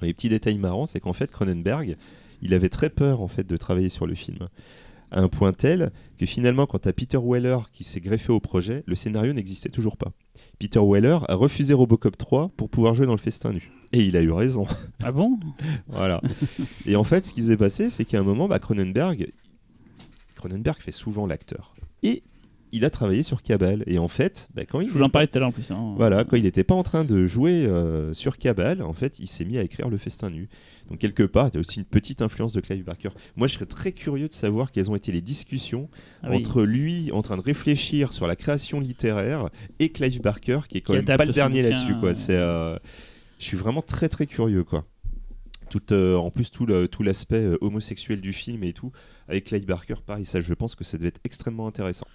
[0.01, 1.97] Dans les petits détails marrants, c'est qu'en fait, Cronenberg,
[2.43, 4.49] il avait très peur en fait de travailler sur le film.
[5.11, 8.83] à un point tel que finalement, quand as Peter Weller qui s'est greffé au projet,
[8.87, 10.13] le scénario n'existait toujours pas.
[10.59, 13.71] Peter Weller a refusé Robocop 3 pour pouvoir jouer dans le festin nu.
[13.93, 14.65] Et il a eu raison.
[15.03, 15.39] Ah bon?
[15.89, 16.21] Voilà.
[16.87, 19.33] Et en fait, ce qui s'est passé, c'est qu'à un moment, bah, Cronenberg,
[20.39, 21.75] Cronenberg fait souvent l'acteur.
[22.03, 22.23] Et
[22.71, 23.83] il a travaillé sur Cabal.
[23.87, 25.71] Et en fait, bah, quand il Je voulais en parler tout à l'heure en plus.
[25.71, 25.95] hein.
[25.97, 29.27] voilà, quand il n'était pas en train de jouer euh, sur Cabal, en fait, il
[29.27, 30.49] s'est mis à écrire Le Festin Nu.
[30.91, 33.09] Donc quelque part, il y a aussi une petite influence de Clive Barker.
[33.37, 35.89] Moi, je serais très curieux de savoir quelles ont été les discussions
[36.23, 36.37] Ah oui.
[36.37, 39.49] entre lui en train de réfléchir sur la création littéraire
[39.79, 41.95] et Clive Barker, qui est quand Qui même pas le dernier là-dessus.
[42.01, 42.13] quoi.
[42.15, 42.77] C'est, euh,
[43.39, 44.85] je suis vraiment très très curieux, quoi.
[45.71, 48.91] Tout, euh, en plus, tout, le- tout l'aspect euh, homosexuel du film et tout,
[49.29, 52.07] avec Clive Barker, pareil, ça, je pense que ça devait être extrêmement intéressant.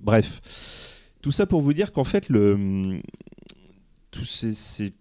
[0.00, 3.00] Bref, tout ça pour vous dire qu'en fait, le,
[4.10, 4.94] tout c'est, c'est-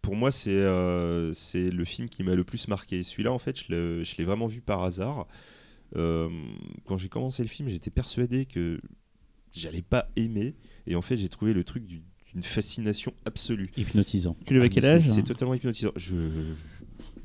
[0.00, 3.02] pour moi, c'est, euh, c'est le film qui m'a le plus marqué.
[3.02, 5.26] Celui-là, en fait, je l'ai, je l'ai vraiment vu par hasard.
[5.96, 6.28] Euh,
[6.86, 8.80] quand j'ai commencé le film, j'étais persuadé que
[9.52, 10.54] j'allais pas aimer,
[10.86, 13.70] et en fait, j'ai trouvé le truc du- d'une fascination absolue.
[13.76, 14.36] Hypnotisant.
[14.46, 15.92] Tu l'avais Ah, quel âge c'est, c'est totalement hypnotisant.
[15.96, 16.14] Je,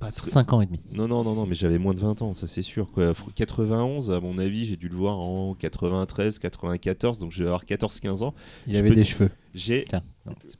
[0.05, 0.79] pas très- 5 ans et demi.
[0.93, 2.91] non, non, non, non, mais j'avais moins de 20 ans, ça c'est sûr.
[2.91, 3.13] Quoi.
[3.35, 7.65] 91, à mon avis, j'ai dû le voir en 93, 94, donc je vais avoir
[7.65, 8.33] 14-15 ans.
[8.67, 9.29] Il Je avait peux- des cheveux.
[9.55, 9.85] J'ai,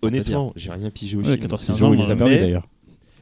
[0.02, 1.40] honnêtement, j'ai rien pigé au Ouais, film.
[1.42, 2.68] 14, C'est le 15 jour où ans, il les a perdus mais- d'ailleurs.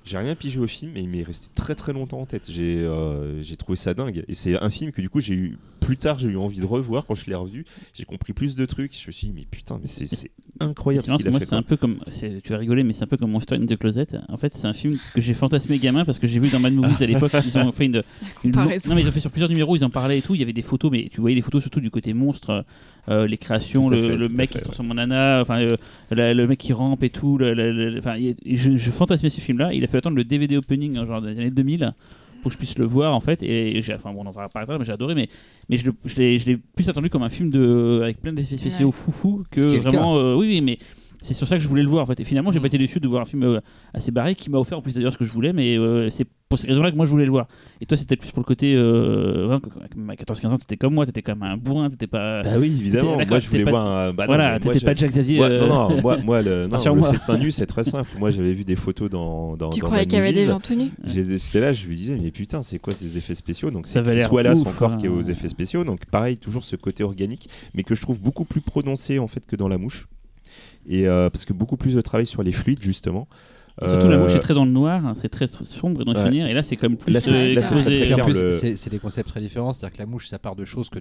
[0.03, 2.45] J'ai rien pigé au film, mais il m'est resté très très longtemps en tête.
[2.49, 4.25] J'ai euh, j'ai trouvé ça dingue.
[4.27, 6.65] Et c'est un film que du coup, j'ai eu plus tard, j'ai eu envie de
[6.65, 7.05] revoir.
[7.05, 8.93] Quand je l'ai revu, j'ai compris plus de trucs.
[8.97, 11.39] Je me suis dit, mais putain, mais c'est- c'est incroyable ce Sinon, qu'il a moi,
[11.39, 11.47] fait.
[11.47, 11.97] c'est un peu comme.
[12.11, 14.07] c'est- Tu vas rigoler, mais c'est un peu comme Monster in the Closet.
[14.29, 16.73] En fait, c'est un film que j'ai fantasmé gamin parce que j'ai vu dans Mad
[16.73, 17.31] Movies à l'époque.
[17.45, 18.03] Ils ont fait une.
[18.45, 20.35] Non, mais ils ont fait sur plusieurs numéros, ils en parlaient et tout.
[20.35, 22.63] Il y avait des photos, mais tu voyais les photos surtout du côté monstre,
[23.09, 24.63] euh, les créations, le, fait, mec fait, qui se ouais.
[24.63, 25.77] transforme en nana, enfin euh,
[26.11, 27.37] la- le mec qui rampe et tout.
[27.37, 27.99] le- le-
[28.45, 29.73] je, je fantasmais ce film-là.
[29.73, 31.93] Il a fait attendre le DVD opening, hein, genre des années 2000,
[32.41, 33.41] pour que je puisse le voir en fait.
[33.43, 35.15] Et j'ai, enfin bon, on en parlera pas, mais j'ai adoré.
[35.15, 35.27] Mais,
[35.69, 38.87] mais je, l'ai, je l'ai plus attendu comme un film de, avec plein d'effets spéciaux
[38.87, 38.91] Ouais.
[38.93, 40.17] foufou que vraiment.
[40.17, 40.77] euh, oui, oui, mais.
[41.21, 42.19] C'est sur ça que je voulais le voir en fait.
[42.19, 42.61] Et finalement, j'ai Mm.
[42.63, 43.59] pas été déçu de voir un film euh,
[43.93, 46.25] assez barré qui m'a offert en plus d'ailleurs ce que je voulais, mais euh, c'est
[46.49, 47.47] pour ces raisons-là que moi je voulais le voir.
[47.79, 48.73] Et toi, c'était plus pour le côté.
[48.75, 49.61] Euh, hein,
[50.09, 52.41] à 14-15 ans, t'étais comme moi, t'étais comme un bourrin, t'étais pas.
[52.41, 53.11] Bah oui, évidemment.
[53.17, 54.13] D'accord, Moi, je voulais t'étais pas- voir un.
[54.13, 55.37] bah non, voilà, t'étais pas Jack Xavier.
[55.37, 58.09] Moi, euh, non, non, moi, moi, le, non, festin nu, c'est très simple.
[58.19, 59.55] Moi, j'avais vu des photos dans.
[59.55, 61.85] dans Tu dans croyais qu'il y avait des gens tout nus J'ai- J'étais là, je
[61.87, 63.69] me disais, mais putain, c'est quoi ces effets spéciaux?
[63.69, 64.97] Donc, Ça c'est l'air Wallace ouf, encore hein.
[64.97, 65.83] qui est aux effets spéciaux.
[65.83, 69.45] Donc, pareil, toujours ce côté organique, mais que je trouve beaucoup plus prononcé en fait
[69.45, 70.07] que dans La Mouche.
[70.87, 73.27] Et euh, parce que beaucoup plus de travail sur les fluides, justement.
[73.81, 76.11] Et Surtout, la Euh, mouche est très dans le noir, hein, c'est très sombre dans
[76.11, 76.23] le ouais.
[76.25, 77.11] souvenir, et là, c'est quand même plus.
[77.11, 79.71] Là, c'est- euh, le- des concepts très différents.
[79.73, 80.99] C'est-à-dire que la mouche, ça part de choses que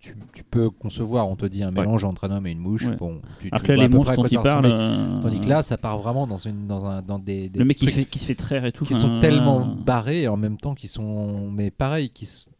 [0.00, 1.28] tu, tu peux concevoir.
[1.28, 2.86] On te dit un mélange entre un homme et une mouche.
[2.86, 2.96] Ouais.
[2.96, 4.28] Bon, tu, Alors tu que là, vois à les peu monstres près à dont quoi
[4.30, 4.66] il ça parle.
[4.66, 4.84] ressemblait.
[5.18, 7.64] euh, Tandis que là, ça part vraiment dans, une, dans, un, dans des, des le
[7.64, 8.84] mec qui, trucs fait, qui se fait traire et tout.
[8.84, 9.74] qui sont tellement voilà.
[9.84, 11.50] barrés et en même temps qui sont.
[11.50, 12.52] Mais pareil, qui s- tu-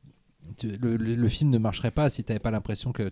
[0.63, 3.11] le, le- le film ne marcherait pas si tu n'avais pas l'impression que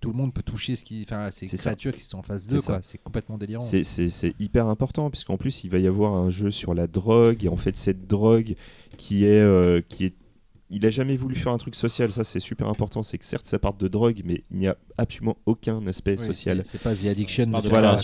[0.00, 1.56] tout le monde peut toucher ce qui, enfin, ces ça.
[1.56, 2.58] créatures qui sont en face d'eux.
[2.82, 3.62] C'est complètement délirant.
[3.62, 6.86] C'est- C'est c'est hyper important, puisqu'en plus, il va y avoir un jeu sur la
[6.86, 8.54] drogue, et en fait, cette drogue
[8.96, 9.40] qui est.
[9.40, 10.14] euh, qui est
[10.70, 13.02] il a jamais voulu faire un truc social, ça c'est super important.
[13.02, 16.26] C'est que certes ça part de drogue, mais il n'y a absolument aucun aspect Oui,
[16.26, 16.62] social.
[16.64, 17.44] c'est- pas The Addiction.
[17.62, 17.96] C'est Voilà,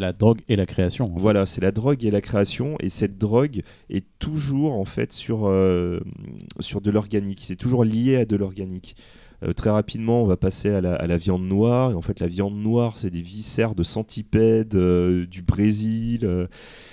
[0.00, 1.06] la drogue et la création.
[1.06, 1.20] en fait.
[1.20, 5.46] Voilà, c'est la drogue et la création, et cette drogue est toujours en fait sur,
[5.48, 5.98] euh,
[6.60, 7.42] sur de l'organique.
[7.46, 8.96] C'est toujours lié à de l'organique.
[9.44, 11.92] Euh, très rapidement, on va passer à la, à la viande noire.
[11.92, 16.48] Et en fait, la viande noire, c'est des viscères de centipèdes euh, du Brésil.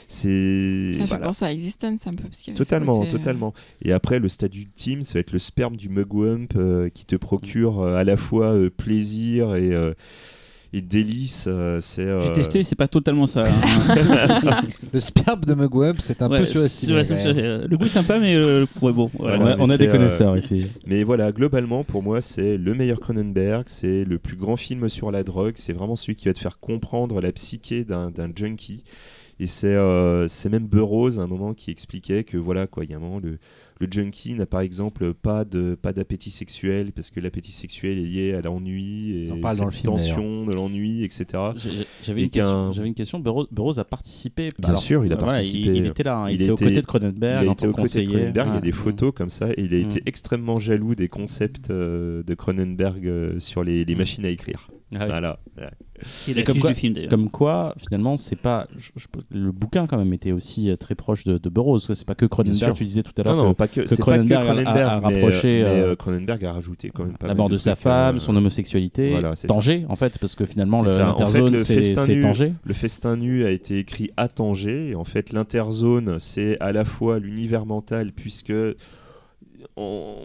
[0.07, 1.25] C'est Ça fait voilà.
[1.25, 2.23] penser à Existence un peu.
[2.23, 3.53] Parce Totalement, côté, euh, totalement.
[3.83, 7.15] Et après, le stade ultime, ça va être le sperme du mugwump euh, qui te
[7.15, 9.93] procure euh, à la fois euh, plaisir et, euh,
[10.73, 11.45] et délice.
[11.47, 13.45] euh, c'est, J'ai euh, testé, c'est pas totalement ça.
[13.47, 14.61] hein.
[14.93, 16.93] Le sperme de Mugwump, c'est un Ouais, peu surestimé.
[16.95, 17.03] ouais,
[17.67, 19.09] Le goût est sympa, mais euh, ouais, bon.
[19.17, 19.37] voilà.
[19.37, 20.67] Voilà, on a, on a des connaisseurs ici.
[20.85, 25.11] Mais voilà, globalement, pour moi, c'est le meilleur Cronenberg, c'est le plus grand film sur
[25.11, 28.83] la drogue, c'est vraiment celui qui va te faire comprendre la psyché d'un d'un junkie.
[29.39, 32.91] Et c'est euh, c'est même Burroughs, à un moment, qui expliquait que, voilà, quoi, il
[32.91, 33.37] y a un moment, le,
[33.81, 38.03] le junkie n'a par exemple pas de pas d'appétit sexuel, parce que l'appétit sexuel est
[38.05, 39.41] lié à l'ennui, et film,
[39.83, 41.25] tension de l'ennui, etc.
[42.01, 43.21] J'avais Et une, question- une.
[43.23, 44.49] Burroughs, Burroughs a participé.
[44.57, 45.69] Bien sûr, il a voilà, participé.
[45.69, 46.17] il, il était là.
[46.19, 48.05] hein, il, Il était, aux était- côtés de Cronenberg il a été tant aux côtés
[48.05, 48.09] de.
[48.11, 50.03] Cronenberg, il y a des photos comme ça, et il a été Mm.
[50.05, 53.97] extrêmement jaloux des concepts euh, de Cronenberg euh, sur les, les Mm.
[53.97, 54.69] machines à écrire.
[54.93, 55.05] Ah.
[55.07, 55.39] Voilà.
[56.27, 57.09] Et la comme quoi- du film d'ailleurs.
[57.09, 58.67] Comme quoi, finalement, c'est pas.
[58.77, 61.79] je- je- le bouquin, quand même, était aussi euh, très proche de, de Burroughs.
[61.79, 62.25] C'est pas que.
[62.25, 63.43] Cronenberg, tu disais tout à Non, l'heure.
[63.45, 65.95] non, que pas que, que c'est pas que Cronenberg a- Cronenberg, rapproché, mais, euh, euh,
[65.95, 69.35] Cronenberg a rajouté quand même pas la mort de sa femme, euh, son homosexualité, voilà,
[69.35, 69.47] ça.
[69.47, 71.01] Tanger, en fait, parce que finalement, C'est.
[71.01, 72.53] En fait, l'interzone, c'est nu- Tanger.
[72.63, 74.89] Le festin nu a été écrit à Tanger.
[74.91, 78.53] Et en fait, l'interzone, c'est à la fois l'univers mental, puisque
[79.77, 80.15] on,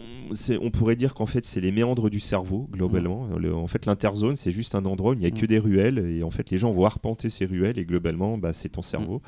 [0.61, 3.27] on pourrait dire qu'en fait, c'est les méandres du cerveau, globalement.
[3.37, 5.47] Le- en fait, l'interzone, c'est juste un endroit où il n'y a que Mm.
[5.47, 5.97] des ruelles.
[6.17, 7.77] Et en fait, les gens vont arpenter ces ruelles.
[7.77, 9.21] Et globalement, bah, c'est ton cerveau.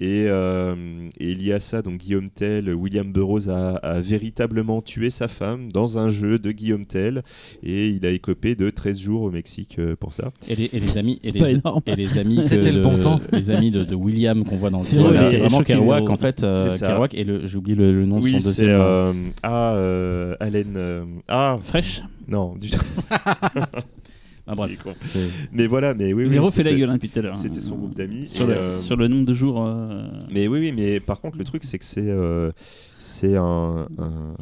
[0.00, 0.74] Et, euh,
[1.20, 5.28] et il y a ça, donc Guillaume Tell, William Burroughs a, a véritablement tué sa
[5.28, 7.22] femme dans un jeu de Guillaume Tell.
[7.62, 10.32] Et il a écopé de 13 jours au Mexique euh, pour ça.
[10.48, 11.80] Et les, et les amis, et les, énorme.
[11.86, 13.20] et les amis, C'était le bon temps.
[13.32, 16.16] Les amis de, de William qu'on voit dans le film, ouais, c'est vraiment Kerouac en
[16.16, 16.42] fait.
[16.42, 16.88] euh, C'est ça.
[16.88, 18.80] Kerouac et le, j'ai oublié le, le nom de Oui, son c'est deuxième.
[18.80, 19.12] euh,
[19.42, 20.74] ah, euh, Allen.
[20.76, 22.02] euh, ah, Fraîche.
[22.28, 22.68] non, du
[24.46, 24.78] ah, bref.
[24.86, 26.30] il c'est- Mais voilà, mais oui, oui.
[26.30, 27.36] Véro fait la gueule hein, depuis tout à l'heure.
[27.36, 28.28] C'était son groupe d'amis.
[28.28, 29.64] Sur, euh, sur le nombre de jours.
[29.64, 32.50] euh, Mais oui, oui, mais par contre, le truc, c'est que c'est euh,
[32.98, 34.34] c'est un, un-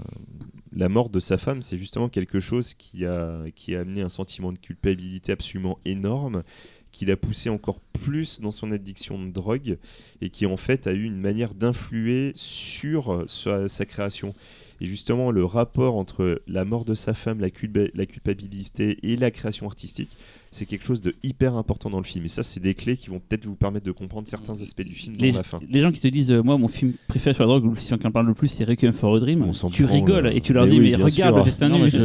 [0.74, 4.08] La mort de sa femme, c'est justement quelque chose qui a, qui a amené un
[4.08, 6.42] sentiment de culpabilité absolument énorme,
[6.92, 9.76] qui l'a poussé encore plus dans son addiction de drogue,
[10.22, 14.34] et qui en fait a eu une manière d'influer sur sa, sa création.
[14.80, 19.16] Et justement, le rapport entre la mort de sa femme, la, culpa- la culpabilité et
[19.16, 20.16] la création artistique,
[20.52, 22.24] c'est quelque chose de hyper important dans le film.
[22.24, 24.94] Et ça, c'est des clés qui vont peut-être vous permettre de comprendre certains aspects du
[24.94, 25.60] film les, dans la fin.
[25.68, 27.98] les gens qui te disent, euh, moi, mon film préféré sur la drogue, ou celui
[27.98, 29.42] qui en parle le plus, c'est Requiem for a Dream.
[29.42, 31.36] On Tu rigoles et tu leur Mais dis, oui, mais regarde sûr.
[31.38, 31.98] le festin Non, mais je,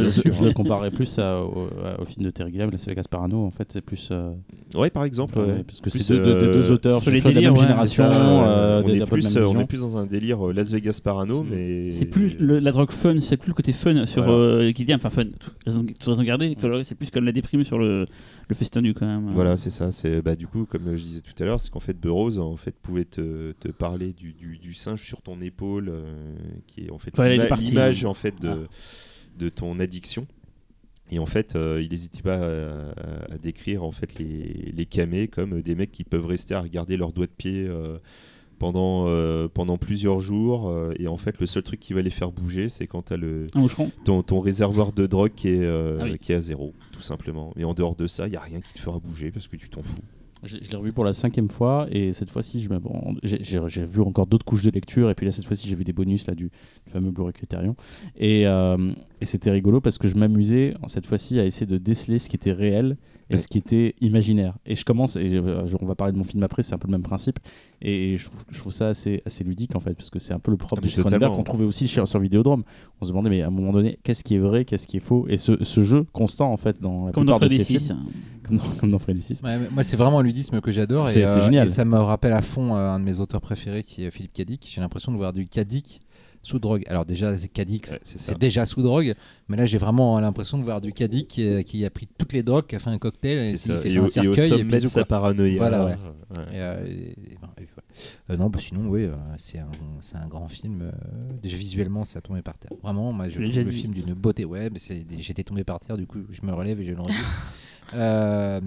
[0.44, 1.68] le comparerais plus à- au,
[2.00, 3.44] au film de Terry Gilliam, La Vegas Parano.
[3.44, 4.08] En fait, c'est plus.
[4.12, 4.30] euh,
[4.74, 5.38] Ouais, par exemple.
[5.38, 5.64] ouais, ouais.
[5.64, 7.60] parce que c'est deux, deux- des deux euh, auteurs, sur les de la même ouais,
[7.60, 11.44] génération, euh, on, est plus, euh, on est dans un délire euh, Las Vegas Parano,
[11.48, 15.10] mais C'est plus la drogue fun, c'est plus le côté fun sur euh, dit enfin
[15.10, 15.54] fun, toute
[16.04, 18.06] raison, gardée, c'est plus comme la déprime sur le,
[18.48, 19.30] le festin nu quand même.
[19.34, 19.90] Voilà, c'est ça.
[19.90, 22.56] C'est bah, du coup, comme je disais tout à l'heure, c'est qu'en fait Burroughs en
[22.56, 26.34] fait pouvait te, te parler du, du- du singe sur ton épaule, euh,
[26.66, 27.12] qui est en fait
[27.58, 28.68] l'image en fait de, Ah.
[29.38, 30.26] de ton addiction.
[31.10, 32.90] Et en fait, euh, il n'hésitait pas à,
[33.32, 36.98] à décrire en fait les, les camés comme des mecs qui peuvent rester à regarder
[36.98, 37.96] leurs doigts de pied euh,
[38.58, 40.68] pendant, euh, pendant plusieurs jours.
[40.68, 43.12] euh, et en fait, le seul truc qui va les faire bouger, c'est quand tu
[43.12, 43.46] as le,
[44.04, 46.18] ton, ton réservoir de drogue qui est, euh, Ah oui.
[46.18, 47.52] qui est à zéro, tout simplement.
[47.56, 49.56] Et en dehors de ça, il n'y a rien qui te fera bouger parce que
[49.56, 49.96] tu t'en fous.
[50.44, 52.68] Je, je l'ai revu pour la cinquième fois et cette fois-ci, je
[53.22, 55.74] j'ai- j'ai j'ai vu encore d'autres couches de lecture et puis là cette fois-ci, j'ai
[55.74, 56.44] vu des bonus là du,
[56.86, 57.74] du fameux Blu-ray Criterion
[58.16, 62.18] et, euh, et c'était rigolo parce que je m'amusais cette fois-ci à essayer de déceler
[62.18, 62.96] ce qui était réel
[63.30, 63.38] et Ouais.
[63.40, 64.56] ce qui était imaginaire.
[64.64, 66.78] Et je commence et je- je- on va parler de mon film après, c'est un
[66.78, 67.38] peu le même principe
[67.82, 70.38] et je trouve, je trouve ça assez, assez ludique en fait parce que c'est un
[70.38, 72.62] peu le propre Ah, de Cronenberg qu'on trouvait aussi sur, sur Vidéodrome.
[73.00, 75.00] On se demandait mais à un moment donné, qu'est-ce qui est vrai, qu'est-ce qui est
[75.00, 75.26] faux?
[75.28, 77.92] Et ce, ce jeu constant en fait dans la Comme dans plupart de ces 6.
[78.48, 79.42] Comme dans, comme dans Freddy 6.
[79.42, 81.08] Ouais, mais moi, c'est vraiment un ludisme que j'adore.
[81.08, 81.66] C'est- et, c'est euh, génial.
[81.66, 84.32] Et ça me rappelle à fond euh, un de mes auteurs préférés qui est Philippe
[84.32, 84.66] Cadic.
[84.72, 86.00] J'ai l'impression de voir du Cadic
[86.40, 86.84] sous drogue.
[86.86, 89.14] Alors, déjà, c'est Cadic, Ouais, c'est déjà sous drogue.
[89.48, 92.32] Mais là, j'ai vraiment l'impression de voir du Cadic qui, euh, qui a pris toutes
[92.32, 94.28] les drogues, qui a fait un cocktail, et C'est qui Et, fait au, un et
[94.28, 94.44] au cercueil.
[94.44, 95.58] et sommet de bisous, sa paranoïa.
[95.58, 95.92] Voilà, ouais.
[96.30, 96.44] ouais.
[96.52, 96.90] Et, euh, et-
[97.32, 97.84] et ben, et voilà.
[98.30, 99.66] Euh, non, bah sinon, oui, euh, c'est un,
[100.14, 100.82] un grand film.
[100.82, 100.92] euh,
[101.42, 102.70] déjà visuellement, ça a tombé par terre.
[102.82, 104.44] Vraiment, moi, je trouve le film d'une beauté.
[104.44, 104.70] Ouais,
[105.18, 107.14] j'étais tombé par terre, du coup, je me relève et je le redis.
[107.94, 108.60] Euh,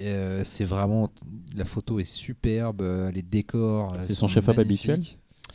[0.00, 1.10] euh, c'est vraiment
[1.56, 3.96] la photo est superbe, euh, les décors.
[4.02, 5.00] C'est son chef-op habituel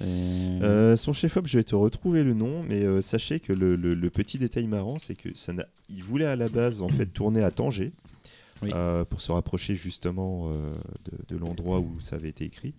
[0.01, 3.75] Et- Euh, son chef-op, je vais te retrouver le nom, mais euh, sachez que le,
[3.75, 5.53] le- le petit détail marrant, c'est que ça
[5.89, 7.93] il voulait à la base en fait tourner à Tanger
[8.63, 8.71] Oui.
[8.73, 10.73] euh, pour se rapprocher justement euh,
[11.05, 12.73] de, de l'endroit où ça avait été écrit.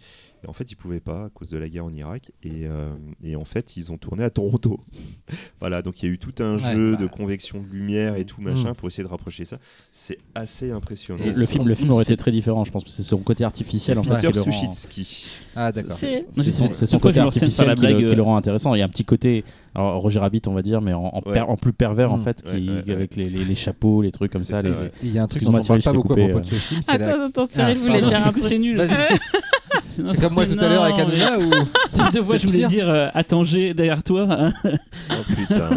[0.45, 2.31] Et en fait, ils pouvaient pas à cause de la guerre en Irak.
[2.43, 2.91] Et, euh,
[3.23, 4.79] et en fait, ils ont tourné à Toronto.
[5.59, 6.97] voilà, donc il y a eu tout un Ouais, jeu bah.
[7.03, 8.75] de convection de lumière et tout machin Mm.
[8.75, 9.59] pour essayer de rapprocher ça.
[9.91, 11.23] C'est assez impressionnant.
[11.25, 12.85] Et le, film, le film aurait été très différent, je pense.
[12.85, 14.16] que C'est son côté artificiel en fait.
[14.16, 15.27] Peter qui le rend- Suchitsky.
[15.57, 15.93] Ah, d'accord.
[15.93, 18.37] C'est- son, c'est son Pourquoi côté artificiel la qui, le, blague, qui le euh, rend
[18.37, 18.75] intéressant.
[18.75, 19.45] Il y a un petit côté,
[19.75, 21.33] alors Roger Rabbit, on va dire, mais en, en, Ouais.
[21.35, 22.23] per- en plus pervers en Mm.
[22.25, 22.93] fait, qui, Ouais, ouais, ouais.
[22.93, 24.57] avec les, les- les chapeaux, les trucs comme ça.
[24.57, 24.93] ça, les- ouais.
[25.03, 26.81] Il y a un truc dont on parle pas beaucoup à propos de ce film.
[26.89, 27.25] Attends, la...
[27.25, 28.59] attends, Cyril Ah, voulait dire un truc.
[28.59, 28.81] Nul.
[30.05, 31.51] C'est comme moi tout à l'heure avec Adrien ou
[32.12, 32.69] deux fois, je voulais pire.
[32.69, 34.27] dire euh, à Tanger derrière toi.
[34.31, 34.53] hein.
[34.65, 35.71] Oh putain.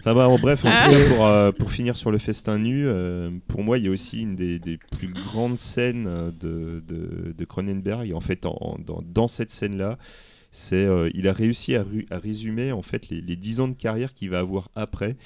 [0.00, 2.86] enfin, bah, en bref, en tout cas, pour, euh, pour finir sur le festin nu,
[2.86, 6.82] euh, pour moi, il y a aussi une des, des plus grandes scènes euh, de,
[6.86, 8.08] de, de Cronenberg.
[8.08, 9.98] Et en fait, en- dans, dans cette scène-là,
[10.50, 14.12] c'est euh, il a réussi à, résumer en fait les, les 10 ans de carrière
[14.14, 15.16] qu'il va avoir après.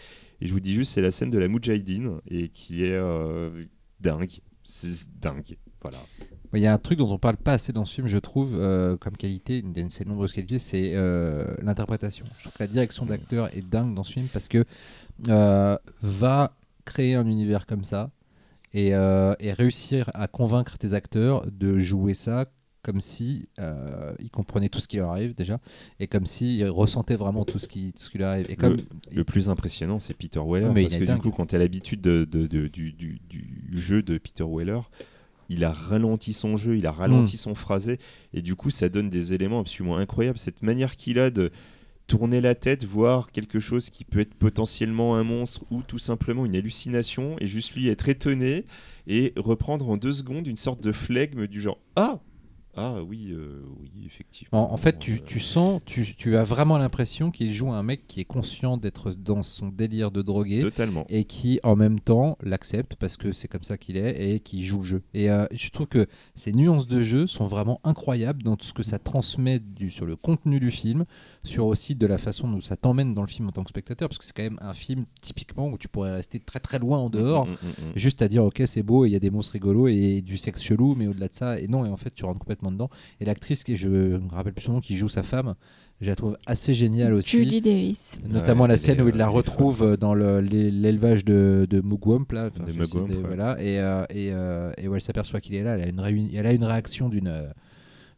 [0.41, 3.65] Et je vous dis juste, c'est la scène de la Moudjahidine et qui est euh,
[4.01, 4.31] dingue.
[4.63, 5.57] C'est dingue.
[5.83, 5.99] Voilà.
[6.57, 8.55] Il y a un truc dont on parle pas assez dans ce film, je trouve,
[8.59, 12.27] euh, comme qualité, une de ses nombreuses qualités, c'est euh, l'interprétation.
[12.39, 14.65] Je trouve que la direction d'acteur est dingue dans ce film parce que
[15.29, 18.11] euh, va créer un univers comme ça
[18.73, 22.47] et, et réussir à convaincre tes acteurs de jouer ça
[22.83, 23.49] comme si
[24.21, 25.59] ils comprenaient tout ce qui leur arrive déjà
[25.99, 28.47] et comme s'ils ressentaient vraiment tout ce qui, tout ce qui leur arrive.
[28.51, 28.77] Et comme
[29.11, 30.69] Le plus impressionnant, c'est Peter Weller.
[30.73, 31.21] Parce que du dingue.
[31.21, 34.81] coup, quand tu as l'habitude de, de- de- du, du- du jeu de Peter Weller,
[35.49, 36.97] il a ralenti son jeu, il a Hmm.
[36.99, 37.99] ralenti son phrasé.
[38.35, 40.39] Et du coup, ça donne des éléments absolument incroyables.
[40.39, 41.51] Cette manière qu'il a de
[42.07, 46.47] tourner la tête, voir quelque chose qui peut être potentiellement un monstre ou tout simplement
[46.47, 48.65] une hallucination, et juste lui être étonné
[49.09, 52.21] et reprendre en deux secondes une sorte de flegme du genre Ah
[52.79, 54.71] Ah oui, euh, oui, effectivement.
[54.71, 57.83] En, en fait, tu, Euh, tu sens, tu, tu as vraiment l'impression qu'il joue un
[57.83, 61.07] mec qui est conscient d'être dans son délire de drogué Totalement.
[61.09, 64.63] et qui en même temps l'accepte parce que c'est comme ça qu'il est et qui
[64.63, 65.03] joue le jeu.
[65.15, 68.83] Et euh, je trouve que ces nuances de jeu sont vraiment incroyables dans ce que
[68.83, 71.07] ça transmet du, sur le contenu du film,
[71.47, 74.09] sur aussi de la façon dont ça t'emmène dans le film en tant que spectateur,
[74.09, 76.99] parce que c'est quand même un film typiquement où tu pourrais rester très très loin
[76.99, 77.47] en dehors.
[77.47, 77.93] Mm, mm, mm, mm.
[77.97, 80.63] Juste à dire ok c'est beau il y a des monstres rigolos et du sexe
[80.63, 82.91] chelou mais au-delà de ça et non et en fait tu rentres complètement dedans
[83.21, 85.55] et l'actrice qui je me rappelle plus son nom qui joue sa femme
[86.03, 88.19] je la trouve assez géniale aussi Judy Davis.
[88.29, 91.67] notamment Ouais, la scène est, où il la retrouve euh, dans le- l'é- l'élevage de,
[91.71, 93.23] de Mugwump là Enfin, Des je sais, Mugwump, des- ouais.
[93.25, 96.29] voilà et, euh, et, euh, et où elle s'aperçoit qu'il est là elle a une,
[96.35, 97.49] elle a une réaction d'une euh,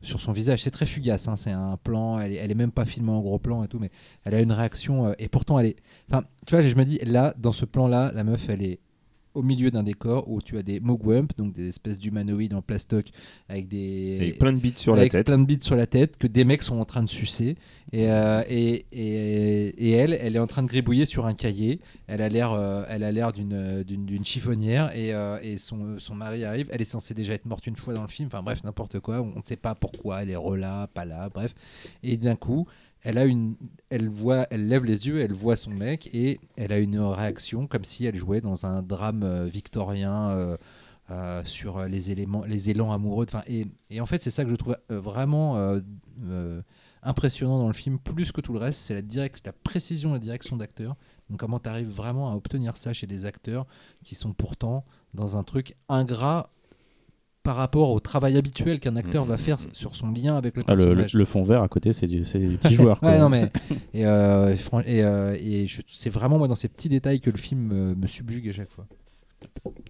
[0.01, 0.62] sur son visage.
[0.62, 3.39] C'est très fugace hein, c'est un plan elle elle est même pas filmée en gros
[3.39, 3.91] plan et tout mais
[4.25, 5.77] elle a une réaction euh, et pourtant elle est
[6.11, 8.81] enfin tu vois je me dis là dans ce plan là la meuf elle est
[9.35, 13.07] au milieu d'un décor où tu as des Mugwump, donc des espèces d'humanoïdes en plastoc
[13.49, 15.27] avec des Avec plein de bits sur la tête.
[15.27, 17.57] plein de bites sur la tête que des mecs sont en train de sucer.
[17.93, 21.81] Et, euh, et, et, et elle elle est en train de gribouiller sur un cahier.
[22.07, 24.95] Elle a l'air euh, elle a l'air d'une d'une d'une chiffonnière.
[24.97, 26.69] Et, euh, et son, son mari arrive.
[26.73, 28.29] Elle est censée déjà être morte une fois dans le film.
[28.33, 29.21] Enfin bref n'importe quoi.
[29.23, 30.23] On ne sait pas pourquoi.
[30.23, 31.55] Elle est là pas là bref.
[32.03, 32.67] Et d'un coup
[33.17, 37.67] elle voit elle lève les yeux elle voit son mec et elle a une réaction
[37.67, 40.57] comme si elle jouait dans un drame euh, victorien euh,
[41.11, 43.25] euh, sur les éléments les élans amoureux.
[43.27, 45.57] Enfin et, et en fait c'est ça que je trouve vraiment
[47.03, 50.19] impressionnant dans le film plus que tout le reste c'est la la précision et la
[50.19, 50.97] direction d'acteur.
[51.31, 53.67] Donc comment tu arrives vraiment à obtenir ça chez des acteurs
[54.05, 56.51] qui sont pourtant dans un truc ingrat
[57.49, 60.75] par rapport au travail habituel qu'un acteur va faire sur son lien avec le Ah,
[60.75, 63.01] le, le- personnage le fond vert à côté, c'est du, c'est du petit joueur.
[63.01, 63.09] quoi.
[63.09, 63.51] Ouais, non, mais
[63.95, 64.55] et, euh,
[64.85, 68.07] et euh, et c'est vraiment moi dans ces petits détails que le film me, me
[68.07, 68.87] subjugue à chaque fois.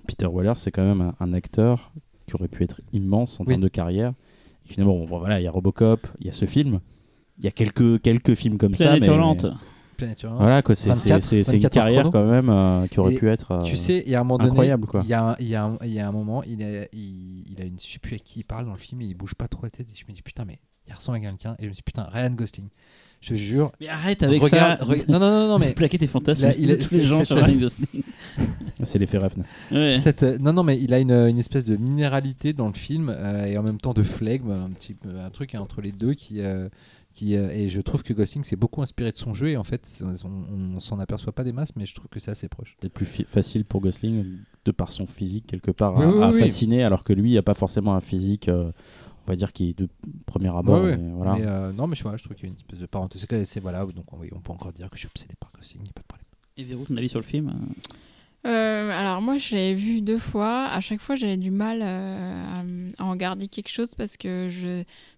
[0.07, 1.91] Peter Weller, c'est quand même un, un acteur
[2.29, 3.49] qui aurait pu être immense en Oui.
[3.49, 4.13] termes de carrière.
[4.65, 6.79] Et finalement, bon, voilà, il y a Robocop, il y a ce film,
[7.39, 8.97] il y a quelques, quelques films comme ça.
[9.01, 9.47] Mais- hurlante.
[9.99, 10.41] Planète Hurlante.
[10.41, 12.13] Voilà, quoi, c'est, 24, c'est- c'est- c'est une 24 carrière chrono.
[12.13, 13.53] quand même euh, qui aurait Et pu être.
[13.53, 15.03] euh, Tu sais, il y a un moment donné, incroyable, quoi.
[15.05, 16.85] il y, a un- il y, a un- il y a un moment, il a,
[16.95, 19.05] il, il a une, je sais plus à qui il parle dans le film, et
[19.05, 19.87] il bouge pas trop la tête.
[19.93, 20.59] Et je me dis putain, mais
[20.89, 21.55] il ressemble à quelqu'un.
[21.59, 22.69] Et je me dis putain, Ryan Gosling.
[23.21, 23.73] Je jure.
[23.81, 24.85] Mais arrête avec regarde, ça.
[24.85, 27.05] re- non, non, non, non, mais Plaquer tes fantasmes Là, il est- tous les c'est-
[27.07, 28.03] gens sur Ryan Gosling.
[28.85, 29.43] C'est l'effet Refn.
[29.73, 29.97] Ouais.
[29.99, 33.13] Cette, euh, non, non, mais il a une, une espèce de minéralité dans le film
[33.13, 36.37] euh, et en même temps de flegme, un petit un truc entre les deux qui,
[36.41, 36.69] euh,
[37.15, 39.65] qui euh, et je trouve que Gosling s'est beaucoup inspiré de son jeu et en
[39.65, 40.29] fait on,
[40.77, 42.77] on s'en aperçoit pas des masses, mais je trouve que c'est assez proche.
[42.83, 44.25] C'est plus facile pour Gosling,
[44.65, 46.39] de par son physique, quelque part, Oui, à, oui, à oui.
[46.41, 48.71] fasciner, alors que lui, il n'a pas forcément un physique, euh,
[49.27, 49.89] on va dire, qui est de
[50.27, 50.83] premier abord.
[50.83, 50.97] Ouais, ouais.
[50.97, 51.33] mais voilà.
[51.35, 53.25] Mais, euh, non, mais je, vois, je trouve qu'il y a une espèce de parenthèse.
[53.29, 55.51] C'est- C'est voilà, donc on, oui, on peut encore dire que je suis obsédé par
[55.53, 56.27] Gosling, il n'y a pas de problème.
[56.57, 57.53] Et Véro, ton avis sur le film
[58.49, 60.65] euh, alors moi, je l'ai vu deux fois.
[60.67, 64.49] À chaque fois, j'avais du mal euh, à, en garder quelque chose parce que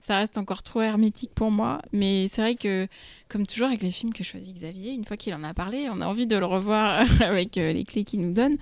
[0.01, 1.81] ça reste encore trop hermétique pour moi.
[1.93, 2.89] Mais c'est vrai que,
[3.31, 6.01] comme toujours avec les films que choisit Xavier, une fois qu'il en a parlé, on
[6.01, 8.57] a envie de le revoir avec euh, les clés qu'il nous donne.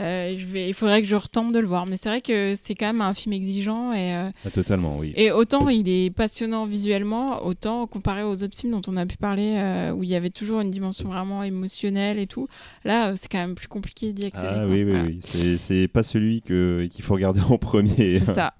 [0.00, 1.86] Euh, je vais, il faudrait que je retente de le voir.
[1.86, 5.12] Mais c'est vrai que c'est quand même un film exigeant et, euh, Ah, totalement, oui.
[5.16, 9.16] et autant il est passionnant visuellement, autant comparé aux autres films dont on a pu
[9.16, 12.48] parler, où il y avait toujours une dimension vraiment émotionnelle et tout,
[12.84, 14.48] là c'est quand même plus compliqué d'y accéder.
[14.50, 15.04] Ah oui, oui, Voilà.
[15.04, 15.18] oui.
[15.22, 18.18] C'est- pas celui qu'il faut regarder en premier.
[18.18, 18.50] C'est ça.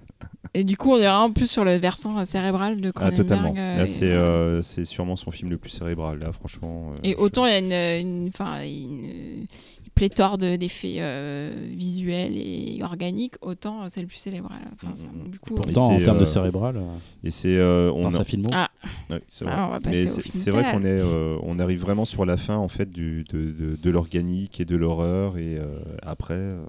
[0.55, 3.17] Et du coup, on est vraiment plus sur le versant euh, cérébral de Ah, Cronenberg.
[3.17, 3.55] totalement.
[3.57, 4.23] euh, Là, c'est voilà.
[4.23, 6.91] euh, c'est sûrement son film le plus cérébral, là, franchement.
[6.93, 7.59] euh, Et autant il y a
[7.99, 9.47] une, une, enfin, une, une
[9.95, 14.61] pléthore de- d'effets euh, visuels et organiques, autant c'est le plus cérébral.
[14.75, 16.81] Enfin, ça, Mm, mm, du coup, Pourtant, en termes de cérébral,
[17.25, 17.57] Et c'est.
[17.57, 18.71] euh, on dans a- sa filmo, Ah.
[19.11, 19.55] Ouais, c'est vrai.
[19.57, 22.57] Ah, Mais c'est film c'est vrai qu'on est, euh, on arrive vraiment sur la fin
[22.57, 25.67] en fait du, de, de, de l'organique et de l'horreur et euh,
[26.03, 26.63] après, euh,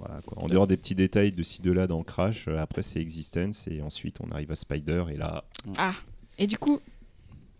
[0.00, 0.42] voilà quoi.
[0.42, 3.68] En dehors des petits détails de ci de là dans Crash, euh, après c'est Existence
[3.68, 5.44] et ensuite on arrive à Spider et là,
[5.78, 5.92] Ah.
[6.38, 6.80] Et du coup,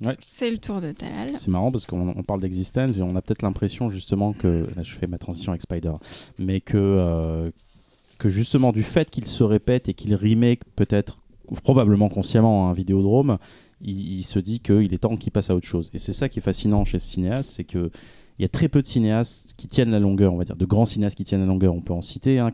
[0.02, 0.17] Ouais.
[0.25, 1.36] c'est le tour de Talal.
[1.36, 4.83] C'est marrant parce qu'on on parle d'existence et on a peut-être l'impression justement que là
[4.83, 5.93] je fais ma transition avec Spider,
[6.39, 7.51] mais que euh,
[8.19, 11.20] que justement du fait qu'il se répète et qu'il remake peut-être
[11.62, 13.39] probablement consciemment un Vidéodrome,
[13.83, 15.91] il, il se dit qu'il est temps qu'il passe à autre chose.
[15.93, 17.91] Et c'est ça qui est fascinant chez ce cinéaste, c'est que
[18.41, 20.65] il y a très peu de cinéastes qui tiennent la longueur, on va dire, de
[20.65, 21.75] grands cinéastes qui tiennent la longueur.
[21.75, 22.51] On peut en citer, hein,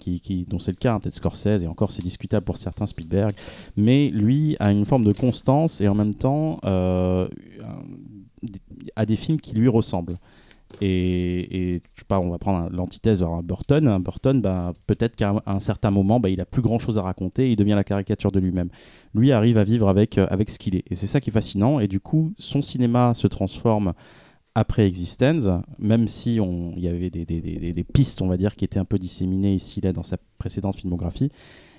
[0.49, 3.37] dont c'est le cas, hein, peut-être Scorsese, et encore c'est discutable pour certains, Spielberg.
[3.77, 7.29] Mais lui a une forme de constance et en même temps euh,
[8.97, 10.17] a des films qui lui ressemblent.
[10.81, 13.99] Et, et je sais pas, on va prendre l'antithèse vers Burton.
[14.03, 17.53] Burton, bah, peut-être qu'à un certain moment, bah, il a plus grand chose à raconter,
[17.53, 18.71] il devient la caricature de lui-même.
[19.15, 20.83] Lui arrive à vivre avec, euh, avec ce qu'il est.
[20.91, 21.79] Et c'est ça qui est fascinant.
[21.79, 23.93] Et du coup, son cinéma se transforme
[24.57, 28.65] après Existence, même si il y avait des, des- des- pistes, on va dire, qui
[28.65, 31.31] étaient un peu disséminées ici, là, dans sa précédente filmographie.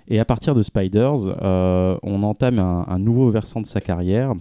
[0.07, 4.31] Et à partir de Spiders, euh, on entame un, nouveau versant de sa carrière,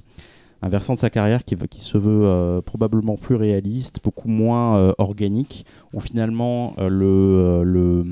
[0.60, 4.76] un versant de sa carrière qui, qui se veut euh, probablement plus réaliste, beaucoup moins
[4.76, 8.04] euh, organique, où finalement le, le,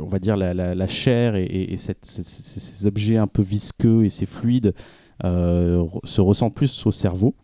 [0.00, 4.08] on va dire la, la- chair et, et- ces, ces- objets un peu visqueux et
[4.08, 4.72] ces fluides
[5.24, 7.34] se ressentent plus au cerveau.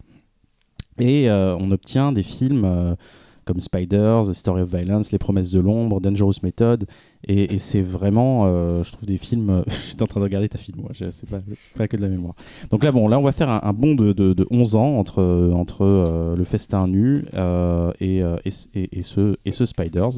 [0.98, 2.94] Et euh, on obtient des films euh,
[3.44, 6.84] comme Spiders, The Story of Violence, Les Promesses de l'ombre, Dangerous Method,
[7.26, 9.64] et, c'est vraiment, euh, je trouve, des films.
[9.88, 11.40] J'étais en train de regarder ta film, moi, je- c'est pas,
[11.76, 12.34] pas que de la mémoire.
[12.70, 15.22] Donc là, bon, là, on va faire un, bond de, de- de 11 ans entre,
[15.54, 17.24] entre le festin nu
[18.00, 20.10] et, et- et ce, et ce Spiders.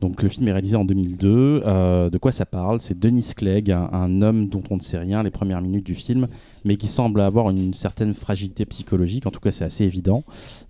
[0.00, 1.62] Donc le film est réalisé en 2002.
[1.66, 2.80] Euh, de quoi ça parle?
[2.80, 6.28] C'est Denis Clegg, un, homme dont on ne sait rien les premières minutes du film,
[6.64, 9.26] mais qui semble avoir une certaine fragilité psychologique.
[9.26, 10.22] En tout cas, c'est assez évident.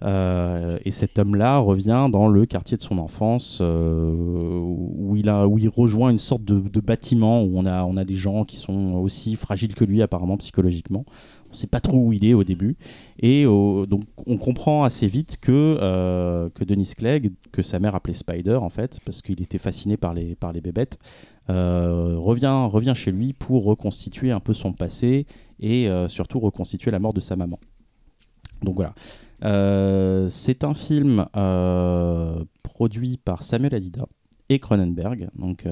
[0.03, 5.47] Euh, et cet homme-là revient dans le quartier de son enfance, euh, où, il a,
[5.47, 8.45] où il rejoint une sorte de, de bâtiment où on a, on a des gens
[8.45, 11.05] qui sont aussi fragiles que lui apparemment psychologiquement.
[11.49, 12.77] On ne sait pas trop où il est au début.
[13.21, 18.13] Et donc on comprend assez vite que, euh, que Denis Clegg, que sa mère appelait
[18.13, 20.99] Spider en fait, parce qu'il était fasciné par les, par les bébêtes,
[21.51, 25.27] euh, revient, revient chez lui pour reconstituer un peu son passé
[25.61, 27.59] et euh, surtout reconstituer la mort de sa maman.
[28.63, 28.95] Donc voilà.
[30.29, 31.27] C'est un film
[32.63, 34.07] produit par Samuel Adida
[34.49, 35.29] et Cronenberg.
[35.37, 35.65] Donc,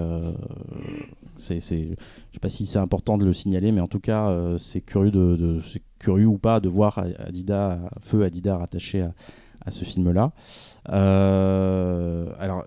[1.36, 1.94] c'est, je
[2.32, 5.10] sais pas si c'est important de le signaler, mais en tout cas, euh, c'est curieux
[5.10, 5.60] de, de-
[5.98, 9.02] curieux ou pas de voir Adida, feu Adida rattaché
[9.64, 10.32] à, ce film-là.
[10.90, 12.64] Euh, alors,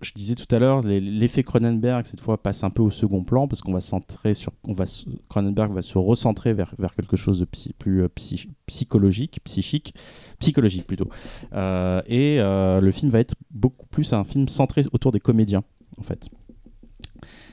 [0.00, 3.48] je disais tout à l'heure, l'effet Cronenberg cette fois passe un peu au second plan
[3.48, 4.84] parce qu'on va centrer sur, on va
[5.30, 9.94] Cronenberg va se recentrer vers, vers quelque chose de psy- plus euh, psy- psychologique, psychique,
[10.38, 11.08] psychologique plutôt.
[11.54, 15.64] Et le film va être beaucoup plus un film centré autour des comédiens
[15.98, 16.28] en fait.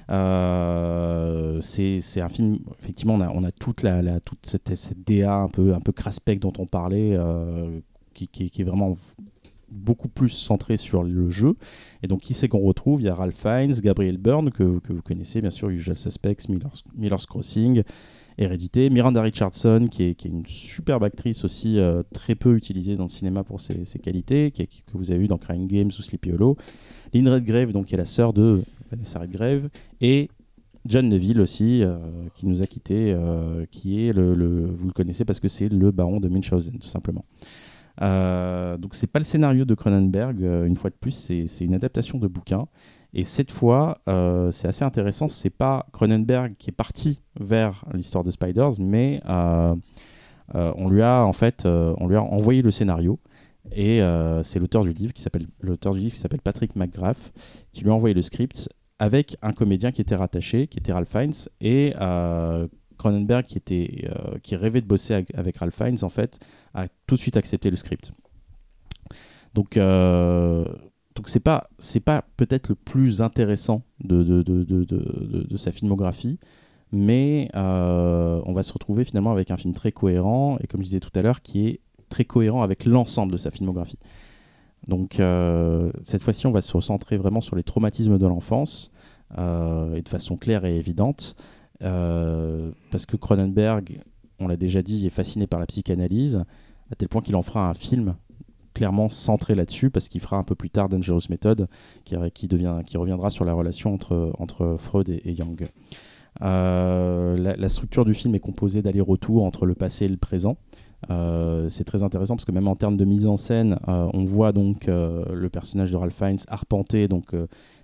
[0.09, 3.85] Euh, c'est un film, effectivement, on a, toute,
[4.43, 7.79] cette, DA un peu, un peu craspec dont on parlait, euh,
[8.13, 8.97] qui, est vraiment
[9.69, 11.55] beaucoup plus centré sur le jeu.
[12.03, 13.01] Et donc, qui c'est qu'on retrouve?
[13.01, 16.83] Il y a Ralph Fiennes, Gabriel Byrne, que, vous connaissez bien sûr, Usual Suspects, Miller's,
[16.95, 17.83] Miller's Crossing,
[18.37, 23.09] Hérédité, Miranda Richardson, qui est, une superbe actrice aussi, euh, très peu utilisée dans le
[23.09, 26.57] cinéma pour ses, qualités, qui que vous avez vu dans Crying Games ou Sleepy Hollow.
[27.13, 28.63] Lynn Redgrave, donc, qui est la sœur de
[28.95, 29.69] Vanessa Redgrave,
[30.01, 30.29] et
[30.85, 31.97] John Neville aussi, euh,
[32.33, 35.91] qui nous a quittés, euh, qui est le, vous le connaissez parce que c'est le
[35.91, 37.21] baron de Munchausen, tout simplement.
[38.01, 41.73] Euh, donc c'est pas le scénario de Cronenberg, euh, une fois de plus, c'est une
[41.73, 42.67] adaptation de bouquin.
[43.13, 43.99] Et cette fois,
[44.51, 50.89] c'est assez intéressant, c'est pas Cronenberg qui est parti vers l'histoire de Spiders, mais on
[50.89, 53.19] lui a en fait, on lui a envoyé le scénario.
[53.71, 54.01] Et
[54.41, 55.45] c'est l'auteur du livre qui s'appelle
[56.43, 57.31] Patrick McGrath
[57.71, 58.67] qui lui a envoyé le script
[58.99, 64.05] avec un comédien qui était rattaché, qui était Ralph Fiennes, et euh, Cronenberg qui était
[64.09, 66.39] euh, qui rêvait de bosser avec, Ralph Fiennes en fait
[66.73, 68.11] a tout de suite accepté le script.
[69.53, 70.65] Donc euh,
[71.15, 71.67] donc pas
[72.05, 74.63] pas peut-être le plus intéressant de, de- de-
[75.43, 76.39] de sa filmographie,
[76.91, 80.85] mais euh, on va se retrouver finalement avec un film très cohérent et comme je
[80.85, 83.97] disais tout à l'heure qui est très cohérent avec l'ensemble de sa filmographie.
[84.87, 88.91] Donc euh, cette fois-ci, on va se recentrer vraiment sur les traumatismes de l'enfance
[89.37, 91.35] euh, et de façon claire et évidente,
[91.81, 94.01] euh, parce que Cronenberg,
[94.39, 96.43] on l'a déjà dit, est fasciné par la psychanalyse,
[96.91, 98.15] à tel point qu'il en fera un film
[98.73, 101.67] clairement centré là-dessus, parce qu'il fera un peu plus tard Dangerous Method,
[102.03, 105.67] qui, reviendra sur la relation entre, Freud et, et Jung.
[106.41, 110.57] La, la structure du film est composée d'allers-retours entre le passé et le présent.
[111.09, 114.25] Euh, c'est très intéressant parce que même en termes de mise en scène, euh, on
[114.25, 117.35] voit donc euh, le personnage de Ralph Fiennes arpenter donc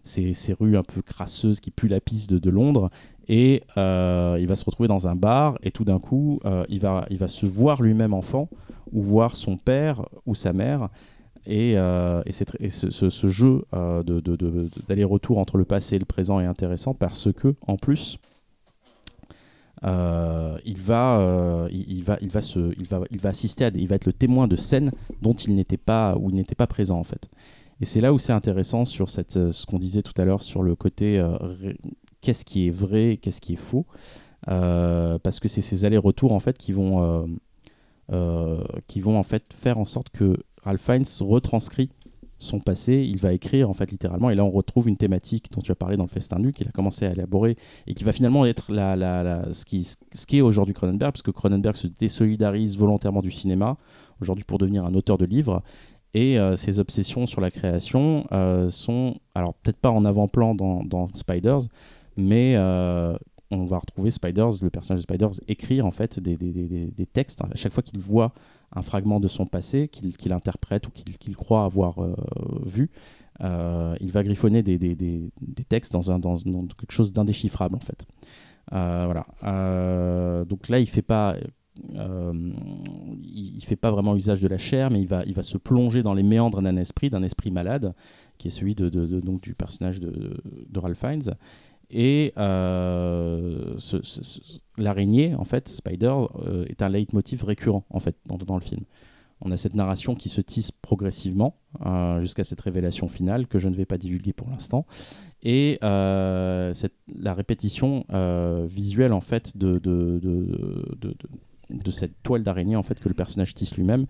[0.04, 2.90] ces, ces rues un peu crasseuses qui puent la piste de, Londres.
[3.28, 7.18] Et il va se retrouver dans un bar et tout d'un coup il, va, il
[7.18, 8.50] va se voir lui-même enfant
[8.92, 10.90] ou voir son père ou sa mère.
[11.46, 13.64] Et, et, ce, jeu
[14.88, 18.18] d'aller-retour entre le passé et le présent est intéressant parce que en plus
[19.84, 21.30] il va,
[23.24, 24.92] assister à, il va être le témoin de scènes
[25.22, 27.30] dont il n'était pas, où n'était pas présent en fait.
[27.82, 30.44] Et c'est là où c'est intéressant sur cette, euh, ce qu'on disait tout à l'heure
[30.44, 31.38] sur le côté euh,
[32.22, 33.86] qu'est-ce qui est vrai, qu'est-ce qui est faux,
[34.48, 37.28] Euh, parce que c'est ces allers-retours en fait qui vont,
[38.88, 41.90] qui vont en fait faire en sorte que Ralph Fiennes retranscrit
[42.40, 45.62] son passé, il va écrire en fait littéralement, et là on retrouve une thématique dont
[45.62, 48.14] tu as parlé dans le Festin nu, qu'il a commencé à élaborer et qui va
[48.14, 53.22] finalement être la, la- ce qui ce aujourd'hui Cronenberg, parce que Cronenberg se désolidarise volontairement
[53.22, 53.78] du cinéma
[54.22, 55.62] aujourd'hui pour devenir un auteur de livres.
[56.16, 60.84] Et euh, ses obsessions sur la création euh, sont, alors peut-être pas en avant-plan dans,
[60.84, 61.62] dans Spiders,
[62.18, 63.16] mais euh,
[63.52, 67.06] on va retrouver Spiders, le personnage de Spiders, écrire en fait des- des- des- des
[67.06, 68.34] textes à chaque fois qu'il voit
[68.74, 72.16] un fragment de son passé qu'il interprète ou qu'il croit avoir euh,
[72.66, 72.90] vu.
[73.42, 77.12] euh, il va griffonner des, des- des- des textes dans, un, dans, dans quelque chose
[77.14, 78.06] d'indéchiffrable en fait.
[78.74, 79.26] Euh, voilà.
[80.46, 81.36] Donc là, il fait pas,
[83.22, 86.04] il, fait pas vraiment usage de la chair, mais il va, il va se plonger
[86.04, 87.94] dans les méandres d'un esprit, d'un esprit malade,
[88.38, 90.38] qui est celui de, de- donc du personnage de,
[90.70, 91.34] de Ralph Fiennes.
[91.92, 93.76] Et euh,
[94.78, 96.14] l'araignée, en fait, Spider,
[96.46, 98.84] euh, est un leitmotiv récurrent en fait dans, le film.
[99.42, 103.70] On a cette narration qui se tisse progressivement euh, jusqu'à cette révélation finale que je
[103.70, 104.86] ne vais pas divulguer pour l'instant.
[105.42, 108.06] Et la répétition
[108.68, 109.80] visuelle en fait de-
[111.70, 114.06] de cette toile d'araignée en fait que le personnage tisse lui-même,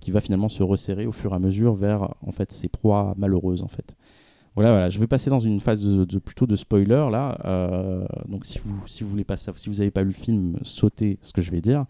[0.00, 3.14] qui va finalement se resserrer au fur et à mesure vers en fait ses proies
[3.16, 3.96] malheureuses en fait.
[4.54, 7.36] Voilà, voilà, je vais passer dans une phase de, plutôt de spoiler là.
[7.44, 10.56] Euh, donc si vous si vous voulez pas si vous n'avez pas lu le film,
[10.62, 11.86] sautez ce que je vais dire.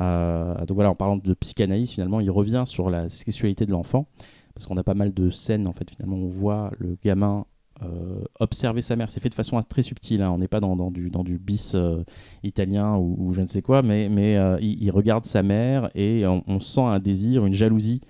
[0.00, 4.08] Euh, donc voilà, en parlant de psychanalyse, finalement, il revient sur la sexualité de l'enfant
[4.54, 5.88] parce qu'on a pas mal de scènes en fait.
[5.88, 7.46] Finalement, on voit le gamin
[7.82, 9.08] euh, observer sa mère.
[9.08, 10.22] C'est fait de façon très subtile.
[10.22, 10.32] hein.
[10.32, 11.76] On n'est pas dans, du dans du bis
[12.42, 16.80] italien ou, je ne sais quoi, mais mais il, regarde sa mère et on sent
[16.80, 18.00] un désir, une jalousie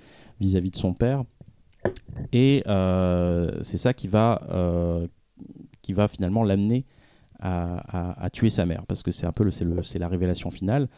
[0.40, 1.24] vis-à-vis de son père.
[2.32, 5.06] Et euh, c'est ça qui va, euh,
[5.82, 6.84] qui va finalement l'amener
[7.40, 10.88] à, à- tuer sa mère, parce que c'est un peu c'est, la révélation finale.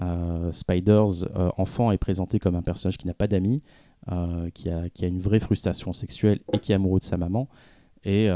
[0.00, 3.62] Euh, Spiders, enfant, est présenté comme un personnage qui n'a pas d'amis,
[4.54, 7.48] qui, a, qui a une vraie frustration sexuelle et qui est amoureux de sa maman.
[8.04, 8.26] Et,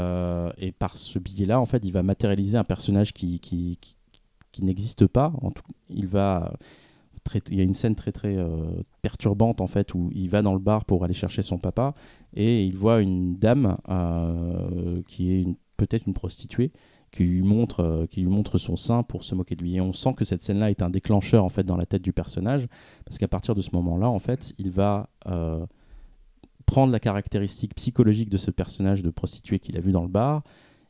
[0.57, 3.97] et par ce biais-là, en fait, il va matérialiser un personnage qui, qui, qui,
[4.53, 5.33] qui n'existe pas.
[5.41, 6.53] En tout, il va
[7.49, 10.53] il y a une scène très très euh, perturbante en fait où il va dans
[10.53, 11.93] le bar pour aller chercher son papa
[12.33, 15.45] et il voit une dame euh, qui est
[15.77, 16.71] peut-être une prostituée
[17.11, 19.75] qui lui montre euh, qui lui montre son sein pour se moquer de lui.
[19.75, 22.01] Et on sent que cette scène là est un déclencheur en fait dans la tête
[22.01, 22.67] du personnage
[23.05, 25.09] parce qu'à partir de ce moment là en fait il va
[26.65, 30.43] prendre la caractéristique psychologique de ce personnage de prostituée qu'il a vu dans le bar.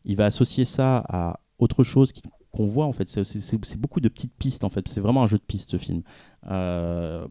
[0.06, 2.24] Il va associer ça à autre chose qui-
[2.58, 5.38] qu'on voit en fait c'est- beaucoup de petites pistes en fait c'est vraiment un jeu
[5.38, 6.02] de pistes ce film
[6.50, 7.28] euh,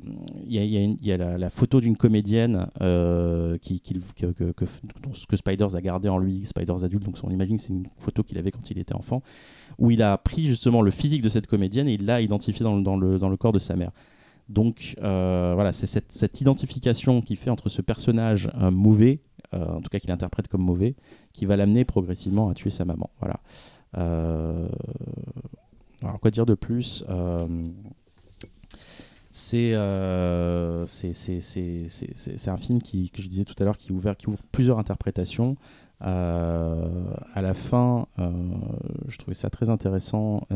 [0.46, 4.64] Il y a, la, photo d'une comédienne euh, qui, qu'il- que, que, que,
[5.28, 8.22] que Spiders a gardé en lui, Spiders adulte, donc on imagine que c'est une photo
[8.22, 9.22] qu'il avait quand il était enfant,
[9.78, 12.76] où il a pris justement le physique de cette comédienne et il l'a identifié dans,
[12.76, 13.90] le- dans, le, dans le corps de sa mère.
[14.48, 19.20] Donc euh, voilà, c'est cette, cette identification qu'il fait entre ce personnage mauvais,
[19.52, 20.94] en tout cas qu'il interprète comme mauvais,
[21.32, 23.10] qui va l'amener progressivement à tuer sa maman.
[23.20, 23.40] Voilà.
[23.96, 24.68] Euh,
[26.02, 27.46] alors quoi dire de plus Euh,
[29.38, 34.78] c'est euh, un film qui, que je disais tout à l'heure qui, qui ouvre plusieurs
[34.78, 35.58] interprétations.
[36.00, 38.30] Euh, à la fin, euh,
[39.08, 40.46] je trouvais ça très intéressant.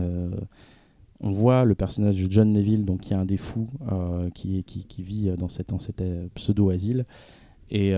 [1.20, 3.68] On voit le personnage de John Neville, donc qui est un des fous,
[4.34, 6.02] qui, qui, vit dans, cette, dans cet
[6.34, 7.04] pseudo-asile.
[7.70, 7.92] Et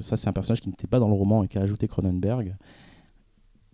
[0.00, 2.56] ça, c'est un personnage qui n'était pas dans le roman et qu'a ajouté Cronenberg.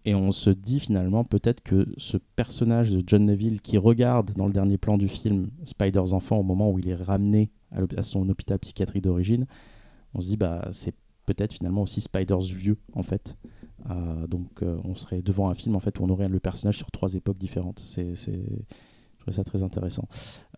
[0.04, 4.46] Et on se dit finalement peut-être que ce personnage de John Neville qui regarde dans
[4.46, 8.28] le dernier plan du film Spider's enfant au moment où il est ramené à, son
[8.28, 9.46] hôpital psychiatrique d'origine,
[10.12, 13.38] on se dit bah c'est peut-être finalement aussi Spider's vieux en fait.
[13.90, 16.76] Euh, donc euh, on serait devant un film en fait où on aurait le personnage
[16.76, 17.78] sur trois époques différentes.
[17.78, 18.14] C'est...
[18.14, 20.06] Je trouvais ça très intéressant.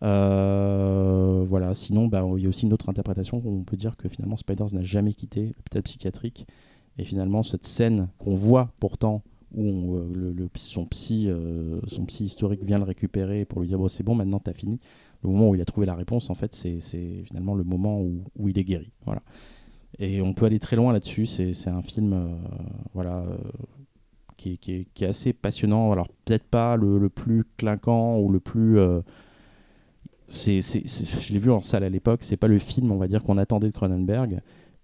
[0.03, 1.73] Euh, voilà.
[1.73, 4.35] Sinon, bah, il y a aussi une autre interprétation où on peut dire que finalement
[4.35, 6.45] Spiders n'a jamais quitté l'hôpital psychiatrique
[6.97, 12.25] et finalement cette scène qu'on voit pourtant où euh, le, son, psy, euh, son psy
[12.25, 14.79] historique vient le récupérer pour lui dire bon, c'est bon, maintenant t'as fini.
[15.23, 16.79] Le moment où il a trouvé la réponse, en fait, c'est,
[17.23, 18.91] finalement le moment où, il est guéri.
[19.05, 19.21] Voilà.
[19.99, 21.25] Et on peut aller très loin là-dessus.
[21.25, 22.35] C'est, un film euh,
[22.93, 23.25] voilà,
[24.35, 25.91] qui, est, assez passionnant.
[25.91, 28.77] Alors, peut-être pas le, plus clinquant ou le plus.
[30.27, 32.21] c'est- je l'ai vu en salle à l'époque.
[32.21, 34.41] C'est pas le film, on va dire, qu'on attendait de Cronenberg.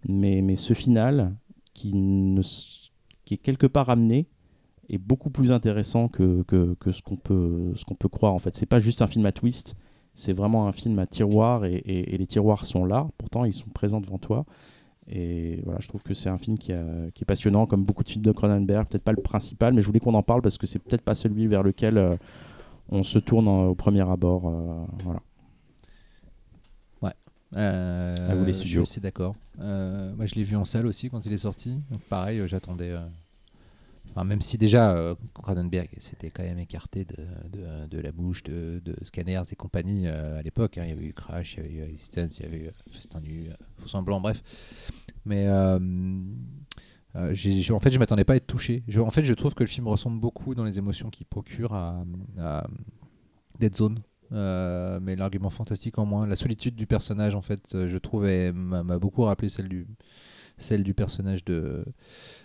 [0.10, 1.36] Mais, ce final,
[1.76, 1.92] qui
[3.30, 4.28] est quelque part amené,
[4.96, 8.34] est beaucoup plus intéressant que, que, que ce qu'on peut, ce qu'on peut croire.
[8.34, 9.76] En fait, c'est pas juste un film à twist.
[10.14, 13.08] C'est vraiment un film à tiroir et, et- et les tiroirs sont là.
[13.18, 14.46] Pourtant, ils sont présents devant toi.
[15.08, 18.04] Et voilà, je trouve que c'est un film qui, a- qui est passionnant, comme beaucoup
[18.04, 18.88] de films de Cronenberg.
[18.88, 21.16] Peut-être pas le principal, mais je voulais qu'on en parle parce que c'est peut-être pas
[21.16, 22.16] celui vers lequel euh,
[22.90, 24.48] on se tourne en- au premier abord.
[24.48, 25.20] euh, voilà.
[27.56, 28.82] Euh, À vous, les studios.
[28.82, 29.36] assez d'accord.
[29.60, 31.80] Euh, moi, je l'ai vu en salle aussi quand il est sorti.
[31.92, 32.90] Donc, pareil, euh, j'attendais.
[32.90, 33.06] euh,
[34.22, 39.56] Même si déjà euh, Cronenberg s'était quand même écarté de, la bouche de, Scanners et
[39.56, 40.78] compagnie euh, à l'époque.
[40.78, 40.84] hein.
[40.84, 43.22] Il y avait eu Crash, il y avait eu Existence, il y avait eu Festin
[43.28, 44.44] euh, Faux semblant, bref.
[45.26, 45.80] Mais euh,
[47.16, 48.84] en fait, je m'attendais pas à être touché.
[48.98, 52.04] En fait, je trouve que le film ressemble beaucoup dans les émotions qu'il procure à,
[53.60, 54.02] Dead Zone.
[54.32, 56.28] Mais l'argument fantastique en moins.
[56.28, 59.88] La solitude du personnage, en fait, je trouve, m'a beaucoup rappelé du,
[60.58, 61.86] celle du personnage de,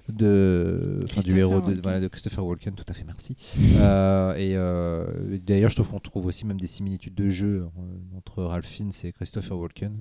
[0.08, 1.80] de, enfin, du héros de, Walken.
[1.82, 2.74] voilà, de Christopher Walken.
[2.74, 3.36] Tout à fait, merci.
[3.78, 8.16] Euh, et euh, d'ailleurs, je trouve qu'on trouve aussi même des similitudes de jeu euh,
[8.16, 10.00] entre Ralph Fiennes et Christopher Walken.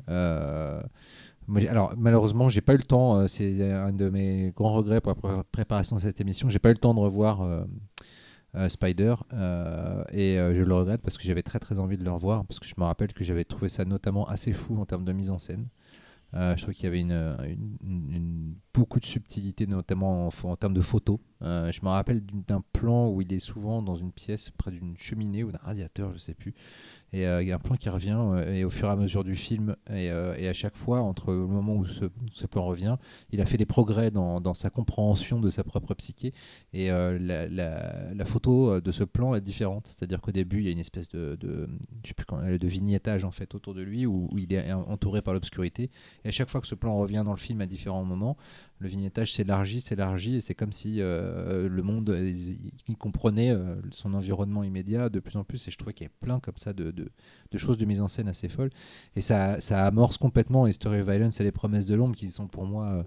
[1.69, 3.17] Alors malheureusement, j'ai pas eu le temps.
[3.19, 6.49] euh, c'est un de mes grands regrets pour la pré- préparation de cette émission.
[6.49, 7.63] J'ai pas eu le temps de revoir euh,
[8.55, 9.15] euh, Spider
[10.11, 12.67] et je le regrette parce que j'avais très très envie de le revoir parce que
[12.67, 15.37] je me rappelle que j'avais trouvé ça notamment assez fou en termes de mise en
[15.37, 15.67] scène.
[16.33, 21.19] Euh, je trouve qu'il y avait une, beaucoup de subtilité, notamment en, termes de photos.
[21.41, 24.97] Euh, je me rappelle d'un plan où il est souvent dans une pièce près d'une
[24.97, 26.53] cheminée ou d'un radiateur, je sais plus.
[27.13, 28.95] Et euh, il y a un plan qui revient euh, et au fur et à
[28.95, 32.05] mesure du film et, euh, à chaque fois, entre le moment où ce,
[32.47, 32.97] plan revient,
[33.31, 36.33] il a fait des progrès dans, sa compréhension de sa propre psyché.
[36.73, 39.87] Et la, photo de ce plan est différente.
[39.87, 43.81] C'est-à-dire qu'au début, il y a une espèce de, de vignettage en fait autour de
[43.81, 45.89] lui où, où il est entouré par l'obscurité.
[46.23, 48.37] Et à chaque fois que ce plan revient dans le film à différents moments,
[48.79, 54.13] le vignettage s'élargit, s'élargit, et c'est comme si euh, le monde, il, comprenait euh, son
[54.13, 55.67] environnement immédiat de plus en plus.
[55.67, 57.09] Et je trouvais qu'il y avait plein comme ça de, de-
[57.57, 58.69] choses de mise en scène assez folles.
[59.15, 62.47] Et ça, ça amorce complètement History of Violence et les promesses de l'ombre, qui sont
[62.47, 63.03] pour moi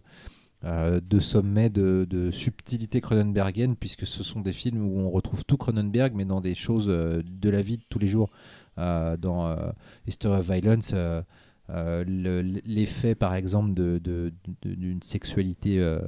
[0.65, 5.45] euh, deux sommets de, de subtilité cronenbergienne, puisque ce sont des films où on retrouve
[5.45, 8.31] tout Cronenberg, mais dans des choses de la vie de tous les jours.
[8.77, 9.55] Dans
[10.07, 11.23] History of Violence, le-
[12.07, 14.33] l'effet par exemple de- de-
[14.65, 16.01] d'une sexualité euh,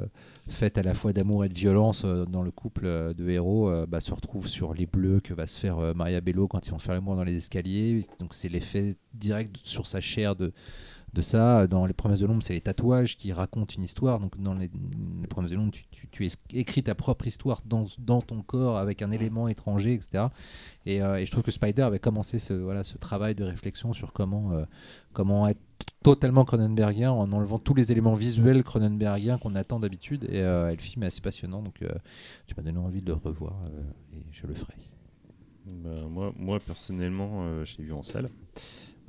[0.49, 3.71] faite à la fois d'amour et de violence euh, dans le couple euh, de héros
[3.71, 6.67] euh, bah, se retrouve sur les bleus que va se faire euh, Maria Bello quand
[6.67, 8.05] ils vont faire l'amour dans les escaliers.
[8.19, 10.53] Donc c'est l'effet direct sur sa chair de,
[11.15, 11.67] de ça.
[11.67, 14.21] Dans Les Promesses de l'ombre, c'est les tatouages qui racontent une histoire.
[14.21, 14.71] Donc dans Les,
[15.21, 15.73] les Promesses de l'ombre,
[16.11, 17.87] tu, écris ta propre histoire dans,
[18.23, 20.27] ton corps avec un élément étranger, etc.
[20.87, 24.13] Et, euh, et je trouve que Spider avait commencé ce, ce travail de réflexion sur
[24.13, 24.65] comment, euh,
[25.13, 25.61] comment être
[26.03, 30.25] totalement Cronenbergien en enlevant tous les éléments visuels Cronenbergiens qu'on attend d'habitude.
[30.25, 31.63] Et, euh, le film est assez passionnant.
[31.63, 31.91] Donc euh,
[32.47, 33.55] tu m'as donné envie de le revoir
[34.13, 34.75] et je le ferai.
[35.67, 38.29] Bah, moi, moi, personnellement, je l'ai vu en salle.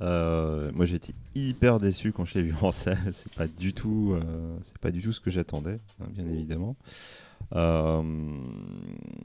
[0.00, 2.98] Euh, moi, j'ai été hyper déçu quand je l'ai vu en salle.
[3.12, 6.76] C'est pas du tout, euh, c'est pas du tout ce que j'attendais, hein, bien évidemment.
[7.54, 8.02] Euh,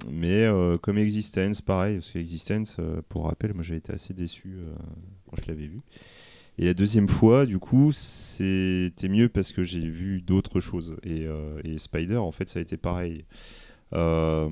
[0.09, 4.57] mais euh, comme Existence, pareil, parce que Existence, pour rappel, moi, j'ai été assez déçu
[5.30, 5.81] quand je l'avais vu.
[6.57, 10.98] Et la deuxième fois, du coup, c'était mieux parce que j'ai vu d'autres choses.
[11.03, 11.25] Et,
[11.64, 13.23] et Spider, en fait, ça a été pareil.
[13.93, 14.50] Euh,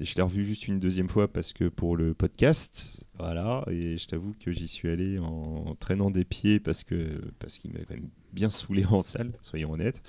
[0.00, 4.06] je l'ai revu juste une deuxième fois parce que pour le podcast, voilà, et je
[4.08, 7.94] t'avoue que j'y suis allé en, traînant des pieds parce que parce qu'il m'a quand
[7.94, 10.02] même bien saoulé en salle, soyons honnêtes.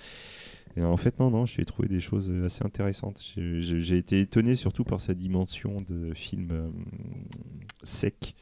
[0.78, 3.22] Et en fait, non, non, je lui ai trouvé des choses assez intéressantes.
[3.36, 6.70] J'ai- J'ai j'ai été étonné surtout par sa dimension de film euh,
[7.84, 8.36] sec.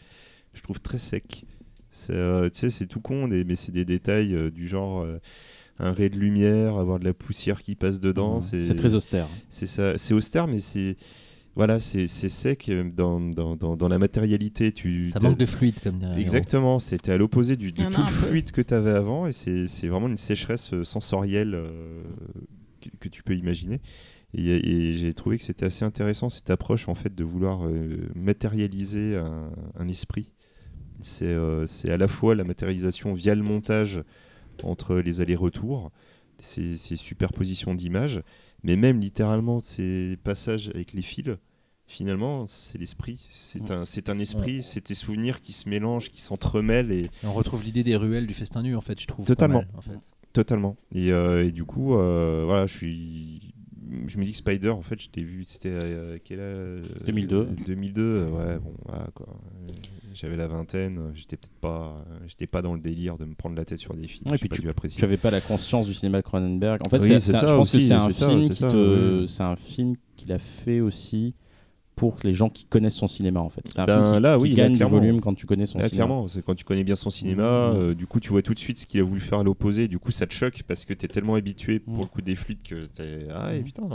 [0.55, 1.45] Je trouve très sec.
[2.09, 5.05] Euh, tu sais, c'est tout con, mais c'est des détails du genre
[5.79, 8.41] un ray de lumière, avoir de la poussière qui passe dedans.
[8.41, 9.27] C'est très austère.
[9.49, 10.97] C'est ça, c'est austère, mais c'est
[11.55, 14.71] voilà, c'est sec euh, dans, dans, dans, dans la matérialité.
[14.71, 16.21] Tu Ça manque de fluide, comme dirait.
[16.21, 18.03] Exactement, c'était à l'opposé de tout le peu.
[18.03, 22.03] fluide que tu avais avant, et c'est vraiment une sécheresse euh, sensorielle euh,
[22.79, 23.81] que, que tu peux imaginer.
[24.35, 27.97] Et, et j'ai trouvé que c'était assez intéressant cette approche en fait de vouloir euh,
[28.13, 29.49] matérialiser un,
[29.79, 30.35] un esprit.
[31.01, 34.03] C'est euh, c'est à la fois la matérialisation via le montage
[34.63, 35.91] entre les allers-retours,
[36.39, 38.21] ces, ces superpositions d'images,
[38.63, 41.37] mais même littéralement ces passages avec les fils.
[41.89, 43.25] Finalement, c'est l'esprit.
[43.31, 47.09] C'est un, c'est un esprit, c'est tes souvenirs qui se mélangent, qui s'entremêlent et, Et
[47.23, 49.25] on retrouve l'idée des ruelles du festin nu, en fait, je trouve.
[49.25, 49.59] Totalement.
[49.59, 49.97] mal, en fait.
[50.33, 50.75] Totalement.
[50.93, 53.53] Et, euh, et du coup, euh, voilà, je suis.
[54.07, 56.83] Je me dis que Spider, en fait, je t'ai vu, c'était à quel âge?
[57.05, 57.45] 2002.
[57.65, 59.39] 2002, euh, ouais, bon, voilà, quoi.
[60.13, 63.65] J'avais la vingtaine, j'étais peut-être pas, j'étais pas dans le délire de me prendre la
[63.65, 64.27] tête sur des films.
[64.29, 64.97] Ouais, et puis pas dû apprécier.
[64.99, 66.81] Tu avais pas la conscience du cinéma de Cronenberg.
[66.85, 68.29] En fait, Oui, c'est- c'est c'est un- ça je pense que c'est un c'est ça,
[68.29, 69.27] film c'est qui ça, te, ouais.
[69.27, 71.33] c'est un film qu'il a fait aussi
[71.95, 73.61] pour les gens qui connaissent son cinéma en fait.
[73.65, 75.65] C'est un Ben, film qui, là, qui oui, là, gagne du volume quand tu connais
[75.65, 76.05] son Là, cinéma.
[76.05, 77.75] clairement, c'est quand tu connais bien son cinéma, Mmh.
[77.75, 79.87] euh, du coup, tu vois tout de suite ce qu'il a voulu faire à l'opposé.
[79.87, 82.01] Du coup, ça te choque parce que tu es tellement habitué pour Mmh.
[82.01, 83.63] le coup des fluides que t'es ah ouais, Mmh.
[83.63, 83.89] putain.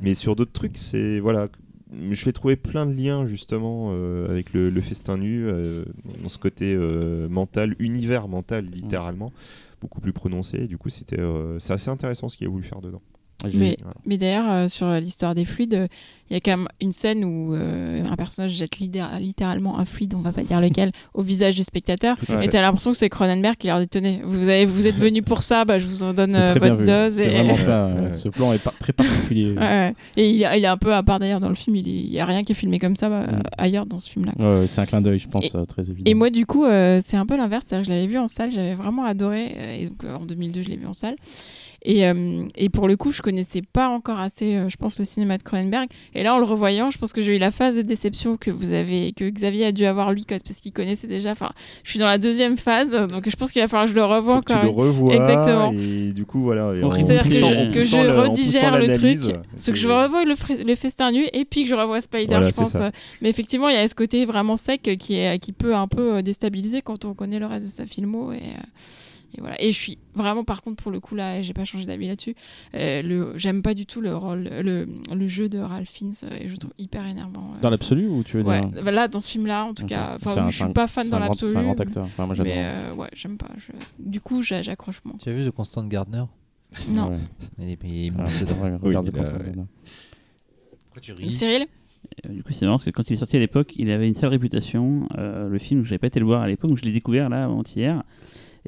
[0.00, 1.48] Mais sur d'autres trucs, c'est voilà,
[1.92, 5.84] je l'ai trouvé plein de liens justement euh, avec le, le festin nu, euh,
[6.22, 9.32] dans ce côté euh, mental, univers mental littéralement,
[9.80, 10.64] beaucoup plus prononcé.
[10.64, 11.22] Et du coup, c'était,
[11.58, 13.02] c'est assez intéressant ce qu'il a voulu faire dedans.
[13.44, 13.94] Mais, Voilà.
[14.06, 15.86] mais d'ailleurs, euh, sur l'histoire des fluides, euh,
[16.30, 20.14] il y a quand même une scène où euh, un personnage jette littéralement un fluide,
[20.16, 22.16] on va pas dire lequel, au visage du spectateur.
[22.22, 22.48] Et fait.
[22.48, 25.42] t'as l'impression que c'est Cronenberg qui leur dit Tenez, vous, avez, vous êtes venu pour
[25.42, 27.12] ça, bah, je vous en donne euh, votre dose.
[27.12, 27.34] C'est et...
[27.34, 27.86] vraiment ça.
[27.86, 29.52] Euh, Ce plan est très particulier.
[29.52, 29.94] Ouais, ouais.
[30.16, 32.18] Et il, est- il est un peu à part d'ailleurs dans le film, il n'y
[32.18, 33.42] a rien qui est filmé comme ça bah, Mm.
[33.58, 34.32] ailleurs dans ce film-là.
[34.38, 36.10] Ouais, ouais, c'est un clin d'œil, je pense, euh, très évident.
[36.10, 37.66] Et moi, du coup, euh, c'est un peu l'inverse.
[37.70, 39.52] Je l'avais vu en salle, j'avais vraiment adoré.
[39.56, 41.14] euh, Et donc, euh, en 2002, je l'ai vu en salle.
[41.82, 45.04] Et, euh, et pour le coup, je connaissais pas encore assez, euh, je pense, le
[45.04, 45.88] cinéma de Cronenberg.
[46.14, 48.50] Et là, en le revoyant, je pense que j'ai eu la phase de déception que
[48.50, 51.30] vous avez, que Xavier a dû avoir lui, parce qu'il connaissait déjà.
[51.32, 51.50] Enfin,
[51.84, 54.04] je suis dans la deuxième phase, donc je pense qu'il va falloir que je le
[54.04, 54.64] revoie que tu encore.
[54.64, 55.14] le revois.
[55.14, 55.72] Exactement.
[55.72, 56.72] Et du coup, voilà.
[57.00, 59.18] C'est-à-dire que, je- que le- redigère le truc,
[59.56, 62.46] c'est que je revois le, le festin nu et puis que je revois Spider, Voilà,
[62.46, 62.72] je c'est pense.
[62.72, 62.86] ça.
[62.86, 62.90] euh,
[63.22, 66.22] Mais effectivement, il y a ce côté vraiment sec qui, est, qui peut un peu
[66.22, 68.32] déstabiliser quand on connaît le reste de sa filmo.
[68.32, 68.40] Et, euh,
[69.36, 69.62] et voilà.
[69.62, 72.34] Et je suis vraiment, par contre, pour le coup, là, j'ai pas changé d'avis là-dessus.
[72.74, 76.48] Euh, J'aime pas du tout le, rôle, le, le jeu de Ralph Fiennes euh, et
[76.48, 77.52] je le trouve hyper énervant.
[77.56, 77.60] euh.
[77.60, 80.16] Dans l'absolu ou tu veux Ouais, dire bah là, dans ce film-là, en tout cas.
[80.24, 81.52] Un- je suis pas fan dans l'absolu.
[81.52, 82.04] C'est un grand acteur.
[82.04, 82.34] Enfin, moi.
[82.42, 83.48] Mais euh, ouais, j'aime pas.
[83.58, 85.16] je- Du coup, j'a- j'accroche moins.
[85.22, 86.24] Tu as vu The Constant Gardner?
[86.90, 87.10] Non.
[87.10, 87.16] Ouais.
[87.58, 88.24] Il est, il est Ah,
[88.82, 89.12] Oui, il.
[90.82, 91.30] Pourquoi tu ris?
[91.30, 91.66] Cyril?
[92.28, 94.14] Du coup, c'est marrant parce que quand il est sorti à l'époque, il avait une
[94.14, 95.08] sale réputation.
[95.18, 97.28] Euh, le film, je n'avais pas été le voir à l'époque, donc je l'ai découvert
[97.28, 98.02] là avant-hier.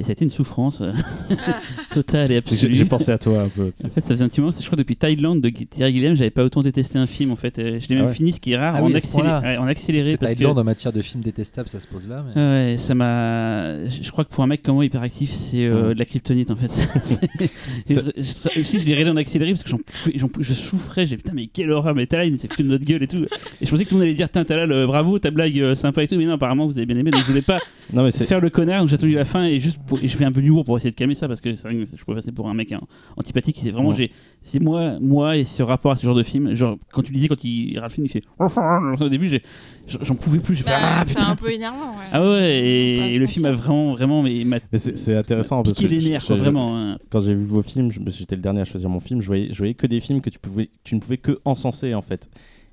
[0.01, 0.93] Et ça a été une souffrance euh,
[1.93, 2.75] totale et J'ai absolue.
[2.75, 3.73] j'ai pensé à toi un peu.
[3.85, 6.31] En fait, ça faisait un petit moment, je crois depuis Thailand de Thierry Gilliam, j'avais
[6.31, 7.59] pas autant détesté un film en fait.
[7.59, 8.15] Euh, Je l'ai Ah même ouais.
[8.15, 10.13] fini, ce qui est rare, Ah en, oui, accéléré, ouais, en Parce accéléré.
[10.15, 12.25] que parce que- Thailand en matière de films détestables, ça se pose là.
[12.35, 12.41] Mais...
[12.73, 13.87] Ouais, ça m'a.
[13.89, 15.95] Je crois que pour un mec comme moi hyperactif, c'est euh, Ouais.
[15.95, 16.71] de la kryptonite en fait.
[17.89, 21.07] Je, je, je, l'ai regardé en accéléré parce que j'en pouvais- j'en pouvais- je souffrais.
[21.07, 23.25] J'ai dit, putain, mais quelle horreur, mais Thailand, c'est foutu de notre gueule et tout.
[23.61, 25.75] Et je pensais que tout le monde allait dire, tiens, Talal, bravo, ta blague euh,
[25.75, 26.17] sympa et tout.
[26.17, 27.11] Mais non, apparemment, vous avez bien aimé.
[27.11, 27.59] Donc je voulais pas
[27.93, 28.27] Non, mais c'est.
[28.27, 28.81] faire le connard.
[28.81, 30.77] Donc j'ai attendu la fin et juste pour- et je fais un peu d'humour pour
[30.77, 32.71] essayer de calmer ça parce que c'est vrai que je pouvais passer pour un mec
[32.73, 32.81] hein,
[33.17, 33.59] antipathique.
[33.63, 33.97] C'est vraiment, Ouais.
[33.97, 36.55] j'ai, c'est moi, moi et ce rapport à ce genre de film.
[36.55, 38.23] Genre, quand tu disais, quand il Ralph Fiennes, il fait.
[39.05, 39.43] Au début, j'ai-
[39.87, 40.55] j'en pouvais plus.
[40.55, 41.29] J'ai fait, Bah, ah c'est putain.
[41.31, 41.91] un peu énervant.
[41.91, 42.05] Ouais.
[42.13, 42.59] Ah ouais,
[43.13, 44.45] et, le film a vraiment, vraiment, mais
[44.75, 46.77] c'est intéressant parce que les nerfs, quoi, vraiment.
[46.77, 46.99] hein.
[47.11, 49.59] quand j'ai vu vos films, j'étais le dernier à choisir mon film, je voyais, je
[49.59, 52.29] voyais que des films que tu, pouvais, tu ne pouvais que encenser en fait.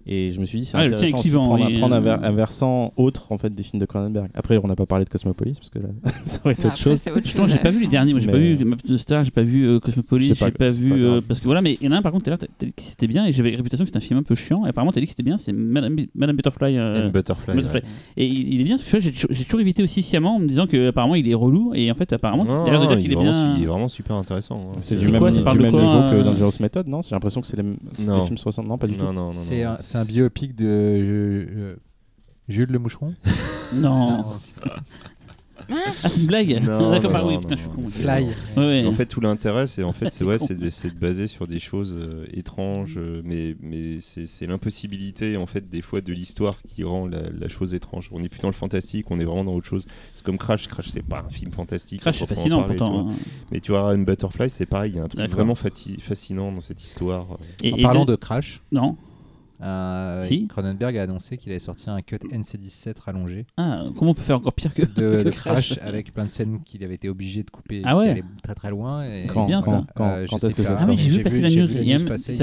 [0.07, 2.23] Et je me suis dit, c'est Ouais, est intéressant aussi de prendre, prendre un, ver-
[2.23, 4.29] un versant autre en fait des films de Cronenberg.
[4.35, 5.89] Après, on n'a pas parlé de Cosmopolis parce que là,
[6.27, 7.03] ça aurait été Ah, autre chose.
[7.25, 7.49] chose.
[7.51, 9.67] j'ai pas vu les derniers, moi j'ai pas vu Map de Star, j'ai pas vu
[9.67, 11.91] euh, Cosmopolis, pas- j'ai pas vu pas euh, parce que voilà, mais il y en
[11.95, 12.29] a un par contre,
[12.77, 14.65] c'était bien et j'avais la réputation que c'était un film un peu chiant.
[14.65, 16.77] Et apparemment, t'as dit que c'était bien, c'est Madame, Madame Butterfly.
[16.77, 17.55] euh, Butterfly.
[17.55, 17.81] Butterfly.
[17.81, 17.87] ouais.
[18.17, 20.39] Et il, il est bien parce que tu vois, j'ai toujours- évité aussi sciemment en
[20.39, 22.65] me disant que apparemment il est relou et en fait apparemment Non,
[22.99, 23.55] il est bien.
[23.57, 24.61] il est vraiment super intéressant.
[24.67, 24.77] hein.
[24.81, 27.01] C'est du même, niveau euh, que Dangerous Method, non?
[27.01, 29.05] J'ai l'impression que c'est les, films 60, non Pas du tout.
[29.05, 29.31] non, non.
[29.33, 29.71] C'est non.
[29.95, 31.75] Un, c'est un biopic de euh, euh,
[32.47, 33.13] Jules le Moucheron
[33.73, 34.25] Non.
[35.67, 36.61] Ah, c'est une blague.
[36.63, 37.81] Non, D'accord, non, bah oui, non, putain, je suis non, con.
[37.85, 38.25] c'est- Fly.
[38.55, 38.85] Ouais, ouais.
[38.85, 41.47] En fait, tout l'intérêt, c'est en fait, c'est ouais, c'est de, c'est de baser sur
[41.47, 46.13] des choses euh, étranges, euh, mais mais c'est c'est l'impossibilité en fait des fois de
[46.13, 48.09] l'histoire qui rend la, la chose étrange.
[48.11, 49.85] On n'est plus dans le fantastique, on est vraiment dans autre chose.
[50.13, 50.67] C'est comme Crash.
[50.67, 52.01] Crash, c'est pas un film fantastique.
[52.01, 53.09] Crash, c'est à proprement fascinant parler, tu pourtant.
[53.09, 53.13] hein.
[53.51, 54.91] Mais tu vois, Run Butterfly, c'est pareil.
[54.91, 55.35] Il y a un truc D'accord.
[55.35, 57.25] vraiment fati- fascinant dans cette histoire.
[57.63, 58.97] Et- En et parlant de- de Crash, Non.
[59.61, 60.47] Euh, Si.
[60.47, 64.37] Cronenberg a annoncé qu'il avait sorti un cut NC-17 rallongé Ah, comment on peut faire
[64.37, 64.81] encore pire que.
[64.83, 68.15] de, Crash avec plein de scènes qu'il avait été obligé de couper Ah ouais.
[68.15, 69.03] qui très très loin.
[69.05, 69.85] Et, Quand, bien, quand, ça.
[69.95, 71.67] quand, Euh, quand est-ce que ça Ah sort oui, j'ai vu passer la news.
[71.67, 71.99] vu la Il y a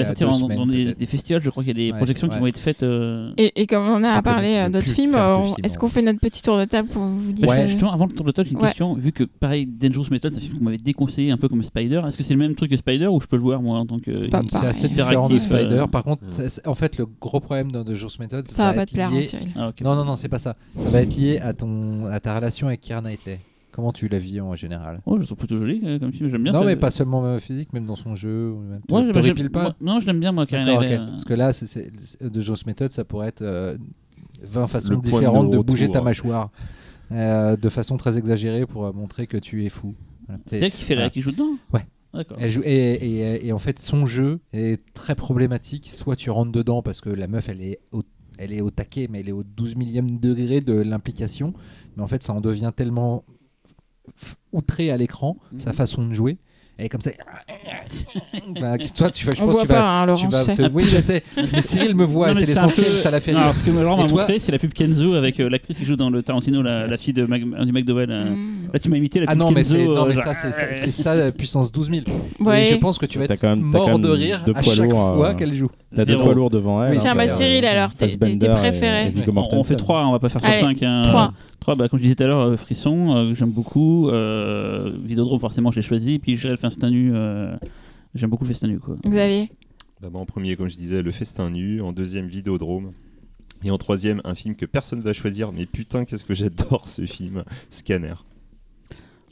[0.07, 2.39] sortir dans, semaines, dans des, festivals, je crois qu'il y a des Ouais, projections qui
[2.39, 2.82] vont être faites.
[2.82, 5.89] euh, Et, et comme on a Après, parlé euh, d'autres films, euh, est-ce en qu'on
[5.89, 8.32] fait notre petit tour de table pour vous dire Bah, Justement, avant le tour de
[8.32, 8.94] table, une question.
[8.94, 12.00] Vu que, pareil, Dangerous Method, c'est un film qu'on m'avait déconseillé un peu comme Spider.
[12.07, 13.86] Est-ce que c'est le même truc que Spider ou je peux le voir moi en
[13.86, 14.16] tant que.
[14.16, 15.84] C'est pas C'est assez différent de Spider.
[15.91, 16.49] Par contre, Mm.
[16.49, 18.95] c'est- en fait, le gros problème de The Jour's Method, Ça va pas être te
[18.95, 19.49] plaire, hein, lié- Cyril.
[19.57, 19.73] Ah.
[19.83, 20.57] Non, non, non, c'est pas ça.
[20.77, 23.41] Ça va être lié à, ton, à ta relation avec Keira Knightley.
[23.73, 25.01] Comment tu la vis en général?
[25.07, 26.67] Oh, je trouve plutôt joli euh, comme film, j'aime bien Non, ça.
[26.67, 28.51] mais pas seulement euh, physique, même dans son jeu.
[28.53, 31.09] Ouais, te- bah, pas moi- Non, je l'aime bien, moi, Karen D'accord, Knightley, ok.
[31.09, 31.11] euh.
[31.13, 33.79] Parce que là, c'est- de Joss Method, ça pourrait être euh,
[34.43, 36.51] 20 façons Le point de différentes de, bouger ta mâchoire
[37.13, 39.95] euh, de façon très exagérée pour euh, montrer que tu es fou.
[40.27, 40.41] Voilà.
[40.47, 41.11] C'est elle qui fait la, voilà.
[41.11, 41.57] qui joue dedans?
[41.73, 41.87] Ouais.
[42.39, 45.89] Elle joue- et, et- et en fait, son jeu est très problématique.
[45.89, 48.02] Soit tu rentres dedans parce que la meuf, elle est au,
[48.39, 51.55] elle est au taquet, mais elle est au 12 millième degré de l'implication.
[51.97, 53.24] Mais en fait, ça en devient tellement
[54.52, 55.76] outré à l'écran, sa Mhm.
[55.76, 56.39] façon de jouer.
[56.78, 57.10] Elle est comme ça.
[58.60, 60.26] Bah, toi, tu vas, je On pense voit que tu vas, pas, hein, Laurent, tu
[60.28, 60.57] vas je sais.
[60.57, 61.23] te- Oui, je sais.
[61.36, 63.70] Mais Cyril me voit, mais c'est l'essentiel, peu- ça l'a fait Non, alors, ce que
[63.70, 66.10] Laurent Et m'a toi montré, c'est la pub Kenzo avec euh, l'actrice qui joue dans
[66.10, 68.10] le Tarantino, la, la fille de, Mag, du McDowell.
[68.10, 68.31] euh.
[68.34, 68.70] Mm.
[68.73, 69.76] Là, tu m'as imité la pub Ah non, mais, Kenzo.
[69.76, 72.02] c'est, non, mais genre- ça, c'est, ça, la puissance 12 000.
[72.41, 72.62] Ouais.
[72.62, 74.52] Et je pense que tu vas T'as être quand même- mort quand de rire deux
[74.55, 75.70] à poids chaque lourds, fois euh, qu'elle joue.
[75.94, 76.92] T'as deux poids lourds devant elle.
[76.92, 78.17] Oui, hein, Tiens, bah, Cyril, alors, tes- et-
[78.49, 79.09] préférés.
[79.09, 79.12] et
[79.52, 79.76] On- fait.
[79.76, 80.83] 3, on va pas faire sur Allez, 5.
[80.83, 81.02] Hein.
[81.05, 81.33] trois.
[81.60, 84.10] 3, bah, comme je disais tout à l'heure, Frisson, j'aime beaucoup.
[85.05, 86.18] Vidéodrome, forcément, je l'ai choisi.
[86.18, 87.15] Puis je festin nu.
[87.15, 87.57] euh,
[88.15, 88.78] j'aime beaucoup le festin nu.
[88.78, 88.97] Quoi.
[89.07, 89.50] Xavier
[90.00, 91.81] Bah, en premier, comme je disais, Le Festin Nu.
[91.81, 92.92] En deuxième, Vidéodrome.
[93.65, 97.07] Et en troisième, un film que personne va choisir, mais putain, qu'est-ce que j'adore ce
[97.07, 98.15] film Scanner.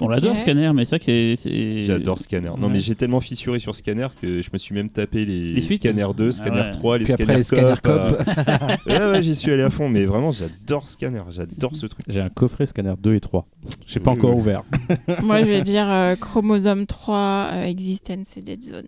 [0.01, 0.37] On l'adore.
[0.39, 1.83] Scanner, mais c'est vrai que c'est- c'est.
[1.83, 2.51] J'adore Scanner.
[2.59, 2.73] Non, Ouais.
[2.75, 6.29] mais j'ai tellement fissuré sur Scanner que je me suis même tapé les, Scanner 2,
[6.29, 6.70] Ah Scanner ouais.
[6.70, 8.17] 3, les Puis Scanner après les Scanner Cop.
[8.17, 8.29] Cop.
[8.29, 11.23] euh, ouais, ouais, j'y suis allé à fond, mais vraiment, j'adore Scanner.
[11.31, 12.05] J'adore ce truc.
[12.09, 13.47] J'ai un coffret scanner 2 et 3.
[13.87, 14.37] J'ai pas Oui, encore oui.
[14.41, 14.62] ouvert.
[15.23, 18.87] Moi, je vais dire euh, Chromosome 3, euh, Existence et Dead Zone.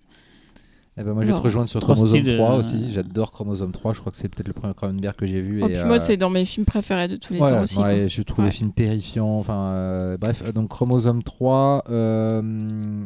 [0.98, 2.90] Eh ben, moi, je vais te rejoindre sur Chromosome styles, 3 euh, aussi.
[2.90, 3.94] J'adore Chromosome 3.
[3.94, 5.62] Je crois que c'est peut-être le premier Cronenberg que j'ai vu.
[5.62, 7.62] Oh, et, puis euh, moi, c'est dans mes films préférés de tous les ouais, temps
[7.62, 7.78] aussi.
[7.78, 8.50] ouais, je trouve Ouais.
[8.50, 9.38] les films terrifiants.
[9.38, 13.04] Enfin, euh, bref, euh, donc Chromosome 3, euh,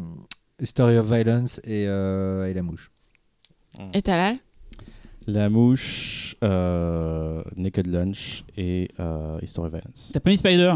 [0.61, 2.91] History of Violence et, euh, et La Mouche.
[3.95, 4.39] Et Talal
[5.29, 10.11] La mouche, euh, Naked Lunch et euh, History of Violence.
[10.13, 10.73] T'as pas mis Spider?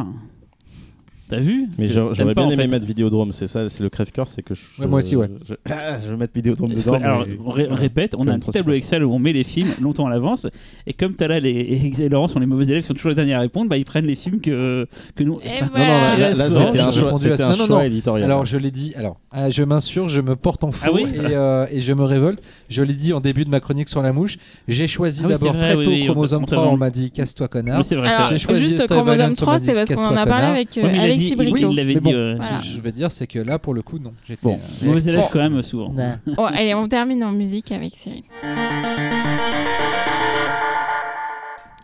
[1.31, 2.69] T'as vu Mais j'aurais pas, bien en aimé fait.
[2.69, 5.29] mettre Vidéodrome, c'est ça, c'est le crève-cœur, c'est que je, Ouais, moi aussi, ouais.
[5.49, 6.95] Je, Ah, je veux mettre Vidéodrome dedans.
[6.95, 8.75] alors, mais- on ré- répète, on a un petit tableau.
[8.75, 10.47] Excel où on met les films longtemps à l'avance.
[10.87, 13.35] Et comme Talal et, et, et Laurent sont les mauvais élèves, sont toujours les derniers
[13.35, 15.39] à répondre, bah, ils prennent les films que, que nous.
[15.45, 17.47] Et enfin, Non, non, là, là, là, Non, c'était un choix, répondu à c'était ça.
[17.47, 17.83] un Non, non, choix non.
[17.83, 18.25] éditorial.
[18.31, 18.93] Alors, je l'ai dit.
[18.97, 21.93] Alors, euh, je m'insurge, je me porte en faux Ah oui et, euh, et je
[21.93, 22.43] me révolte.
[22.69, 24.37] Je l'ai dit en début de ma chronique sur La Mouche.
[24.67, 26.69] J'ai choisi Ah d'abord très tôt Chromosome on t'a 3.
[26.69, 27.85] On m'a dit casse-toi, connard.
[28.29, 30.77] J'ai choisi juste Chromosome Violence, on 3, m'a c'est parce qu'on en a parlé avec
[30.79, 30.83] euh,
[31.21, 32.01] Alexis dit- il l'avait dit.
[32.01, 32.61] bon, euh, Voilà.
[32.63, 34.13] Je veux dire, c'est que là, pour le coup, non.
[34.43, 34.55] Bon.
[34.55, 35.93] euh, j'étais- élèves quand même, souvent.
[36.39, 38.23] Oh, allez, on termine en musique avec Cyril.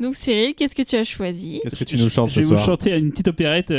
[0.00, 1.60] Donc Cyril, qu'est-ce que tu as choisi?
[1.62, 2.64] Qu'est-ce que tu nous chantes Je ce vais vous soir?
[2.66, 3.70] chanter une petite opérette.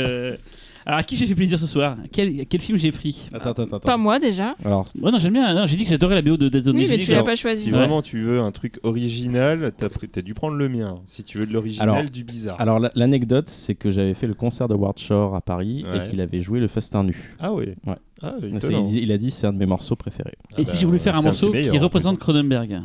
[0.88, 3.64] Alors, à qui j'ai fait plaisir ce soir quel, quel film j'ai pris Attends, attends,
[3.64, 3.78] attends.
[3.80, 4.56] Pas moi déjà.
[4.64, 5.52] Alors, Ouais, non, j'aime bien.
[5.54, 6.76] Non, j'ai dit que j'adorais la BO de Dead Zone.
[6.78, 7.64] Oui, mais tu que- l'as pas choisi.
[7.64, 7.76] Si Ouais.
[7.76, 11.00] vraiment tu veux un truc original, t'as pris- t'as dû prendre le mien.
[11.04, 12.56] Si tu veux de l'original, Alors- du bizarre.
[12.58, 15.98] alors la- l'anecdote, c'est que j'avais fait le concert de Ward Shore à Paris Ouais.
[16.06, 17.34] et qu'il avait joué le festin nu.
[17.38, 17.74] Ah ouais.
[17.86, 17.94] Ouais.
[18.22, 18.86] Ah, C'est- étonnant.
[18.88, 20.34] il, il a dit c'est un de mes morceaux préférés.
[20.56, 22.18] Et si j'ai voulu faire un c'est de ses morceau meilleurs, qui en représente.
[22.18, 22.80] Cronenberg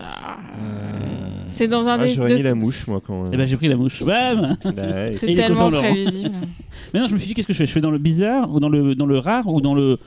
[0.00, 3.30] Ah, Euh, C'est dans un ah, des J'aurais mis la mouche, moi, quand même.
[3.32, 4.02] Eh ben, j'ai pris la mouche.
[4.02, 6.34] Bam Bah ouais, C'est Il est tellement content, prévisible.
[6.94, 7.66] Mais non, je me suis dit, qu'est-ce que je fais?
[7.66, 9.98] Je fais dans le bizarre ou dans le, dans le rare ou dans le.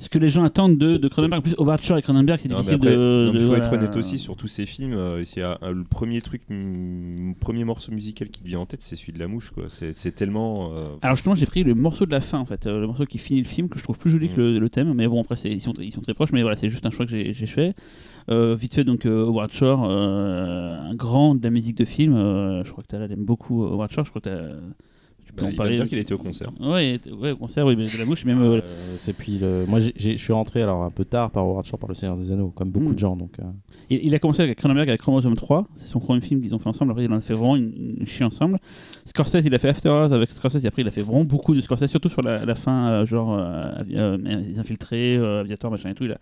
[0.00, 1.40] Ce que les gens attendent de, de Cronenberg?
[1.40, 3.24] En plus, Shore et Cronenberg, c'est difficile après, de.
[3.26, 4.92] non, de- faut être honnête aussi sur tous ces films.
[4.92, 8.80] euh, c'est un- le premier truc, mm, premier morceau musical qui te vient en tête,
[8.80, 9.50] c'est celui de la mouche.
[9.50, 9.64] quoi.
[9.66, 10.70] C'est c'est tellement.
[10.72, 13.06] euh, Alors justement, j'ai pris le morceau de la fin, en fait, euh, le morceau
[13.06, 14.94] qui finit le film, que je trouve plus joli que le, le thème.
[14.94, 16.90] Mais bon, après, c'est- ils sont, ils sont très proches, mais voilà, c'est juste un
[16.92, 17.74] choix que j'ai j'ai fait.
[18.30, 22.14] Euh, vite fait, donc euh, Howard Shore, euh, un grand de la musique de film.
[22.14, 24.04] euh, je crois que tu aime beaucoup Howard Shore.
[24.04, 24.60] Je crois que
[25.28, 25.74] tu peux bah, en il parler.
[25.76, 26.50] dire qu'il était au concert.
[26.60, 28.40] Ouais, t- ouais, au concert, oui, mais de la mouche, même.
[28.42, 29.64] euh, Euh, c'est puis le...
[29.68, 32.32] moi je suis rentré alors un peu tard par Howard Shore par le Seigneur des
[32.32, 32.94] Anneaux comme beaucoup Mm.
[32.94, 33.42] de gens donc euh,
[33.90, 36.58] Il, il a commencé avec Cronenberg avec Chromosome 3, c'est son premier film qu'ils ont
[36.58, 38.58] fait ensemble, après il en a fait vraiment une, une chie ensemble.
[39.04, 41.54] Scorsese il a fait After Hours avec Scorsese, et après il a fait vraiment beaucoup
[41.54, 44.16] de Scorsese, surtout sur la, la fin, euh, genre euh, euh,
[44.46, 46.04] Les Infiltrés, euh, Aviator, machin et tout.
[46.04, 46.18] Il a,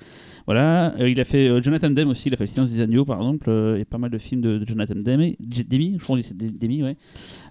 [0.47, 0.95] voilà.
[1.01, 3.05] Euh, il a fait euh, Jonathan Demme aussi, il a fait Le Silence des Agneaux
[3.05, 6.17] par exemple, euh, et pas mal de films de, de Jonathan Demme, Demi, je crois
[6.21, 6.97] que c'est Demi, ouais.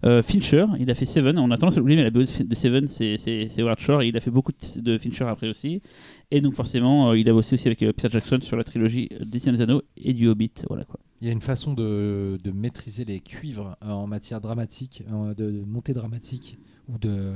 [0.06, 2.56] Euh, Fincher, il a fait Seven, on a tendance à l'oublier, mais la BO de
[2.56, 5.82] Seven c'est Howard Shore, il a fait beaucoup de, Fincher après aussi.
[6.30, 9.09] Et donc forcément, euh, il a bossé aussi avec euh, Peter Jackson sur la trilogie
[9.19, 10.51] des Seigneurs des Anneaux et du Hobbit.
[10.67, 11.00] Voilà quoi.
[11.22, 15.03] Il y a une façon de, de maîtriser les cuivres en matière dramatique,
[15.38, 17.32] de, montée dramatique ou de,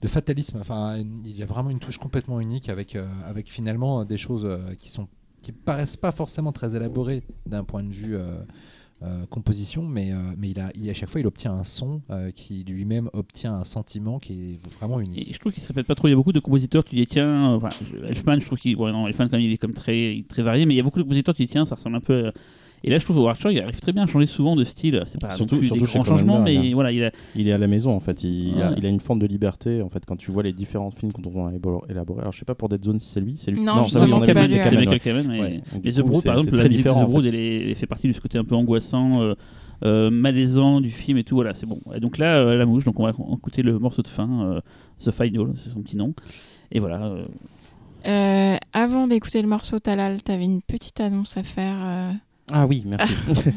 [0.00, 0.58] de fatalisme.
[0.60, 4.46] Enfin, il y a vraiment une touche complètement unique avec, avec finalement des choses
[4.78, 5.08] qui sont
[5.42, 8.16] qui paraissent pas forcément très élaborées d'un point de vue
[9.04, 12.02] euh, composition, mais, euh, mais il a, il- à chaque fois il obtient un son
[12.10, 15.34] euh, qui lui-même obtient un sentiment qui est vraiment Et unique.
[15.34, 16.08] je trouve qu'il se répète pas trop.
[16.08, 17.60] Il y a beaucoup de compositeurs, tu dis tiens,
[18.08, 18.76] Elfman, je trouve qu'il.
[18.76, 20.98] Ouais, non, Elfman, quand il est comme très, très varié, mais il y a beaucoup
[20.98, 22.30] de compositeurs, tu dis tiens, ça ressemble un peu.
[22.84, 25.02] Et là, je trouve Howard Shore, il arrive très bien à changer souvent de style.
[25.06, 26.74] C'est pas Surtout- non plus surtout des chez grands changements, Cronenberg, mais hein.
[26.74, 27.10] voilà, il a.
[27.36, 29.82] il est à la maison en fait il, a, il a une forme de liberté
[29.82, 31.50] en fait quand tu vois les différents films qu'on doit
[31.88, 33.84] élaborer alors je sais pas pour Dead Zone si c'est lui c'est lui Non, oui,
[33.84, 34.54] justement, c'est pas lui.
[34.54, 37.68] C'est Michael mais- Ouais, Les The Brood, par exemple, la très musique The Brood, fait.
[37.70, 39.34] elle, fait partie de ce côté un peu angoissant, euh,
[39.84, 41.34] euh, malaisant du film et tout.
[41.36, 41.78] Voilà, c'est bon.
[41.94, 44.60] Et donc là, euh, la mouche, donc on va écouter le morceau de fin, euh,
[45.04, 46.14] The Final, c'est son petit nom.
[46.72, 47.02] Et voilà.
[47.04, 47.24] euh,
[48.06, 51.76] Euh, avant d'écouter le morceau Talal, t'avais une petite annonce à faire.
[52.50, 53.12] Euh, Ah oui, merci.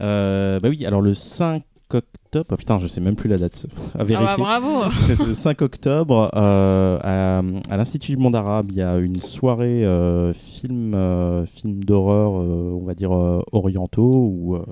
[0.00, 1.62] Euh, bah oui, alors le 5
[1.92, 4.84] octobre, ah, putain, je sais même plus la date, à Ah bah bravo
[5.26, 9.84] le 5 octobre, euh, à, à l'Institut du Monde Arabe, il y a une soirée
[9.84, 14.64] euh, film, euh, film d'horreur, euh, on va dire euh, orientaux ou euh,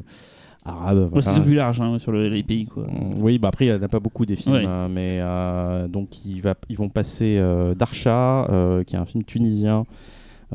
[0.65, 1.11] arabes.
[1.21, 2.67] c'est vu large hein, sur le- les pays.
[2.67, 2.87] Quoi.
[3.19, 4.65] Oui, bah après, il n'y en a pas beaucoup des films, Ouais.
[4.67, 9.07] hein, mais euh, donc il va, ils vont passer euh, Darsha, euh, qui est un
[9.07, 9.85] film tunisien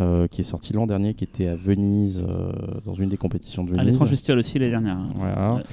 [0.02, 2.52] euh, qui est sorti l'an dernier, qui était à Venise, euh,
[2.84, 3.88] dans une des compétitions de À Venise.
[3.94, 4.98] l'étrange festival aussi l'année dernière.
[4.98, 5.10] hein.
[5.16, 5.64] Voilà.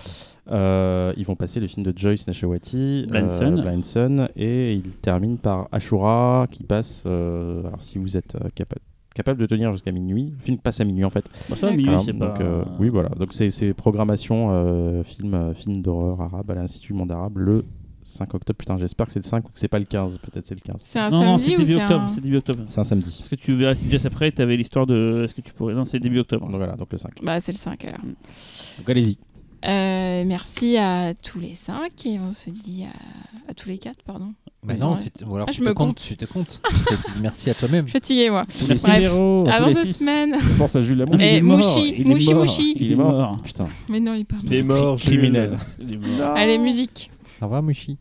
[0.51, 3.61] Euh, ils vont passer le film de Joyce Nashawati, Blind Sun.
[3.63, 7.05] Blind Sun, et ils terminent par Ashura, qui passe.
[7.07, 8.77] alors, si vous êtes capa-
[9.15, 11.25] capable de tenir jusqu'à minuit, le film passe à minuit en fait.
[11.49, 12.43] Bon, ça, minuit, c'est donc, pas.
[12.45, 13.11] euh, oui, voilà.
[13.11, 17.65] Donc, c'est programmation euh, film, film d'horreur arabe à l'Institut Monde Arabe le
[18.03, 18.57] 5 octobre.
[18.57, 20.19] Putain, j'espère que c'est le 5 ou que c'est pas le 15.
[20.19, 20.77] Peut-être c'est le 15.
[20.83, 22.01] C'est un Non, non, samedi c'est ou début c'est octobre.
[22.05, 22.09] un...
[22.09, 22.65] C'est début octobre.
[22.67, 23.15] C'est un samedi.
[23.19, 25.23] Parce que tu verras si Jess après, tu avais l'histoire de.
[25.25, 25.75] Est-ce que tu pourrais.
[25.75, 26.47] Non, c'est début octobre.
[26.47, 27.11] Donc voilà, donc le 5.
[27.23, 28.01] Bah, c'est le 5 alors.
[28.01, 29.19] Donc allez-y.
[29.65, 34.03] Euh, merci à tous les 5 et on se dit à, à tous les 4,
[34.05, 34.33] pardon.
[34.65, 35.01] Bah Attends, non, ouais.
[35.01, 35.97] si t- ou alors Ah, je te me compte.
[36.05, 36.61] tu te comptes.
[36.69, 37.85] Tu te dis merci à toi-même.
[37.87, 38.43] Je suis fatiguée, moi.
[39.15, 40.37] Oh, Avant deux semaines.
[40.41, 41.17] Je pense à Jules Lamont.
[41.19, 42.77] Eh, Il est mort, Mouchi, il est Mouchi, mort, Mouchi.
[42.79, 43.37] Il est mort.
[43.43, 43.67] Putain.
[43.89, 44.97] Mais non, il est pas mort.
[44.99, 45.57] Criminel.
[45.81, 46.31] Il est mort.
[46.37, 47.11] Allez, musique.
[47.43, 47.99] Ça va Mouchi?